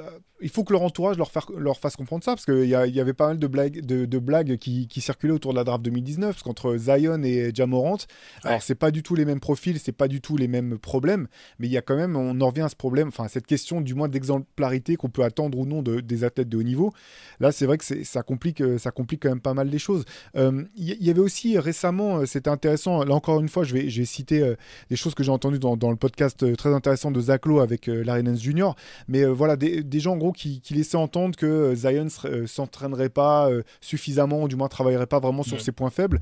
il 0.42 0.50
faut 0.50 0.64
que 0.64 0.74
leur 0.74 0.82
entourage 0.82 1.18
leur, 1.18 1.32
leur 1.58 1.80
fasse 1.80 1.96
comprendre 1.96 2.24
ça, 2.24 2.34
parce 2.34 2.46
qu'il 2.46 2.66
y, 2.66 2.70
y, 2.70 3.00
avait 3.00 3.14
pas 3.14 3.28
mal 3.28 3.40
de 3.40 3.48
blagues, 3.48 3.82
de, 3.82 4.20
blagues 4.20 4.58
qui, 4.58 4.88
circulaient 5.00 5.34
autour 5.34 5.54
de 5.54 5.58
la 5.58 5.64
draft 5.64 5.84
2019, 5.84 6.32
parce 6.32 6.44
qu'entre 6.44 6.78
Zion 6.78 7.24
et 7.24 7.52
Jamorant, 7.54 7.98
alors 8.44 8.62
c'est 8.62 8.76
pas 8.76 8.92
du 8.92 9.04
tout 9.04 9.16
les 9.16 9.26
mêmes 9.26 9.40
profils, 9.40 9.80
c'est 9.80 9.92
pas 9.92 10.08
du 10.08 10.22
tout 10.22 10.36
les 10.38 10.48
mêmes 10.48 10.78
problèmes, 10.78 11.28
mais 11.60 11.68
il 11.68 11.72
y 11.72 11.78
a 11.78 11.82
quand 11.82 11.96
même, 11.96 12.16
on 12.16 12.40
en 12.42 12.48
revient 12.48 12.62
à 12.62 12.70
ce 12.70 12.76
problème, 12.76 13.08
enfin 13.10 13.28
cette 13.28 13.48
question 13.48 13.82
du 13.82 13.96
moins 13.96 14.10
d'exemplarité 14.10 14.96
qu'on 14.96 15.10
peut 15.10 15.24
attendre 15.24 15.58
ou 15.58 15.66
non 15.66 15.82
de, 15.82 16.02
des 16.06 16.24
athlètes 16.24 16.50
de 16.50 16.58
haut 16.58 16.64
niveau. 16.64 16.94
Là, 17.40 17.52
c'est 17.52 17.66
vrai 17.66 17.78
que 17.78 17.86
ça 18.04 18.24
complique, 18.24 18.64
ça 18.78 18.92
complique 18.92 19.24
quand 19.24 19.30
même 19.30 19.42
pas 19.42 19.54
mal 19.54 19.70
les 19.70 19.80
choses. 19.80 20.06
Euh, 20.36 20.64
il 20.76 21.04
y, 21.04 21.10
avait 21.10 21.20
aussi 21.20 21.58
récemment, 21.58 22.18
euh, 22.18 22.26
c'était 22.26 22.50
intéressant, 22.50 23.04
là 23.04 23.14
encore 23.14 23.40
une 23.40 23.50
fois, 23.50 23.64
je 23.64 23.74
vais, 23.74 24.06
citer 24.06 24.42
euh, 24.42 24.56
des 24.90 24.96
choses 24.96 25.16
que 25.16 25.24
j'ai 25.24 25.32
entendues 25.32 25.60
dans, 25.60 25.78
dans, 25.78 25.90
le 25.90 25.98
podcast 25.98 26.56
très 26.56 26.74
intéressant 26.74 27.12
de 27.12 27.20
Zach 27.20 27.46
avec 27.62 27.88
Larry 27.88 28.24
Nance 28.24 28.42
Jr., 28.42 28.72
mais 29.08 29.26
voilà, 29.26 29.56
des, 29.56 29.84
des 29.84 30.00
gens 30.00 30.18
gros 30.18 30.32
qui, 30.32 30.62
qui 30.62 30.74
laissait 30.74 30.98
entendre 30.98 31.36
que 31.36 31.46
euh, 31.46 31.76
Zion 31.76 32.08
euh, 32.26 32.48
s'entraînerait 32.48 33.10
pas 33.10 33.50
euh, 33.50 33.64
suffisamment, 33.82 34.44
ou 34.44 34.48
du 34.48 34.56
moins 34.56 34.68
travaillerait 34.68 35.06
pas 35.06 35.20
vraiment 35.20 35.44
sur 35.44 35.62
ses 35.62 35.72
points 35.72 35.90
faibles. 35.90 36.20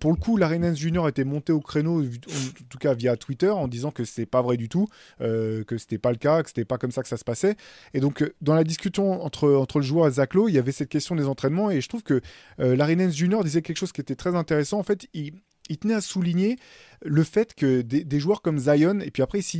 pour 0.00 0.10
le 0.10 0.16
coup, 0.16 0.36
Larry 0.36 0.58
Nance 0.58 0.78
Jr. 0.78 1.08
était 1.08 1.24
monté 1.24 1.52
au 1.52 1.60
créneau, 1.60 2.02
en 2.02 2.66
tout 2.68 2.78
cas 2.78 2.94
via 2.94 3.16
Twitter, 3.16 3.50
en 3.50 3.68
disant 3.68 3.90
que 3.90 4.04
c'est 4.04 4.26
pas 4.26 4.42
vrai 4.42 4.56
du 4.56 4.68
tout, 4.68 4.86
que 5.18 5.78
c'était 5.78 5.98
pas 5.98 6.10
le 6.10 6.16
cas, 6.16 6.42
que 6.42 6.48
c'était 6.48 6.64
pas 6.64 6.78
comme 6.78 6.90
ça 6.90 7.02
que 7.02 7.08
ça 7.08 7.16
se 7.16 7.24
passait. 7.24 7.56
Et 7.94 8.00
donc, 8.00 8.24
dans 8.40 8.54
la 8.54 8.64
discussion 8.64 8.95
entre, 9.02 9.52
entre 9.52 9.78
le 9.78 9.84
joueur 9.84 10.08
et 10.08 10.10
Zach 10.12 10.34
Lowe, 10.34 10.48
il 10.48 10.54
y 10.54 10.58
avait 10.58 10.72
cette 10.72 10.88
question 10.88 11.16
des 11.16 11.26
entraînements, 11.26 11.70
et 11.70 11.80
je 11.80 11.88
trouve 11.88 12.02
que 12.02 12.20
Larry 12.58 12.96
Nance 12.96 13.16
Jr. 13.16 13.42
disait 13.42 13.62
quelque 13.62 13.76
chose 13.78 13.92
qui 13.92 14.00
était 14.00 14.16
très 14.16 14.34
intéressant. 14.34 14.78
En 14.78 14.82
fait, 14.82 15.06
il, 15.14 15.32
tenait 15.78 15.94
à 15.94 16.00
souligner 16.00 16.56
le 17.04 17.24
fait 17.24 17.54
que 17.54 17.82
des, 17.82 18.20
joueurs 18.20 18.42
comme 18.42 18.58
Zion, 18.58 19.00
et 19.00 19.10
puis 19.10 19.22
après 19.22 19.38
ici, 19.40 19.58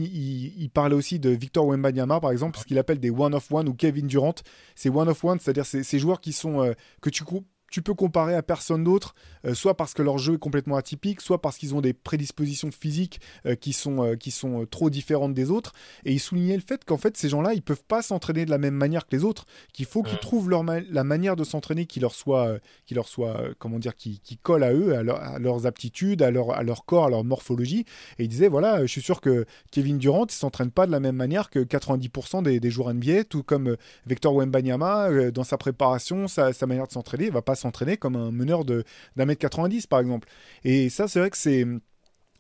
il, 0.56 0.70
parlait 0.70 0.94
aussi 0.94 1.18
de 1.18 1.30
Victor 1.30 1.66
Wembanyama 1.66 2.20
par 2.20 2.32
exemple, 2.32 2.58
ce 2.58 2.64
qu'il 2.64 2.78
appelle 2.78 2.98
des 2.98 3.10
one 3.10 3.34
of 3.34 3.50
one 3.50 3.68
ou 3.68 3.74
Kevin 3.74 4.06
Durant, 4.06 4.34
c'est 4.74 4.90
one 4.90 5.08
of 5.08 5.24
one, 5.24 5.38
c'est-à-dire 5.40 5.66
ces 5.66 5.98
joueurs 5.98 6.20
qui 6.20 6.32
sont 6.32 6.62
euh, 6.62 6.72
que 7.00 7.10
tu 7.10 7.24
tu 7.70 7.82
peux 7.82 7.94
comparer 7.94 8.34
à 8.34 8.42
personne 8.42 8.84
d'autre, 8.84 9.14
euh, 9.44 9.54
soit 9.54 9.76
parce 9.76 9.94
que 9.94 10.02
leur 10.02 10.18
jeu 10.18 10.34
est 10.34 10.38
complètement 10.38 10.76
atypique, 10.76 11.20
soit 11.20 11.40
parce 11.40 11.58
qu'ils 11.58 11.74
ont 11.74 11.80
des 11.80 11.92
prédispositions 11.92 12.70
physiques 12.70 13.20
euh, 13.46 13.54
qui 13.54 13.72
sont, 13.72 14.04
euh, 14.04 14.14
qui 14.14 14.30
sont 14.30 14.66
trop 14.66 14.90
différentes 14.90 15.34
des 15.34 15.50
autres. 15.50 15.72
Et 16.04 16.12
il 16.12 16.20
soulignait 16.20 16.56
le 16.56 16.62
fait 16.62 16.84
qu'en 16.84 16.96
fait, 16.96 17.16
ces 17.16 17.28
gens-là, 17.28 17.54
ils 17.54 17.62
peuvent 17.62 17.84
pas 17.86 18.02
s'entraîner 18.02 18.44
de 18.44 18.50
la 18.50 18.58
même 18.58 18.74
manière 18.74 19.06
que 19.06 19.16
les 19.16 19.24
autres, 19.24 19.46
qu'il 19.72 19.86
faut 19.86 20.02
qu'ils 20.02 20.18
trouvent 20.18 20.50
leur 20.50 20.64
la 20.64 21.04
manière 21.04 21.36
de 21.36 21.44
s'entraîner 21.44 21.86
qui 21.86 22.00
leur 22.00 22.14
soit, 22.14 22.58
qui 22.86 22.94
leur 22.94 23.06
soit 23.06 23.40
comment 23.58 23.78
dire, 23.78 23.94
qui, 23.94 24.18
qui 24.20 24.36
colle 24.36 24.64
à 24.64 24.72
eux, 24.72 24.96
à, 24.96 25.38
leurs 25.38 25.66
aptitudes, 25.66 26.22
à 26.22 26.30
leur, 26.30 26.52
à 26.52 26.62
leur 26.64 26.84
corps, 26.84 27.06
à 27.06 27.10
leur 27.10 27.22
morphologie. 27.22 27.84
Et 28.18 28.24
il 28.24 28.28
disait, 28.28 28.48
voilà, 28.48 28.82
je 28.82 28.90
suis 28.90 29.02
sûr 29.02 29.20
que 29.20 29.44
Kevin 29.70 29.98
Durant, 29.98 30.26
il 30.26 30.32
s'entraîne 30.32 30.70
pas 30.70 30.86
de 30.86 30.92
la 30.92 30.98
même 30.98 31.14
manière 31.14 31.50
que 31.50 31.60
90% 31.60 32.42
des, 32.42 32.58
des 32.58 32.70
joueurs 32.70 32.92
NBA, 32.92 33.24
tout 33.24 33.42
comme 33.42 33.76
Victor 34.06 34.34
Wembanyama, 34.34 35.30
dans 35.30 35.44
sa 35.44 35.56
préparation, 35.56 36.26
sa, 36.26 36.52
sa 36.52 36.66
manière 36.66 36.88
de 36.88 36.92
s'entraîner, 36.92 37.30
va 37.30 37.42
pas 37.42 37.55
s'entraîner 37.56 37.96
comme 37.96 38.16
un 38.16 38.30
meneur 38.30 38.64
d'un 38.64 38.84
mètre 39.16 39.40
90 39.40 39.86
par 39.86 40.00
exemple. 40.00 40.28
Et 40.64 40.88
ça, 40.88 41.08
c'est 41.08 41.18
vrai 41.18 41.30
que 41.30 41.38
c'est 41.38 41.66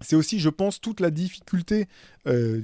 c'est 0.00 0.16
aussi, 0.16 0.38
je 0.38 0.48
pense, 0.48 0.80
toute 0.80 1.00
la 1.00 1.10
difficulté 1.10 1.86
euh, 2.26 2.60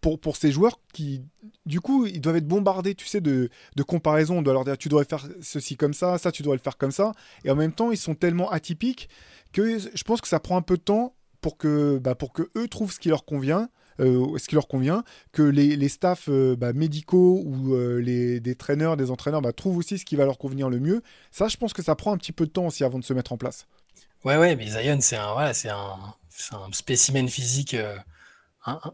pour, 0.00 0.20
pour 0.20 0.36
ces 0.36 0.52
joueurs 0.52 0.80
qui, 0.92 1.22
du 1.66 1.80
coup, 1.80 2.06
ils 2.06 2.20
doivent 2.20 2.36
être 2.36 2.46
bombardés, 2.46 2.94
tu 2.94 3.06
sais, 3.06 3.20
de, 3.20 3.48
de 3.76 3.82
comparaisons. 3.82 4.38
On 4.38 4.42
doit 4.42 4.52
leur 4.52 4.64
dire, 4.64 4.78
tu 4.78 4.88
devrais 4.88 5.04
faire 5.04 5.26
ceci 5.40 5.76
comme 5.76 5.94
ça, 5.94 6.18
ça, 6.18 6.30
tu 6.32 6.42
dois 6.42 6.54
le 6.54 6.60
faire 6.60 6.76
comme 6.76 6.90
ça. 6.90 7.12
Et 7.44 7.50
en 7.50 7.56
même 7.56 7.72
temps, 7.72 7.90
ils 7.90 7.96
sont 7.96 8.14
tellement 8.14 8.50
atypiques 8.50 9.08
que 9.52 9.78
je 9.78 10.02
pense 10.04 10.20
que 10.20 10.28
ça 10.28 10.40
prend 10.40 10.56
un 10.56 10.62
peu 10.62 10.76
de 10.76 10.82
temps 10.82 11.14
pour 11.40 11.56
que, 11.56 11.98
bah, 11.98 12.14
pour 12.14 12.32
que 12.32 12.50
eux 12.56 12.68
trouvent 12.68 12.92
ce 12.92 13.00
qui 13.00 13.08
leur 13.08 13.24
convient. 13.24 13.68
Euh, 14.00 14.38
ce 14.38 14.46
qui 14.46 14.54
leur 14.54 14.68
convient, 14.68 15.02
que 15.32 15.42
les, 15.42 15.74
les 15.74 15.88
staffs 15.88 16.28
euh, 16.28 16.54
bah, 16.56 16.72
médicaux 16.72 17.42
ou 17.44 17.74
euh, 17.74 18.00
les, 18.00 18.38
des 18.38 18.54
traîneurs, 18.54 18.96
des 18.96 19.10
entraîneurs 19.10 19.42
bah, 19.42 19.52
trouvent 19.52 19.76
aussi 19.76 19.98
ce 19.98 20.04
qui 20.04 20.14
va 20.14 20.24
leur 20.24 20.38
convenir 20.38 20.70
le 20.70 20.78
mieux. 20.78 21.02
Ça, 21.32 21.48
je 21.48 21.56
pense 21.56 21.72
que 21.72 21.82
ça 21.82 21.96
prend 21.96 22.12
un 22.12 22.16
petit 22.16 22.30
peu 22.30 22.46
de 22.46 22.50
temps 22.50 22.66
aussi 22.66 22.84
avant 22.84 23.00
de 23.00 23.04
se 23.04 23.12
mettre 23.12 23.32
en 23.32 23.36
place. 23.36 23.66
Ouais, 24.24 24.36
ouais, 24.36 24.54
mais 24.54 24.68
Zion, 24.68 24.98
c'est 25.00 25.16
un, 25.16 25.32
voilà, 25.32 25.52
c'est 25.52 25.68
un, 25.68 25.96
un, 26.52 26.72
spécimen 26.72 27.28
physique 27.28 27.76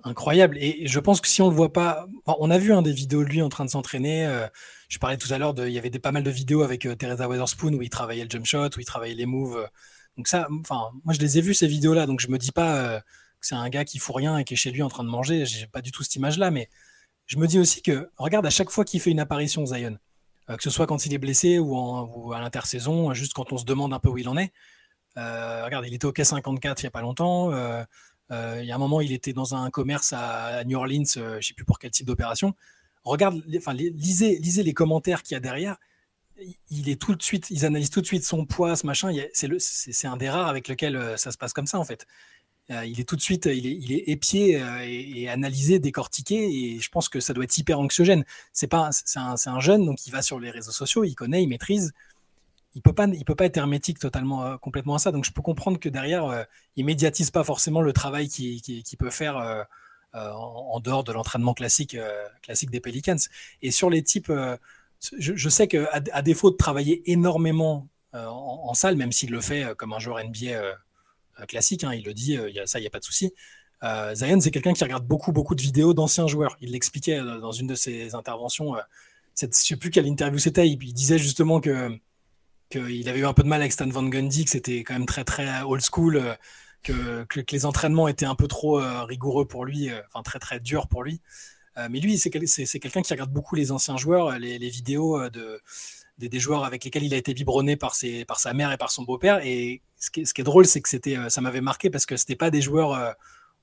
incroyable. 0.04 0.56
Et 0.58 0.86
je 0.86 1.00
pense 1.00 1.20
que 1.20 1.28
si 1.28 1.42
on 1.42 1.50
le 1.50 1.54
voit 1.54 1.72
pas, 1.72 2.06
on 2.26 2.50
a 2.50 2.58
vu 2.58 2.72
un 2.72 2.82
des 2.82 2.92
vidéos 2.92 3.24
de 3.24 3.28
lui 3.28 3.42
en 3.42 3.48
train 3.48 3.64
de 3.64 3.70
s'entraîner. 3.70 4.46
je 4.88 4.98
parlais 4.98 5.16
tout 5.16 5.32
à 5.32 5.38
l'heure 5.38 5.52
de, 5.52 5.66
il 5.66 5.72
y 5.72 5.78
avait 5.78 5.90
pas 5.90 6.12
mal 6.12 6.22
de 6.22 6.30
vidéos 6.30 6.62
avec 6.62 6.86
Teresa 6.98 7.28
Weatherspoon 7.28 7.74
où 7.74 7.82
il 7.82 7.90
travaillait 7.90 8.24
le 8.24 8.30
jump 8.30 8.46
shot, 8.46 8.68
où 8.76 8.80
il 8.80 8.84
travaillait 8.84 9.16
les 9.16 9.26
moves. 9.26 9.68
donc 10.16 10.28
ça, 10.28 10.46
enfin, 10.60 10.90
moi 11.04 11.12
je 11.12 11.20
les 11.20 11.38
ai 11.38 11.40
vus 11.40 11.54
ces 11.54 11.66
vidéos-là, 11.66 12.06
donc 12.06 12.20
je 12.20 12.28
me 12.28 12.38
dis 12.38 12.52
pas 12.52 13.02
c'est 13.44 13.54
un 13.54 13.68
gars 13.68 13.84
qui 13.84 13.98
fout 13.98 14.16
rien 14.16 14.38
et 14.38 14.44
qui 14.44 14.54
est 14.54 14.56
chez 14.56 14.70
lui 14.70 14.82
en 14.82 14.88
train 14.88 15.04
de 15.04 15.08
manger. 15.08 15.44
J'ai 15.44 15.66
pas 15.66 15.82
du 15.82 15.92
tout 15.92 16.02
cette 16.02 16.16
image-là, 16.16 16.50
mais 16.50 16.70
je 17.26 17.38
me 17.38 17.46
dis 17.46 17.58
aussi 17.58 17.82
que, 17.82 18.10
regarde, 18.16 18.46
à 18.46 18.50
chaque 18.50 18.70
fois 18.70 18.84
qu'il 18.84 19.00
fait 19.00 19.10
une 19.10 19.20
apparition, 19.20 19.66
Zion, 19.66 19.98
euh, 20.50 20.56
que 20.56 20.62
ce 20.62 20.70
soit 20.70 20.86
quand 20.86 21.04
il 21.06 21.12
est 21.14 21.18
blessé 21.18 21.58
ou, 21.58 22.32
à 22.32 22.40
l'intersaison, 22.40 23.12
juste 23.14 23.34
quand 23.34 23.52
on 23.52 23.58
se 23.58 23.64
demande 23.64 23.92
un 23.92 23.98
peu 23.98 24.08
où 24.08 24.18
il 24.18 24.28
en 24.28 24.36
est. 24.36 24.52
Euh, 25.16 25.64
regarde, 25.64 25.84
il 25.86 25.94
était 25.94 26.06
au 26.06 26.12
K54 26.12 26.80
il 26.80 26.84
y 26.84 26.86
a 26.86 26.90
pas 26.90 27.02
longtemps. 27.02 27.52
Euh, 27.52 27.84
il 28.30 28.66
y 28.66 28.72
a 28.72 28.74
un 28.74 28.78
moment, 28.78 29.00
il 29.00 29.12
était 29.12 29.32
dans 29.34 29.54
un 29.54 29.70
commerce 29.70 30.14
à, 30.14 30.64
New 30.64 30.78
Orleans, 30.78 31.04
je 31.04 31.38
sais 31.40 31.54
plus 31.54 31.64
pour 31.64 31.78
quel 31.78 31.90
type 31.90 32.06
d'opération. 32.06 32.54
regarde, 33.04 33.42
lisez, 33.46 34.62
les 34.62 34.74
commentaires 34.74 35.22
qu'il 35.22 35.34
y 35.34 35.36
a 35.36 35.40
derrière. 35.40 35.76
Il 36.70 36.88
est 36.88 37.00
tout 37.00 37.14
de 37.14 37.22
suite, 37.22 37.50
ils 37.50 37.64
analysent 37.64 37.90
tout 37.90 38.00
de 38.00 38.06
suite 38.06 38.24
son 38.24 38.44
poids, 38.44 38.74
ce 38.74 38.86
machin. 38.86 39.12
C'est 39.34 40.06
un 40.06 40.16
des 40.16 40.30
rares 40.30 40.48
avec 40.48 40.66
lequel 40.68 41.16
ça 41.16 41.30
se 41.30 41.38
passe 41.38 41.52
comme 41.52 41.66
ça 41.66 41.78
en 41.78 41.84
fait. 41.84 42.06
Euh, 42.70 42.84
il 42.86 42.98
est 42.98 43.04
tout 43.04 43.16
de 43.16 43.20
suite, 43.20 43.46
il 43.46 43.92
est, 43.92 44.08
épié 44.08 44.60
euh, 44.60 44.78
et, 44.82 45.28
analysé, 45.28 45.78
décortiqué, 45.78 46.36
et 46.36 46.80
je 46.80 46.88
pense 46.90 47.10
que 47.10 47.20
ça 47.20 47.34
doit 47.34 47.44
être 47.44 47.58
hyper 47.58 47.78
anxiogène. 47.78 48.24
C'est 48.52 48.68
pas, 48.68 48.90
c'est 48.92 49.18
un, 49.18 49.34
un, 49.46 49.60
jeune, 49.60 49.84
donc 49.84 50.06
il 50.06 50.10
va 50.10 50.22
sur 50.22 50.40
les 50.40 50.50
réseaux 50.50 50.72
sociaux, 50.72 51.04
il 51.04 51.14
connaît, 51.14 51.42
il 51.42 51.48
maîtrise. 51.48 51.92
Il 52.74 52.82
peut 52.82 52.94
pas, 52.94 53.06
il 53.06 53.24
peut 53.24 53.36
pas 53.36 53.44
être 53.44 53.56
hermétique 53.56 53.98
totalement, 54.00 54.58
complètement 54.58 54.96
à 54.96 54.98
ça. 54.98 55.12
Donc 55.12 55.24
je 55.24 55.30
peux 55.30 55.42
comprendre 55.42 55.78
que 55.78 55.88
derrière, 55.88 56.46
il 56.74 56.84
médiatise 56.84 57.30
pas 57.30 57.44
forcément 57.44 57.80
le 57.80 57.92
travail 57.92 58.28
qu'il 58.28 58.60
qui, 58.62 58.96
peut 58.96 59.10
faire 59.10 59.64
euh, 60.14 60.30
en, 60.30 60.78
dehors 60.78 61.02
de 61.02 61.10
l'entraînement 61.10 61.54
classique, 61.54 61.96
euh, 61.96 62.28
classique 62.40 62.70
des 62.70 62.78
Pelicans. 62.78 63.16
Et 63.62 63.72
sur 63.72 63.90
les 63.90 64.00
types, 64.04 64.30
euh, 64.30 64.56
je, 65.18 65.48
sais 65.48 65.66
qu'à 65.66 65.88
à 65.90 66.22
défaut 66.22 66.52
de 66.52 66.56
travailler 66.56 67.02
énormément 67.10 67.88
en, 68.12 68.72
salle, 68.74 68.94
même 68.94 69.10
s'il 69.10 69.32
le 69.32 69.40
fait 69.40 69.74
comme 69.76 69.92
un 69.92 69.98
joueur 69.98 70.22
NBA 70.24 70.76
classique, 71.48 71.84
hein, 71.84 71.92
il 71.94 72.04
le 72.04 72.14
dit, 72.14 72.32
y 72.32 72.58
a, 72.58 72.66
ça, 72.66 72.78
il 72.78 72.82
n'y 72.82 72.86
a 72.86 72.90
pas 72.90 72.98
de 73.00 73.04
souci. 73.04 73.32
Zion, 74.14 74.40
c'est 74.40 74.50
quelqu'un 74.50 74.72
qui 74.72 74.82
regarde 74.82 75.06
beaucoup, 75.06 75.32
beaucoup 75.32 75.54
de 75.54 75.60
vidéos 75.60 75.92
d'anciens 75.92 76.26
joueurs. 76.26 76.56
Il 76.60 76.70
l'expliquait 76.70 77.18
dans 77.18 77.52
une 77.52 77.66
de 77.66 77.74
ses 77.74 78.14
interventions. 78.14 78.74
je 79.38 79.46
ne 79.46 79.52
sais 79.52 79.76
plus 79.76 79.90
quelle 79.90 80.06
interview 80.06 80.38
c'était. 80.38 80.68
Il, 80.68 80.78
disait 80.78 81.18
justement 81.18 81.60
que 81.60 81.90
qu'il 82.70 83.08
avait 83.08 83.20
eu 83.20 83.26
un 83.26 83.34
peu 83.34 83.42
de 83.42 83.48
mal 83.48 83.60
avec 83.60 83.72
Stan 83.72 83.86
Van 83.86 84.02
Gundy, 84.02 84.44
que 84.44 84.50
c'était 84.50 84.84
quand 84.84 84.94
même 84.94 85.06
très, 85.06 85.24
très 85.24 85.62
old 85.62 85.82
school 85.82 86.36
que, 86.84 87.40
les 87.50 87.66
entraînements 87.66 88.08
étaient 88.08 88.26
un 88.26 88.34
peu 88.34 88.46
trop 88.46 88.80
euh, 88.80 89.04
rigoureux 89.04 89.46
pour 89.46 89.64
lui, 89.64 89.90
euh, 89.90 90.00
enfin 90.08 90.22
très 90.22 90.38
très 90.38 90.60
durs 90.60 90.86
pour 90.86 91.02
lui. 91.02 91.20
Euh, 91.76 91.88
mais 91.90 91.98
lui, 91.98 92.18
c'est 92.18 92.30
quelqu'un 92.30 93.02
qui 93.02 93.12
regarde 93.12 93.32
beaucoup 93.32 93.56
les 93.56 93.72
anciens 93.72 93.96
joueurs, 93.96 94.38
les, 94.38 94.68
vidéos 94.68 95.28
de, 95.28 95.60
des, 96.18 96.38
joueurs 96.38 96.64
avec 96.64 96.84
lesquels 96.84 97.04
il 97.04 97.14
a 97.14 97.16
été 97.16 97.34
biberonné 97.34 97.76
par, 97.76 97.94
ses, 97.94 98.24
par 98.24 98.40
sa 98.40 98.52
mère 98.52 98.72
et 98.72 98.76
par 98.76 98.90
son 98.90 99.02
beau-père. 99.02 99.40
Et 99.44 99.82
ce 99.98 100.10
qui, 100.10 100.20
est, 100.20 100.42
drôle, 100.42 100.66
c'est 100.66 100.80
que 100.80 100.88
c'était, 100.88 101.16
ça 101.28 101.40
m'avait 101.40 101.60
marqué 101.60 101.90
parce 101.90 102.06
que 102.06 102.16
c'était 102.16 102.36
pas 102.36 102.50
des 102.50 102.62
joueurs 102.62 103.16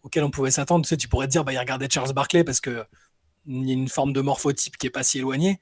auxquels 0.03 0.23
on 0.23 0.31
pouvait 0.31 0.51
s'attendre. 0.51 0.83
Tu, 0.85 0.89
sais, 0.89 0.97
tu 0.97 1.07
pourrais 1.07 1.27
te 1.27 1.31
dire, 1.31 1.43
bah, 1.43 1.53
il 1.53 1.59
regardait 1.59 1.87
Charles 1.89 2.13
Barkley 2.13 2.43
parce 2.43 2.59
qu'il 2.59 2.85
y 3.47 3.71
a 3.71 3.73
une 3.73 3.87
forme 3.87 4.13
de 4.13 4.21
morphotype 4.21 4.77
qui 4.77 4.87
est 4.87 4.91
pas 4.91 5.03
si 5.03 5.19
éloignée. 5.19 5.59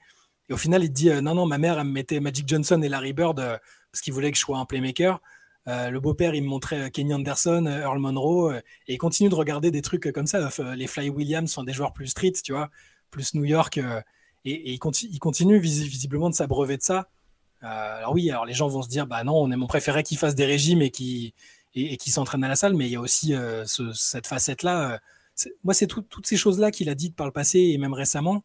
Et 0.50 0.54
au 0.54 0.58
final, 0.58 0.84
il 0.84 0.90
te 0.90 0.94
dit, 0.94 1.10
non, 1.22 1.36
non, 1.36 1.46
ma 1.46 1.58
mère, 1.58 1.80
elle 1.80 1.86
me 1.86 1.92
mettait 1.92 2.20
Magic 2.20 2.48
Johnson 2.48 2.82
et 2.82 2.90
Larry 2.90 3.14
Bird 3.14 3.60
parce 3.92 4.02
qu'il 4.02 4.14
voulait 4.14 4.32
que 4.32 4.38
je 4.38 4.42
sois 4.42 4.58
un 4.58 4.66
playmaker. 4.66 5.22
Euh, 5.68 5.90
le 5.90 6.00
beau-père, 6.00 6.34
il 6.34 6.44
me 6.44 6.48
montrait 6.48 6.84
euh, 6.84 6.90
Kenny 6.90 7.14
Anderson, 7.14 7.66
euh, 7.68 7.82
Earl 7.82 8.00
Monroe, 8.00 8.56
et 8.88 8.94
il 8.94 8.98
continue 8.98 9.30
de 9.30 9.36
regarder 9.36 9.72
des 9.72 9.82
trucs 9.82 10.12
comme 10.12 10.26
ça. 10.26 10.50
les 10.76 10.88
Fly 10.88 11.10
Williams 11.10 11.52
sont 11.52 11.64
des 11.64 11.74
joueurs 11.74 11.94
plus 11.94 12.08
street, 12.08 12.34
tu 12.44 12.54
vois, 12.54 12.70
plus 13.12 13.34
New 13.36 13.44
York, 13.44 13.80
et, 14.46 14.74
il, 14.74 14.80
continue 14.80 15.60
visiblement 15.60 16.30
de 16.30 16.36
s'abreuver 16.36 16.78
de 16.78 16.82
ça. 16.82 17.10
alors 17.62 18.14
oui, 18.14 18.30
alors 18.32 18.46
les 18.46 18.54
gens 18.54 18.68
vont 18.68 18.82
se 18.82 18.90
dire, 18.90 19.06
bah 19.08 19.24
non, 19.24 19.36
on, 19.36 19.52
on 19.52 19.68
préférait 19.68 20.04
qu'il 20.04 20.18
fasse 20.18 20.36
des 20.36 20.46
régimes 20.46 20.82
et 20.82 20.92
qu'il 20.92 21.34
s'entraîne 22.08 22.44
à 22.44 22.48
la 22.48 22.56
salle, 22.56 22.74
mais 22.74 22.88
il 22.88 22.92
y 22.92 22.96
a 22.96 23.02
aussi 23.02 23.34
cette 23.94 24.28
facette-là. 24.28 25.00
moi, 25.64 25.74
c'est 25.74 25.88
toutes 25.88 26.28
ces 26.28 26.38
choses-là 26.38 26.72
qu'il 26.72 26.90
a 26.90 26.96
dites 26.96 27.16
par 27.16 27.26
le 27.26 27.34
passé 27.34 27.60
et 27.60 27.78
même 27.78 27.94
récemment. 27.94 28.44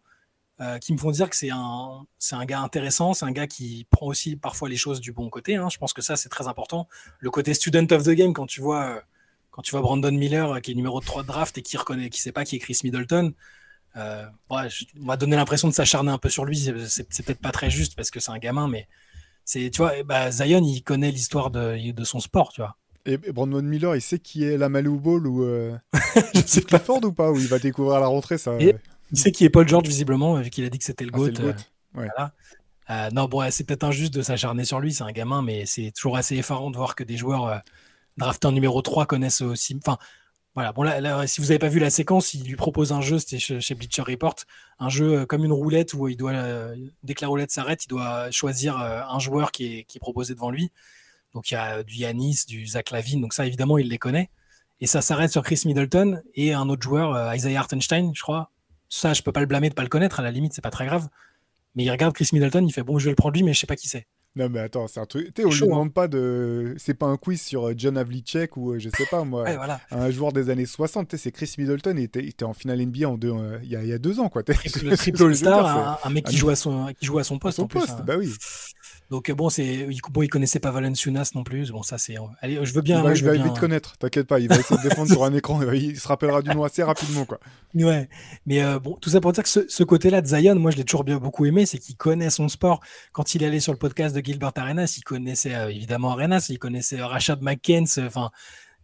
Euh, 0.60 0.78
qui 0.78 0.92
me 0.92 0.98
font 0.98 1.10
dire 1.10 1.28
que 1.28 1.34
c'est 1.34 1.50
un, 1.50 2.06
un 2.30 2.44
gars 2.44 2.60
intéressant, 2.60 3.12
c'est 3.12 3.24
un 3.24 3.32
gars 3.32 3.48
qui 3.48 3.88
prend 3.90 4.06
aussi 4.06 4.36
parfois 4.36 4.68
les 4.68 4.76
choses 4.76 5.00
du 5.00 5.10
bon 5.12 5.28
côté. 5.28 5.56
Hein. 5.56 5.68
Je 5.68 5.78
pense 5.78 5.92
que 5.92 6.00
ça, 6.00 6.14
c'est 6.14 6.28
très 6.28 6.46
important. 6.46 6.86
Le 7.18 7.30
côté 7.30 7.54
student 7.54 7.86
of 7.90 8.04
the 8.04 8.10
game, 8.10 8.32
quand 8.32 8.46
tu 8.46 8.60
vois, 8.60 8.84
euh, 8.84 9.00
quand 9.50 9.62
tu 9.62 9.72
vois 9.72 9.80
Brandon 9.80 10.12
Miller, 10.12 10.52
euh, 10.52 10.60
qui 10.60 10.70
est 10.70 10.74
numéro 10.74 11.00
3 11.00 11.22
de 11.22 11.26
draft 11.26 11.58
et 11.58 11.62
qui 11.62 11.76
reconnaît, 11.76 12.08
qui 12.08 12.20
sait 12.20 12.30
pas 12.30 12.44
qui 12.44 12.54
est 12.54 12.60
Chris 12.60 12.78
Middleton, 12.84 13.34
euh, 13.96 14.24
ouais, 14.50 14.68
on 15.00 15.04
m'a 15.04 15.16
donné 15.16 15.36
l'impression 15.36 15.68
de 15.68 15.74
s'acharner 15.74 16.10
un 16.10 16.18
peu 16.18 16.28
sur 16.28 16.44
lui. 16.44 16.70
C'est, 16.88 17.04
peut-être 17.04 17.40
pas 17.40 17.52
très 17.52 17.70
juste 17.70 17.96
parce 17.96 18.10
que 18.10 18.20
c'est 18.20 18.32
un 18.32 18.38
gamin, 18.38 18.68
mais 18.68 18.88
c'est, 19.44 19.70
tu 19.70 19.82
vois, 19.82 20.02
bah, 20.04 20.30
Zion, 20.30 20.62
il 20.64 20.82
connaît 20.82 21.10
l'histoire 21.10 21.50
de, 21.50 21.92
de 21.92 22.04
son 22.04 22.20
sport, 22.20 22.52
tu 22.52 22.60
vois. 22.60 22.76
Et 23.06 23.18
Brandon 23.18 23.62
Miller, 23.62 23.94
il 23.96 24.00
sait 24.00 24.18
qui 24.18 24.44
est 24.44 24.56
la 24.56 24.70
Malou 24.70 24.98
Ball 24.98 25.26
ou 25.26 25.44
euh... 25.44 25.76
c'est 26.46 26.64
Clifford 26.64 27.04
ou 27.04 27.12
pas 27.12 27.30
Ou 27.30 27.36
il 27.36 27.48
va 27.48 27.58
découvrir 27.58 27.96
à 27.96 28.00
la 28.00 28.06
rentrée 28.06 28.38
ça 28.38 28.56
il 29.10 29.18
sait 29.18 29.32
qui 29.32 29.44
est 29.44 29.50
Paul 29.50 29.68
George, 29.68 29.86
visiblement, 29.86 30.34
vu 30.40 30.50
qu'il 30.50 30.64
a 30.64 30.70
dit 30.70 30.78
que 30.78 30.84
c'était 30.84 31.04
le 31.04 31.10
GOAT. 31.10 31.30
Euh, 31.38 31.52
euh, 32.90 33.10
non, 33.12 33.26
bon, 33.26 33.48
c'est 33.50 33.64
peut-être 33.64 33.84
injuste 33.84 34.12
de 34.12 34.22
s'acharner 34.22 34.64
sur 34.64 34.80
lui, 34.80 34.92
c'est 34.92 35.04
un 35.04 35.12
gamin, 35.12 35.42
mais 35.42 35.66
c'est 35.66 35.92
toujours 35.92 36.16
assez 36.16 36.36
effarant 36.36 36.70
de 36.70 36.76
voir 36.76 36.96
que 36.96 37.04
des 37.04 37.16
joueurs 37.16 37.46
euh, 37.46 37.58
draftés 38.16 38.48
en 38.48 38.52
numéro 38.52 38.82
3 38.82 39.06
connaissent 39.06 39.40
aussi. 39.40 39.78
Enfin, 39.80 39.98
voilà, 40.54 40.72
bon, 40.72 40.82
là, 40.82 41.26
si 41.26 41.40
vous 41.40 41.48
n'avez 41.48 41.58
pas 41.58 41.68
vu 41.68 41.80
la 41.80 41.90
séquence, 41.90 42.34
il 42.34 42.44
lui 42.44 42.56
propose 42.56 42.92
un 42.92 43.00
jeu, 43.00 43.18
c'était 43.18 43.38
chez, 43.38 43.74
Bleacher 43.74 44.02
Report, 44.02 44.36
un 44.78 44.88
jeu 44.88 45.26
comme 45.26 45.44
une 45.44 45.52
roulette 45.52 45.94
où 45.94 46.06
il 46.08 46.16
doit, 46.16 46.32
dès 47.02 47.14
que 47.14 47.22
la 47.22 47.28
roulette 47.28 47.50
s'arrête, 47.50 47.84
il 47.84 47.88
doit 47.88 48.30
choisir 48.30 48.78
un 48.78 49.18
joueur 49.18 49.50
qui 49.50 49.78
est, 49.78 49.84
qui 49.84 49.98
est 49.98 50.00
proposé 50.00 50.34
devant 50.34 50.50
lui. 50.50 50.70
Donc 51.34 51.50
il 51.50 51.54
y 51.54 51.56
a 51.56 51.82
du 51.82 51.96
Yanis, 51.96 52.44
du 52.46 52.66
Zach 52.66 52.92
Lavine, 52.92 53.20
donc 53.20 53.34
ça 53.34 53.46
évidemment 53.46 53.78
il 53.78 53.88
les 53.88 53.98
connaît. 53.98 54.30
Et 54.80 54.86
ça 54.86 55.02
s'arrête 55.02 55.32
sur 55.32 55.42
Chris 55.42 55.62
Middleton 55.64 56.22
et 56.34 56.52
un 56.52 56.68
autre 56.68 56.82
joueur, 56.82 57.34
Isaiah 57.34 57.58
Hartenstein, 57.58 58.12
je 58.14 58.22
crois, 58.22 58.50
ça, 58.94 59.12
je 59.12 59.22
peux 59.22 59.32
pas 59.32 59.40
le 59.40 59.46
blâmer 59.46 59.70
de 59.70 59.74
pas 59.74 59.82
le 59.82 59.88
connaître. 59.88 60.20
À 60.20 60.22
la 60.22 60.30
limite, 60.30 60.52
c'est 60.52 60.62
pas 60.62 60.70
très 60.70 60.86
grave. 60.86 61.08
Mais 61.74 61.84
il 61.84 61.90
regarde 61.90 62.14
Chris 62.14 62.28
Middleton, 62.32 62.64
il 62.64 62.72
fait 62.72 62.84
bon, 62.84 62.98
je 62.98 63.06
vais 63.06 63.10
le 63.10 63.16
prendre 63.16 63.34
lui, 63.34 63.42
mais 63.42 63.52
je 63.52 63.58
sais 63.58 63.66
pas 63.66 63.76
qui 63.76 63.88
c'est. 63.88 64.06
Non 64.36 64.48
mais 64.48 64.58
attends, 64.58 64.88
c'est 64.88 64.98
un 64.98 65.06
truc. 65.06 65.32
Tu 65.32 65.44
on 65.44 65.50
lui 65.50 65.60
demande 65.60 65.88
hein. 65.88 65.90
pas 65.94 66.08
de. 66.08 66.74
C'est 66.76 66.94
pas 66.94 67.06
un 67.06 67.16
quiz 67.16 67.40
sur 67.40 67.68
euh, 67.68 67.74
John 67.76 67.96
Havlicek 67.96 68.56
ou 68.56 68.72
euh, 68.72 68.80
je 68.80 68.88
sais 68.88 69.06
pas 69.08 69.22
moi, 69.22 69.46
un 69.92 70.10
joueur 70.10 70.32
des 70.32 70.50
années 70.50 70.66
60. 70.66 71.14
C'est 71.16 71.30
Chris 71.30 71.54
Middleton, 71.56 71.94
il 71.96 72.02
était, 72.02 72.42
en 72.42 72.52
finale 72.52 72.84
NBA 72.84 73.08
en 73.08 73.16
deux, 73.16 73.30
euh, 73.30 73.60
il, 73.62 73.70
y 73.70 73.76
a, 73.76 73.82
il, 73.82 73.88
y 73.88 73.92
a, 73.92 73.98
deux 73.98 74.18
ans 74.18 74.28
quoi. 74.28 74.42
Le 74.44 74.96
triple 74.96 75.34
star, 75.36 76.00
un, 76.04 76.10
mec 76.10 76.24
qui 76.24 76.36
joue 76.36 76.50
à 76.50 76.56
son, 76.56 76.92
qui 76.98 77.06
joue 77.06 77.18
à 77.20 77.24
son 77.24 77.38
poste. 77.38 77.58
son 77.58 77.68
poste, 77.68 77.90
hein. 77.90 78.04
bah 78.04 78.16
oui. 78.18 78.32
Donc 79.14 79.30
bon, 79.30 79.48
c'est 79.48 79.86
bon, 80.10 80.22
il 80.22 80.28
connaissait 80.28 80.58
pas 80.58 80.72
Valenciunas 80.72 81.30
non 81.36 81.44
plus. 81.44 81.70
Bon, 81.70 81.84
ça 81.84 81.98
c'est. 81.98 82.16
Allez, 82.40 82.58
je 82.66 82.74
veux 82.74 82.80
bien. 82.80 83.14
je 83.14 83.24
vais 83.24 83.38
vite 83.38 83.60
connaître. 83.60 83.96
T'inquiète 83.96 84.26
pas, 84.26 84.40
il 84.40 84.48
va 84.48 84.56
essayer 84.56 84.76
de 84.76 84.88
défendre 84.88 85.08
sur 85.08 85.22
un 85.22 85.32
écran. 85.36 85.62
Il 85.72 86.00
se 86.00 86.08
rappellera 86.08 86.42
du 86.42 86.50
nom 86.50 86.64
assez 86.64 86.82
rapidement, 86.82 87.24
quoi. 87.24 87.38
Ouais. 87.76 88.08
Mais 88.44 88.64
euh, 88.64 88.80
bon, 88.80 88.96
tout 89.00 89.10
ça 89.10 89.20
pour 89.20 89.30
dire 89.30 89.44
que 89.44 89.48
ce, 89.48 89.84
côté-là 89.84 90.20
de 90.20 90.26
Zion, 90.26 90.56
moi, 90.56 90.72
je 90.72 90.78
l'ai 90.78 90.82
toujours 90.82 91.04
bien 91.04 91.18
beaucoup 91.18 91.46
aimé, 91.46 91.64
c'est 91.64 91.78
qu'il 91.78 91.96
connaît 91.96 92.28
son 92.28 92.48
sport. 92.48 92.80
Quand 93.12 93.36
il 93.36 93.44
est 93.44 93.46
allé 93.46 93.60
sur 93.60 93.70
le 93.70 93.78
podcast 93.78 94.16
de 94.16 94.20
Gilbert 94.20 94.50
Arenas, 94.56 94.96
il 94.98 95.04
connaissait 95.04 95.54
euh, 95.54 95.70
évidemment 95.70 96.10
Arenas, 96.10 96.46
il 96.48 96.58
connaissait 96.58 96.98
euh, 96.98 97.06
Rashad 97.06 97.40
McKenzie. 97.40 98.00
Enfin, 98.00 98.32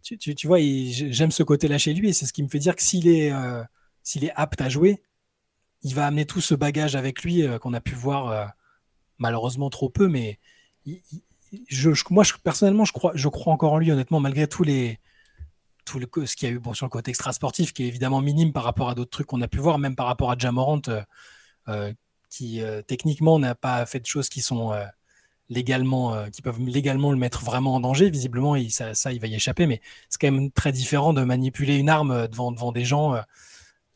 tu, 0.01 0.17
tu, 0.17 0.47
vois, 0.47 0.59
j'aime 0.61 1.31
ce 1.31 1.43
côté-là 1.43 1.77
chez 1.77 1.93
lui, 1.93 2.07
et 2.07 2.13
c'est 2.13 2.25
ce 2.25 2.31
qui 2.31 2.41
me 2.41 2.47
fait 2.47 2.59
dire 2.59 2.77
que 2.77 2.83
s'il 2.83 3.09
est 3.09 3.33
s'il 4.01 4.23
est 4.23 4.31
apte 4.37 4.61
à 4.61 4.69
jouer, 4.69 5.03
il 5.83 5.93
va 5.93 6.07
amener 6.07 6.25
tout 6.25 6.39
ce 6.39 6.55
bagage 6.55 6.95
avec 6.95 7.21
lui 7.21 7.43
qu'on 7.59 7.73
a 7.73 7.81
pu 7.81 7.95
voir 7.95 8.53
malheureusement 9.21 9.69
trop 9.69 9.89
peu, 9.89 10.07
mais 10.07 10.39
moi, 12.09 12.23
personnellement, 12.43 12.85
je 12.85 13.27
crois, 13.27 13.53
encore 13.53 13.73
en 13.73 13.77
lui, 13.77 13.91
honnêtement, 13.91 14.19
malgré 14.19 14.47
tous 14.47 14.63
les, 14.63 14.99
tout 15.85 15.99
ce 16.25 16.35
qu'il 16.35 16.49
y 16.49 16.51
a 16.51 16.55
eu 16.55 16.61
sur 16.73 16.85
le 16.85 16.89
côté 16.89 17.09
extra-sportif, 17.09 17.73
qui 17.73 17.83
est 17.83 17.87
évidemment 17.87 18.21
minime 18.21 18.53
par 18.53 18.63
rapport 18.63 18.89
à 18.89 18.95
d'autres 18.95 19.11
trucs 19.11 19.27
qu'on 19.27 19.41
a 19.41 19.47
pu 19.47 19.59
voir, 19.59 19.77
même 19.77 19.95
par 19.95 20.07
rapport 20.07 20.31
à 20.31 20.37
Jamorant, 20.37 20.81
euh, 20.87 21.01
euh, 21.67 21.93
qui 22.29 22.61
euh, 22.61 22.81
techniquement 22.81 23.39
n'a 23.39 23.55
pas 23.55 23.85
fait 23.85 23.99
de 23.99 24.05
choses 24.05 24.29
qui 24.29 24.41
sont 24.41 24.73
légalement, 25.49 26.29
qui 26.29 26.41
peuvent 26.41 26.61
légalement 26.61 27.11
le 27.11 27.17
mettre 27.17 27.43
vraiment 27.43 27.75
en 27.75 27.79
danger. 27.81 28.09
Visiblement, 28.09 28.55
il, 28.55 28.71
ça, 28.71 29.11
il 29.11 29.19
va 29.19 29.27
y 29.27 29.35
échapper, 29.35 29.67
mais 29.67 29.81
c'est 30.09 30.19
quand 30.19 30.31
même 30.31 30.51
très 30.51 30.71
différent 30.71 31.13
de 31.13 31.23
manipuler 31.23 31.75
une 31.75 31.89
arme 31.89 32.27
devant, 32.29 32.71
des 32.71 32.85
gens. 32.85 33.13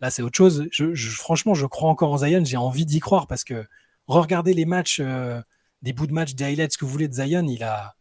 là, 0.01 0.09
c'est 0.09 0.21
autre 0.21 0.35
chose. 0.35 0.67
Franchement, 1.15 1.53
je 1.53 1.65
crois 1.65 1.89
encore 1.89 2.11
en 2.11 2.17
Zion. 2.17 2.43
J'ai 2.43 2.57
envie 2.57 2.85
d'y 2.85 2.99
croire 2.99 3.27
parce 3.27 3.45
que 3.45 3.65
regardez 4.07 4.53
les 4.53 4.65
matchs, 4.65 4.99
euh, 5.01 5.41
des 5.81 5.93
bouts 5.93 6.07
de 6.07 6.13
match, 6.13 6.35
des 6.35 6.43
highlights, 6.43 6.73
ce 6.73 6.77
que 6.77 6.85
vous 6.85 6.91
voulez 6.91 7.07
de 7.07 7.13
Zion, 7.13 7.45
il 7.47 7.63
a, 7.63 7.95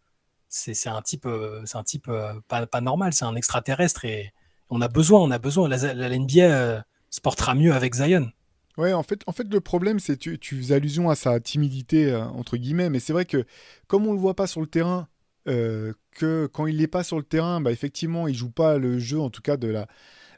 c'est 0.49 0.89
un 0.89 1.03
type, 1.03 1.27
euh, 1.27 1.63
c'est 1.65 1.79
un 1.79 1.85
type 1.85 2.09
euh, 2.09 2.35
pas, 2.49 2.67
pas, 2.67 2.81
normal, 2.81 3.13
c'est 3.13 3.25
un 3.25 3.35
extraterrestre 3.35 4.05
et 4.05 4.33
on 4.71 4.81
a 4.81 4.89
besoin, 4.89 5.21
on 5.21 5.31
a 5.31 5.39
besoin. 5.39 5.69
La, 5.69 5.95
la 5.95 6.19
NBA 6.19 6.85
se 7.11 7.21
portera 7.21 7.55
mieux 7.55 7.73
avec 7.73 7.95
Zion. 7.95 8.31
Ouais, 8.77 8.93
en 8.93 9.03
fait, 9.05 9.23
en 9.27 9.33
fait, 9.33 9.53
le 9.53 9.61
problème, 9.61 10.01
c'est 10.01 10.17
tu, 10.17 10.39
tu 10.39 10.63
fais 10.63 10.75
allusion 10.75 11.09
à 11.09 11.15
sa 11.15 11.39
timidité 11.39 12.15
entre 12.15 12.57
guillemets, 12.57 12.91
mais 12.91 12.99
c'est 12.99 13.13
vrai 13.13 13.25
que 13.25 13.45
comme 13.87 14.07
on 14.07 14.13
le 14.13 14.19
voit 14.19 14.35
pas 14.35 14.49
sur 14.49 14.61
le 14.61 14.67
terrain, 14.67 15.09
que 15.45 16.47
quand 16.47 16.67
il 16.67 16.79
n'est 16.79 16.89
pas 16.89 17.05
sur 17.05 17.19
le 17.19 17.23
terrain, 17.23 17.61
bah 17.61 17.71
effectivement, 17.71 18.27
il 18.27 18.35
joue 18.35 18.51
pas 18.51 18.79
le 18.79 18.99
jeu, 18.99 19.21
en 19.21 19.31
tout 19.31 19.43
cas 19.43 19.57
de 19.57 19.69
la 19.69 19.87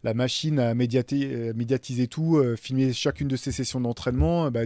la 0.07 0.15
machine 0.15 0.61
à 0.61 0.71
euh, 0.71 1.53
médiatiser 1.55 2.07
tout, 2.07 2.37
euh, 2.37 2.55
filmer 2.55 2.93
chacune 2.93 3.27
de 3.27 3.35
ses 3.35 3.51
sessions 3.51 3.81
d'entraînement. 3.81 4.53
Bah, 4.53 4.61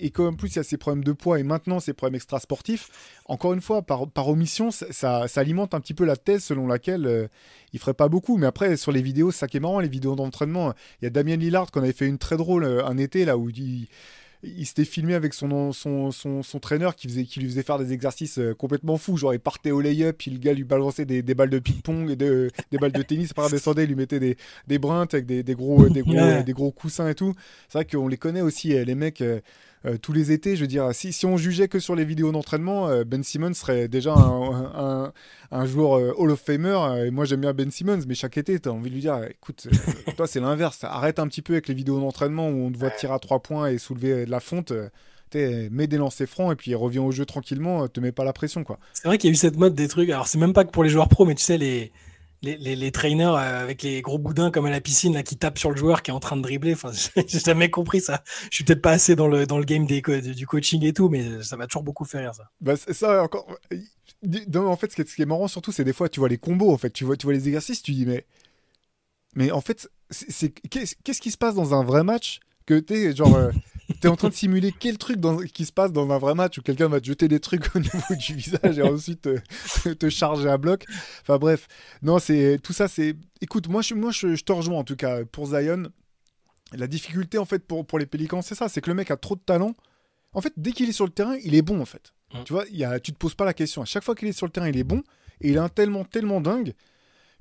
et 0.00 0.10
comme 0.10 0.38
plus 0.38 0.48
il 0.54 0.56
y 0.56 0.58
a 0.58 0.62
ces 0.62 0.78
problèmes 0.78 1.04
de 1.04 1.12
poids 1.12 1.38
et 1.38 1.42
maintenant 1.42 1.80
ces 1.80 1.92
problèmes 1.92 2.14
extra-sportifs, 2.14 2.88
encore 3.26 3.52
une 3.52 3.60
fois, 3.60 3.82
par, 3.82 4.08
par 4.08 4.28
omission, 4.28 4.70
ça, 4.70 5.28
ça, 5.28 5.40
alimente 5.40 5.74
un 5.74 5.80
petit 5.80 5.92
peu 5.92 6.06
la 6.06 6.16
thèse 6.16 6.44
selon 6.44 6.66
laquelle 6.66 7.06
euh, 7.06 7.28
il 7.74 7.78
ferait 7.78 7.92
pas 7.92 8.08
beaucoup. 8.08 8.38
Mais 8.38 8.46
après, 8.46 8.78
sur 8.78 8.90
les 8.90 9.02
vidéos, 9.02 9.30
ça 9.30 9.48
qui 9.48 9.58
est 9.58 9.60
marrant, 9.60 9.80
les 9.80 9.88
vidéos 9.88 10.16
d'entraînement, 10.16 10.72
il 11.02 11.04
y 11.04 11.08
a 11.08 11.10
Damien 11.10 11.36
Lillard 11.36 11.70
qu'on 11.70 11.82
avait 11.82 11.92
fait 11.92 12.06
une 12.06 12.18
très 12.18 12.38
drôle 12.38 12.64
un 12.64 12.96
été 12.96 13.26
là 13.26 13.36
où 13.36 13.50
il 13.50 13.88
il 14.42 14.66
s'était 14.66 14.84
filmé 14.84 15.14
avec 15.14 15.34
son, 15.34 15.72
son, 15.72 16.10
son, 16.10 16.42
son 16.42 16.58
traîneur 16.58 16.94
qui, 16.96 17.08
faisait, 17.08 17.24
qui 17.24 17.40
lui 17.40 17.48
faisait 17.48 17.62
faire 17.62 17.78
des 17.78 17.92
exercices 17.92 18.38
euh, 18.38 18.54
complètement 18.54 18.96
fous. 18.96 19.16
Genre, 19.16 19.34
il 19.34 19.40
partait 19.40 19.70
au 19.70 19.80
lay-up, 19.80 20.16
puis 20.18 20.30
le 20.30 20.38
gars 20.38 20.52
lui 20.52 20.64
balançait 20.64 21.04
des, 21.04 21.22
des 21.22 21.34
balles 21.34 21.50
de 21.50 21.58
ping-pong 21.58 22.10
et 22.10 22.16
de, 22.16 22.50
des 22.70 22.78
balles 22.78 22.92
de 22.92 23.02
tennis. 23.02 23.30
Après, 23.30 23.50
descendait, 23.50 23.84
il 23.84 23.88
lui 23.88 23.96
mettait 23.96 24.20
des, 24.20 24.36
des 24.66 24.78
brintes 24.78 25.14
avec 25.14 25.26
des, 25.26 25.42
des 25.42 25.54
gros, 25.54 25.88
des, 25.88 26.02
gros, 26.02 26.42
des 26.44 26.52
gros 26.52 26.70
coussins 26.70 27.08
et 27.08 27.14
tout. 27.14 27.34
C'est 27.68 27.78
vrai 27.78 27.86
qu'on 27.86 28.08
les 28.08 28.16
connaît 28.18 28.42
aussi, 28.42 28.68
les 28.68 28.94
mecs. 28.94 29.22
Euh, 29.84 29.98
tous 29.98 30.12
les 30.12 30.32
étés. 30.32 30.56
Je 30.56 30.62
veux 30.62 30.66
dire, 30.66 30.88
si, 30.92 31.12
si 31.12 31.26
on 31.26 31.36
jugeait 31.36 31.68
que 31.68 31.78
sur 31.78 31.94
les 31.94 32.04
vidéos 32.04 32.32
d'entraînement, 32.32 32.88
euh, 32.88 33.04
Ben 33.04 33.22
Simmons 33.22 33.54
serait 33.54 33.88
déjà 33.88 34.14
un, 34.14 35.12
un, 35.50 35.66
joueur 35.66 35.98
euh, 35.98 36.12
Hall 36.16 36.30
of 36.30 36.40
Famer. 36.40 37.06
et 37.06 37.10
moi, 37.10 37.24
j'aime 37.24 37.42
bien 37.42 37.52
Ben 37.52 37.70
Simmons, 37.70 38.00
mais 38.06 38.14
chaque 38.14 38.38
été, 38.38 38.58
tu 38.58 38.68
as 38.68 38.72
envie 38.72 38.90
de 38.90 38.94
lui 38.94 39.02
dire 39.02 39.20
écoute, 39.28 39.68
toi, 40.16 40.26
c'est 40.26 40.40
l'inverse. 40.40 40.82
Arrête 40.82 41.18
un 41.18 41.28
petit 41.28 41.42
peu 41.42 41.52
avec 41.52 41.68
les 41.68 41.74
vidéos 41.74 42.00
d'entraînement 42.00 42.48
où 42.48 42.66
on 42.66 42.72
te 42.72 42.78
voit 42.78 42.90
tirer 42.90 43.12
à 43.12 43.18
trois 43.18 43.40
points 43.40 43.68
et 43.68 43.78
soulever 43.78 44.24
de 44.26 44.30
la 44.30 44.40
fonte 44.40 44.72
mets 45.34 45.86
des 45.86 45.98
lancers 45.98 46.26
francs 46.26 46.52
et 46.52 46.56
puis 46.56 46.74
reviens 46.74 47.02
au 47.02 47.12
jeu 47.12 47.26
tranquillement, 47.26 47.88
te 47.88 48.00
mets 48.00 48.12
pas 48.12 48.24
la 48.24 48.32
pression 48.32 48.64
quoi. 48.64 48.78
C'est 48.94 49.06
vrai 49.06 49.18
qu'il 49.18 49.28
y 49.28 49.30
a 49.30 49.34
eu 49.34 49.36
cette 49.36 49.56
mode 49.56 49.74
des 49.74 49.86
trucs. 49.86 50.08
Alors 50.08 50.26
c'est 50.28 50.38
même 50.38 50.54
pas 50.54 50.64
que 50.64 50.70
pour 50.70 50.82
les 50.82 50.88
joueurs 50.88 51.08
pros, 51.08 51.26
mais 51.26 51.34
tu 51.34 51.42
sais 51.42 51.58
les 51.58 51.92
les, 52.42 52.76
les, 52.76 52.92
trainers 52.92 53.24
euh, 53.24 53.62
avec 53.62 53.82
les 53.82 54.02
gros 54.02 54.18
boudins 54.18 54.50
comme 54.50 54.66
à 54.66 54.70
la 54.70 54.80
piscine 54.80 55.14
là, 55.14 55.22
qui 55.22 55.36
tapent 55.36 55.58
sur 55.58 55.70
le 55.70 55.76
joueur 55.76 56.02
qui 56.02 56.10
est 56.10 56.14
en 56.14 56.20
train 56.20 56.36
de 56.36 56.42
dribbler. 56.42 56.74
Enfin, 56.74 56.90
j'ai 57.26 57.38
jamais 57.40 57.70
compris 57.70 58.00
ça. 58.00 58.22
Je 58.50 58.56
suis 58.56 58.64
peut-être 58.64 58.82
pas 58.82 58.92
assez 58.92 59.16
dans 59.16 59.28
le, 59.28 59.46
dans 59.46 59.58
le 59.58 59.64
game 59.64 59.86
des, 59.86 60.00
du 60.00 60.46
coaching 60.46 60.84
et 60.84 60.92
tout, 60.92 61.08
mais 61.08 61.42
ça 61.42 61.56
m'a 61.56 61.66
toujours 61.66 61.82
beaucoup 61.82 62.04
fait 62.04 62.18
rire 62.18 62.34
ça. 62.34 62.50
Bah, 62.60 62.76
ça 62.76 63.22
encore. 63.22 63.46
en 63.48 64.76
fait, 64.76 64.90
ce 64.90 64.96
qui, 64.96 65.02
est, 65.02 65.08
ce 65.08 65.16
qui 65.16 65.22
est 65.22 65.26
marrant 65.26 65.48
surtout, 65.48 65.72
c'est 65.72 65.84
des 65.84 65.92
fois 65.92 66.08
tu 66.08 66.20
vois 66.20 66.28
les 66.28 66.38
combos. 66.38 66.72
En 66.72 66.78
fait, 66.78 66.90
tu 66.90 67.04
vois, 67.04 67.16
tu 67.16 67.26
vois 67.26 67.32
les 67.32 67.48
exercices, 67.48 67.82
tu 67.82 67.92
dis 67.92 68.06
mais, 68.06 68.24
mais 69.34 69.50
en 69.50 69.60
fait, 69.60 69.88
c'est 70.10 70.50
qu'est-ce 70.50 71.20
qui 71.20 71.30
se 71.30 71.38
passe 71.38 71.54
dans 71.54 71.74
un 71.74 71.84
vrai 71.84 72.04
match 72.04 72.40
que 72.66 72.78
t'es 72.78 73.14
genre 73.14 73.34
euh, 73.36 73.50
t'es 74.00 74.08
en 74.08 74.16
train 74.16 74.28
de 74.28 74.34
simuler 74.34 74.72
quel 74.72 74.98
truc 74.98 75.18
dans, 75.18 75.38
qui 75.38 75.64
se 75.64 75.72
passe 75.72 75.92
dans 75.92 76.10
un 76.10 76.18
vrai 76.18 76.34
match 76.34 76.58
où 76.58 76.62
quelqu'un 76.62 76.88
va 76.88 77.00
te 77.00 77.06
jeter 77.06 77.28
des 77.28 77.40
trucs 77.40 77.74
au 77.76 77.78
niveau 77.78 78.14
du 78.18 78.34
visage 78.34 78.78
et 78.78 78.82
ensuite 78.82 79.28
te, 79.98 80.10
charger 80.10 80.48
à 80.48 80.58
bloc. 80.58 80.84
Enfin 81.22 81.38
bref, 81.38 81.68
non, 82.02 82.18
c'est 82.18 82.58
tout 82.62 82.72
ça, 82.72 82.88
c'est. 82.88 83.16
Écoute, 83.40 83.68
moi, 83.68 83.82
je, 83.82 83.94
moi 83.94 84.10
je, 84.10 84.34
te 84.36 84.52
rejoins 84.52 84.78
en 84.78 84.84
tout 84.84 84.96
cas 84.96 85.24
pour 85.24 85.46
Zion. 85.46 85.90
La 86.72 86.88
difficulté 86.88 87.38
en 87.38 87.44
fait 87.44 87.60
pour, 87.60 87.86
pour 87.86 87.98
les 87.98 88.06
Pélicans, 88.06 88.42
c'est 88.42 88.56
ça, 88.56 88.68
c'est 88.68 88.80
que 88.80 88.90
le 88.90 88.94
mec 88.94 89.10
a 89.10 89.16
trop 89.16 89.36
de 89.36 89.40
talent. 89.40 89.74
En 90.32 90.40
fait, 90.40 90.52
dès 90.56 90.72
qu'il 90.72 90.88
est 90.88 90.92
sur 90.92 91.06
le 91.06 91.12
terrain, 91.12 91.36
il 91.44 91.54
est 91.54 91.62
bon 91.62 91.80
en 91.80 91.84
fait. 91.84 92.12
Mm. 92.34 92.42
Tu 92.44 92.52
vois, 92.52 92.64
y 92.70 92.84
a, 92.84 92.98
tu 92.98 93.12
te 93.12 93.18
poses 93.18 93.36
pas 93.36 93.44
la 93.44 93.54
question. 93.54 93.82
À 93.82 93.84
chaque 93.84 94.02
fois 94.02 94.16
qu'il 94.16 94.26
est 94.26 94.32
sur 94.32 94.46
le 94.46 94.52
terrain, 94.52 94.68
il 94.68 94.76
est 94.76 94.84
bon 94.84 95.02
et 95.40 95.50
il 95.50 95.54
est 95.54 95.60
un 95.60 95.68
tellement 95.68 96.04
tellement 96.04 96.40
dingue 96.40 96.74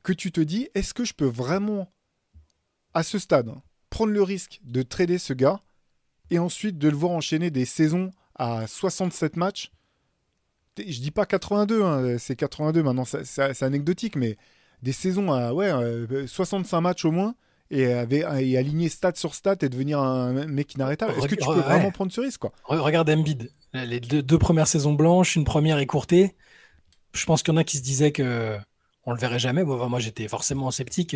que 0.04 0.14
tu 0.14 0.32
te 0.32 0.40
dis, 0.40 0.70
est-ce 0.76 0.94
que 0.94 1.04
je 1.04 1.14
peux 1.14 1.26
vraiment 1.26 1.92
à 2.94 3.02
ce 3.02 3.18
stade 3.18 3.50
hein, 3.50 3.62
prendre 3.96 4.12
le 4.12 4.24
risque 4.24 4.60
de 4.66 4.82
trader 4.82 5.18
ce 5.18 5.32
gars 5.32 5.62
et 6.30 6.38
ensuite 6.38 6.78
de 6.78 6.90
le 6.90 6.98
voir 6.98 7.14
enchaîner 7.14 7.50
des 7.50 7.64
saisons 7.64 8.12
à 8.38 8.68
67 8.68 9.38
matchs. 9.38 9.72
Je 10.78 11.00
dis 11.00 11.12
pas 11.12 11.26
82, 11.26 11.82
hein, 11.82 12.18
c'est 12.20 12.36
82 12.36 12.84
maintenant, 12.84 13.06
c'est 13.06 13.64
anecdotique, 13.64 14.18
mais 14.18 14.36
des 14.82 14.92
saisons 14.92 15.32
à 15.32 15.54
ouais, 15.54 15.72
65 16.28 16.76
euh, 16.78 16.82
matchs 16.82 17.06
au 17.06 17.12
moins 17.12 17.36
et, 17.72 17.86
avait, 17.94 18.26
et 18.46 18.58
aligner 18.58 18.90
stat 18.90 19.14
sur 19.16 19.34
stat 19.34 19.56
et 19.62 19.70
devenir 19.70 20.00
un 20.02 20.46
mec 20.46 20.74
inarrêtable. 20.74 21.14
Est-ce 21.18 21.30
que 21.30 21.36
tu 21.36 21.48
peux 21.48 21.62
vraiment 21.62 21.92
prendre 21.92 22.12
ce 22.12 22.20
risque 22.20 22.42
quoi? 22.42 22.52
Regarde 22.66 23.10
Embiid, 23.10 23.50
les 23.72 24.02
deux, 24.02 24.38
premières 24.38 24.68
saisons 24.68 24.92
blanches, 24.92 25.38
une 25.38 25.46
première 25.46 25.80
écourtée. 25.80 26.36
Je 27.14 27.26
pense 27.26 27.44
qu'il 27.44 27.54
y 27.54 27.56
en 27.56 27.62
a 27.62 27.64
qui 27.64 27.78
se 27.78 27.84
disaient 27.84 28.12
que 28.12 28.58
on 29.06 29.14
le 29.14 29.20
verrait 29.20 29.40
jamais. 29.40 29.64
moi, 29.64 30.00
j'étais 30.00 30.28
forcément 30.28 30.70
sceptique. 30.70 31.16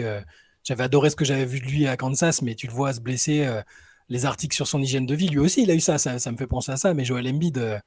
J'avais 0.63 0.83
adoré 0.83 1.09
ce 1.09 1.15
que 1.15 1.25
j'avais 1.25 1.45
vu 1.45 1.59
de 1.59 1.65
lui 1.65 1.87
à 1.87 1.97
Kansas, 1.97 2.41
mais 2.41 2.55
tu 2.55 2.67
le 2.67 2.73
vois 2.73 2.93
se 2.93 2.99
blesser. 2.99 3.45
Euh, 3.45 3.61
les 4.09 4.25
articles 4.25 4.55
sur 4.55 4.67
son 4.67 4.81
hygiène 4.81 5.05
de 5.05 5.13
vie, 5.13 5.29
lui 5.29 5.39
aussi, 5.39 5.61
il 5.63 5.71
a 5.71 5.75
eu 5.75 5.79
ça. 5.79 5.97
Ça, 5.97 6.31
me 6.31 6.37
fait 6.37 6.47
penser 6.47 6.71
à 6.71 6.77
ça. 6.77 6.93
Mais 6.93 7.05
Joel 7.05 7.27
Embiid, 7.27 7.57
euh, 7.59 7.77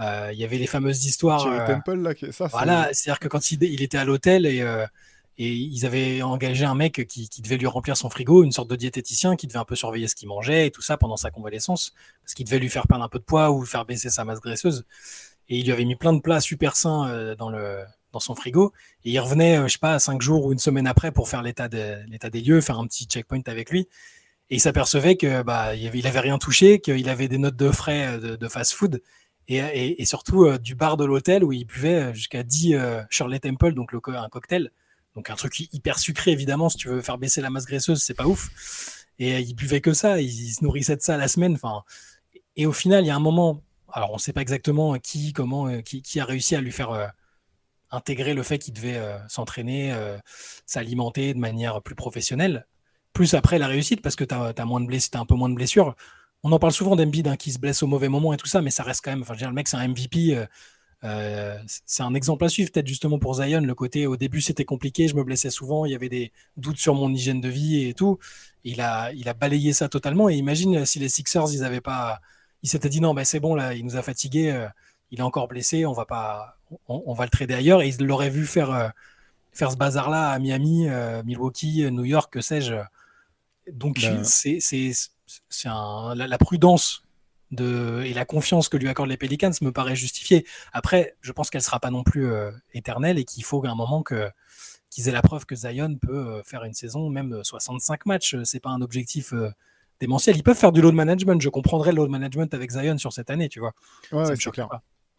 euh, 0.00 0.30
il 0.32 0.38
y 0.38 0.44
avait 0.44 0.58
les 0.58 0.66
fameuses 0.66 1.06
histoires. 1.06 1.44
Temple, 1.66 1.94
là, 1.94 2.12
ça. 2.30 2.46
Voilà, 2.48 2.90
c'est-à-dire 2.92 3.18
que 3.18 3.28
quand 3.28 3.50
il, 3.50 3.82
était 3.82 3.96
à 3.96 4.04
l'hôtel 4.04 4.44
et, 4.44 4.58
et 5.38 5.48
ils 5.48 5.86
avaient 5.86 6.20
engagé 6.20 6.66
un 6.66 6.74
mec 6.74 7.06
qui, 7.06 7.28
devait 7.42 7.56
lui 7.56 7.66
remplir 7.66 7.96
son 7.96 8.10
frigo, 8.10 8.44
une 8.44 8.52
sorte 8.52 8.68
de 8.68 8.76
diététicien 8.76 9.34
qui 9.34 9.46
devait 9.46 9.58
un 9.58 9.64
peu 9.64 9.76
surveiller 9.76 10.08
ce 10.08 10.14
qu'il 10.14 10.28
mangeait 10.28 10.66
et 10.66 10.70
tout 10.70 10.82
ça 10.82 10.98
pendant 10.98 11.16
sa 11.16 11.30
convalescence, 11.30 11.94
parce 12.22 12.34
qu'il 12.34 12.44
devait 12.44 12.58
lui 12.58 12.68
faire 12.68 12.86
perdre 12.86 13.04
un 13.04 13.08
peu 13.08 13.18
de 13.18 13.24
poids 13.24 13.50
ou 13.50 13.64
faire 13.64 13.86
baisser 13.86 14.10
sa 14.10 14.24
masse 14.24 14.40
graisseuse. 14.40 14.84
Et 15.48 15.56
il 15.58 15.64
lui 15.64 15.72
avait 15.72 15.86
mis 15.86 15.96
plein 15.96 16.12
de 16.12 16.20
plats 16.20 16.40
super 16.40 16.76
sains 16.76 17.34
dans 17.36 17.48
le 17.48 17.82
dans 18.12 18.20
son 18.20 18.34
frigo. 18.34 18.72
Et 19.04 19.10
il 19.10 19.18
revenait, 19.18 19.58
euh, 19.58 19.68
je 19.68 19.72
sais 19.72 19.78
pas, 19.78 19.98
cinq 19.98 20.22
jours 20.22 20.46
ou 20.46 20.52
une 20.52 20.58
semaine 20.58 20.86
après 20.86 21.12
pour 21.12 21.28
faire 21.28 21.42
l'état 21.42 21.68
de, 21.68 21.96
des 22.28 22.40
lieux, 22.40 22.60
faire 22.60 22.78
un 22.78 22.86
petit 22.86 23.04
checkpoint 23.04 23.42
avec 23.46 23.70
lui. 23.70 23.88
Et 24.50 24.56
il 24.56 24.60
s'apercevait 24.60 25.16
que 25.16 25.42
bah 25.42 25.74
il 25.74 26.06
avait, 26.06 26.20
rien 26.20 26.38
touché, 26.38 26.80
qu'il 26.80 27.08
avait 27.08 27.28
des 27.28 27.38
notes 27.38 27.56
de 27.56 27.70
frais 27.70 28.18
euh, 28.18 28.36
de, 28.36 28.48
fast-food 28.48 29.02
et, 29.48 30.00
et, 30.00 30.04
surtout 30.04 30.44
euh, 30.44 30.58
du 30.58 30.74
bar 30.74 30.96
de 30.96 31.04
l'hôtel 31.04 31.42
où 31.42 31.52
il 31.52 31.64
buvait 31.64 32.14
jusqu'à 32.14 32.42
10 32.42 32.76
Shirley 33.10 33.40
Temple, 33.40 33.72
donc 33.72 33.92
le, 33.92 34.00
un 34.08 34.28
cocktail. 34.28 34.70
Donc 35.14 35.30
un 35.30 35.34
truc 35.34 35.58
hyper 35.72 35.98
sucré 35.98 36.30
évidemment, 36.32 36.68
si 36.68 36.76
tu 36.76 36.88
veux 36.88 37.02
faire 37.02 37.18
baisser 37.18 37.40
la 37.40 37.50
masse 37.50 37.66
graisseuse, 37.66 38.02
c'est 38.02 38.14
pas 38.14 38.26
ouf. 38.26 39.06
Et 39.18 39.40
il 39.40 39.54
buvait 39.54 39.80
que 39.80 39.92
ça, 39.92 40.20
il, 40.20 40.30
se 40.30 40.64
nourrissait 40.64 40.96
de 40.96 41.02
ça 41.02 41.16
la 41.16 41.28
semaine. 41.28 41.54
Enfin, 41.54 41.82
et 42.56 42.66
au 42.66 42.72
final, 42.72 43.04
il 43.04 43.08
y 43.08 43.10
a 43.10 43.16
un 43.16 43.20
moment, 43.20 43.62
alors 43.92 44.10
on 44.10 44.14
ne 44.14 44.20
sait 44.20 44.32
pas 44.32 44.40
exactement 44.40 44.98
qui, 44.98 45.32
comment, 45.32 45.80
qui, 45.82 46.02
qui, 46.02 46.18
a 46.18 46.24
réussi 46.24 46.56
à 46.56 46.60
lui 46.60 46.72
faire 46.72 47.12
intégrer 47.92 48.34
le 48.34 48.42
fait 48.42 48.58
qu'il 48.58 48.74
devait 48.74 48.96
euh, 48.96 49.16
s'entraîner, 49.28 49.92
euh, 49.92 50.18
s'alimenter 50.66 51.34
de 51.34 51.38
manière 51.38 51.82
plus 51.82 51.94
professionnelle. 51.94 52.66
Plus 53.12 53.34
après 53.34 53.58
la 53.58 53.66
réussite, 53.66 54.00
parce 54.00 54.16
que 54.16 54.24
tu 54.24 54.34
as, 54.34 54.52
de 54.54 55.16
un 55.18 55.26
peu 55.26 55.34
moins 55.34 55.50
de 55.50 55.54
blessures. 55.54 55.94
On 56.42 56.50
en 56.50 56.58
parle 56.58 56.72
souvent 56.72 56.96
d'Embiid 56.96 57.28
hein, 57.28 57.36
qui 57.36 57.52
se 57.52 57.58
blesse 57.58 57.82
au 57.82 57.86
mauvais 57.86 58.08
moment 58.08 58.32
et 58.32 58.38
tout 58.38 58.46
ça, 58.46 58.62
mais 58.62 58.70
ça 58.70 58.82
reste 58.82 59.04
quand 59.04 59.10
même. 59.10 59.22
Enfin, 59.22 59.34
le 59.38 59.52
mec, 59.52 59.68
c'est 59.68 59.76
un 59.76 59.86
MVP. 59.86 60.46
Euh, 61.04 61.58
c'est 61.66 62.02
un 62.02 62.14
exemple 62.14 62.44
à 62.44 62.48
suivre, 62.48 62.70
peut-être 62.72 62.86
justement 62.86 63.18
pour 63.18 63.34
Zion. 63.34 63.60
Le 63.60 63.74
côté 63.74 64.06
au 64.06 64.16
début, 64.16 64.40
c'était 64.40 64.64
compliqué, 64.64 65.08
je 65.08 65.14
me 65.14 65.24
blessais 65.24 65.50
souvent, 65.50 65.84
il 65.84 65.92
y 65.92 65.94
avait 65.94 66.08
des 66.08 66.32
doutes 66.56 66.78
sur 66.78 66.94
mon 66.94 67.12
hygiène 67.12 67.40
de 67.40 67.48
vie 67.48 67.86
et 67.86 67.94
tout. 67.94 68.18
Il 68.64 68.80
a, 68.80 69.12
il 69.12 69.28
a 69.28 69.34
balayé 69.34 69.72
ça 69.74 69.88
totalement. 69.88 70.30
Et 70.30 70.36
imagine 70.36 70.86
si 70.86 70.98
les 70.98 71.08
Sixers, 71.10 71.52
ils 71.52 71.64
avaient 71.64 71.80
pas. 71.80 72.20
Ils 72.62 72.68
s'étaient 72.68 72.88
dit 72.88 73.00
non, 73.00 73.12
ben 73.14 73.24
c'est 73.24 73.40
bon, 73.40 73.54
là, 73.54 73.74
il 73.74 73.84
nous 73.84 73.96
a 73.96 74.02
fatigués, 74.02 74.68
il 75.10 75.18
est 75.18 75.22
encore 75.22 75.48
blessé, 75.48 75.84
on 75.84 75.92
va 75.92 76.06
pas, 76.06 76.58
on, 76.88 77.14
va 77.14 77.24
le 77.24 77.30
trader 77.30 77.54
ailleurs. 77.54 77.82
Et 77.82 77.88
ils 77.88 78.04
l'auraient 78.04 78.30
vu 78.30 78.46
faire, 78.46 78.70
euh, 78.70 78.88
faire 79.52 79.72
ce 79.72 79.76
bazar-là 79.76 80.30
à 80.30 80.38
Miami, 80.38 80.88
euh, 80.88 81.22
Milwaukee, 81.24 81.90
New 81.90 82.04
York, 82.04 82.32
que 82.32 82.40
sais-je. 82.40 82.74
Donc, 83.70 84.00
ben. 84.00 84.24
c'est 84.24 84.58
la, 85.64 86.26
la, 86.26 86.38
prudence 86.38 87.04
de, 87.50 88.02
et 88.04 88.12
la 88.12 88.24
confiance 88.24 88.68
que 88.68 88.76
lui 88.76 88.88
accordent 88.88 89.10
les 89.10 89.16
Pelicans 89.16 89.52
me 89.60 89.70
paraît 89.70 89.96
justifiée. 89.96 90.46
Après, 90.72 91.16
je 91.20 91.32
pense 91.32 91.50
qu'elle 91.50 91.60
ne 91.60 91.64
sera 91.64 91.80
pas 91.80 91.90
non 91.90 92.02
plus 92.02 92.26
euh, 92.26 92.50
éternelle 92.74 93.18
et 93.18 93.24
qu'il 93.24 93.44
faut 93.44 93.64
à 93.64 93.70
un 93.70 93.74
moment 93.74 94.02
que 94.02 94.30
qu'ils 94.90 95.08
aient 95.08 95.12
la 95.12 95.22
preuve 95.22 95.46
que 95.46 95.54
Zion 95.54 95.96
peut 95.96 96.42
faire 96.44 96.64
une 96.64 96.74
saison, 96.74 97.08
même 97.08 97.42
65 97.42 98.04
matchs. 98.04 98.36
C'est 98.44 98.60
pas 98.60 98.68
un 98.68 98.82
objectif 98.82 99.32
démentiel. 100.00 100.36
Ils 100.36 100.42
peuvent 100.42 100.58
faire 100.58 100.70
du 100.70 100.82
load 100.82 100.94
management. 100.94 101.40
Je 101.40 101.48
comprendrais 101.48 101.92
le 101.92 101.96
load 101.96 102.10
management 102.10 102.52
avec 102.52 102.72
Zion 102.72 102.98
sur 102.98 103.10
cette 103.10 103.30
année, 103.30 103.48
tu 103.48 103.58
vois. 103.58 103.72
Ouais, 104.12 104.36
c'est 104.36 104.50
clair. 104.50 104.68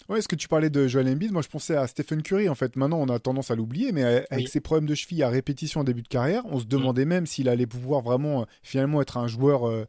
Ouais, 0.10 0.20
est-ce 0.20 0.28
que 0.28 0.36
tu 0.36 0.48
parlais 0.48 0.70
de 0.70 0.88
Joel 0.88 1.08
Embiid 1.08 1.32
Moi, 1.32 1.42
je 1.42 1.48
pensais 1.48 1.76
à 1.76 1.88
Stephen 1.88 2.22
Curry. 2.22 2.50
En 2.50 2.56
fait, 2.56 2.76
maintenant, 2.76 3.00
on 3.00 3.08
a 3.08 3.20
tendance 3.20 3.52
à 3.52 3.56
l'oublier, 3.56 3.92
mais 3.94 4.26
avec 4.30 4.50
ses 4.50 4.60
problèmes 4.60 4.88
de 4.88 4.96
cheville 4.96 5.24
à 5.24 5.30
répétition 5.30 5.82
en 5.82 5.84
début 5.84 6.02
de 6.02 6.08
carrière, 6.08 6.44
on 6.46 6.60
se 6.60 6.66
mm. 6.66 6.70
demandait 6.70 7.06
même 7.06 7.26
s'il 7.26 7.48
allait 7.48 7.66
pouvoir 7.66 8.02
vraiment, 8.02 8.42
euh, 8.42 8.46
finalement, 8.64 9.02
être 9.02 9.18
un 9.18 9.28
joueur 9.28 9.68
euh, 9.68 9.86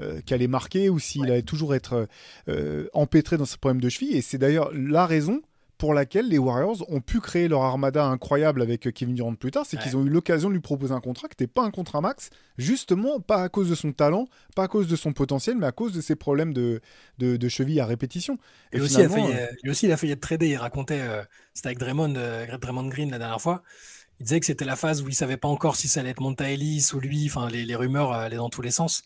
euh, 0.00 0.20
qui 0.20 0.34
allait 0.34 0.48
marquer 0.48 0.90
ou 0.90 0.98
s'il 0.98 1.24
allait 1.24 1.42
toujours 1.42 1.74
être 1.74 2.08
empêtré 2.92 3.36
dans 3.38 3.46
ses 3.46 3.56
problèmes 3.56 3.80
de 3.80 3.88
cheville. 3.88 4.16
Et 4.16 4.22
c'est 4.22 4.38
d'ailleurs 4.38 4.70
la 4.74 5.06
raison 5.06 5.40
pour 5.84 5.92
laquelle 5.92 6.30
les 6.30 6.38
Warriors 6.38 6.90
ont 6.90 7.02
pu 7.02 7.20
créer 7.20 7.46
leur 7.46 7.60
armada 7.60 8.06
incroyable 8.06 8.62
avec 8.62 8.90
Kevin 8.94 9.14
Durant 9.14 9.34
plus 9.34 9.50
tard, 9.50 9.66
c'est 9.68 9.78
qu'ils 9.78 9.98
ont 9.98 10.06
eu 10.06 10.08
l'occasion 10.08 10.48
de 10.48 10.54
lui 10.54 10.62
proposer 10.62 10.94
un 10.94 11.00
contrat 11.02 11.28
qui 11.28 11.32
n'était 11.32 11.46
pas 11.46 11.60
un 11.60 11.70
contrat 11.70 12.00
max, 12.00 12.30
justement 12.56 13.20
pas 13.20 13.42
à 13.42 13.50
cause 13.50 13.68
de 13.68 13.74
son 13.74 13.92
talent, 13.92 14.26
pas 14.56 14.62
à 14.62 14.68
cause 14.68 14.88
de 14.88 14.96
son 14.96 15.12
potentiel, 15.12 15.58
mais 15.58 15.66
à 15.66 15.72
cause 15.72 15.92
de 15.92 16.00
ses 16.00 16.16
problèmes 16.16 16.54
de, 16.54 16.80
de, 17.18 17.48
cheville 17.50 17.80
à 17.80 17.84
répétition. 17.84 18.38
Et, 18.72 18.80
aussi, 18.80 18.94
il 18.94 19.02
a 19.02 19.08
failli, 19.10 19.30
euh, 19.34 19.46
lui 19.62 19.72
aussi, 19.72 19.84
il 19.84 19.92
a 19.92 19.98
failli 19.98 20.12
être 20.12 20.22
tradé. 20.22 20.48
Il 20.48 20.56
racontait, 20.56 21.02
euh, 21.02 21.22
c'était 21.52 21.68
avec 21.68 21.78
Draymond, 21.80 22.14
euh, 22.16 22.46
Draymond 22.56 22.88
Green 22.88 23.10
la 23.10 23.18
dernière 23.18 23.42
fois. 23.42 23.62
Il 24.20 24.22
disait 24.22 24.40
que 24.40 24.46
c'était 24.46 24.64
la 24.64 24.76
phase 24.76 25.02
où 25.02 25.08
il 25.08 25.14
savait 25.14 25.36
pas 25.36 25.48
encore 25.48 25.76
si 25.76 25.88
ça 25.88 26.00
allait 26.00 26.12
être 26.12 26.22
Monta 26.22 26.50
Ellis 26.50 26.92
ou 26.94 26.98
lui. 26.98 27.26
Enfin, 27.26 27.50
les, 27.50 27.66
les 27.66 27.76
rumeurs 27.76 28.10
allaient 28.12 28.36
dans 28.36 28.48
tous 28.48 28.62
les 28.62 28.70
sens. 28.70 29.02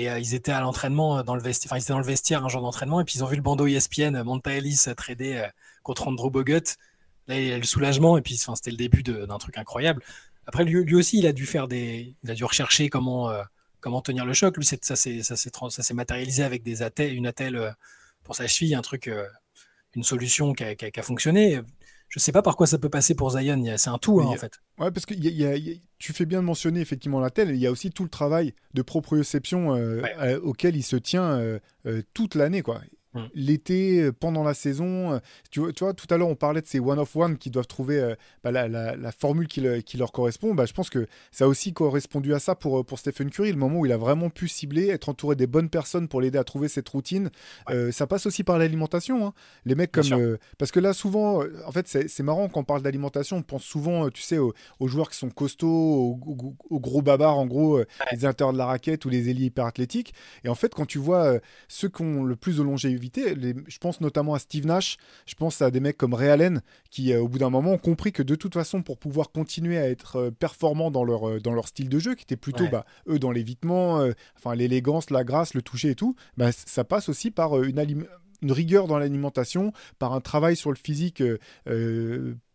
Et 0.00 0.04
ils 0.04 0.34
étaient 0.34 0.52
à 0.52 0.60
l'entraînement 0.60 1.24
dans 1.24 1.34
le 1.34 1.42
vestiaire, 1.42 1.76
ils 1.76 1.82
étaient 1.82 1.92
dans 1.92 1.98
le 1.98 2.04
vestiaire 2.04 2.44
un 2.44 2.48
jour 2.48 2.62
d'entraînement 2.62 3.00
et 3.00 3.04
puis 3.04 3.16
ils 3.16 3.24
ont 3.24 3.26
vu 3.26 3.34
le 3.34 3.42
bandeau 3.42 3.66
ESPN 3.66 4.22
Monta 4.22 4.52
Ellis 4.52 4.84
tradé 4.96 5.44
contre 5.82 6.06
Andrew 6.06 6.30
Bogut. 6.30 6.76
Là, 7.26 7.40
il 7.40 7.52
a 7.52 7.58
le 7.58 7.64
soulagement 7.64 8.16
et 8.16 8.22
puis 8.22 8.36
c'était 8.36 8.70
le 8.70 8.76
début 8.76 9.02
d'un 9.02 9.38
truc 9.38 9.58
incroyable. 9.58 10.02
Après, 10.48 10.64
lui, 10.64 10.94
aussi, 10.94 11.18
il 11.18 11.26
a 11.26 11.34
dû 11.34 11.44
faire 11.44 11.68
des, 11.68 12.16
il 12.22 12.30
a 12.30 12.34
dû 12.34 12.42
rechercher 12.42 12.88
comment, 12.88 13.30
euh, 13.30 13.42
comment 13.80 14.00
tenir 14.00 14.24
le 14.24 14.32
choc. 14.32 14.56
Lui, 14.56 14.64
ça 14.64 14.96
s'est 14.96 15.94
matérialisé 15.94 16.42
avec 16.42 16.62
des 16.62 16.80
attelles, 16.80 17.12
une 17.12 17.26
attelle 17.26 17.56
euh, 17.56 17.70
pour 18.24 18.34
sa 18.34 18.46
cheville, 18.46 18.74
un 18.74 18.80
truc, 18.80 19.08
euh, 19.08 19.26
une 19.94 20.04
solution 20.04 20.54
qui 20.54 20.64
a, 20.64 21.02
fonctionné. 21.02 21.60
Je 22.08 22.18
sais 22.18 22.32
pas 22.32 22.42
par 22.42 22.56
quoi 22.56 22.66
ça 22.66 22.78
peut 22.78 22.88
passer 22.88 23.14
pour 23.14 23.30
Zion. 23.30 23.62
C'est 23.76 23.90
un 23.90 23.98
tout, 23.98 24.20
hein, 24.20 24.26
en 24.26 24.36
fait. 24.36 24.60
Ouais, 24.78 24.90
parce 24.90 25.06
que 25.06 25.14
tu 25.98 26.12
fais 26.12 26.26
bien 26.26 26.40
de 26.40 26.46
mentionner 26.46 26.80
effectivement 26.80 27.20
la 27.20 27.30
telle. 27.30 27.50
Il 27.50 27.56
y 27.60 27.66
a 27.66 27.70
aussi 27.70 27.90
tout 27.90 28.02
le 28.04 28.08
travail 28.08 28.54
de 28.74 28.82
proprioception 28.82 29.74
euh, 29.74 30.38
auquel 30.42 30.76
il 30.76 30.82
se 30.82 30.96
tient 30.96 31.40
toute 32.14 32.34
l'année, 32.34 32.62
quoi. 32.62 32.80
Mm. 33.14 33.20
l'été, 33.34 34.02
euh, 34.02 34.12
pendant 34.12 34.44
la 34.44 34.52
saison. 34.52 35.14
Euh, 35.14 35.18
tu 35.50 35.60
vois, 35.60 35.72
tu 35.72 35.84
vois, 35.84 35.94
tout 35.94 36.06
à 36.10 36.18
l'heure, 36.18 36.28
on 36.28 36.34
parlait 36.34 36.60
de 36.60 36.66
ces 36.66 36.78
one-of-one 36.78 37.38
qui 37.38 37.50
doivent 37.50 37.66
trouver 37.66 37.98
euh, 37.98 38.14
bah, 38.44 38.50
la, 38.50 39.12
formule 39.12 39.48
qui, 39.48 39.60
leur 39.96 40.12
correspond. 40.12 40.54
Bah, 40.54 40.66
je 40.66 40.74
pense 40.74 40.90
que 40.90 41.06
ça 41.32 41.44
a 41.44 41.48
aussi 41.48 41.72
correspondu 41.72 42.34
à 42.34 42.38
ça 42.38 42.54
pour, 42.54 42.84
pour 42.84 42.98
Stephen 42.98 43.30
Curry, 43.30 43.52
le 43.52 43.58
moment 43.58 43.80
où 43.80 43.86
il 43.86 43.92
a 43.92 43.96
vraiment 43.96 44.28
pu 44.28 44.46
cibler, 44.48 44.88
être 44.88 45.08
entouré 45.08 45.36
des 45.36 45.46
bonnes 45.46 45.70
personnes 45.70 46.08
pour 46.08 46.20
l'aider 46.20 46.38
à 46.38 46.44
trouver 46.44 46.68
cette 46.68 46.88
routine. 46.88 47.30
ça 47.90 48.06
passe 48.06 48.26
aussi 48.26 48.44
par 48.44 48.58
l'alimentation. 48.58 49.26
Hein. 49.26 49.32
Les 49.64 49.74
mecs 49.74 49.92
comme. 49.92 50.38
parce 50.58 50.70
que 50.70 50.80
là, 50.80 50.92
souvent, 50.92 51.42
en 51.66 51.72
fait, 51.72 51.86
c'est 51.88 52.22
marrant 52.22 52.48
quand 52.48 52.60
on 52.60 52.64
parle 52.64 52.82
d'alimentation, 52.82 53.38
on 53.38 53.42
pense 53.42 53.64
souvent, 53.64 54.10
tu 54.10 54.22
sais, 54.22 54.38
aux, 54.38 54.52
joueurs 54.82 55.10
qui 55.10 55.16
sont 55.16 55.30
costauds, 55.30 55.68
aux, 55.68 56.80
gros 56.80 57.02
babards, 57.02 57.38
en 57.38 57.46
gros, 57.46 57.80
les 58.12 58.24
intérieurs 58.24 58.52
de 58.52 58.58
la 58.58 58.66
raquette 58.66 59.04
ou 59.04 59.08
les 59.08 59.30
ailiers 59.30 59.46
hyper 59.46 59.64
athlétiques. 59.64 60.14
Et 60.44 60.48
en 60.48 60.54
fait, 60.54 60.74
quand 60.74 60.86
tu 60.86 60.98
vois 60.98 61.38
ceux 61.68 61.88
qui 61.88 62.02
ont 62.02 62.22
le 62.24 62.36
plus 62.36 62.58
de 62.58 62.62
longévité, 62.62 62.97
je 63.02 63.78
pense 63.78 64.00
notamment 64.00 64.34
à 64.34 64.38
Steve 64.38 64.66
Nash, 64.66 64.96
je 65.26 65.34
pense 65.34 65.62
à 65.62 65.70
des 65.70 65.80
mecs 65.80 65.96
comme 65.96 66.14
Ray 66.14 66.28
Allen 66.28 66.62
qui, 66.90 67.12
euh, 67.12 67.20
au 67.20 67.28
bout 67.28 67.38
d'un 67.38 67.50
moment, 67.50 67.72
ont 67.72 67.78
compris 67.78 68.12
que 68.12 68.22
de 68.22 68.34
toute 68.34 68.54
façon, 68.54 68.82
pour 68.82 68.98
pouvoir 68.98 69.30
continuer 69.30 69.78
à 69.78 69.88
être 69.88 70.16
euh, 70.16 70.30
performants 70.30 70.90
dans 70.90 71.04
leur, 71.04 71.28
euh, 71.28 71.40
dans 71.40 71.52
leur 71.52 71.68
style 71.68 71.88
de 71.88 71.98
jeu, 71.98 72.14
qui 72.14 72.22
était 72.22 72.36
plutôt, 72.36 72.68
bah, 72.68 72.84
eux, 73.08 73.18
dans 73.18 73.30
l'évitement, 73.30 74.06
enfin 74.36 74.54
l'élégance, 74.54 75.10
la 75.10 75.24
grâce, 75.24 75.54
le 75.54 75.62
toucher 75.62 75.90
et 75.90 75.94
tout, 75.94 76.14
bah, 76.36 76.50
ça 76.52 76.84
passe 76.84 77.08
aussi 77.08 77.30
par 77.30 77.62
une, 77.62 77.78
une 78.42 78.52
rigueur 78.52 78.86
dans 78.86 78.98
l'alimentation, 78.98 79.72
par 79.98 80.12
un 80.12 80.20
travail 80.20 80.56
sur 80.56 80.70
le 80.70 80.76
physique 80.76 81.22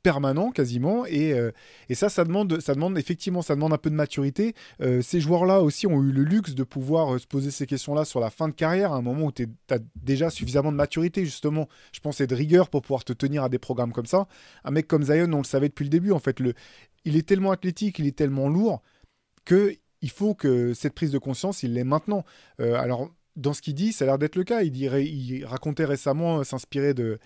permanent 0.04 0.52
quasiment. 0.52 1.06
Et, 1.08 1.34
euh, 1.34 1.52
et, 1.90 1.96
ça 1.96 2.10
ça 2.10 2.26
demande 2.26 2.60
ça 2.60 2.76
demande 2.76 2.98
effectivement 2.98 3.42
ça 3.42 3.56
demande 3.56 3.74
un 3.74 3.78
peu 3.78 3.90
de 3.90 3.96
maturité. 3.96 4.54
Euh, 4.82 5.02
ces 5.02 5.20
joueurs 5.20 5.46
là 5.46 5.62
aussi 5.62 5.88
ont 5.88 6.04
eu 6.04 6.12
le 6.12 6.24
luxe 6.24 6.54
de 6.54 6.64
pouvoir 6.64 7.16
euh, 7.16 7.18
se 7.18 7.26
poser 7.26 7.50
ces 7.50 7.66
questions 7.66 7.96
là 7.96 8.06
sur 8.06 8.20
la 8.20 8.30
fin 8.30 8.48
de 8.50 8.54
carrière 8.54 8.92
à 8.92 8.98
un 8.98 9.02
moment 9.02 9.26
où 9.28 9.32
tu 9.32 9.48
as 9.72 9.80
déjà 9.96 10.30
suffisamment 10.30 10.72
de 10.72 10.78
maturité 10.78 11.26
justement 11.26 11.68
je 11.94 12.02
pense 12.02 12.22
et 12.22 12.28
de 12.28 12.36
rigueur 12.36 12.70
pour 12.70 12.82
pouvoir 12.82 13.04
te 13.06 13.14
tenir 13.14 13.44
à 13.44 13.50
des 13.50 13.60
programmes 13.60 13.94
comme 13.94 14.06
ça. 14.06 14.28
Un 14.66 14.72
mec 14.72 14.88
comme 14.88 15.04
Zion 15.04 15.32
on 15.34 15.38
le 15.38 15.44
savait 15.46 15.70
depuis 15.70 15.86
le 15.86 15.90
début 15.90 16.12
en 16.12 16.20
fait 16.20 16.40
le 16.40 16.54
il 17.06 17.16
est 17.16 17.28
tellement 17.28 17.52
athlétique 17.52 17.98
il 18.00 18.06
est 18.06 18.16
tellement 18.16 18.50
lourd 18.50 18.82
que 19.46 19.74
il 20.02 20.10
faut 20.10 20.36
que 20.36 20.74
cette 20.74 20.94
prise 20.94 21.12
de 21.12 21.18
conscience 21.18 21.64
il 21.64 21.74
l'ait 21.74 21.86
maintenant. 21.86 22.26
Alors 22.60 23.10
dans 23.36 23.54
ce 23.54 23.62
qu'il 23.62 23.74
dit, 23.74 23.94
ça 23.94 24.06
a 24.06 24.08
l'air 24.08 24.18
d'être 24.18 24.36
le 24.36 24.44
cas. 24.44 24.62
Il, 24.62 24.72
dirait, 24.72 25.06
il 25.06 25.46
racontait 25.46 25.86
récemment 25.86 26.40
euh, 26.40 26.44
s'inspirer 26.44 26.94
de, 26.94 27.20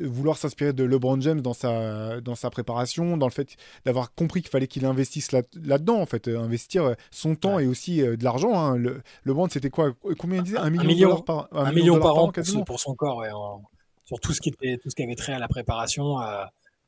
vouloir 0.00 0.36
s'inspirer 0.36 0.72
de 0.72 0.84
LeBron 0.84 1.20
James 1.20 1.40
dans 1.40 1.52
sa, 1.52 2.20
dans 2.20 2.34
sa 2.34 2.50
préparation, 2.50 3.16
dans 3.16 3.26
le 3.26 3.32
fait 3.32 3.56
d'avoir 3.84 4.14
compris 4.14 4.40
qu'il 4.40 4.50
fallait 4.50 4.66
qu'il 4.66 4.86
investisse 4.86 5.32
là, 5.32 5.42
dedans 5.54 6.00
en 6.00 6.06
fait, 6.06 6.28
euh, 6.28 6.38
investir 6.38 6.84
euh, 6.84 6.94
son 7.10 7.34
temps 7.34 7.58
et 7.58 7.66
aussi 7.66 7.98
de 8.00 8.24
l'argent. 8.24 8.58
Hein. 8.58 8.76
Le, 8.76 9.02
LeBron, 9.24 9.48
c'était 9.48 9.70
quoi 9.70 9.92
Combien 10.18 10.38
il 10.38 10.44
disait? 10.44 10.58
Un 10.58 10.70
million, 10.70 11.20
par, 11.20 11.48
un, 11.52 11.72
million, 11.72 12.00
par, 12.00 12.16
an, 12.16 12.32
pour, 12.66 12.80
son 12.80 12.94
corps, 12.94 13.24
sur 14.04 14.18
tout 14.20 14.32
ce 14.32 14.40
qui 14.40 14.48
était, 14.50 14.78
tout 14.78 14.90
ce 14.90 14.94
qui 14.94 15.02
avait 15.02 15.14
trait 15.14 15.32
à 15.32 15.38
la 15.38 15.48
préparation. 15.48 16.16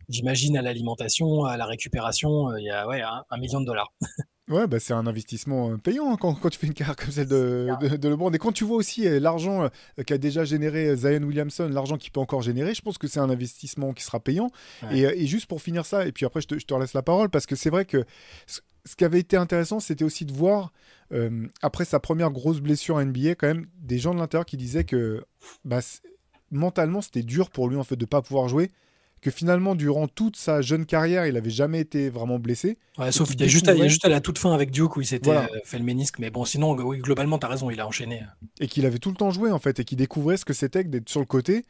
J'imagine 0.09 0.57
à 0.59 0.62
l'alimentation, 0.62 1.45
à 1.45 1.57
la 1.57 1.65
récupération, 1.65 2.55
il 2.57 2.65
y 2.65 2.71
a 2.71 2.87
ouais, 2.87 3.03
un 3.03 3.37
million 3.39 3.61
de 3.61 3.67
dollars. 3.67 3.93
Ouais, 4.51 4.66
bah 4.66 4.78
c'est 4.78 4.92
un 4.92 5.07
investissement 5.07 5.70
euh, 5.70 5.78
payant 5.78 6.12
hein, 6.12 6.18
quand, 6.20 6.34
quand, 6.34 6.51
tu 6.51 6.59
fais 6.59 6.66
une 6.66 6.74
carrière 6.74 6.97
comme 6.97 7.11
celle 7.11 7.28
de, 7.28 7.70
de, 7.97 8.09
LeBron. 8.11 8.30
Et 8.30 8.38
quand 8.38 8.53
tu 8.53 8.64
vois 8.64 8.76
aussi 8.76 9.09
euh, 9.09 9.18
l'argent 9.18 9.62
euh, 9.62 10.03
qu'a 10.03 10.18
déjà 10.18 10.45
généré 10.45 10.95
Zion 10.97 11.22
Williamson, 11.22 11.66
l'argent 11.72 11.97
qu'il 11.97 12.12
peut 12.12 12.20
encore 12.20 12.42
générer, 12.42 12.74
je 12.74 12.82
pense 12.82 12.99
que 12.99 13.07
c'est 13.07 13.20
un 13.20 13.30
investissement 13.30 13.95
qui 13.95 14.05
sera 14.05 14.20
payant. 14.20 14.51
Et, 14.92 15.26
juste 15.26 15.47
pour 15.47 15.62
finir 15.62 15.86
ça, 15.86 16.07
et 16.07 16.12
puis 16.12 16.26
après 16.26 16.42
je 16.42 16.49
te, 16.49 16.59
je 16.59 16.66
te 16.66 16.74
laisse 16.74 16.92
la 16.92 17.03
parole, 17.03 17.30
parce 17.30 17.47
que 17.47 17.57
c'est 17.57 17.70
vrai 17.70 17.86
que 17.86 18.05
ce, 18.47 18.61
qui 18.97 19.05
avait 19.05 19.20
été 19.20 19.38
intéressant, 19.38 19.80
c'était 19.80 20.05
aussi 20.05 20.26
de 20.26 20.32
voir, 20.32 20.72
après 21.62 21.86
sa 21.86 21.99
première 21.99 22.30
grosse 22.30 22.61
blessure 22.61 22.99
à 22.99 23.05
NBA, 23.05 23.36
quand 23.36 23.47
même, 23.47 23.66
des 23.78 23.99
gens 23.99 24.12
de 24.12 24.18
l'intérieur 24.18 24.45
qui 24.45 24.59
disaient 24.59 24.84
que 24.84 25.24
bah, 25.64 25.80
mentalement 26.51 27.01
c'était 27.01 27.22
dur 27.22 27.51
pour 27.51 27.68
lui 27.68 27.76
en 27.76 27.84
fait 27.84 27.97
de 27.97 28.05
pas 28.05 28.20
pouvoir 28.20 28.49
jouer 28.49 28.70
que 29.25 29.31
finalement, 29.31 29.75
durant 29.75 30.07
toute 30.07 30.37
sa 30.37 30.61
jeune 30.61 30.85
carrière, 30.85 31.27
il 31.27 31.33
n'avait 31.33 31.49
jamais 31.49 31.81
été 31.81 32.11
vraiment 32.11 32.39
blessé. 32.39 32.77
sauf 33.11 33.31
qu'il 33.31 33.41
y, 33.41 33.45
a 33.45 33.47
juste 33.47 33.68
à, 33.68 33.89
juste 33.89 34.05
à 34.05 34.11
la 34.11 34.20
toute 34.20 34.39
fin 34.39 34.53
avec 34.53 34.70
Duke 34.70 34.99
où 34.99 35.01
il 35.01 35.07
s'était 35.07 35.31
euh, 35.31 35.47
fait 35.64 35.79
le 35.79 35.85
ménisque. 35.85 36.18
Mais 36.18 36.29
bon, 36.29 36.45
sinon, 36.45 36.72
oui, 36.77 36.99
globalement, 36.99 37.39
tu 37.39 37.47
as 37.47 37.49
raison, 37.49 37.70
il 37.70 37.81
a 37.81 37.87
enchaîné. 37.87 38.20
Et 38.61 38.66
qu'il 38.66 38.85
avait 38.85 38.99
tout 38.99 39.09
le 39.09 39.16
temps 39.16 39.31
joué, 39.31 39.51
en 39.51 39.59
fait, 39.59 39.81
et 39.81 39.85
qu'il 39.85 39.97
découvrait 39.97 40.37
ce 40.37 40.45
que 40.45 40.53
c'était 40.53 40.85
d'être 40.85 41.09
sur 41.09 41.20
le 41.20 41.27
côté. 41.27 41.64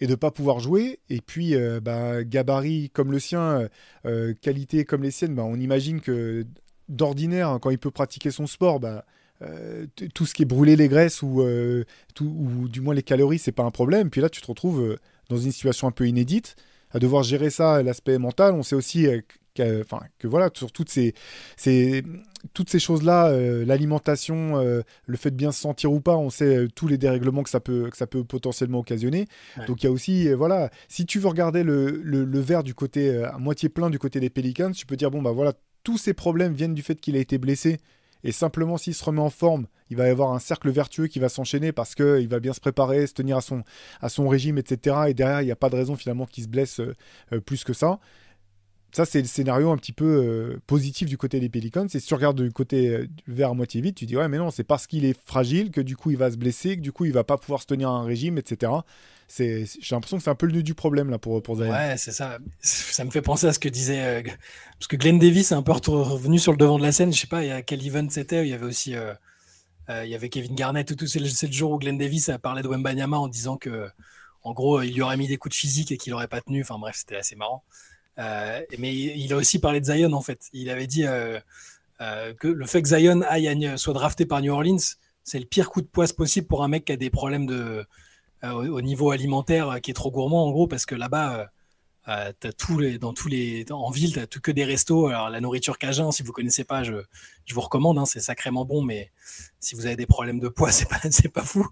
Et 0.00 0.06
de 0.06 0.14
pas 0.14 0.30
pouvoir 0.30 0.60
jouer, 0.60 1.00
et 1.10 1.20
puis 1.20 1.56
euh, 1.56 1.80
bah, 1.80 2.22
gabarit 2.22 2.88
comme 2.90 3.10
le 3.10 3.18
sien, 3.18 3.68
euh, 4.06 4.32
qualité 4.40 4.84
comme 4.84 5.02
les 5.02 5.10
siennes, 5.10 5.34
bah, 5.34 5.42
on 5.42 5.56
imagine 5.56 6.00
que 6.00 6.46
d'ordinaire, 6.88 7.48
hein, 7.48 7.58
quand 7.58 7.70
il 7.70 7.78
peut 7.78 7.90
pratiquer 7.90 8.30
son 8.30 8.46
sport, 8.46 8.78
bah, 8.78 9.04
tout 10.14 10.24
ce 10.24 10.34
qui 10.34 10.42
est 10.42 10.46
brûler 10.46 10.76
les 10.76 10.86
graisses 10.86 11.20
ou, 11.20 11.44
tout, 12.14 12.32
ou 12.32 12.68
du 12.68 12.80
moins 12.80 12.94
les 12.94 13.02
calories, 13.02 13.40
c'est 13.40 13.50
pas 13.50 13.64
un 13.64 13.72
problème. 13.72 14.08
Puis 14.08 14.20
là, 14.20 14.30
tu 14.30 14.40
te 14.40 14.46
retrouves 14.46 14.96
dans 15.28 15.36
une 15.36 15.50
situation 15.50 15.88
un 15.88 15.92
peu 15.92 16.06
inédite 16.06 16.54
à 16.90 16.98
devoir 16.98 17.22
gérer 17.22 17.50
ça, 17.50 17.82
l'aspect 17.82 18.18
mental. 18.18 18.54
On 18.54 18.62
sait 18.62 18.76
aussi 18.76 19.06
euh, 19.06 19.20
que, 19.54 19.82
enfin, 19.82 20.00
que 20.18 20.26
voilà, 20.26 20.50
sur 20.54 20.72
toutes 20.72 20.90
ces, 20.90 21.14
ces 21.56 22.02
toutes 22.54 22.70
ces 22.70 22.78
choses-là, 22.78 23.28
euh, 23.30 23.64
l'alimentation, 23.64 24.58
euh, 24.58 24.82
le 25.06 25.16
fait 25.16 25.30
de 25.30 25.36
bien 25.36 25.50
se 25.50 25.60
sentir 25.60 25.92
ou 25.92 26.00
pas, 26.00 26.16
on 26.16 26.30
sait 26.30 26.68
tous 26.74 26.86
les 26.86 26.96
dérèglements 26.96 27.42
que 27.42 27.50
ça 27.50 27.60
peut, 27.60 27.88
que 27.90 27.96
ça 27.96 28.06
peut 28.06 28.22
potentiellement 28.22 28.78
occasionner. 28.78 29.26
Donc 29.66 29.82
il 29.82 29.86
y 29.86 29.88
a 29.88 29.92
aussi, 29.92 30.32
voilà, 30.32 30.70
si 30.86 31.04
tu 31.04 31.18
veux 31.18 31.28
regarder 31.28 31.64
le, 31.64 32.00
le, 32.02 32.40
verre 32.40 32.62
du 32.62 32.74
côté 32.74 33.24
à 33.24 33.38
moitié 33.38 33.68
plein 33.68 33.90
du 33.90 33.98
côté 33.98 34.20
des 34.20 34.30
Pelicans, 34.30 34.70
tu 34.70 34.86
peux 34.86 34.96
dire 34.96 35.10
bon 35.10 35.20
bah 35.20 35.32
voilà, 35.32 35.52
tous 35.82 35.98
ces 35.98 36.14
problèmes 36.14 36.52
viennent 36.52 36.74
du 36.74 36.82
fait 36.82 37.00
qu'il 37.00 37.16
a 37.16 37.18
été 37.18 37.38
blessé 37.38 37.78
et 38.24 38.32
simplement, 38.32 38.76
s'il 38.76 38.94
se 38.94 39.04
remet 39.04 39.20
en 39.20 39.30
forme, 39.30 39.66
il 39.90 39.96
va 39.96 40.06
y 40.06 40.10
avoir 40.10 40.32
un 40.32 40.38
cercle 40.38 40.70
vertueux 40.70 41.06
qui 41.06 41.18
va 41.18 41.28
s'enchaîner 41.28 41.72
parce 41.72 41.94
qu'il 41.94 42.28
va 42.28 42.40
bien 42.40 42.52
se 42.52 42.60
préparer, 42.60 43.06
se 43.06 43.14
tenir 43.14 43.38
à 43.38 44.08
son, 44.08 44.28
régime, 44.28 44.58
etc. 44.58 44.96
Et 45.08 45.14
derrière, 45.14 45.40
il 45.40 45.46
n'y 45.46 45.52
a 45.52 45.56
pas 45.56 45.70
de 45.70 45.76
raison 45.76 45.96
finalement 45.96 46.26
qu'il 46.26 46.44
se 46.44 46.48
blesse 46.48 46.80
euh, 46.80 46.94
euh, 47.32 47.40
plus 47.40 47.64
que 47.64 47.72
ça. 47.72 47.98
Ça, 48.92 49.04
c'est 49.04 49.20
le 49.20 49.26
scénario 49.26 49.70
un 49.70 49.76
petit 49.76 49.92
peu 49.92 50.04
euh, 50.04 50.60
positif 50.66 51.08
du 51.08 51.18
côté 51.18 51.40
des 51.40 51.48
Pelicans. 51.48 51.86
Et 51.86 52.00
si 52.00 52.06
tu 52.06 52.14
regardes 52.14 52.42
du 52.42 52.52
côté 52.52 53.06
du 53.06 53.34
verre 53.34 53.50
à 53.50 53.54
moitié 53.54 53.80
vide, 53.80 53.94
tu 53.94 54.06
dis 54.06 54.16
ouais, 54.16 54.28
mais 54.28 54.38
non, 54.38 54.50
c'est 54.50 54.64
parce 54.64 54.86
qu'il 54.86 55.04
est 55.04 55.18
fragile 55.26 55.70
que 55.70 55.80
du 55.80 55.96
coup 55.96 56.10
il 56.10 56.16
va 56.16 56.30
se 56.30 56.36
blesser, 56.36 56.76
que 56.76 56.80
du 56.80 56.92
coup 56.92 57.04
il 57.04 57.12
va 57.12 57.24
pas 57.24 57.36
pouvoir 57.36 57.60
se 57.60 57.66
tenir 57.66 57.90
à 57.90 57.92
un 57.92 58.04
régime, 58.04 58.38
etc 58.38 58.72
j'ai 59.36 59.66
l'impression 59.90 60.16
que 60.16 60.22
c'est 60.22 60.30
un 60.30 60.34
peu 60.34 60.46
le 60.46 60.52
nœud 60.52 60.62
du 60.62 60.74
problème 60.74 61.10
là 61.10 61.18
pour, 61.18 61.42
pour. 61.42 61.58
Ouais, 61.58 61.96
c'est 61.98 62.12
ça. 62.12 62.38
Ça 62.60 63.04
me 63.04 63.10
fait 63.10 63.22
penser 63.22 63.46
à 63.46 63.52
ce 63.52 63.58
que 63.58 63.68
disait. 63.68 64.00
Euh, 64.00 64.22
parce 64.78 64.86
que 64.88 64.96
Glenn 64.96 65.18
Davis 65.18 65.52
est 65.52 65.54
un 65.54 65.62
peu 65.62 65.72
revenu 65.72 66.38
sur 66.38 66.52
le 66.52 66.58
devant 66.58 66.78
de 66.78 66.82
la 66.82 66.92
scène. 66.92 67.12
Je 67.12 67.20
sais 67.20 67.26
pas, 67.26 67.40
a 67.40 67.62
quel 67.62 67.86
event 67.86 68.08
c'était. 68.10 68.46
Il 68.46 68.48
y 68.48 68.54
avait 68.54 68.66
aussi. 68.66 68.94
Euh, 68.94 69.12
euh, 69.90 70.04
il 70.04 70.10
y 70.10 70.14
avait 70.14 70.28
Kevin 70.28 70.54
Garnett. 70.54 70.96
Tout, 70.96 71.06
c'est, 71.06 71.18
le, 71.18 71.26
le, 71.26 71.52
jour 71.52 71.72
où 71.72 71.78
Glenn 71.78 71.98
Davis 71.98 72.28
a 72.30 72.38
parlé 72.38 72.62
de 72.62 72.68
Wembanyama 72.68 73.18
en 73.18 73.28
disant 73.28 73.56
que, 73.56 73.88
en 74.42 74.52
gros, 74.52 74.82
il 74.82 74.94
lui 74.94 75.02
aurait 75.02 75.16
mis 75.16 75.28
des 75.28 75.36
coups 75.36 75.54
de 75.54 75.58
physique 75.58 75.92
et 75.92 75.98
qu'il 75.98 76.14
aurait 76.14 76.28
pas 76.28 76.40
tenu. 76.40 76.62
Enfin 76.62 76.78
bref, 76.78 76.96
c'était 76.96 77.16
assez 77.16 77.36
marrant. 77.36 77.64
Mais 78.18 78.94
il 78.94 79.32
a 79.32 79.36
aussi 79.36 79.58
parlé 79.58 79.80
de 79.80 79.86
Zion 79.86 80.12
en 80.12 80.20
fait. 80.20 80.48
Il 80.52 80.70
avait 80.70 80.86
dit 80.86 81.04
que 81.04 82.48
le 82.48 82.66
fait 82.66 82.82
que 82.82 82.88
Zion 82.88 83.22
aille, 83.22 83.72
soit 83.76 83.94
drafté 83.94 84.26
par 84.26 84.42
New 84.42 84.52
Orleans, 84.52 84.78
c'est 85.24 85.38
le 85.38 85.44
pire 85.44 85.70
coup 85.70 85.82
de 85.82 85.86
poisse 85.86 86.12
possible 86.12 86.46
pour 86.46 86.64
un 86.64 86.68
mec 86.68 86.86
qui 86.86 86.92
a 86.92 86.96
des 86.96 87.10
problèmes 87.10 87.46
de 87.46 87.84
euh, 88.44 88.52
au, 88.52 88.80
niveau 88.80 89.10
alimentaire 89.10 89.68
euh, 89.68 89.78
qui 89.78 89.90
est 89.90 89.94
trop 89.94 90.12
gourmand 90.12 90.46
en 90.46 90.52
gros 90.52 90.68
parce 90.68 90.86
que 90.86 90.94
là-bas 90.94 91.50
euh, 92.06 92.32
as 92.46 92.78
les, 92.78 92.98
dans 92.98 93.12
tous 93.12 93.28
les, 93.28 93.66
en 93.70 93.90
ville, 93.90 94.12
tu 94.12 94.26
tout 94.28 94.40
que 94.40 94.50
des 94.50 94.64
restos. 94.64 95.08
Alors, 95.08 95.28
la 95.28 95.40
nourriture 95.42 95.76
cajun, 95.76 96.10
si 96.10 96.22
vous 96.22 96.32
connaissez 96.32 96.64
pas, 96.64 96.82
je, 96.82 96.94
je 97.44 97.54
vous 97.54 97.60
recommande, 97.60 97.98
hein, 97.98 98.06
c'est 98.06 98.20
sacrément 98.20 98.64
bon, 98.64 98.80
mais 98.80 99.10
si 99.60 99.74
vous 99.74 99.84
avez 99.84 99.96
des 99.96 100.06
problèmes 100.06 100.40
de 100.40 100.48
poids, 100.48 100.72
c'est 100.72 100.88
pas, 100.88 101.00
pas 101.34 101.42
fou. 101.42 101.66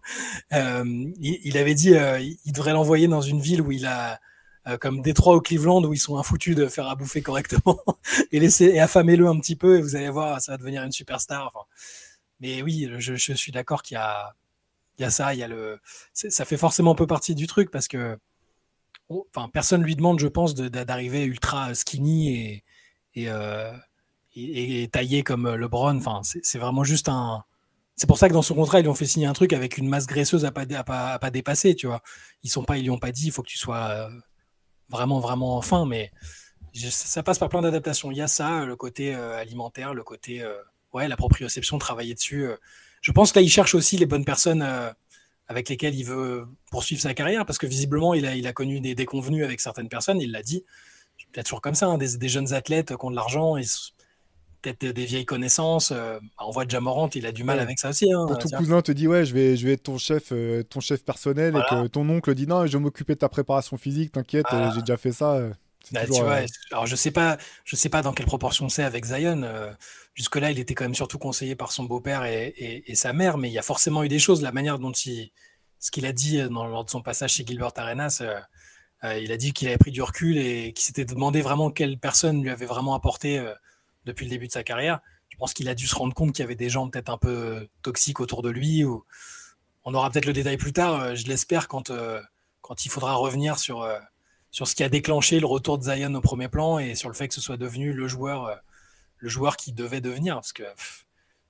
il, 0.53 1.57
avait 1.57 1.75
dit, 1.75 1.95
il 2.45 2.53
devrait 2.53 2.75
l'envoyer 2.75 3.09
dans 3.09 3.23
une 3.23 3.41
ville 3.41 3.63
où 3.63 3.73
il 3.73 3.87
a, 3.87 4.21
comme 4.81 5.01
Détroit 5.01 5.37
ou 5.37 5.41
Cleveland, 5.41 5.85
où 5.85 5.93
ils 5.93 5.99
sont 5.99 6.19
infoutus 6.19 6.57
de 6.57 6.67
faire 6.67 6.89
à 6.89 6.97
bouffer 6.97 7.23
correctement, 7.23 7.81
et 8.33 8.41
laisser, 8.41 8.67
et 8.67 8.81
affamez-le 8.81 9.27
un 9.29 9.39
petit 9.39 9.57
peu, 9.57 9.79
et 9.79 9.83
vous 9.83 9.97
allez 9.97 10.11
voir, 10.11 10.41
ça 10.41 10.53
va 10.53 10.59
devenir 10.59 10.83
une 10.83 10.93
superstar. 10.93 11.53
Mais 12.41 12.63
oui, 12.63 12.89
je, 12.99 13.35
suis 13.35 13.53
d'accord 13.53 13.83
qu'il 13.83 13.97
y 13.97 13.99
a, 13.99 15.11
ça, 15.11 15.35
il 15.35 15.41
y 15.41 15.43
a 15.43 15.49
le. 15.49 15.79
Ça 16.13 16.45
fait 16.45 16.57
forcément 16.57 16.93
un 16.93 16.95
peu 16.97 17.07
partie 17.07 17.35
du 17.35 17.47
truc 17.47 17.71
parce 17.71 17.89
que 17.89 18.19
enfin, 19.09 19.49
personne 19.53 19.83
lui 19.83 19.97
demande, 19.97 20.19
je 20.21 20.29
pense, 20.29 20.55
d'arriver 20.55 21.25
ultra 21.25 21.75
skinny 21.75 22.35
et, 22.35 22.65
et, 23.15 23.31
euh, 23.31 23.73
et, 24.35 24.89
taillé 24.89 25.23
comme 25.23 25.55
LeBron. 25.55 25.97
Enfin, 25.97 26.21
c'est 26.23 26.59
vraiment 26.59 26.85
juste 26.85 27.09
un. 27.09 27.45
C'est 27.97 28.07
pour 28.07 28.19
ça 28.19 28.29
que 28.29 28.35
dans 28.35 28.43
son 28.43 28.55
contrat, 28.55 28.81
ils 28.81 28.83
lui 28.83 28.91
ont 28.91 28.95
fait 28.95 29.07
signer 29.07 29.27
un 29.27 29.33
truc 29.33 29.55
avec 29.55 29.79
une 29.79 29.89
masse 29.89 30.07
graisseuse 30.07 30.45
à 30.45 30.53
pas, 30.53 30.65
à 30.71 31.19
pas, 31.19 31.31
dépasser, 31.31 31.75
tu 31.75 31.87
vois. 31.87 32.03
Ils 32.43 32.51
sont 32.51 32.63
pas, 32.63 32.77
ils 32.77 32.83
lui 32.83 32.91
ont 32.91 32.99
pas 32.99 33.13
dit, 33.13 33.27
il 33.27 33.33
faut 33.33 33.43
que 33.43 33.49
tu 33.49 33.57
sois 33.57 33.89
euh, 33.89 34.11
vraiment, 34.89 35.21
vraiment 35.21 35.61
fin, 35.63 35.87
mais 35.87 36.13
ça 36.75 37.23
passe 37.23 37.39
par 37.39 37.49
plein 37.49 37.63
d'adaptations. 37.63 38.11
Il 38.11 38.19
y 38.19 38.23
a 38.23 38.29
ça, 38.29 38.65
le 38.65 38.77
côté 38.77 39.15
euh, 39.15 39.37
alimentaire, 39.39 39.95
le 39.95 40.03
côté, 40.03 40.45
ouais, 40.93 41.09
la 41.09 41.17
proprioception, 41.17 41.79
travailler 41.79 42.15
dessus 42.15 42.49
je 43.07 43.13
pense 43.13 43.31
que 43.31 43.39
là, 43.39 43.43
il 43.45 43.49
cherche 43.49 43.77
aussi 43.77 43.97
les 43.97 44.07
bonnes 44.07 44.25
personnes 44.25 44.63
euh, 44.63 44.91
avec 45.47 45.69
lesquels 45.69 45.95
il 45.95 46.03
veut 46.03 46.49
poursuivre 46.73 47.01
sa 47.01 47.15
carrière, 47.15 47.47
parce 47.47 47.57
que 47.57 47.69
visiblement, 47.69 48.15
il 48.15 48.27
a, 48.27 48.35
il 48.35 48.49
a 48.49 48.53
connu 48.53 48.81
des 48.81 48.97
déconvenus 48.97 49.45
avec 49.45 49.61
certaines 49.61 49.89
personnes, 49.89 50.21
il 50.21 50.33
l'a 50.33 50.43
dit. 50.43 50.65
Peut-être 51.31 51.47
toujours 51.47 51.61
comme 51.61 51.77
ça, 51.77 51.87
hein, 51.87 51.99
des, 51.99 52.29
jeunes 52.29 52.53
athlètes 52.53 52.97
qui 52.97 53.05
ont 53.05 53.13
de 53.13 53.15
l'argent, 53.15 53.57
peut-être 54.63 54.87
des 54.87 55.05
vieilles 55.05 55.25
connaissances. 55.25 55.93
Euh, 55.93 56.19
on 56.39 56.51
voit 56.51 56.67
Jamorant, 56.67 57.11
il 57.15 57.27
a 57.27 57.33
du 57.33 57.45
mal 57.45 57.61
avec 57.61 57.79
ça 57.79 57.91
aussi. 57.91 58.13
Hein, 58.13 58.27
ton 58.27 58.57
cousin 58.57 58.83
te 58.83 58.93
dit, 58.93 59.09
ouais, 59.09 59.25
je 59.25 59.35
vais, 59.35 59.57
je 59.57 59.67
vais 59.67 59.75
être 59.75 59.85
ton 59.85 59.99
chef, 59.99 60.33
euh, 60.33 60.63
ton 60.63 60.81
chef 60.81 61.05
personnel, 61.05 61.57
et 61.57 61.61
que 61.71 61.87
ton 61.87 62.09
oncle 62.09 62.35
dit, 62.35 62.47
non, 62.47 62.67
je 62.67 62.73
vais 62.73 62.83
m'occuper 62.83 63.15
de 63.15 63.21
ta 63.21 63.29
préparation 63.29 63.77
physique, 63.77 64.13
t'inquiète, 64.13 64.47
j'ai 64.75 64.81
déjà 64.81 64.97
fait 64.97 65.13
ça. 65.13 65.41
Bah, 65.93 66.01
alors 66.73 66.87
je 66.87 66.97
sais 66.97 67.13
pas, 67.13 67.39
je 67.65 67.77
sais 67.77 67.89
pas 67.89 68.03
dans 68.03 68.13
quelle 68.13 68.27
proportion 68.27 68.69
c'est 68.69 68.83
avec 68.83 69.05
Zion. 69.05 69.43
Jusque-là, 70.15 70.51
il 70.51 70.59
était 70.59 70.75
quand 70.75 70.85
même 70.85 70.95
surtout 70.95 71.19
conseillé 71.19 71.55
par 71.55 71.73
son 71.73 71.85
beau-père 71.85 72.25
et, 72.25 72.83
sa 72.95 73.13
mère, 73.13 73.39
mais 73.39 73.49
il 73.49 73.53
y 73.53 73.59
a 73.59 73.63
forcément 73.63 74.03
eu 74.03 74.09
des 74.09 74.19
choses. 74.19 74.43
La 74.43 74.51
manière 74.51 74.79
dont 74.79 74.93
il, 74.93 75.31
ce 75.79 75.91
qu'il 75.91 76.07
a 76.07 76.13
dit 76.13 76.41
euh, 76.41 76.49
dans, 76.49 76.67
lors 76.67 76.85
de 76.85 76.91
son 76.91 77.03
passage 77.03 77.35
chez 77.35 77.47
Gilbert 77.47 77.73
Arenas, 77.77 78.19
euh, 78.21 78.41
euh, 79.05 79.19
il 79.19 79.31
a 79.33 79.37
dit 79.37 79.53
qu'il 79.53 79.69
avait 79.69 79.79
pris 79.79 79.91
du 79.91 80.03
recul 80.03 80.39
et 80.39 80.73
qu'il 80.73 80.85
s'était 80.85 81.05
demandé 81.05 81.43
vraiment 81.43 81.71
quelle 81.71 81.99
personne 81.99 82.43
lui 82.43 82.51
avait 82.51 82.67
vraiment 82.67 82.95
apporté 82.95 83.45
depuis 84.07 84.25
le 84.25 84.31
début 84.31 84.47
de 84.47 84.53
sa 84.53 84.63
carrière. 84.63 85.01
Je 85.29 85.37
pense 85.37 85.53
qu'il 85.53 85.69
a 85.69 85.75
dû 85.75 85.87
se 85.87 85.95
rendre 85.95 86.15
compte 86.15 86.33
qu'il 86.33 86.43
y 86.43 86.47
avait 86.47 86.55
des 86.55 86.71
gens 86.71 86.89
peut-être 86.89 87.11
un 87.11 87.19
peu 87.19 87.69
toxiques 87.83 88.21
autour 88.21 88.43
de 88.43 88.49
lui. 88.49 88.85
On 89.85 89.95
aura 89.95 90.11
peut-être 90.11 90.25
le 90.25 90.33
détail 90.33 90.57
plus 90.57 90.73
tard, 90.73 91.15
je 91.15 91.27
l'espère, 91.27 91.69
quand, 91.69 91.93
quand 92.63 92.85
il 92.87 92.89
faudra 92.89 93.15
revenir 93.15 93.59
sur, 93.59 93.87
ce 94.51 94.75
qui 94.75 94.83
a 94.83 94.89
déclenché 94.89 95.41
le 95.41 95.47
retour 95.47 95.79
de 95.79 95.85
Zion 95.85 96.15
au 96.15 96.21
premier 96.21 96.49
plan 96.49 96.79
et 96.79 96.95
sur 96.95 97.09
le 97.09 97.15
fait 97.15 97.29
que 97.29 97.35
ce 97.35 97.41
soit 97.41 97.59
devenu 97.59 97.93
le 97.93 98.09
joueur 98.09 99.57
qui 99.59 99.73
devait 99.73 100.01
devenir. 100.01 100.37
Parce 100.37 100.53
que 100.53 100.65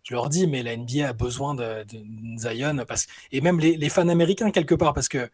je 0.09 0.15
leur 0.15 0.29
dis, 0.29 0.47
mais 0.47 0.63
la 0.63 0.77
NBA 0.77 1.09
a 1.09 1.13
besoin 1.13 1.57
de, 1.57 1.85
Zion. 2.37 2.85
Parce, 2.87 3.09
et 3.33 3.41
même 3.41 3.59
les, 3.59 3.89
fans 3.89 4.09
américains, 4.09 4.53
quelque 4.53 4.77
part, 4.77 4.95
parce 4.95 5.09
que 5.09 5.29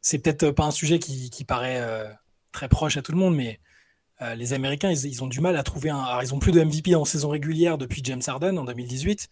c'est 0.00 0.18
peut-être 0.18 0.50
pas 0.50 0.64
un 0.64 0.72
sujet 0.72 0.98
qui, 0.98 1.44
paraît 1.44 1.80
euh, 1.80 2.08
très 2.50 2.68
proche 2.68 2.96
à 2.96 3.02
tout 3.02 3.12
le 3.12 3.18
monde, 3.18 3.36
mais 3.36 3.60
euh, 4.22 4.34
les 4.34 4.52
Américains, 4.52 4.90
ils, 4.90 5.22
ont 5.22 5.26
du 5.26 5.40
mal 5.40 5.56
à 5.56 5.62
trouver 5.62 5.90
un. 5.90 5.98
Alors, 5.98 6.22
ils 6.22 6.34
ont 6.34 6.38
plus 6.38 6.52
de 6.52 6.62
MVP 6.62 6.94
en 6.94 7.04
saison 7.04 7.28
régulière 7.28 7.78
depuis 7.78 8.00
James 8.04 8.22
Harden 8.26 8.56
en 8.56 8.64
2018. 8.64 9.28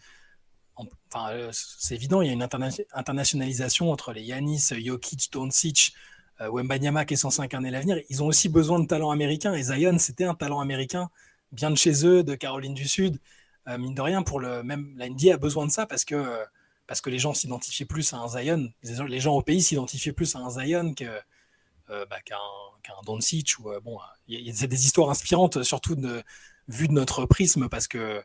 Enfin, 0.76 1.30
euh, 1.30 1.51
c'est 1.53 1.95
évident, 1.95 2.20
il 2.22 2.26
y 2.26 2.30
a 2.30 2.32
une 2.32 2.43
internationalisation 2.43 3.93
entre 3.93 4.12
les 4.12 4.22
Yanis, 4.22 4.70
Jokic, 4.85 5.30
Doncic, 5.32 5.95
Wembanyama 6.41 7.05
qui 7.05 7.14
est 7.14 7.16
censé 7.16 7.41
incarner 7.41 7.70
l'avenir. 7.70 8.01
Ils 8.09 8.22
ont 8.22 8.26
aussi 8.26 8.49
besoin 8.49 8.80
de 8.80 8.87
talent 8.87 9.12
américain 9.12 9.55
et 9.55 9.62
Zion, 9.62 9.97
c'était 9.99 10.24
un 10.24 10.35
talent 10.35 10.59
américain 10.59 11.09
bien 11.55 11.70
de 11.70 11.76
chez 11.76 12.05
eux, 12.07 12.22
de 12.22 12.35
Caroline 12.35 12.74
du 12.74 12.89
Sud. 12.89 13.18
Euh, 13.68 13.78
mine 13.78 13.95
de 13.95 14.03
rien, 14.03 14.22
pour 14.22 14.41
le 14.41 14.62
même 14.62 14.93
la 14.97 15.09
NBA 15.09 15.35
a 15.35 15.37
besoin 15.39 15.66
de 15.66 15.70
ça 15.70 15.87
parce 15.87 16.05
que 16.05 16.45
parce 16.87 17.01
que 17.01 17.09
les 17.09 17.18
gens 17.18 17.32
s'identifiaient 17.32 17.87
plus 17.87 18.12
à 18.12 18.18
un 18.18 18.28
Zion. 18.28 18.70
Les 18.82 19.20
gens 19.20 19.35
au 19.35 19.43
pays 19.43 19.62
s'identifiaient 19.62 20.12
plus 20.12 20.37
à 20.37 20.41
un 20.41 20.51
Zion 20.51 20.93
que 20.95 21.07
euh, 21.91 22.07
bah, 22.09 22.20
qu'un 22.24 22.37
qu 22.82 22.91
Doncic 23.07 23.59
ou 23.59 23.70
euh, 23.70 23.80
bon, 23.80 23.99
c'est 24.53 24.68
des 24.68 24.85
histoires 24.87 25.11
inspirantes, 25.11 25.62
surtout 25.62 25.95
de, 25.97 26.22
vu 26.68 26.89
de 26.89 26.93
notre 26.93 27.26
prisme 27.26 27.68
parce 27.68 27.89
que 27.89 28.22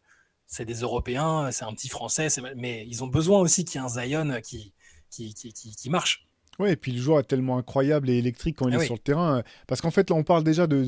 c'est 0.48 0.66
des 0.66 0.82
Européens, 0.82 1.52
c'est 1.52 1.66
un 1.66 1.74
petit 1.74 1.90
Français, 1.90 2.28
mais 2.56 2.86
ils 2.88 3.04
ont 3.04 3.08
besoin 3.08 3.40
aussi 3.40 3.66
qu'il 3.66 3.80
y 3.80 3.84
ait 3.84 3.86
un 3.86 3.90
Zion 3.90 4.42
qui 4.42 4.74
qui, 5.10 5.34
qui, 5.34 5.54
qui 5.54 5.90
marche. 5.90 6.28
Oui, 6.60 6.72
et 6.72 6.76
puis 6.76 6.92
le 6.92 7.02
joueur 7.02 7.20
est 7.20 7.24
tellement 7.24 7.58
incroyable 7.58 8.10
et 8.10 8.18
électrique 8.18 8.58
quand 8.58 8.68
il 8.68 8.76
ah 8.76 8.82
est 8.82 8.86
sur 8.86 8.96
le 8.96 9.00
terrain. 9.00 9.44
Parce 9.66 9.80
qu'en 9.80 9.92
fait, 9.92 10.10
là, 10.10 10.16
on 10.16 10.24
parle 10.24 10.44
déjà 10.44 10.68
de, 10.68 10.84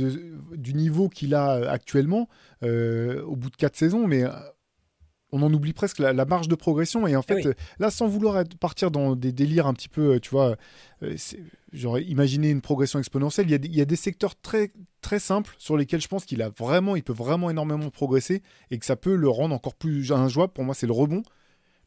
du 0.55 0.73
niveau 0.73 1.07
qu'il 1.07 1.33
a 1.33 1.71
actuellement 1.71 2.27
euh, 2.61 3.23
au 3.23 3.37
bout 3.37 3.49
de 3.49 3.55
quatre 3.55 3.77
saisons, 3.77 4.05
mais 4.05 4.23
on 5.31 5.41
en 5.41 5.53
oublie 5.53 5.73
presque 5.73 5.99
la, 5.99 6.25
marge 6.25 6.47
de 6.47 6.55
progression. 6.55 7.07
Et 7.07 7.15
en 7.15 7.21
fait, 7.21 7.47
là, 7.79 7.89
sans 7.89 8.07
vouloir 8.07 8.43
partir 8.59 8.91
dans 8.91 9.15
des 9.15 9.31
délires 9.31 9.67
un 9.67 9.73
petit 9.73 9.89
peu, 9.89 10.19
tu 10.19 10.29
vois, 10.29 10.57
j'aurais 11.73 12.03
imaginé 12.03 12.49
une 12.49 12.61
progression 12.61 12.99
exponentielle. 12.99 13.47
Il 13.47 13.51
y, 13.51 13.55
a, 13.55 13.59
il 13.63 13.75
y, 13.75 13.81
a, 13.81 13.85
des 13.85 13.95
secteurs 13.95 14.39
très, 14.39 14.71
très 15.01 15.19
simples 15.19 15.55
sur 15.57 15.77
lesquels 15.77 16.01
je 16.01 16.07
pense 16.07 16.25
qu'il 16.25 16.41
a 16.41 16.49
vraiment, 16.49 16.95
il 16.95 17.03
peut 17.03 17.13
vraiment 17.13 17.49
énormément 17.49 17.89
progresser 17.89 18.41
et 18.69 18.77
que 18.77 18.85
ça 18.85 18.95
peut 18.95 19.15
le 19.15 19.29
rendre 19.29 19.55
encore 19.55 19.75
plus 19.75 20.11
injouable. 20.11 20.53
Pour 20.53 20.63
moi, 20.63 20.75
c'est 20.75 20.87
le 20.87 20.93
rebond. 20.93 21.23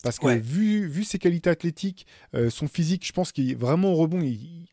Parce 0.02 0.18
que 0.18 0.38
vu, 0.38 0.86
vu 0.86 1.02
ses 1.02 1.18
qualités 1.18 1.48
athlétiques, 1.48 2.06
euh, 2.34 2.50
son 2.50 2.68
physique, 2.68 3.06
je 3.06 3.12
pense 3.12 3.32
qu'il 3.32 3.50
est 3.50 3.54
vraiment 3.54 3.92
au 3.92 3.96
rebond. 3.96 4.20
Il, 4.20 4.68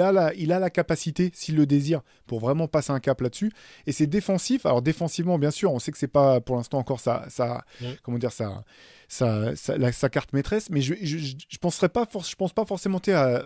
a 0.00 0.12
la, 0.12 0.34
il 0.34 0.52
a 0.52 0.58
la 0.58 0.70
capacité, 0.70 1.30
s'il 1.34 1.56
le 1.56 1.66
désire, 1.66 2.02
pour 2.26 2.40
vraiment 2.40 2.68
passer 2.68 2.92
un 2.92 3.00
cap 3.00 3.20
là-dessus. 3.20 3.52
Et 3.86 3.92
c'est 3.92 4.06
défensif. 4.06 4.66
Alors 4.66 4.82
défensivement, 4.82 5.38
bien 5.38 5.50
sûr, 5.50 5.72
on 5.72 5.78
sait 5.78 5.92
que 5.92 5.98
c'est 5.98 6.06
pas 6.06 6.40
pour 6.40 6.56
l'instant 6.56 6.78
encore 6.78 7.00
ça 7.00 7.26
comment 8.02 8.18
dire, 8.18 8.32
ça, 8.32 8.64
sa, 9.08 9.54
sa, 9.56 10.08
carte 10.08 10.32
maîtresse. 10.32 10.70
Mais 10.70 10.80
je, 10.80 10.94
je, 11.02 11.18
je, 11.18 11.58
penserais 11.58 11.88
pas, 11.88 12.06
je 12.12 12.34
pense 12.34 12.52
pas 12.52 12.64
forcément 12.64 13.00
à 13.08 13.42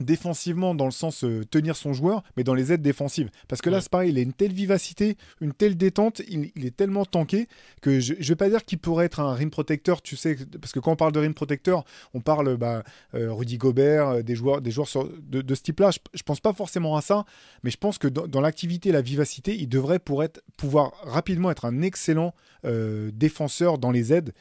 défensivement 0.00 0.74
dans 0.74 0.84
le 0.84 0.90
sens 0.90 1.24
euh, 1.24 1.44
tenir 1.44 1.76
son 1.76 1.92
joueur, 1.92 2.22
mais 2.36 2.44
dans 2.44 2.54
les 2.54 2.72
aides 2.72 2.82
défensives. 2.82 3.30
Parce 3.48 3.60
que 3.60 3.70
là, 3.70 3.80
c'est 3.80 3.90
pareil, 3.90 4.10
il 4.10 4.18
a 4.18 4.22
une 4.22 4.32
telle 4.32 4.52
vivacité, 4.52 5.16
une 5.40 5.52
telle 5.52 5.76
détente, 5.76 6.22
il, 6.28 6.50
est 6.64 6.76
tellement 6.76 7.04
tanké 7.04 7.48
que 7.82 8.00
je 8.00 8.14
ne 8.14 8.22
vais 8.22 8.36
pas 8.36 8.48
dire 8.48 8.64
qu'il 8.64 8.78
pourrait 8.78 9.06
être 9.06 9.20
un 9.20 9.34
rim 9.34 9.50
protecteur, 9.50 10.02
tu 10.02 10.16
sais, 10.16 10.36
parce 10.60 10.72
que 10.72 10.80
quand 10.80 10.92
on 10.92 10.96
parle 10.96 11.12
de 11.12 11.20
rim 11.20 11.34
protecteur, 11.34 11.84
on 12.14 12.20
parle 12.20 12.56
bah, 12.56 12.84
euh, 13.14 13.32
Rudy 13.32 13.58
Gobert, 13.58 14.08
euh, 14.08 14.22
des 14.22 14.34
joueurs, 14.34 14.60
des 14.60 14.70
joueurs 14.70 14.88
de, 15.20 15.54
ce 15.54 15.62
type-là. 15.62 15.90
Je, 15.90 15.98
ne 16.14 16.22
pense 16.22 16.40
pas 16.40 16.52
forcément 16.52 16.96
à 16.96 17.00
ça, 17.00 17.24
mais 17.62 17.70
je 17.70 17.78
pense 17.78 17.98
que 17.98 18.08
dans, 18.08 18.40
l'activité, 18.40 18.92
la 18.92 19.02
vivacité, 19.02 19.56
il 19.56 19.68
devrait 19.68 19.98
pour 19.98 20.22
être, 20.22 20.42
pouvoir 20.56 20.92
rapidement 21.02 21.50
être 21.50 21.64
un 21.64 21.82
excellent 21.82 22.34
défenseur 22.64 23.78
dans 23.78 23.90
les 23.90 24.12
aides. 24.12 24.32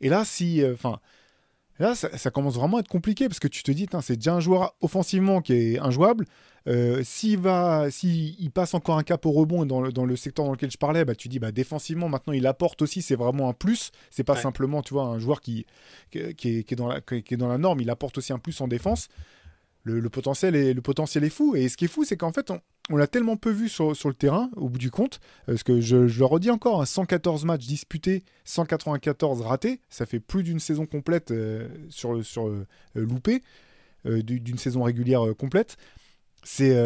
Et 0.00 0.08
là, 0.08 0.24
si, 0.24 0.62
enfin 0.72 1.00
Là, 1.80 1.94
ça, 1.96 2.30
commence 2.30 2.54
vraiment 2.54 2.76
à 2.76 2.80
être 2.80 2.88
compliqué 2.88 3.28
parce 3.28 3.40
que 3.40 3.48
tu 3.48 3.64
te 3.64 3.72
dis, 3.72 3.88
c'est 4.00 4.16
déjà 4.16 4.34
un 4.34 4.40
joueur 4.40 4.76
offensivement 4.80 5.40
qui 5.40 5.54
est 5.54 5.78
injouable. 5.80 6.24
Euh, 6.66 7.02
s'il 7.04 7.38
va, 7.38 7.90
s'il 7.90 8.50
passe 8.52 8.74
encore 8.74 8.96
un 8.96 9.02
cap 9.02 9.26
au 9.26 9.32
rebond 9.32 9.66
dans 9.66 9.80
le, 9.80 9.92
dans 9.92 10.06
le 10.06 10.16
secteur 10.16 10.46
dans 10.46 10.52
lequel 10.52 10.70
je 10.70 10.78
parlais, 10.78 11.04
bah, 11.04 11.14
tu 11.14 11.28
dis, 11.28 11.38
bah, 11.38 11.52
défensivement, 11.52 12.08
maintenant, 12.08 12.32
il 12.32 12.46
apporte 12.46 12.80
aussi, 12.80 13.02
c'est 13.02 13.16
vraiment 13.16 13.48
un 13.48 13.52
plus. 13.52 13.90
C'est 14.10 14.24
pas 14.24 14.36
simplement, 14.36 14.82
tu 14.82 14.94
vois, 14.94 15.04
un 15.04 15.18
joueur 15.18 15.40
qui, 15.40 15.66
qui, 16.10 16.18
est, 16.48 16.74
dans 16.74 16.86
la, 16.86 17.00
qui 17.00 17.16
est 17.16 17.36
dans 17.36 17.48
la 17.48 17.58
norme, 17.58 17.80
il 17.80 17.90
apporte 17.90 18.18
aussi 18.18 18.32
un 18.32 18.38
plus 18.38 18.60
en 18.60 18.68
défense. 18.68 19.08
Le, 19.84 20.08
potentiel 20.08 20.56
est, 20.56 20.72
le 20.72 20.80
potentiel 20.80 21.24
est 21.24 21.30
fou. 21.30 21.56
Et 21.56 21.68
ce 21.68 21.76
qui 21.76 21.84
est 21.84 21.88
fou, 21.88 22.04
c'est 22.04 22.16
qu'en 22.16 22.32
fait, 22.32 22.50
on, 22.50 22.60
on 22.90 22.96
l'a 22.96 23.06
tellement 23.06 23.36
peu 23.36 23.50
vu 23.50 23.68
sur, 23.68 23.90
le 23.90 24.14
terrain, 24.14 24.50
au 24.56 24.68
bout 24.68 24.78
du 24.78 24.90
compte, 24.90 25.20
parce 25.46 25.62
que 25.62 25.80
je, 25.80 25.96
le 25.96 26.24
redis 26.24 26.50
encore, 26.50 26.86
114 26.86 27.42
hein, 27.42 27.46
matchs 27.46 27.66
disputés, 27.66 28.24
194 28.44 29.40
ratés, 29.40 29.80
ça 29.88 30.04
fait 30.04 30.20
plus 30.20 30.42
d'une 30.42 30.60
saison 30.60 30.84
complète 30.84 31.30
euh, 31.30 31.68
sur, 31.88 32.22
sur 32.24 32.46
euh, 32.48 32.66
loupé, 32.94 33.42
euh, 34.06 34.22
d'une 34.22 34.58
saison 34.58 34.82
régulière 34.82 35.22
complète. 35.38 35.78
C'est 36.42 36.76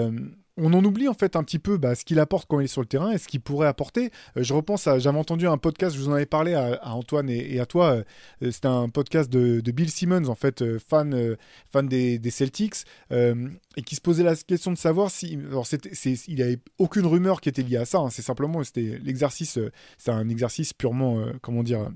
on 0.58 0.72
en 0.74 0.84
oublie 0.84 1.08
en 1.08 1.14
fait 1.14 1.36
un 1.36 1.44
petit 1.44 1.58
peu 1.58 1.78
bah, 1.78 1.94
ce 1.94 2.04
qu'il 2.04 2.18
apporte 2.20 2.48
quand 2.48 2.60
il 2.60 2.64
est 2.64 2.68
sur 2.68 2.80
le 2.82 2.86
terrain 2.86 3.12
et 3.12 3.18
ce 3.18 3.28
qu'il 3.28 3.40
pourrait 3.40 3.68
apporter. 3.68 4.10
Euh, 4.36 4.42
je 4.42 4.52
repense 4.52 4.86
à, 4.86 4.98
j'avais 4.98 5.18
entendu 5.18 5.46
un 5.46 5.58
podcast, 5.58 5.96
je 5.96 6.00
vous 6.00 6.08
en 6.08 6.12
avais 6.12 6.26
parlé 6.26 6.54
à, 6.54 6.80
Antoine 6.94 7.30
et, 7.30 7.60
à 7.60 7.66
toi. 7.66 7.92
Euh, 7.92 8.02
euh, 8.42 8.50
c'était 8.50 8.68
un 8.68 8.88
podcast 8.88 9.30
de, 9.30 9.60
Bill 9.70 9.90
Simmons, 9.90 10.28
en 10.28 10.34
fait, 10.34 10.64
fan, 10.78 11.36
fan 11.70 11.86
des, 11.88 12.30
Celtics, 12.30 12.84
et 13.10 13.82
qui 13.84 13.94
se 13.94 14.00
posait 14.00 14.24
la 14.24 14.34
question 14.34 14.72
de 14.72 14.78
savoir 14.78 15.10
si, 15.10 15.38
alors 15.50 15.66
c'était, 15.66 15.90
il 15.90 16.34
n'y 16.34 16.42
avait 16.42 16.58
aucune 16.78 17.06
rumeur 17.06 17.40
qui 17.40 17.48
était 17.48 17.62
liée 17.62 17.76
à 17.76 17.84
ça. 17.84 17.98
Hein. 17.98 18.10
c'est 18.10 18.22
simplement, 18.22 18.62
c'était 18.64 18.98
l'exercice, 19.02 19.58
c'est 19.98 20.10
un 20.10 20.28
exercice 20.28 20.72
purement, 20.72 21.22
comment 21.42 21.62
dire 21.62 21.82
euh, 21.82 21.90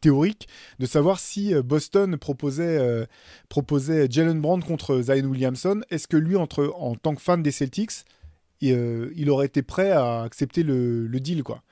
théorique 0.00 0.48
de 0.78 0.86
savoir 0.86 1.18
si 1.18 1.54
euh, 1.54 1.62
Boston 1.62 2.16
proposait, 2.16 2.78
euh, 2.78 3.06
proposait 3.48 4.08
Jalen 4.10 4.40
Brown 4.40 4.62
contre 4.62 5.00
Zion 5.00 5.24
Williamson. 5.26 5.82
Est-ce 5.90 6.08
que 6.08 6.16
lui, 6.16 6.36
entre, 6.36 6.72
en 6.76 6.94
tant 6.94 7.14
que 7.14 7.22
fan 7.22 7.42
des 7.42 7.50
Celtics, 7.50 8.04
il, 8.60 9.30
aurait 9.30 9.46
été 9.46 9.62
prêt 9.62 9.90
à 9.90 10.22
accepter 10.22 10.62
le, 10.62 11.08
deal 11.20 11.42
quoi? 11.42 11.62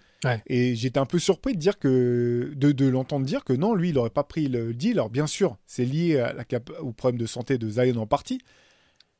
Et 0.46 0.74
j'étais 0.74 0.98
un 0.98 1.04
peu 1.04 1.18
surpris 1.18 1.52
de, 1.52 1.58
dire 1.58 1.78
que, 1.78 2.52
de, 2.56 2.86
l'entendre 2.86 3.26
dire 3.26 3.44
que 3.44 3.52
non, 3.52 3.74
lui, 3.74 3.90
il 3.90 3.94
n'aurait 3.94 4.08
pas 4.08 4.24
pris 4.24 4.48
le 4.48 4.72
deal. 4.72 4.92
Alors 4.92 5.10
bien 5.10 5.26
sûr, 5.26 5.58
c'est 5.66 5.84
lié 5.84 6.18
à 6.18 6.32
la 6.32 6.44
au 6.80 6.92
problème 6.92 7.20
de 7.20 7.26
santé 7.26 7.58
de 7.58 7.68
Zion 7.68 7.96
en 7.96 8.06
partie. 8.06 8.38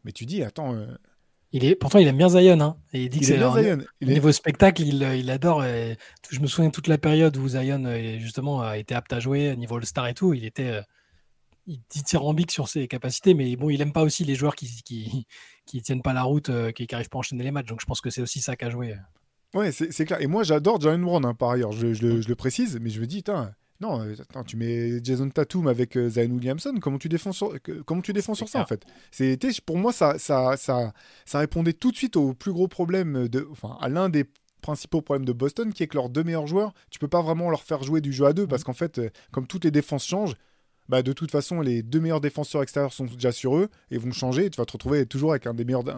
Mais 0.05 0.13
tu 0.13 0.25
dis, 0.25 0.43
attends, 0.43 0.75
il 1.55 1.65
est, 1.65 1.77
pourtant, 1.77 2.01
il 2.01 2.09
aime 2.09 2.17
bien 2.17 2.29
Zion. 2.29 2.61
Hein, 2.61 2.77
et 2.93 3.05
il 3.05 3.09
dit 3.09 3.21
que 3.21 3.27
c'est 3.27 3.41
Au 3.41 3.87
niveau 4.01 4.33
spectacle, 4.33 4.83
il, 4.83 5.01
il 5.03 5.31
adore. 5.31 5.65
Et, 5.65 5.97
je 6.29 6.41
me 6.41 6.49
souviens 6.49 6.71
toute 6.71 6.89
la 6.89 6.99
période 6.99 7.37
où 7.37 7.47
Zion 7.47 7.85
euh, 7.85 8.19
justement 8.19 8.63
a 8.63 8.77
été 8.77 8.93
apte 8.93 9.13
à 9.13 9.21
jouer, 9.21 9.55
niveau 9.55 9.77
All-Star 9.77 10.09
et 10.09 10.15
tout. 10.15 10.35
Il 10.35 10.45
était 10.45 10.67
euh, 10.67 10.83
il 11.69 11.81
dithyrambique 11.89 12.51
sur 12.51 12.67
ses 12.67 12.89
capacités, 12.89 13.35
mais 13.35 13.55
bon, 13.55 13.71
il 13.71 13.81
aime 13.81 13.93
pas 13.93 14.03
aussi 14.03 14.25
les 14.25 14.35
joueurs 14.35 14.57
qui 14.57 14.83
qui, 14.85 15.29
qui 15.65 15.81
tiennent 15.81 16.03
pas 16.03 16.13
la 16.13 16.25
route, 16.25 16.51
euh, 16.51 16.73
qui 16.73 16.89
n'arrivent 16.91 17.09
pas 17.09 17.19
à 17.19 17.21
enchaîner 17.21 17.45
les 17.45 17.53
matchs. 17.53 17.67
Donc 17.67 17.81
je 17.81 17.87
pense 17.87 18.01
que 18.01 18.11
c'est 18.11 18.21
aussi 18.21 18.41
ça 18.41 18.57
qu'a 18.57 18.69
joué. 18.69 18.97
Ouais, 19.55 19.71
c'est 19.71 20.05
clair. 20.05 20.21
Et 20.21 20.27
moi, 20.27 20.43
j'adore 20.43 20.81
Jalen 20.81 21.05
Brown, 21.05 21.25
hein, 21.25 21.35
par 21.35 21.51
ailleurs. 21.51 21.71
Je, 21.71 21.95
je, 21.95 22.21
je, 22.21 22.29
le 22.29 22.35
précise, 22.35 22.81
mais 22.83 22.91
je 22.91 23.01
me 23.01 23.07
dis, 23.07 23.23
non, 23.81 24.03
euh, 24.03 24.15
attends, 24.21 24.45
tu 24.45 24.57
mets 24.57 25.03
Jason 25.03 25.29
Tatum 25.29 25.67
avec 25.67 25.97
euh, 25.97 26.09
Zion 26.09 26.31
Williamson, 26.31 26.75
comment 26.81 26.99
tu 26.99 27.09
défends 27.09 27.33
sur, 27.33 27.53
comment 27.85 28.03
tu 28.03 28.13
défends 28.13 28.35
sur 28.35 28.49
ça 28.49 28.61
en 28.61 28.67
fait? 28.67 28.85
C'était 29.11 29.51
pour 29.67 29.79
moi 29.79 29.93
ça, 29.93 30.19
ça, 30.19 30.57
ça, 30.57 30.93
ça 31.25 31.39
répondait 31.41 31.73
tout 31.73 31.91
de 31.91 31.97
suite 31.97 32.17
au 32.17 32.35
plus 32.35 32.53
gros 32.53 32.69
problème 32.69 33.29
de, 33.29 33.47
enfin 33.51 33.77
à 33.81 33.89
l'un 33.89 34.09
des 34.09 34.27
principaux 34.65 35.03
problèmes 35.03 35.27
de 35.27 35.33
Boston, 35.33 35.73
qui 35.73 35.83
est 35.83 35.87
que 35.87 35.97
leurs 35.97 36.09
deux 36.09 36.25
meilleurs 36.25 36.47
joueurs, 36.47 36.73
tu 36.91 36.99
peux 36.99 37.09
pas 37.09 37.21
vraiment 37.21 37.51
leur 37.51 37.63
faire 37.63 37.83
jouer 37.83 38.01
du 38.01 38.13
jeu 38.13 38.25
à 38.25 38.33
deux 38.33 38.47
parce 38.47 38.63
mm. 38.63 38.65
qu'en 38.65 38.73
fait, 38.73 38.99
euh, 38.99 39.11
comme 39.31 39.47
toutes 39.47 39.65
les 39.65 39.71
défenses 39.71 40.07
changent, 40.07 40.35
bah, 40.89 41.03
de 41.03 41.13
toute 41.13 41.31
façon, 41.31 41.61
les 41.61 41.83
deux 41.83 42.01
meilleurs 42.01 42.21
défenseurs 42.21 42.63
extérieurs 42.63 42.93
sont 42.93 43.05
déjà 43.05 43.33
sur 43.33 43.57
eux 43.57 43.69
et 43.91 43.99
vont 43.99 44.13
changer. 44.13 44.47
Et 44.47 44.51
tu 44.51 44.57
vas 44.57 44.67
te 44.67 44.73
retrouver 44.73 45.07
toujours 45.07 45.31
avec 45.31 45.47
un 45.47 45.55
des 45.55 45.65
meilleurs. 45.65 45.85
Tu 45.85 45.93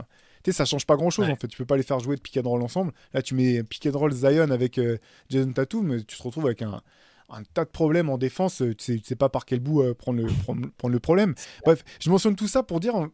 sais, 0.47 0.53
ça 0.53 0.65
change 0.65 0.87
pas 0.87 0.97
grand 0.97 1.11
chose 1.11 1.29
en 1.29 1.37
fait. 1.37 1.49
Tu 1.49 1.57
peux 1.57 1.65
pas 1.65 1.77
les 1.77 1.83
faire 1.83 1.99
jouer 1.99 2.17
de 2.17 2.21
pick 2.21 2.37
and 2.37 2.49
roll 2.49 2.63
ensemble. 2.63 2.93
Là, 3.13 3.23
tu 3.23 3.35
mets 3.35 3.63
pick 3.65 3.87
and 3.87 3.99
roll 3.99 4.13
Zion 4.13 4.51
avec 4.51 4.79
euh, 4.79 4.99
Jason 5.29 5.53
Tatum, 5.53 5.87
mais 5.89 6.03
tu 6.03 6.17
te 6.17 6.23
retrouves 6.23 6.47
avec 6.47 6.63
un, 6.63 6.83
un 7.29 7.43
tas 7.43 7.65
de 7.65 7.71
problèmes 7.71 8.11
en 8.11 8.19
défense. 8.19 8.63
Tu 8.79 8.97
sais, 8.97 9.01
sais 9.05 9.17
pas 9.17 9.29
par 9.29 9.45
quel 9.45 9.61
bout 9.61 9.83
euh, 9.83 9.95
prendre, 9.95 10.23
le, 10.23 11.01
problème. 11.01 11.35
Bref, 11.65 11.85
je 12.01 12.11
mentionne 12.11 12.37
tout 12.37 12.49
ça 12.49 12.63
pour 12.63 12.81
dire 12.81 13.09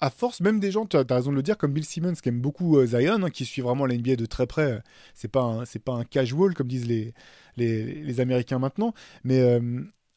à 0.00 0.10
force, 0.10 0.40
même 0.40 0.60
des 0.60 0.70
gens, 0.70 0.86
tu 0.86 0.96
as, 0.96 1.04
raison 1.08 1.30
de 1.30 1.36
le 1.36 1.42
dire, 1.42 1.56
comme 1.56 1.72
Bill 1.72 1.84
Simmons, 1.84 2.14
qui 2.14 2.28
aime 2.28 2.40
beaucoup 2.40 2.78
euh, 2.78 2.86
Zion, 2.86 3.22
hein, 3.22 3.30
qui 3.30 3.44
suit 3.44 3.62
vraiment 3.62 3.86
la 3.86 3.96
NBA 3.96 4.16
de 4.16 4.26
très 4.26 4.46
près. 4.46 4.72
Euh, 4.72 4.80
c'est 5.14 5.30
pas 5.30 5.62
pas 5.84 5.92
un 5.92 6.04
casual 6.04 6.54
comme 6.54 6.68
disent 6.68 6.86
les, 6.86 7.14
les, 7.56 8.20
Américains 8.20 8.58
maintenant, 8.58 8.92
mais 9.22 9.60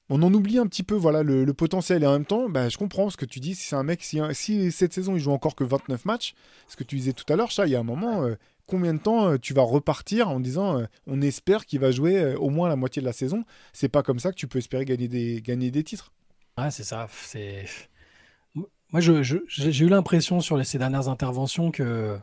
on 0.09 0.23
en 0.23 0.33
oublie 0.33 0.57
un 0.57 0.67
petit 0.67 0.83
peu 0.83 0.95
voilà 0.95 1.21
le, 1.21 1.45
potentiel 1.53 2.03
et 2.03 2.07
en 2.07 2.13
même 2.13 2.25
temps, 2.25 2.49
bah, 2.49 2.69
je 2.69 2.77
comprends 2.77 3.09
ce 3.09 3.17
que 3.17 3.25
tu 3.25 3.39
dis. 3.39 3.55
Si 3.55 3.67
c'est 3.67 3.75
un 3.75 3.83
mec, 3.83 4.03
si, 4.03 4.71
cette 4.71 4.93
saison 4.93 5.15
il 5.15 5.19
joue 5.19 5.31
encore 5.31 5.55
que 5.55 5.63
29 5.63 6.05
matchs, 6.05 6.33
ce 6.67 6.75
que 6.75 6.83
tu 6.83 6.95
disais 6.95 7.13
tout 7.13 7.31
à 7.31 7.35
l'heure, 7.35 7.51
chat, 7.51 7.67
il 7.67 7.71
y 7.71 7.75
a 7.75 7.79
un 7.79 7.83
moment. 7.83 8.27
Combien 8.67 8.93
de 8.93 8.99
temps 8.99 9.37
tu 9.37 9.53
vas 9.53 9.63
repartir 9.63 10.29
en 10.29 10.39
disant 10.39 10.85
on 11.07 11.21
espère 11.21 11.65
qu'il 11.65 11.79
va 11.79 11.91
jouer 11.91 12.35
au 12.35 12.49
moins 12.49 12.69
la 12.69 12.75
moitié 12.75 13.01
de 13.01 13.07
la 13.07 13.13
saison 13.13 13.45
C'est 13.73 13.89
pas 13.89 14.03
comme 14.03 14.19
ça 14.19 14.31
que 14.31 14.37
tu 14.37 14.47
peux 14.47 14.59
espérer 14.59 14.85
gagner 14.85 15.07
des, 15.07 15.41
gagner 15.41 15.71
des 15.71 15.83
titres. 15.83 16.11
Ouais, 16.57 16.69
c'est 16.71 16.83
ça. 16.83 17.07
Moi, 18.91 19.01
j'ai 19.01 19.85
eu 19.85 19.89
l'impression 19.89 20.39
sur 20.39 20.57
les, 20.57 20.63
ces 20.63 20.77
dernières 20.77 21.09
interventions 21.09 21.71
que 21.71 22.17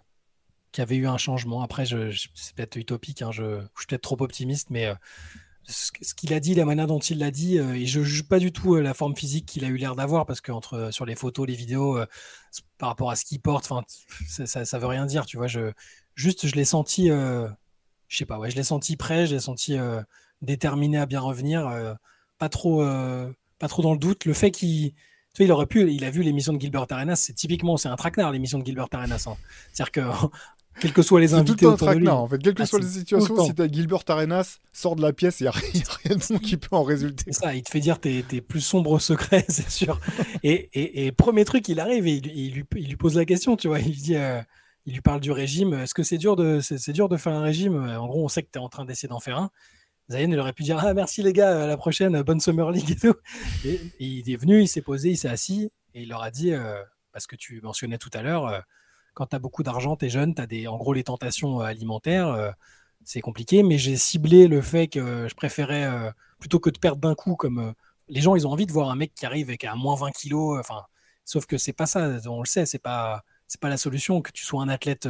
qu'il 0.73 0.83
y 0.83 0.87
avait 0.87 0.97
eu 0.97 1.07
un 1.07 1.19
changement. 1.19 1.63
Après, 1.63 1.87
c'est 1.87 2.55
peut-être 2.57 2.77
utopique, 2.77 3.23
hein, 3.23 3.31
je, 3.31 3.61
suis 3.79 3.87
peut-être 3.87 4.03
trop 4.03 4.21
optimiste, 4.21 4.71
mais 4.71 4.87
euh, 4.87 4.95
ce, 5.63 5.93
qu'il 6.15 6.35
a 6.35 6.41
dit, 6.41 6.53
la 6.57 6.65
manière 6.65 6.89
dont 6.89 6.99
il 6.99 7.19
l'a 7.21 7.31
dit, 7.31 7.61
euh, 7.61 7.75
et 7.75 7.87
je 7.87 8.01
ne 8.01 8.05
juge 8.05 8.25
pas 8.25 8.41
du 8.41 8.51
tout 8.51 8.75
euh, 8.75 8.83
la 8.83 8.93
forme 8.93 9.15
physique 9.15 9.47
qu'il 9.47 9.65
a 9.65 9.69
eu 9.69 9.77
l'air 9.77 9.95
d'avoir, 9.95 10.27
parce 10.27 10.41
que 10.41 10.51
entre, 10.51 10.91
sur 10.93 11.07
les 11.07 11.15
photos, 11.15 11.47
les 11.47 11.55
vidéos, 11.55 12.01
par 12.77 12.89
rapport 12.89 13.13
à 13.13 13.15
ce 13.15 13.25
qu'il 13.25 13.41
porte, 13.41 13.71
ça, 14.27 14.65
ça, 14.65 14.79
veut 14.81 14.87
rien 14.87 15.07
dire, 15.07 15.27
tu 15.27 15.37
vois. 15.37 15.47
Je, 15.47 15.71
juste, 16.15 16.47
je 16.47 16.55
l'ai 16.55 16.65
senti, 16.65 17.09
je 17.09 17.49
sais 18.09 18.27
pas, 18.27 18.39
ouais, 18.39 18.51
je 18.51 18.57
l'ai 18.57 18.65
senti 18.65 18.97
prêt, 18.97 19.27
je 19.27 19.35
l'ai 19.35 19.41
senti 19.41 19.77
déterminé 20.43 20.99
à 20.99 21.07
bien 21.07 21.21
revenir, 21.21 21.71
pas 22.39 22.49
trop, 22.49 22.85
pas 23.59 23.69
trop 23.69 23.83
dans 23.83 23.93
le 23.93 23.99
doute. 23.99 24.25
Le 24.25 24.35
fait 24.35 24.51
qu'il 24.51 24.95
tu 25.35 25.43
il 25.43 25.51
aurait 25.51 25.67
pu, 25.67 25.91
il 25.93 26.05
a 26.05 26.11
vu 26.11 26.23
l'émission 26.23 26.53
de 26.53 26.61
Gilbert 26.61 26.87
Arenas, 26.89 27.17
c'est 27.17 27.33
typiquement, 27.33 27.77
c'est 27.77 27.89
un 27.89 27.97
traquenard 27.97 28.31
l'émission 28.31 28.61
de 28.61 28.65
Gilbert 28.65 28.87
Arenas. 28.93 29.25
Hein. 29.27 29.37
C'est-à-dire 29.73 29.91
que, 29.91 30.01
quels 30.81 30.93
que 30.93 31.03
soient 31.03 31.21
les 31.21 31.35
invités. 31.35 31.59
C'est 31.59 31.65
tout 31.65 31.73
un 31.73 31.77
traquenard, 31.77 32.21
en 32.21 32.29
fait. 32.29 32.39
Quelles 32.39 32.55
que 32.55 32.63
ah, 32.63 32.67
soient 32.67 32.79
les 32.79 32.87
situations, 32.87 33.45
si 33.45 33.53
t'as 33.53 33.67
Gilbert 33.67 34.05
Arenas, 34.07 34.59
sort 34.73 34.95
de 34.95 35.03
la 35.03 35.13
pièce, 35.13 35.41
il 35.41 35.45
n'y 35.45 35.49
a, 35.49 35.51
rien 35.51 36.17
de 36.17 36.39
qui 36.39 36.57
peut 36.57 36.77
en 36.77 36.85
résulter. 36.85 37.33
Ça, 37.33 37.53
il 37.53 37.65
te 37.65 37.71
fait 37.71 37.81
dire 37.81 37.99
tes, 37.99 38.23
tes 38.23 38.41
plus 38.41 38.61
sombres 38.61 39.01
secrets, 39.01 39.45
c'est 39.49 39.69
sûr. 39.69 39.99
et, 40.45 40.71
et, 40.73 41.07
et, 41.07 41.13
premier 41.13 41.45
truc, 41.45 41.69
il 41.69 41.81
arrive 41.81 42.07
et 42.07 42.13
il, 42.13 42.27
il, 42.27 42.55
lui, 42.55 42.65
il, 42.77 42.89
lui, 42.89 42.97
pose 42.97 43.17
la 43.17 43.25
question, 43.25 43.57
tu 43.57 43.67
vois. 43.67 43.81
Il 43.81 43.97
dit. 43.97 44.17
Euh, 44.17 44.41
il 44.87 44.95
lui 44.95 45.01
parle 45.01 45.21
du 45.21 45.33
régime. 45.33 45.75
Est-ce 45.75 45.95
que 45.95 46.03
c'est 46.03 46.19
dur, 46.19 46.37
de, 46.37 46.61
dur 46.93 47.09
de 47.09 47.17
faire 47.17 47.33
un 47.33 47.43
régime? 47.43 47.77
En 47.77 48.07
gros, 48.07 48.25
on 48.25 48.29
sait 48.29 48.43
que 48.43 48.51
tu 48.53 48.59
es 48.59 48.63
en 48.63 48.69
train 48.69 48.85
d'essayer 48.85 49.09
d'en 49.09 49.21
faire 49.21 49.39
un. 49.39 49.51
Zayn, 50.11 50.31
il 50.31 50.39
aurait 50.39 50.53
pu 50.53 50.63
dire 50.63 50.79
Ah, 50.79 50.93
merci 50.93 51.23
les 51.23 51.33
gars, 51.33 51.65
à 51.65 51.67
la 51.67 51.77
prochaine, 51.77 52.21
bonne 52.23 52.41
Summer 52.41 52.71
League 52.71 52.91
et 52.91 52.97
tout. 52.97 53.15
Et, 53.65 53.81
il 53.99 54.31
est 54.31 54.37
venu, 54.37 54.61
il 54.61 54.69
s'est 54.69 54.83
posé, 54.83 55.11
il 55.11 55.17
s'est 55.17 55.29
assis 55.29 55.71
et 55.95 56.03
il 56.03 56.09
leur 56.09 56.23
a 56.23 56.31
dit 56.31 56.53
euh, 56.53 56.83
Parce 57.13 57.27
que 57.27 57.37
tu 57.37 57.61
mentionnais 57.63 57.97
tout 57.97 58.11
à 58.13 58.23
l'heure, 58.23 58.47
euh, 58.47 58.61
quand 59.15 59.27
tu 59.29 59.37
as 59.37 59.39
beaucoup 59.39 59.63
d'argent, 59.63 59.97
tu 59.97 60.07
es 60.07 60.11
jeune, 60.11 60.35
tu 60.35 60.43
as 60.43 60.47
des, 60.47 60.67
en 60.67 60.77
gros 60.77 60.93
les 60.93 61.05
tentations 61.05 61.61
euh, 61.61 61.65
alimentaires, 61.65 62.55
c'est 63.05 63.21
compliqué, 63.21 63.63
mais 63.63 63.79
j'ai 63.79 63.97
ciblé 63.97 64.49
le 64.49 64.63
fait 64.63 64.89
que 64.89 65.29
je 65.29 65.35
préférais, 65.35 66.13
plutôt 66.39 66.59
que 66.59 66.71
de 66.71 66.79
perdre 66.79 67.01
d'un 67.01 67.15
coup, 67.15 67.37
comme 67.37 67.75
les 68.09 68.23
gens, 68.23 68.35
ils 68.35 68.47
ont 68.47 68.51
envie 68.51 68.65
de 68.65 68.73
voir 68.73 68.91
un 68.91 68.97
mec 68.97 69.15
qui 69.15 69.27
arrive 69.27 69.49
avec 69.49 69.65
un 69.65 69.75
moins 69.75 69.95
20 69.95 70.11
kilos, 70.11 70.65
sauf 71.25 71.45
que 71.45 71.59
c'est 71.59 71.75
pas 71.75 71.85
ça, 71.85 72.19
on 72.27 72.41
le 72.41 72.47
sait, 72.47 72.65
c'est 72.65 72.79
pas, 72.79 73.23
c'est 73.47 73.61
pas 73.61 73.69
la 73.69 73.77
solution 73.77 74.21
que 74.23 74.33
tu 74.33 74.45
sois 74.45 74.63
un 74.63 74.69
athlète 74.69 75.09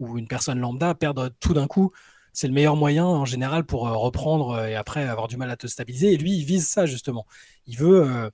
ou 0.00 0.18
une 0.18 0.28
personne 0.28 0.58
lambda, 0.58 0.94
perdre 0.94 1.30
tout 1.40 1.54
d'un 1.54 1.66
coup 1.66 1.92
c'est 2.34 2.48
le 2.48 2.52
meilleur 2.52 2.76
moyen 2.76 3.06
en 3.06 3.24
général 3.24 3.64
pour 3.64 3.86
euh, 3.88 3.96
reprendre 3.96 4.50
euh, 4.50 4.66
et 4.66 4.74
après 4.74 5.04
avoir 5.04 5.28
du 5.28 5.36
mal 5.38 5.50
à 5.50 5.56
te 5.56 5.66
stabiliser. 5.66 6.12
Et 6.12 6.16
lui, 6.18 6.36
il 6.36 6.44
vise 6.44 6.66
ça 6.66 6.84
justement. 6.84 7.26
Il 7.66 7.78
veut, 7.78 8.02
euh, 8.04 8.30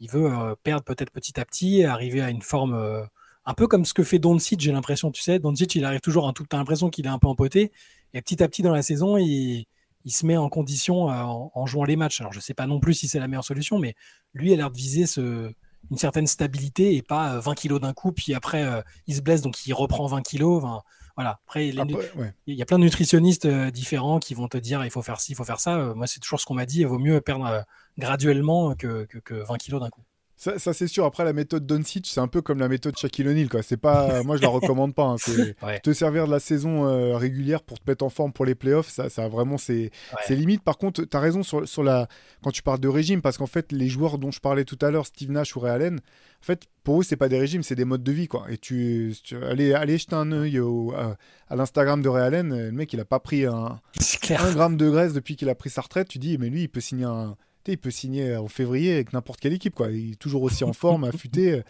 il 0.00 0.10
veut 0.10 0.56
perdre 0.64 0.82
peut-être 0.84 1.10
petit 1.10 1.38
à 1.38 1.44
petit, 1.44 1.84
arriver 1.84 2.22
à 2.22 2.30
une 2.30 2.42
forme 2.42 3.06
un 3.44 3.54
peu 3.54 3.68
comme 3.68 3.84
ce 3.84 3.94
que 3.94 4.02
fait 4.02 4.18
Doncic, 4.18 4.60
j'ai 4.60 4.72
l'impression, 4.72 5.12
tu 5.12 5.22
sais. 5.22 5.38
Doncic, 5.38 5.74
il 5.76 5.84
arrive 5.84 6.00
toujours 6.00 6.26
un 6.26 6.32
tout, 6.32 6.44
t'as 6.48 6.56
l'impression 6.56 6.90
qu'il 6.90 7.06
est 7.06 7.10
un 7.10 7.18
peu 7.18 7.28
empoté. 7.28 7.70
Et 8.14 8.22
petit 8.22 8.42
à 8.42 8.48
petit 8.48 8.62
dans 8.62 8.72
la 8.72 8.82
saison, 8.82 9.16
il, 9.16 9.66
il 10.04 10.10
se 10.12 10.26
met 10.26 10.36
en 10.36 10.48
condition 10.48 11.04
en, 11.06 11.66
jouant 11.66 11.84
les 11.84 11.96
matchs. 11.96 12.20
Alors 12.20 12.32
je 12.32 12.40
sais 12.40 12.54
pas 12.54 12.66
non 12.66 12.80
plus 12.80 12.94
si 12.94 13.06
c'est 13.06 13.20
la 13.20 13.28
meilleure 13.28 13.44
solution, 13.44 13.78
mais 13.78 13.94
lui 14.34 14.52
a 14.52 14.56
l'air 14.56 14.70
de 14.70 14.76
viser 14.76 15.06
ce, 15.06 15.52
une 15.90 15.98
certaine 15.98 16.26
stabilité 16.26 16.96
et 16.96 17.02
pas 17.02 17.38
20 17.38 17.54
kilos 17.54 17.80
d'un 17.80 17.92
coup, 17.92 18.12
puis 18.12 18.34
après 18.34 18.66
il 19.06 19.14
se 19.14 19.20
blesse, 19.20 19.42
donc 19.42 19.66
il 19.66 19.74
reprend 19.74 20.06
20 20.06 20.22
kilos. 20.22 20.62
Voilà. 21.16 21.40
Après, 21.44 21.68
il 21.68 21.74
y 22.46 22.62
a 22.62 22.64
plein 22.64 22.78
de 22.78 22.84
nutritionnistes 22.84 23.44
euh, 23.44 23.70
différents 23.70 24.18
qui 24.18 24.34
vont 24.34 24.48
te 24.48 24.56
dire 24.56 24.84
il 24.84 24.90
faut 24.90 25.02
faire 25.02 25.20
ci, 25.20 25.32
il 25.32 25.34
faut 25.34 25.44
faire 25.44 25.60
ça. 25.60 25.76
Euh, 25.76 25.94
moi, 25.94 26.06
c'est 26.06 26.20
toujours 26.20 26.40
ce 26.40 26.46
qu'on 26.46 26.54
m'a 26.54 26.66
dit 26.66 26.80
il 26.80 26.86
vaut 26.86 26.98
mieux 26.98 27.20
perdre 27.20 27.46
euh, 27.46 27.60
graduellement 27.98 28.74
que, 28.74 29.04
que 29.04 29.34
20 29.34 29.58
kilos 29.58 29.80
d'un 29.80 29.90
coup. 29.90 30.02
Ça, 30.42 30.72
c'est 30.72 30.88
sûr. 30.88 31.04
Après, 31.04 31.22
la 31.24 31.32
méthode 31.32 31.66
Doncic, 31.66 32.08
c'est 32.08 32.18
un 32.18 32.26
peu 32.26 32.42
comme 32.42 32.58
la 32.58 32.66
méthode 32.66 32.98
Shaquille 32.98 33.28
O'Neal. 33.28 33.48
Quoi. 33.48 33.62
C'est 33.62 33.76
pas, 33.76 34.24
moi, 34.24 34.36
je 34.36 34.42
la 34.42 34.48
recommande 34.48 34.92
pas. 34.92 35.04
Hein. 35.04 35.16
C'est 35.16 35.54
te 35.82 35.92
servir 35.92 36.26
de 36.26 36.32
la 36.32 36.40
saison 36.40 36.84
euh, 36.84 37.16
régulière 37.16 37.62
pour 37.62 37.78
te 37.78 37.88
mettre 37.88 38.04
en 38.04 38.08
forme 38.08 38.32
pour 38.32 38.44
les 38.44 38.56
playoffs. 38.56 38.88
Ça, 38.88 39.08
ça 39.08 39.28
vraiment, 39.28 39.56
c'est 39.56 39.92
ouais. 40.28 40.34
limite. 40.34 40.64
Par 40.64 40.78
contre, 40.78 41.04
tu 41.04 41.16
as 41.16 41.20
raison 41.20 41.44
sur, 41.44 41.68
sur, 41.68 41.84
la, 41.84 42.08
quand 42.42 42.50
tu 42.50 42.62
parles 42.64 42.80
de 42.80 42.88
régime, 42.88 43.22
parce 43.22 43.38
qu'en 43.38 43.46
fait, 43.46 43.70
les 43.70 43.86
joueurs 43.86 44.18
dont 44.18 44.32
je 44.32 44.40
parlais 44.40 44.64
tout 44.64 44.78
à 44.82 44.90
l'heure, 44.90 45.06
Steve 45.06 45.30
Nash 45.30 45.54
ou 45.54 45.60
Ray 45.60 45.74
Allen, 45.74 46.00
en 46.00 46.44
fait, 46.44 46.64
pour 46.82 47.00
eux, 47.00 47.04
c'est 47.04 47.14
pas 47.14 47.28
des 47.28 47.38
régimes, 47.38 47.62
c'est 47.62 47.76
des 47.76 47.84
modes 47.84 48.02
de 48.02 48.12
vie. 48.12 48.26
Quoi. 48.26 48.46
Et 48.50 48.58
tu, 48.58 49.14
tu 49.22 49.36
allez, 49.44 49.74
allez 49.74 49.96
jeter 49.96 50.16
un 50.16 50.32
œil 50.32 50.58
à, 50.96 51.16
à 51.50 51.54
l'Instagram 51.54 52.02
de 52.02 52.08
Ray 52.08 52.24
Allen. 52.24 52.48
Le 52.48 52.72
mec, 52.72 52.92
il 52.92 52.98
a 52.98 53.04
pas 53.04 53.20
pris 53.20 53.46
un, 53.46 53.80
un 54.28 54.52
gramme 54.52 54.76
de 54.76 54.90
graisse 54.90 55.12
depuis 55.12 55.36
qu'il 55.36 55.48
a 55.50 55.54
pris 55.54 55.70
sa 55.70 55.82
retraite. 55.82 56.08
Tu 56.08 56.18
dis, 56.18 56.36
mais 56.36 56.48
lui, 56.48 56.62
il 56.62 56.68
peut 56.68 56.80
signer 56.80 57.04
un 57.04 57.36
il 57.68 57.78
peut 57.78 57.90
signer 57.90 58.36
en 58.36 58.48
février 58.48 58.94
avec 58.94 59.12
n'importe 59.12 59.40
quelle 59.40 59.52
équipe. 59.52 59.74
Quoi. 59.74 59.90
Il 59.90 60.12
est 60.12 60.16
toujours 60.16 60.42
aussi 60.42 60.64
en 60.64 60.72
forme, 60.72 61.04
affûté. 61.04 61.62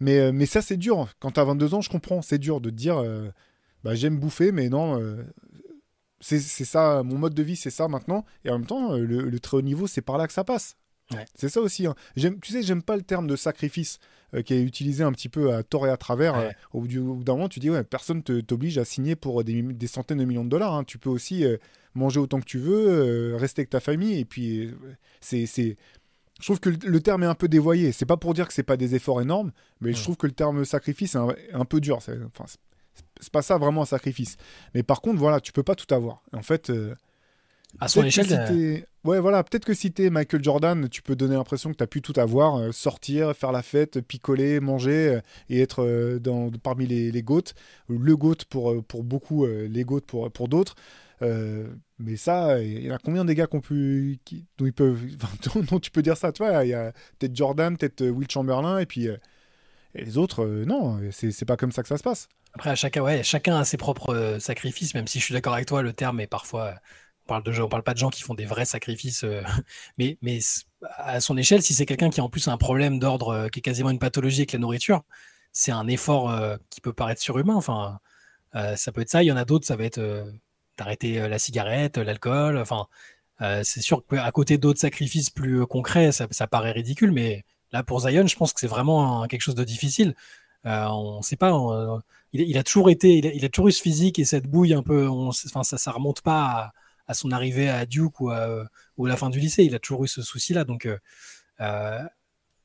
Mais, 0.00 0.18
euh, 0.18 0.32
mais 0.32 0.46
ça, 0.46 0.62
c'est 0.62 0.76
dur. 0.76 1.08
Quand 1.20 1.32
tu 1.32 1.40
as 1.40 1.44
22 1.44 1.74
ans, 1.74 1.80
je 1.80 1.90
comprends. 1.90 2.22
C'est 2.22 2.38
dur 2.38 2.60
de 2.60 2.70
te 2.70 2.74
dire 2.74 2.98
euh, 2.98 3.30
bah, 3.84 3.94
j'aime 3.94 4.18
bouffer, 4.18 4.52
mais 4.52 4.68
non, 4.68 5.00
euh, 5.00 5.22
c'est 6.20 6.38
ça, 6.40 7.02
mon 7.02 7.18
mode 7.18 7.34
de 7.34 7.42
vie, 7.42 7.56
c'est 7.56 7.70
ça 7.70 7.88
maintenant. 7.88 8.24
Et 8.44 8.50
en 8.50 8.58
même 8.58 8.66
temps, 8.66 8.96
le, 8.96 9.38
très 9.40 9.56
haut 9.58 9.62
niveau, 9.62 9.86
c'est 9.86 10.02
par 10.02 10.18
là 10.18 10.26
que 10.26 10.32
ça 10.32 10.44
passe. 10.44 10.76
C'est 11.34 11.48
ça 11.48 11.60
aussi. 11.60 11.86
Hein. 11.86 11.94
Tu 12.16 12.52
sais, 12.52 12.62
j'aime 12.62 12.82
pas 12.82 12.96
le 12.96 13.02
terme 13.02 13.26
de 13.26 13.36
sacrifice 13.36 13.98
qui 14.44 14.54
est 14.54 14.62
utilisé 14.62 15.04
un 15.04 15.12
petit 15.12 15.28
peu 15.28 15.54
à 15.54 15.62
tort 15.62 15.86
et 15.86 15.90
à 15.90 15.96
travers. 15.96 16.52
au 16.72 16.80
bout 16.80 17.24
d'un 17.24 17.34
moment, 17.34 17.48
tu 17.48 17.60
dis 17.60 17.70
ouais, 17.70 17.84
personne 17.84 18.22
t'oblige 18.22 18.76
à 18.78 18.84
signer 18.84 19.16
pour 19.16 19.44
des, 19.44 19.62
des, 19.62 19.86
centaines 19.86 20.18
de 20.18 20.24
millions 20.24 20.44
de 20.44 20.50
dollars. 20.50 20.74
Hein. 20.74 20.84
Tu 20.84 20.98
peux 20.98 21.10
aussi 21.10 21.44
manger 21.96 22.20
autant 22.20 22.38
que 22.40 22.44
tu 22.44 22.58
veux, 22.58 22.88
euh, 22.88 23.36
rester 23.36 23.60
avec 23.60 23.70
ta 23.70 23.80
famille. 23.80 24.20
Et 24.20 24.24
puis, 24.24 24.66
euh, 24.66 24.72
c'est. 25.20 25.46
Je 26.38 26.44
trouve 26.44 26.60
que 26.60 26.68
le 26.68 27.00
terme 27.00 27.22
est 27.22 27.26
un 27.26 27.34
peu 27.34 27.48
dévoyé. 27.48 27.92
C'est 27.92 28.04
pas 28.04 28.18
pour 28.18 28.34
dire 28.34 28.46
que 28.46 28.52
c'est 28.52 28.62
pas 28.62 28.76
des 28.76 28.94
efforts 28.94 29.22
énormes, 29.22 29.52
mais 29.80 29.94
je 29.94 30.02
trouve 30.02 30.18
que 30.18 30.26
le 30.26 30.34
terme 30.34 30.66
sacrifice 30.66 31.14
est 31.14 31.54
un, 31.54 31.64
peu 31.64 31.80
dur. 31.80 32.02
C'est, 32.02 32.18
enfin, 32.26 32.44
c'est 33.20 33.32
pas 33.32 33.40
ça 33.40 33.56
vraiment 33.56 33.82
un 33.82 33.86
sacrifice. 33.86 34.36
Mais 34.74 34.82
par 34.82 35.00
contre, 35.00 35.18
voilà, 35.18 35.40
tu 35.40 35.52
peux 35.52 35.62
pas 35.62 35.74
tout 35.74 35.92
avoir. 35.94 36.22
En 36.34 36.42
fait, 36.42 36.68
euh, 36.68 36.94
à 37.78 37.88
son 37.88 38.04
échelle, 38.04 38.26
si 38.26 38.84
ouais, 39.04 39.20
voilà, 39.20 39.44
peut-être 39.44 39.64
que 39.64 39.74
si 39.74 39.92
t'es 39.92 40.08
Michael 40.08 40.42
Jordan, 40.42 40.88
tu 40.88 41.02
peux 41.02 41.14
donner 41.14 41.34
l'impression 41.34 41.70
que 41.70 41.76
tu 41.76 41.84
as 41.84 41.86
pu 41.86 42.00
tout 42.00 42.14
avoir, 42.16 42.72
sortir, 42.72 43.34
faire 43.36 43.52
la 43.52 43.62
fête, 43.62 44.00
picoler, 44.00 44.60
manger 44.60 45.20
et 45.50 45.60
être 45.60 46.18
dans, 46.18 46.50
parmi 46.62 46.86
les, 46.86 47.12
les 47.12 47.22
goats, 47.22 47.52
le 47.88 48.16
goat 48.16 48.36
pour, 48.48 48.82
pour 48.84 49.04
beaucoup, 49.04 49.46
les 49.46 49.84
goats 49.84 50.00
pour, 50.06 50.30
pour 50.30 50.48
d'autres. 50.48 50.74
Euh, 51.22 51.68
mais 51.98 52.16
ça, 52.16 52.62
il 52.62 52.84
y 52.84 52.92
en 52.92 52.94
a 52.94 52.98
combien 52.98 53.24
des 53.24 53.34
gars 53.34 53.46
qu'on 53.46 53.60
qui, 53.60 54.46
dont, 54.58 54.66
ils 54.66 54.72
peuvent, 54.72 55.02
dont 55.70 55.80
tu 55.80 55.90
peux 55.90 56.02
dire 56.02 56.16
ça 56.16 56.32
Tu 56.32 56.44
vois, 56.44 56.64
il 56.64 56.70
y 56.70 56.74
a 56.74 56.92
peut-être 57.18 57.34
Jordan, 57.34 57.76
peut-être 57.76 58.02
euh, 58.02 58.10
Will 58.10 58.30
Chamberlain, 58.30 58.78
et 58.78 58.86
puis 58.86 59.08
euh, 59.08 59.16
et 59.94 60.04
les 60.04 60.18
autres, 60.18 60.44
non, 60.66 61.00
c'est 61.10 61.46
pas 61.46 61.56
comme 61.56 61.72
ça 61.72 61.80
que 61.80 61.88
ça 61.88 61.96
se 61.96 62.02
passe. 62.02 62.28
Après, 62.52 62.68
à 62.68 62.74
chacun, 62.74 63.00
ouais, 63.00 63.22
chacun 63.22 63.56
a 63.56 63.64
ses 63.64 63.78
propres 63.78 64.36
sacrifices, 64.40 64.92
même 64.92 65.06
si 65.06 65.20
je 65.20 65.24
suis 65.24 65.32
d'accord 65.32 65.54
avec 65.54 65.66
toi, 65.66 65.80
le 65.80 65.94
terme 65.94 66.20
est 66.20 66.26
parfois. 66.26 66.74
On 67.28 67.40
parle, 67.40 67.68
parle 67.68 67.82
pas 67.82 67.94
de 67.94 67.98
gens 67.98 68.10
qui 68.10 68.22
font 68.22 68.34
des 68.34 68.44
vrais 68.44 68.64
sacrifices, 68.64 69.24
mais, 69.98 70.18
mais 70.22 70.38
à 70.96 71.20
son 71.20 71.36
échelle, 71.36 71.62
si 71.62 71.74
c'est 71.74 71.86
quelqu'un 71.86 72.10
qui 72.10 72.20
a 72.20 72.24
en 72.24 72.28
plus 72.28 72.48
un 72.48 72.56
problème 72.56 72.98
d'ordre 72.98 73.48
qui 73.48 73.58
est 73.58 73.62
quasiment 73.62 73.90
une 73.90 73.98
pathologie 73.98 74.40
avec 74.40 74.52
la 74.52 74.58
nourriture, 74.60 75.02
c'est 75.52 75.72
un 75.72 75.88
effort 75.88 76.32
qui 76.70 76.80
peut 76.80 76.92
paraître 76.92 77.20
surhumain. 77.20 77.56
Enfin, 77.56 77.98
ça 78.52 78.92
peut 78.92 79.00
être 79.00 79.10
ça. 79.10 79.22
Il 79.22 79.26
y 79.26 79.32
en 79.32 79.36
a 79.36 79.44
d'autres, 79.44 79.66
ça 79.66 79.76
va 79.76 79.84
être 79.84 80.00
d'arrêter 80.76 81.20
euh, 81.20 81.28
la 81.28 81.38
cigarette, 81.38 81.98
l'alcool. 81.98 82.58
Enfin, 82.58 82.86
euh, 83.42 83.62
c'est 83.64 83.80
sûr 83.80 84.04
qu'à 84.06 84.30
côté 84.32 84.58
d'autres 84.58 84.80
sacrifices 84.80 85.30
plus 85.30 85.62
euh, 85.62 85.66
concrets, 85.66 86.12
ça, 86.12 86.46
paraît 86.46 86.72
ridicule, 86.72 87.12
mais 87.12 87.44
là 87.72 87.82
pour 87.82 88.00
Zion, 88.00 88.26
je 88.26 88.36
pense 88.36 88.52
que 88.52 88.60
c'est 88.60 88.66
vraiment 88.66 89.26
quelque 89.26 89.42
chose 89.42 89.54
de 89.54 89.64
difficile. 89.64 90.14
on 90.64 91.18
ne 91.18 91.22
sait 91.22 91.36
pas. 91.36 91.52
il, 92.32 92.58
a 92.58 92.62
toujours 92.62 92.90
été, 92.90 93.14
il 93.14 93.44
a, 93.44 93.48
toujours 93.48 93.68
eu 93.68 93.72
ce 93.72 93.82
physique 93.82 94.18
et 94.18 94.24
cette 94.24 94.46
bouille 94.46 94.74
un 94.74 94.82
peu. 94.82 95.08
enfin, 95.08 95.62
ça, 95.62 95.78
ça 95.78 95.90
remonte 95.92 96.22
pas 96.22 96.72
à, 97.06 97.14
son 97.14 97.30
arrivée 97.30 97.68
à 97.68 97.86
Duke 97.86 98.20
ou 98.20 98.30
à, 98.30 98.68
la 98.98 99.16
fin 99.16 99.30
du 99.30 99.40
lycée. 99.40 99.64
Il 99.64 99.74
a 99.74 99.78
toujours 99.78 100.04
eu 100.04 100.08
ce 100.08 100.22
souci-là. 100.22 100.64
Donc, 100.64 100.88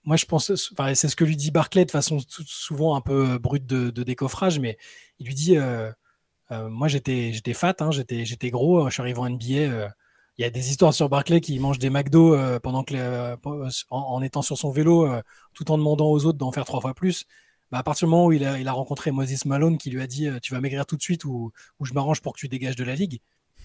moi, 0.04 0.18
je 0.18 0.26
pense, 0.26 0.52
c'est 0.56 1.08
ce 1.08 1.16
que 1.16 1.24
lui 1.24 1.36
dit 1.36 1.52
Barclay 1.52 1.86
de 1.86 1.92
façon 1.92 2.20
souvent 2.28 2.96
un 2.96 3.02
peu 3.02 3.38
brute 3.38 3.66
de, 3.66 4.04
décoffrage, 4.04 4.60
mais 4.60 4.78
il 5.20 5.28
lui 5.28 5.36
dit 5.36 5.58
Moi, 6.50 6.88
j'étais 6.88 7.54
fat, 7.54 7.76
hein, 7.80 7.90
j'étais 7.92 8.50
gros, 8.50 8.90
je 8.90 8.94
suis 8.94 9.02
arrivé 9.02 9.20
en 9.20 9.30
NBA 9.30 9.92
il 10.38 10.44
y 10.44 10.48
a 10.48 10.50
des 10.50 10.70
histoires 10.70 10.94
sur 10.94 11.08
Barclay 11.08 11.40
qui 11.40 11.60
mange 11.60 11.78
des 11.78 11.92
McDo 11.92 12.34
euh, 12.34 12.60
pendant 12.60 12.84
que 12.84 12.96
euh, 12.96 13.36
en, 13.92 14.22
étant 14.24 14.42
sur 14.42 14.58
son 14.58 14.72
vélo, 14.72 15.06
euh, 15.06 15.22
tout 15.54 15.70
en 15.72 15.78
demandant 15.78 16.10
aux 16.10 16.26
autres 16.26 16.38
d'en 16.40 16.52
faire 16.52 16.66
trois 16.66 16.82
fois 16.82 16.96
plus. 16.96 17.26
Bah, 17.72 17.78
à 17.80 17.84
partir 17.84 18.08
du 18.08 18.12
moment 18.12 18.26
où 18.26 18.32
il 18.32 18.44
a, 18.44 18.72
rencontré 18.72 19.12
Moses 19.12 19.46
Malone 19.46 19.78
qui 19.78 19.92
lui 19.92 20.02
a 20.02 20.08
dit 20.08 20.28
tu 20.42 20.54
vas 20.54 20.60
maigrir 20.60 20.86
tout 20.86 20.98
de 20.98 21.02
suite 21.02 21.26
ou 21.26 21.52
je 21.82 21.94
m'arrange 21.94 22.22
pour 22.22 22.34
que 22.34 22.40
tu 22.40 22.48
dégages 22.50 22.76
de 22.76 22.84
la 22.84 22.96
ligue, 22.96 23.22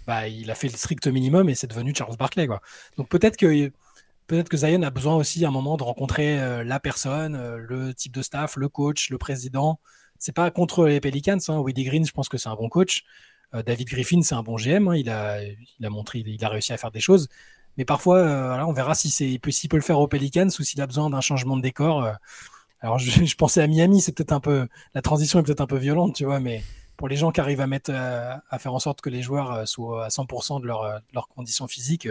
bah, 0.06 0.28
il 0.28 0.50
a 0.50 0.54
fait 0.54 0.68
le 0.68 0.76
strict 0.76 1.06
minimum 1.06 1.48
et 1.48 1.54
c'est 1.54 1.66
devenu 1.66 1.94
Charles 1.94 2.16
Barclay. 2.16 2.46
Quoi. 2.46 2.60
Donc 2.96 3.08
peut-être 3.08 3.36
que 3.36 3.70
peut-être 4.26 4.48
que 4.48 4.56
Zion 4.56 4.82
a 4.82 4.90
besoin 4.90 5.16
aussi 5.16 5.44
à 5.44 5.48
un 5.48 5.52
moment 5.52 5.76
de 5.76 5.82
rencontrer 5.84 6.64
la 6.64 6.80
personne, 6.80 7.56
le 7.56 7.94
type 7.94 8.12
de 8.12 8.22
staff, 8.22 8.56
le 8.56 8.68
coach, 8.68 9.10
le 9.10 9.18
président. 9.18 9.78
C'est 10.18 10.34
pas 10.34 10.50
contre 10.50 10.86
les 10.86 11.00
Pelicans. 11.00 11.38
Hein. 11.48 11.62
Green, 11.64 12.04
je 12.04 12.12
pense 12.12 12.28
que 12.28 12.38
c'est 12.38 12.48
un 12.48 12.56
bon 12.56 12.68
coach. 12.68 13.04
Euh, 13.54 13.62
David 13.62 13.88
Griffin, 13.88 14.22
c'est 14.22 14.34
un 14.34 14.42
bon 14.42 14.56
GM, 14.56 14.88
hein, 14.88 14.96
il, 14.96 15.08
a, 15.10 15.42
il 15.42 15.86
a 15.86 15.90
montré, 15.90 16.22
il 16.26 16.44
a 16.44 16.48
réussi 16.48 16.72
à 16.72 16.76
faire 16.76 16.90
des 16.90 17.00
choses. 17.00 17.28
Mais 17.76 17.84
parfois, 17.84 18.18
euh, 18.18 18.64
on 18.64 18.72
verra 18.72 18.94
si 18.94 19.10
c'est 19.10 19.38
peut, 19.38 19.50
peut 19.68 19.76
le 19.76 19.82
faire 19.82 19.98
aux 19.98 20.08
Pelicans 20.08 20.46
ou 20.46 20.62
s'il 20.62 20.80
a 20.80 20.86
besoin 20.86 21.10
d'un 21.10 21.20
changement 21.20 21.56
de 21.56 21.62
décor. 21.62 22.04
Euh. 22.04 22.12
alors, 22.80 22.98
je, 22.98 23.36
pensais 23.36 23.62
à 23.62 23.66
Miami, 23.66 24.00
c'est 24.00 24.12
peut-être 24.12 24.32
un 24.32 24.40
peu 24.40 24.68
la 24.94 25.02
transition 25.02 25.38
est 25.40 25.42
peut-être 25.42 25.60
un 25.60 25.66
peu 25.66 25.78
violente, 25.78 26.14
tu 26.14 26.24
vois, 26.24 26.40
mais 26.40 26.62
pour 26.96 27.08
les 27.08 27.16
gens 27.16 27.30
qui 27.30 27.40
arrivent 27.40 27.60
à 27.60 27.66
mettre 27.66 27.92
à 27.92 28.58
faire 28.58 28.74
en 28.74 28.78
sorte 28.78 29.00
que 29.00 29.10
les 29.10 29.22
joueurs 29.22 29.66
soient 29.68 30.06
à 30.06 30.08
100% 30.08 30.60
de 30.60 30.66
leurs 30.66 31.00
leur 31.14 31.28
conditions 31.28 31.66
physiques. 31.66 32.08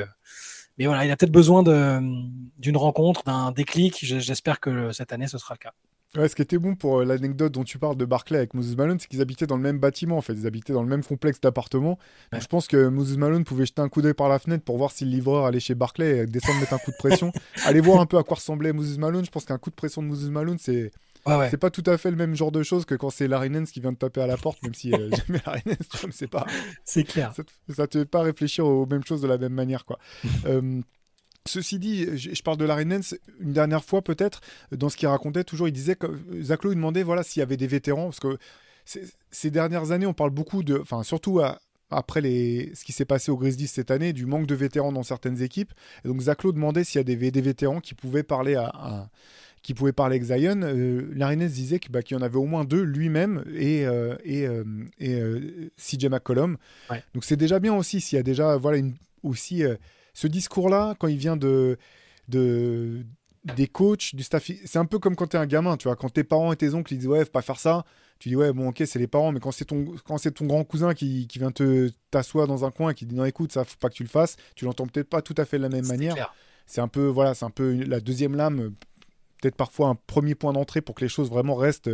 mais 0.77 0.85
voilà, 0.85 1.05
il 1.05 1.11
a 1.11 1.17
peut-être 1.17 1.31
besoin 1.31 1.63
d'une 1.63 2.77
rencontre, 2.77 3.23
d'un 3.23 3.51
déclic. 3.51 3.99
J'espère 4.01 4.59
que 4.59 4.91
cette 4.91 5.13
année, 5.13 5.27
ce 5.27 5.37
sera 5.37 5.55
le 5.55 5.59
cas. 5.59 5.73
Ouais, 6.17 6.29
ce 6.29 6.35
qui 6.35 6.41
était 6.41 6.57
bon 6.57 6.75
pour 6.75 6.99
euh, 6.99 7.05
l'anecdote 7.05 7.51
dont 7.51 7.65
tu 7.65 7.77
parles 7.77 7.97
de 7.97 8.05
Barclay 8.05 8.37
avec 8.37 8.53
Moses 8.53 8.77
Malone, 8.77 8.97
c'est 8.99 9.07
qu'ils 9.07 9.21
habitaient 9.21 9.47
dans 9.47 9.57
le 9.57 9.61
même 9.61 9.79
bâtiment, 9.79 10.17
en 10.17 10.21
fait. 10.21 10.33
Ils 10.33 10.47
habitaient 10.47 10.71
dans 10.71 10.81
le 10.81 10.87
même 10.87 11.03
complexe 11.03 11.41
d'appartements. 11.41 11.99
Je 12.31 12.45
pense 12.47 12.67
que 12.67 12.87
Moses 12.87 13.17
Malone 13.17 13.43
pouvait 13.43 13.65
jeter 13.65 13.81
un 13.81 13.89
coup 13.89 14.01
d'œil 14.01 14.13
par 14.13 14.29
la 14.29 14.39
fenêtre 14.39 14.63
pour 14.63 14.77
voir 14.77 14.91
si 14.91 15.03
le 15.03 15.11
livreur 15.11 15.45
allait 15.45 15.59
chez 15.59 15.75
Barclay 15.75 16.19
et 16.19 16.25
descendre 16.25 16.59
mettre 16.59 16.73
un 16.73 16.77
coup 16.77 16.91
de 16.91 16.95
pression. 16.95 17.33
Allez 17.65 17.81
voir 17.81 17.99
un 17.99 18.05
peu 18.05 18.17
à 18.17 18.23
quoi 18.23 18.35
ressemblait 18.35 18.71
Moses 18.71 18.97
Malone. 18.97 19.25
Je 19.25 19.31
pense 19.31 19.43
qu'un 19.43 19.57
coup 19.57 19.69
de 19.69 19.75
pression 19.75 20.01
de 20.01 20.07
Moses 20.07 20.29
Malone, 20.29 20.57
c'est. 20.57 20.91
C'est 21.49 21.57
pas 21.57 21.71
tout 21.71 21.83
à 21.87 21.97
fait 21.97 22.11
le 22.11 22.17
même 22.17 22.35
genre 22.35 22.51
de 22.51 22.63
choses 22.63 22.85
que 22.85 22.95
quand 22.95 23.09
c'est 23.09 23.27
Larry 23.27 23.49
Nance 23.49 23.71
qui 23.71 23.79
vient 23.79 23.91
de 23.91 23.97
taper 23.97 24.21
à 24.21 24.27
la 24.27 24.37
porte, 24.37 24.61
même 24.63 24.73
si 24.73 24.93
euh, 24.93 25.09
jamais 25.27 25.41
Larry 25.45 25.61
Nance, 25.65 26.05
c'est 26.11 26.27
pas. 26.27 26.45
C'est 26.83 27.03
clair. 27.03 27.33
Ça, 27.69 27.87
te 27.87 27.99
fait 27.99 28.05
pas 28.05 28.21
réfléchir 28.21 28.65
aux 28.65 28.85
mêmes 28.85 29.03
choses 29.03 29.21
de 29.21 29.27
la 29.27 29.37
même 29.37 29.53
manière, 29.53 29.85
quoi. 29.85 29.99
euh, 30.45 30.81
Ceci 31.47 31.77
dit, 31.77 32.17
je 32.17 32.41
parle 32.41 32.57
de 32.57 32.65
Larry 32.65 32.87
Nance 32.87 33.13
une 33.39 33.53
dernière 33.53 33.83
fois 33.83 34.01
peut-être, 34.01 34.41
dans 34.71 34.89
ce 34.89 34.97
qu'il 34.97 35.07
racontait 35.07 35.43
toujours, 35.43 35.67
il 35.67 35.73
disait 35.73 35.95
que 35.95 36.07
Zach 36.41 36.63
Lowe 36.63 36.73
demandait 36.73 37.03
voilà, 37.03 37.21
s'il 37.21 37.39
y 37.39 37.43
avait 37.43 37.55
des 37.55 37.67
vétérans, 37.67 38.05
parce 38.05 38.19
que 38.19 38.39
ces 39.29 39.51
dernières 39.51 39.91
années, 39.91 40.07
on 40.07 40.15
parle 40.15 40.31
beaucoup 40.31 40.63
de, 40.63 40.79
enfin 40.79 41.03
surtout 41.03 41.41
après 41.91 42.21
les, 42.21 42.71
ce 42.73 42.83
qui 42.83 42.93
s'est 42.93 43.05
passé 43.05 43.31
au 43.31 43.37
Grizzlies 43.37 43.67
cette 43.67 43.91
année, 43.91 44.11
du 44.11 44.25
manque 44.25 44.47
de 44.47 44.55
vétérans 44.55 44.91
dans 44.91 45.03
certaines 45.03 45.41
équipes. 45.41 45.71
Et 46.03 46.07
donc 46.07 46.21
Zach 46.21 46.43
Lowe 46.43 46.51
demandait 46.51 46.83
s'il 46.83 46.97
y 46.97 47.01
a 47.01 47.03
des, 47.03 47.31
des, 47.31 47.41
vétérans 47.41 47.79
qui 47.79 47.93
pouvaient 47.93 48.23
parler 48.23 48.55
à, 48.55 49.09
qui 49.65 49.73
pouvaient 49.73 49.93
parler 49.93 50.17
avec 50.17 50.23
Zion. 50.23 50.61
Euh, 50.61 51.47
disait 51.47 51.79
bah, 51.89 52.03
qu'il 52.03 52.15
y 52.15 52.19
en 52.19 52.23
avait 52.23 52.37
au 52.37 52.45
moins 52.45 52.63
deux, 52.65 52.83
lui-même 52.83 53.43
et, 53.53 53.85
euh, 53.85 54.15
et, 54.23 54.45
euh, 54.45 54.63
et 54.99 55.71
CJ 55.77 56.05
McCollum. 56.05 56.57
Donc 57.13 57.23
c'est 57.23 57.35
déjà 57.35 57.59
bien 57.59 57.73
aussi 57.73 57.99
s'il 57.99 58.17
y 58.17 58.19
a 58.19 58.23
déjà 58.23 58.57
voilà, 58.57 58.77
une, 58.77 58.93
aussi 59.23 59.63
ce 60.13 60.27
discours-là, 60.27 60.95
quand 60.99 61.07
il 61.07 61.17
vient 61.17 61.35
de, 61.35 61.77
de 62.27 63.05
des 63.55 63.67
coachs, 63.67 64.15
du 64.15 64.23
staff, 64.23 64.49
c'est 64.65 64.79
un 64.79 64.85
peu 64.85 64.97
comme 64.97 65.15
quand 65.15 65.27
tu 65.27 65.37
es 65.37 65.39
un 65.39 65.45
gamin, 65.45 65.77
tu 65.77 65.87
vois, 65.87 65.95
quand 65.95 66.09
tes 66.09 66.23
parents 66.23 66.51
et 66.51 66.55
tes 66.55 66.73
oncles 66.73 66.93
ils 66.93 66.97
disent 66.97 67.07
ouais, 67.07 67.25
faut 67.25 67.31
pas 67.31 67.43
faire 67.43 67.59
ça, 67.59 67.85
tu 68.19 68.29
dis 68.29 68.35
ouais, 68.35 68.51
bon, 68.53 68.69
ok, 68.69 68.81
c'est 68.85 68.97
les 68.97 69.07
parents, 69.07 69.31
mais 69.31 69.39
quand 69.39 69.51
c'est 69.51 69.65
ton, 69.65 69.85
quand 70.05 70.17
c'est 70.17 70.31
ton 70.31 70.45
grand 70.45 70.63
cousin 70.63 70.93
qui, 70.93 71.27
qui 71.27 71.39
vient 71.39 71.51
te 71.51 71.89
t'asseoir 72.11 72.47
dans 72.47 72.65
un 72.65 72.71
coin 72.71 72.91
et 72.91 72.93
qui 72.95 73.05
dit 73.05 73.15
non, 73.15 73.25
écoute, 73.25 73.51
ça 73.51 73.63
faut 73.63 73.77
pas 73.79 73.89
que 73.89 73.95
tu 73.95 74.03
le 74.03 74.09
fasses, 74.09 74.35
tu 74.55 74.65
l'entends 74.65 74.87
peut-être 74.87 75.09
pas 75.09 75.21
tout 75.21 75.35
à 75.37 75.45
fait 75.45 75.57
de 75.57 75.63
la 75.63 75.69
même 75.69 75.85
manière. 75.85 76.33
C'est 76.65 76.81
un 76.81 76.87
peu, 76.87 77.05
voilà, 77.05 77.35
c'est 77.35 77.45
un 77.45 77.51
peu 77.51 77.73
la 77.83 77.99
deuxième 77.99 78.35
lame, 78.35 78.73
peut-être 79.45 79.55
parfois 79.57 79.89
un 79.89 79.95
premier 80.07 80.33
point 80.33 80.53
d'entrée 80.53 80.81
pour 80.81 80.95
que 80.95 81.03
les 81.05 81.09
choses 81.09 81.29
vraiment 81.29 81.53
restent 81.53 81.91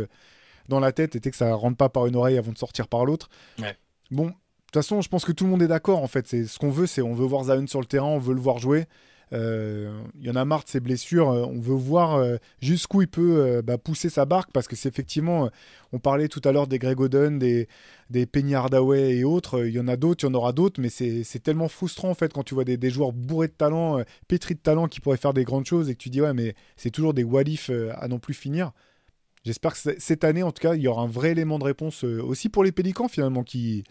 dans 0.68 0.80
la 0.80 0.90
tête 0.92 1.16
et 1.16 1.20
que 1.20 1.36
ça 1.36 1.54
rentre 1.54 1.76
pas 1.76 1.90
par 1.90 2.06
une 2.06 2.16
oreille 2.16 2.38
avant 2.38 2.50
de 2.52 2.56
sortir 2.56 2.88
par 2.88 3.04
l'autre. 3.04 3.28
Bon, 4.10 4.26
de 4.26 4.30
toute 4.30 4.74
façon, 4.74 5.02
je 5.02 5.08
pense 5.10 5.26
que 5.26 5.32
tout 5.32 5.44
le 5.44 5.50
monde 5.50 5.62
est 5.62 5.68
d'accord. 5.68 6.02
En 6.02 6.06
fait, 6.06 6.26
c'est 6.26 6.46
ce 6.46 6.58
qu'on 6.58 6.70
veut, 6.70 6.86
c'est 6.86 7.02
on 7.02 7.12
veut 7.12 7.26
voir 7.26 7.44
Zion 7.44 7.66
sur 7.66 7.80
le 7.80 7.86
terrain, 7.86 8.06
on 8.06 8.18
veut 8.18 8.32
le 8.32 8.40
voir 8.40 8.58
jouer. 8.58 8.86
Euh, 9.32 10.02
il 10.20 10.26
y 10.26 10.30
en 10.30 10.36
a 10.36 10.44
marre 10.44 10.64
de 10.64 10.68
ses 10.68 10.80
blessures. 10.80 11.30
Euh, 11.30 11.44
on 11.46 11.58
veut 11.58 11.74
voir 11.74 12.16
euh, 12.16 12.36
jusqu'où 12.60 13.02
il 13.02 13.08
peut 13.08 13.62
bah, 13.64 13.78
pousser 13.78 14.10
sa 14.10 14.24
barque 14.24 14.50
parce 14.52 14.68
que 14.68 14.76
c'est 14.76 14.88
effectivement, 14.88 15.48
on 15.92 15.98
parlait 15.98 16.28
tout 16.28 16.40
à 16.44 16.52
l'heure 16.52 16.66
des 16.66 16.78
Greg 16.78 17.00
Oden, 17.00 17.38
des, 17.38 17.68
des 18.10 18.26
Penny 18.26 18.54
Hardaway 18.54 19.16
et 19.16 19.24
autres. 19.24 19.66
Il 19.66 19.72
y 19.72 19.80
en 19.80 19.88
a 19.88 19.96
d'autres, 19.96 20.24
il 20.24 20.26
y 20.26 20.30
en 20.30 20.34
aura 20.34 20.52
d'autres, 20.52 20.80
mais 20.80 20.90
c'est 20.90 21.42
tellement 21.42 21.68
frustrant 21.68 22.10
en 22.10 22.14
fait 22.14 22.32
quand 22.32 22.42
tu 22.42 22.54
vois 22.54 22.64
des, 22.64 22.90
joueurs 22.90 23.12
bourrés 23.12 23.48
de 23.48 23.52
talent, 23.52 24.02
pétris 24.28 24.54
de 24.54 24.60
talent 24.60 24.88
qui 24.88 25.00
pourraient 25.00 25.16
faire 25.16 25.34
des 25.34 25.44
grandes 25.44 25.66
choses 25.66 25.88
et 25.88 25.94
que 25.94 26.02
tu 26.02 26.10
dis 26.10 26.20
ouais, 26.20 26.34
mais 26.34 26.54
c'est 26.76 26.90
toujours 26.90 27.14
des 27.14 27.24
what 27.24 27.44
à 27.96 28.08
non 28.08 28.18
plus 28.18 28.34
finir. 28.34 28.72
J'espère 29.44 29.72
que 29.72 29.78
cette 29.98 30.24
année, 30.24 30.44
en 30.44 30.52
tout 30.52 30.60
cas, 30.60 30.74
il 30.74 30.82
y 30.82 30.88
aura 30.88 31.02
un 31.02 31.08
vrai 31.08 31.32
élément 31.32 31.58
de 31.58 31.64
réponse 31.64 32.04
aussi 32.04 32.48
pour 32.48 32.62
les 32.64 32.72
Pélicans 32.72 33.08
finalement 33.08 33.42
qui 33.42 33.82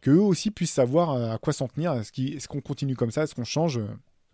qu'eux 0.00 0.18
aussi 0.18 0.50
puissent 0.50 0.72
savoir 0.72 1.32
à 1.32 1.38
quoi 1.38 1.52
s'en 1.52 1.68
tenir. 1.68 1.92
Est-ce 1.94 2.48
qu'on 2.48 2.60
continue 2.60 2.96
comme 2.96 3.10
ça? 3.10 3.24
Est-ce 3.24 3.34
qu'on 3.34 3.44
change? 3.44 3.80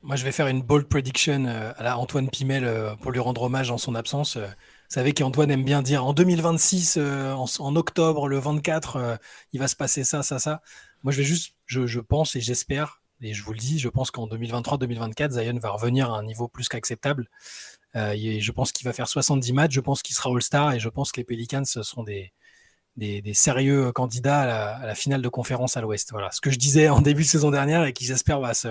Moi, 0.03 0.17
je 0.17 0.25
vais 0.25 0.33
faire 0.33 0.49
une 0.49 0.63
bold 0.63 0.89
prediction 0.89 1.45
euh, 1.47 1.73
à 1.77 1.97
Antoine 1.97 2.29
Pimel 2.29 2.65
euh, 2.65 2.97
pour 2.97 3.13
lui 3.13 3.21
rendre 3.21 3.43
hommage 3.43 3.71
en 3.71 3.79
son 3.79 3.95
absence. 3.95 4.37
Vous 4.37 4.45
savez 4.89 5.13
qu'Antoine 5.13 5.51
aime 5.53 5.65
bien 5.65 5.81
dire 5.81 6.05
en 6.05 6.13
2026, 6.13 6.99
en, 6.99 7.77
octobre, 7.77 8.27
le 8.29 8.39
24, 8.39 9.19
il 9.53 9.61
va 9.61 9.69
se 9.69 9.77
passer 9.77 10.05
ça, 10.05 10.23
ça, 10.23 10.39
ça. 10.39 10.61
Moi, 11.03 11.13
je 11.13 11.19
vais 11.19 11.25
juste, 11.25 11.55
je, 11.67 12.01
pense 12.01 12.37
et 12.37 12.41
j'espère, 12.41 13.01
et 13.23 13.33
je 13.33 13.43
vous 13.43 13.53
le 13.53 13.59
dis, 13.59 13.79
je 13.79 13.89
pense 13.89 14.11
qu'en 14.11 14.27
2023-2024, 14.27 15.31
Zion 15.31 15.59
va 15.59 15.71
revenir 15.71 16.13
à 16.13 16.19
un 16.19 16.25
niveau 16.25 16.47
plus 16.47 16.69
qu'acceptable. 16.69 17.31
je 17.95 18.51
pense 18.51 18.73
qu'il 18.73 18.85
va 18.85 18.93
faire 18.93 19.09
70 19.09 19.53
matchs, 19.55 19.73
je 19.73 19.81
pense 19.81 20.03
qu'il 20.03 20.15
sera 20.15 20.29
All-Star 20.29 20.73
et 20.75 20.81
je 20.81 20.91
pense 20.91 21.11
que 21.11 21.21
les 21.21 21.25
Pelicans 21.25 21.65
sont 21.65 22.03
des, 22.03 22.35
des, 22.97 23.35
sérieux 23.35 23.93
candidats 23.93 24.41
à 24.77 24.87
la, 24.87 24.95
finale 24.95 25.23
de 25.23 25.29
conférence 25.29 25.77
à 25.77 25.81
l'Ouest. 25.81 26.11
Voilà, 26.13 26.31
ce 26.31 26.41
que 26.41 26.51
je 26.51 26.59
disais 26.59 26.89
en 26.89 27.01
début 27.03 27.23
de 27.23 27.29
saison 27.29 27.51
dernière 27.51 27.85
et 27.85 27.93
qui 27.93 28.05
j'espère 28.05 28.41
va 28.41 28.55
se, 28.55 28.69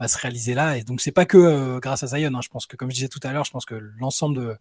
va 0.00 0.08
se 0.08 0.18
réaliser 0.18 0.54
là. 0.54 0.76
Et 0.76 0.82
donc 0.82 1.00
c'est 1.00 1.12
pas 1.12 1.26
que 1.26 1.38
euh, 1.38 1.78
grâce 1.78 2.02
à 2.02 2.06
Zion. 2.06 2.32
Hein. 2.34 2.40
Je 2.42 2.48
pense 2.48 2.66
que 2.66 2.76
comme 2.76 2.90
je 2.90 2.94
disais 2.94 3.08
tout 3.08 3.20
à 3.22 3.32
l'heure, 3.32 3.44
je 3.44 3.50
pense 3.50 3.66
que 3.66 3.74
l'ensemble 3.74 4.58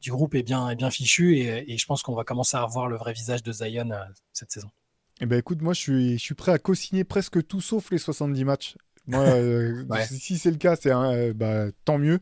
du 0.00 0.10
groupe 0.10 0.34
est 0.34 0.42
bien, 0.42 0.68
est 0.68 0.76
bien 0.76 0.90
fichu 0.90 1.38
et, 1.38 1.76
je 1.76 1.86
pense 1.86 2.02
qu'on 2.02 2.14
va 2.14 2.24
commencer 2.24 2.56
à 2.56 2.62
revoir 2.62 2.88
le 2.88 2.96
vrai 2.96 3.12
visage 3.12 3.42
de 3.42 3.52
Zion 3.52 3.90
euh, 3.90 3.98
cette 4.32 4.50
saison. 4.50 4.70
Eh 5.20 5.26
ben 5.26 5.38
écoute, 5.38 5.62
moi 5.62 5.74
je 5.74 5.80
suis, 5.80 6.12
je 6.18 6.22
suis 6.22 6.34
prêt 6.34 6.52
à 6.52 6.58
co-signer 6.58 7.04
presque 7.04 7.46
tout 7.46 7.60
sauf 7.60 7.90
les 7.90 7.98
70 7.98 8.44
matchs. 8.44 8.76
Moi, 9.06 9.20
euh, 9.20 9.84
si 10.08 10.38
c'est 10.38 10.50
le 10.50 10.56
cas, 10.56 10.74
c'est 10.74 11.34
bah, 11.34 11.66
tant 11.84 11.98
mieux 11.98 12.18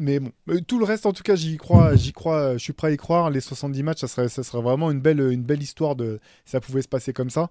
mais 0.00 0.18
bon, 0.18 0.32
euh, 0.48 0.60
tout 0.66 0.78
le 0.78 0.86
reste, 0.86 1.04
en 1.04 1.12
tout 1.12 1.22
cas, 1.22 1.34
j'y 1.34 1.58
crois, 1.58 1.94
j'y 1.94 2.12
crois, 2.12 2.54
je 2.54 2.58
suis 2.58 2.72
prêt 2.72 2.88
à 2.88 2.90
y 2.90 2.96
croire. 2.96 3.28
Les 3.28 3.40
70 3.40 3.82
matchs, 3.82 4.00
ça 4.00 4.08
serait, 4.08 4.30
ça 4.30 4.42
serait 4.42 4.62
vraiment 4.62 4.90
une 4.90 5.00
belle, 5.00 5.20
une 5.20 5.42
belle 5.42 5.62
histoire 5.62 5.94
de, 5.94 6.20
ça 6.46 6.58
pouvait 6.58 6.80
se 6.80 6.88
passer 6.88 7.12
comme 7.12 7.28
ça. 7.28 7.50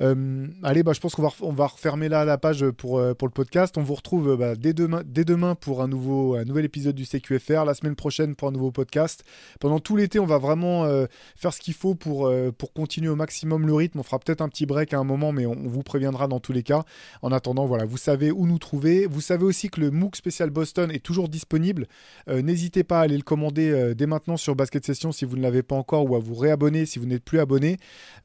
Euh, 0.00 0.46
allez, 0.62 0.84
bah, 0.84 0.92
je 0.92 1.00
pense 1.00 1.16
qu'on 1.16 1.22
va, 1.22 1.30
on 1.40 1.52
va 1.52 1.66
refermer 1.66 2.08
là 2.08 2.24
la 2.24 2.38
page 2.38 2.70
pour, 2.70 2.98
euh, 2.98 3.14
pour 3.14 3.26
le 3.26 3.32
podcast. 3.32 3.76
On 3.76 3.82
vous 3.82 3.96
retrouve 3.96 4.36
bah, 4.36 4.54
dès, 4.54 4.72
demain, 4.72 5.02
dès 5.04 5.24
demain 5.24 5.56
pour 5.56 5.82
un, 5.82 5.88
nouveau, 5.88 6.36
un 6.36 6.44
nouvel 6.44 6.64
épisode 6.64 6.94
du 6.94 7.04
CQFR, 7.04 7.64
la 7.64 7.74
semaine 7.74 7.96
prochaine 7.96 8.36
pour 8.36 8.46
un 8.46 8.52
nouveau 8.52 8.70
podcast. 8.70 9.24
Pendant 9.58 9.80
tout 9.80 9.96
l'été, 9.96 10.20
on 10.20 10.26
va 10.26 10.38
vraiment 10.38 10.86
faire 11.34 11.52
ce 11.52 11.58
qu'il 11.58 11.74
faut 11.74 11.96
pour, 11.96 12.32
pour 12.56 12.72
continuer 12.72 13.08
au 13.08 13.16
maximum 13.16 13.66
le 13.66 13.74
rythme. 13.74 13.98
On 13.98 14.04
fera 14.04 14.20
peut-être 14.20 14.40
un 14.40 14.48
petit 14.48 14.66
break 14.66 14.94
à 14.94 14.98
un 14.98 15.04
moment, 15.04 15.32
mais 15.32 15.46
on, 15.46 15.52
on, 15.52 15.68
vous 15.68 15.82
préviendra 15.82 16.28
dans 16.28 16.38
tous 16.38 16.52
les 16.52 16.62
cas. 16.62 16.84
En 17.22 17.32
attendant, 17.32 17.66
voilà, 17.66 17.86
vous 17.86 17.96
savez 17.96 18.30
où 18.30 18.46
nous 18.46 18.58
trouver. 18.58 19.06
Vous 19.06 19.20
savez 19.20 19.44
aussi 19.44 19.68
que 19.68 19.80
le 19.80 19.90
MOOC 19.90 20.14
spécial 20.14 20.50
Boston 20.50 20.92
est 20.92 21.02
toujours 21.02 21.28
disponible. 21.28 21.87
Euh, 22.28 22.42
n'hésitez 22.42 22.84
pas 22.84 23.00
à 23.00 23.02
aller 23.02 23.16
le 23.16 23.22
commander 23.22 23.70
euh, 23.70 23.94
dès 23.94 24.06
maintenant 24.06 24.36
sur 24.36 24.54
Basket 24.54 24.84
Session 24.84 25.12
si 25.12 25.24
vous 25.24 25.36
ne 25.36 25.42
l'avez 25.42 25.62
pas 25.62 25.76
encore 25.76 26.10
ou 26.10 26.16
à 26.16 26.18
vous 26.18 26.34
réabonner 26.34 26.86
si 26.86 26.98
vous 26.98 27.06
n'êtes 27.06 27.24
plus 27.24 27.38
abonné. 27.38 27.76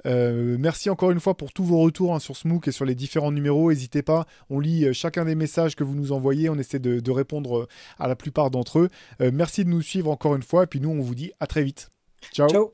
Euh, 0.06 0.58
merci 0.60 0.90
encore 0.90 1.12
une 1.12 1.20
fois 1.20 1.36
pour 1.36 1.54
tous 1.54 1.64
vos 1.64 1.80
retours 1.80 2.14
hein, 2.14 2.20
sur 2.20 2.36
Smook 2.36 2.68
et 2.68 2.72
sur 2.72 2.86
les 2.86 2.96
différents 2.96 3.32
numéros. 3.32 3.70
N'hésitez 3.72 4.02
pas, 4.02 4.26
on 4.50 4.60
lit 4.60 4.94
chacun 4.94 5.26
des 5.26 5.36
messages 5.36 5.76
que 5.76 5.84
vous 5.84 5.96
nous 5.96 6.12
envoyez, 6.12 6.50
on 6.50 6.58
essaie 6.58 6.80
de, 6.80 7.12
répondre 7.14 7.68
à 8.00 8.08
la 8.08 8.16
plupart 8.16 8.50
d'entre 8.50 8.80
eux. 8.80 8.90
merci 9.32 9.64
de 9.64 9.70
nous 9.70 9.84
suivre 9.84 10.10
encore 10.10 10.36
une 10.36 10.42
fois 10.42 10.64
et 10.64 10.68
puis 10.68 10.80
nous 10.80 10.90
on 10.90 11.00
vous 11.00 11.14
dit 11.14 11.32
à 11.40 11.46
très 11.46 11.64
vite. 11.64 11.90
Ciao. 12.34 12.74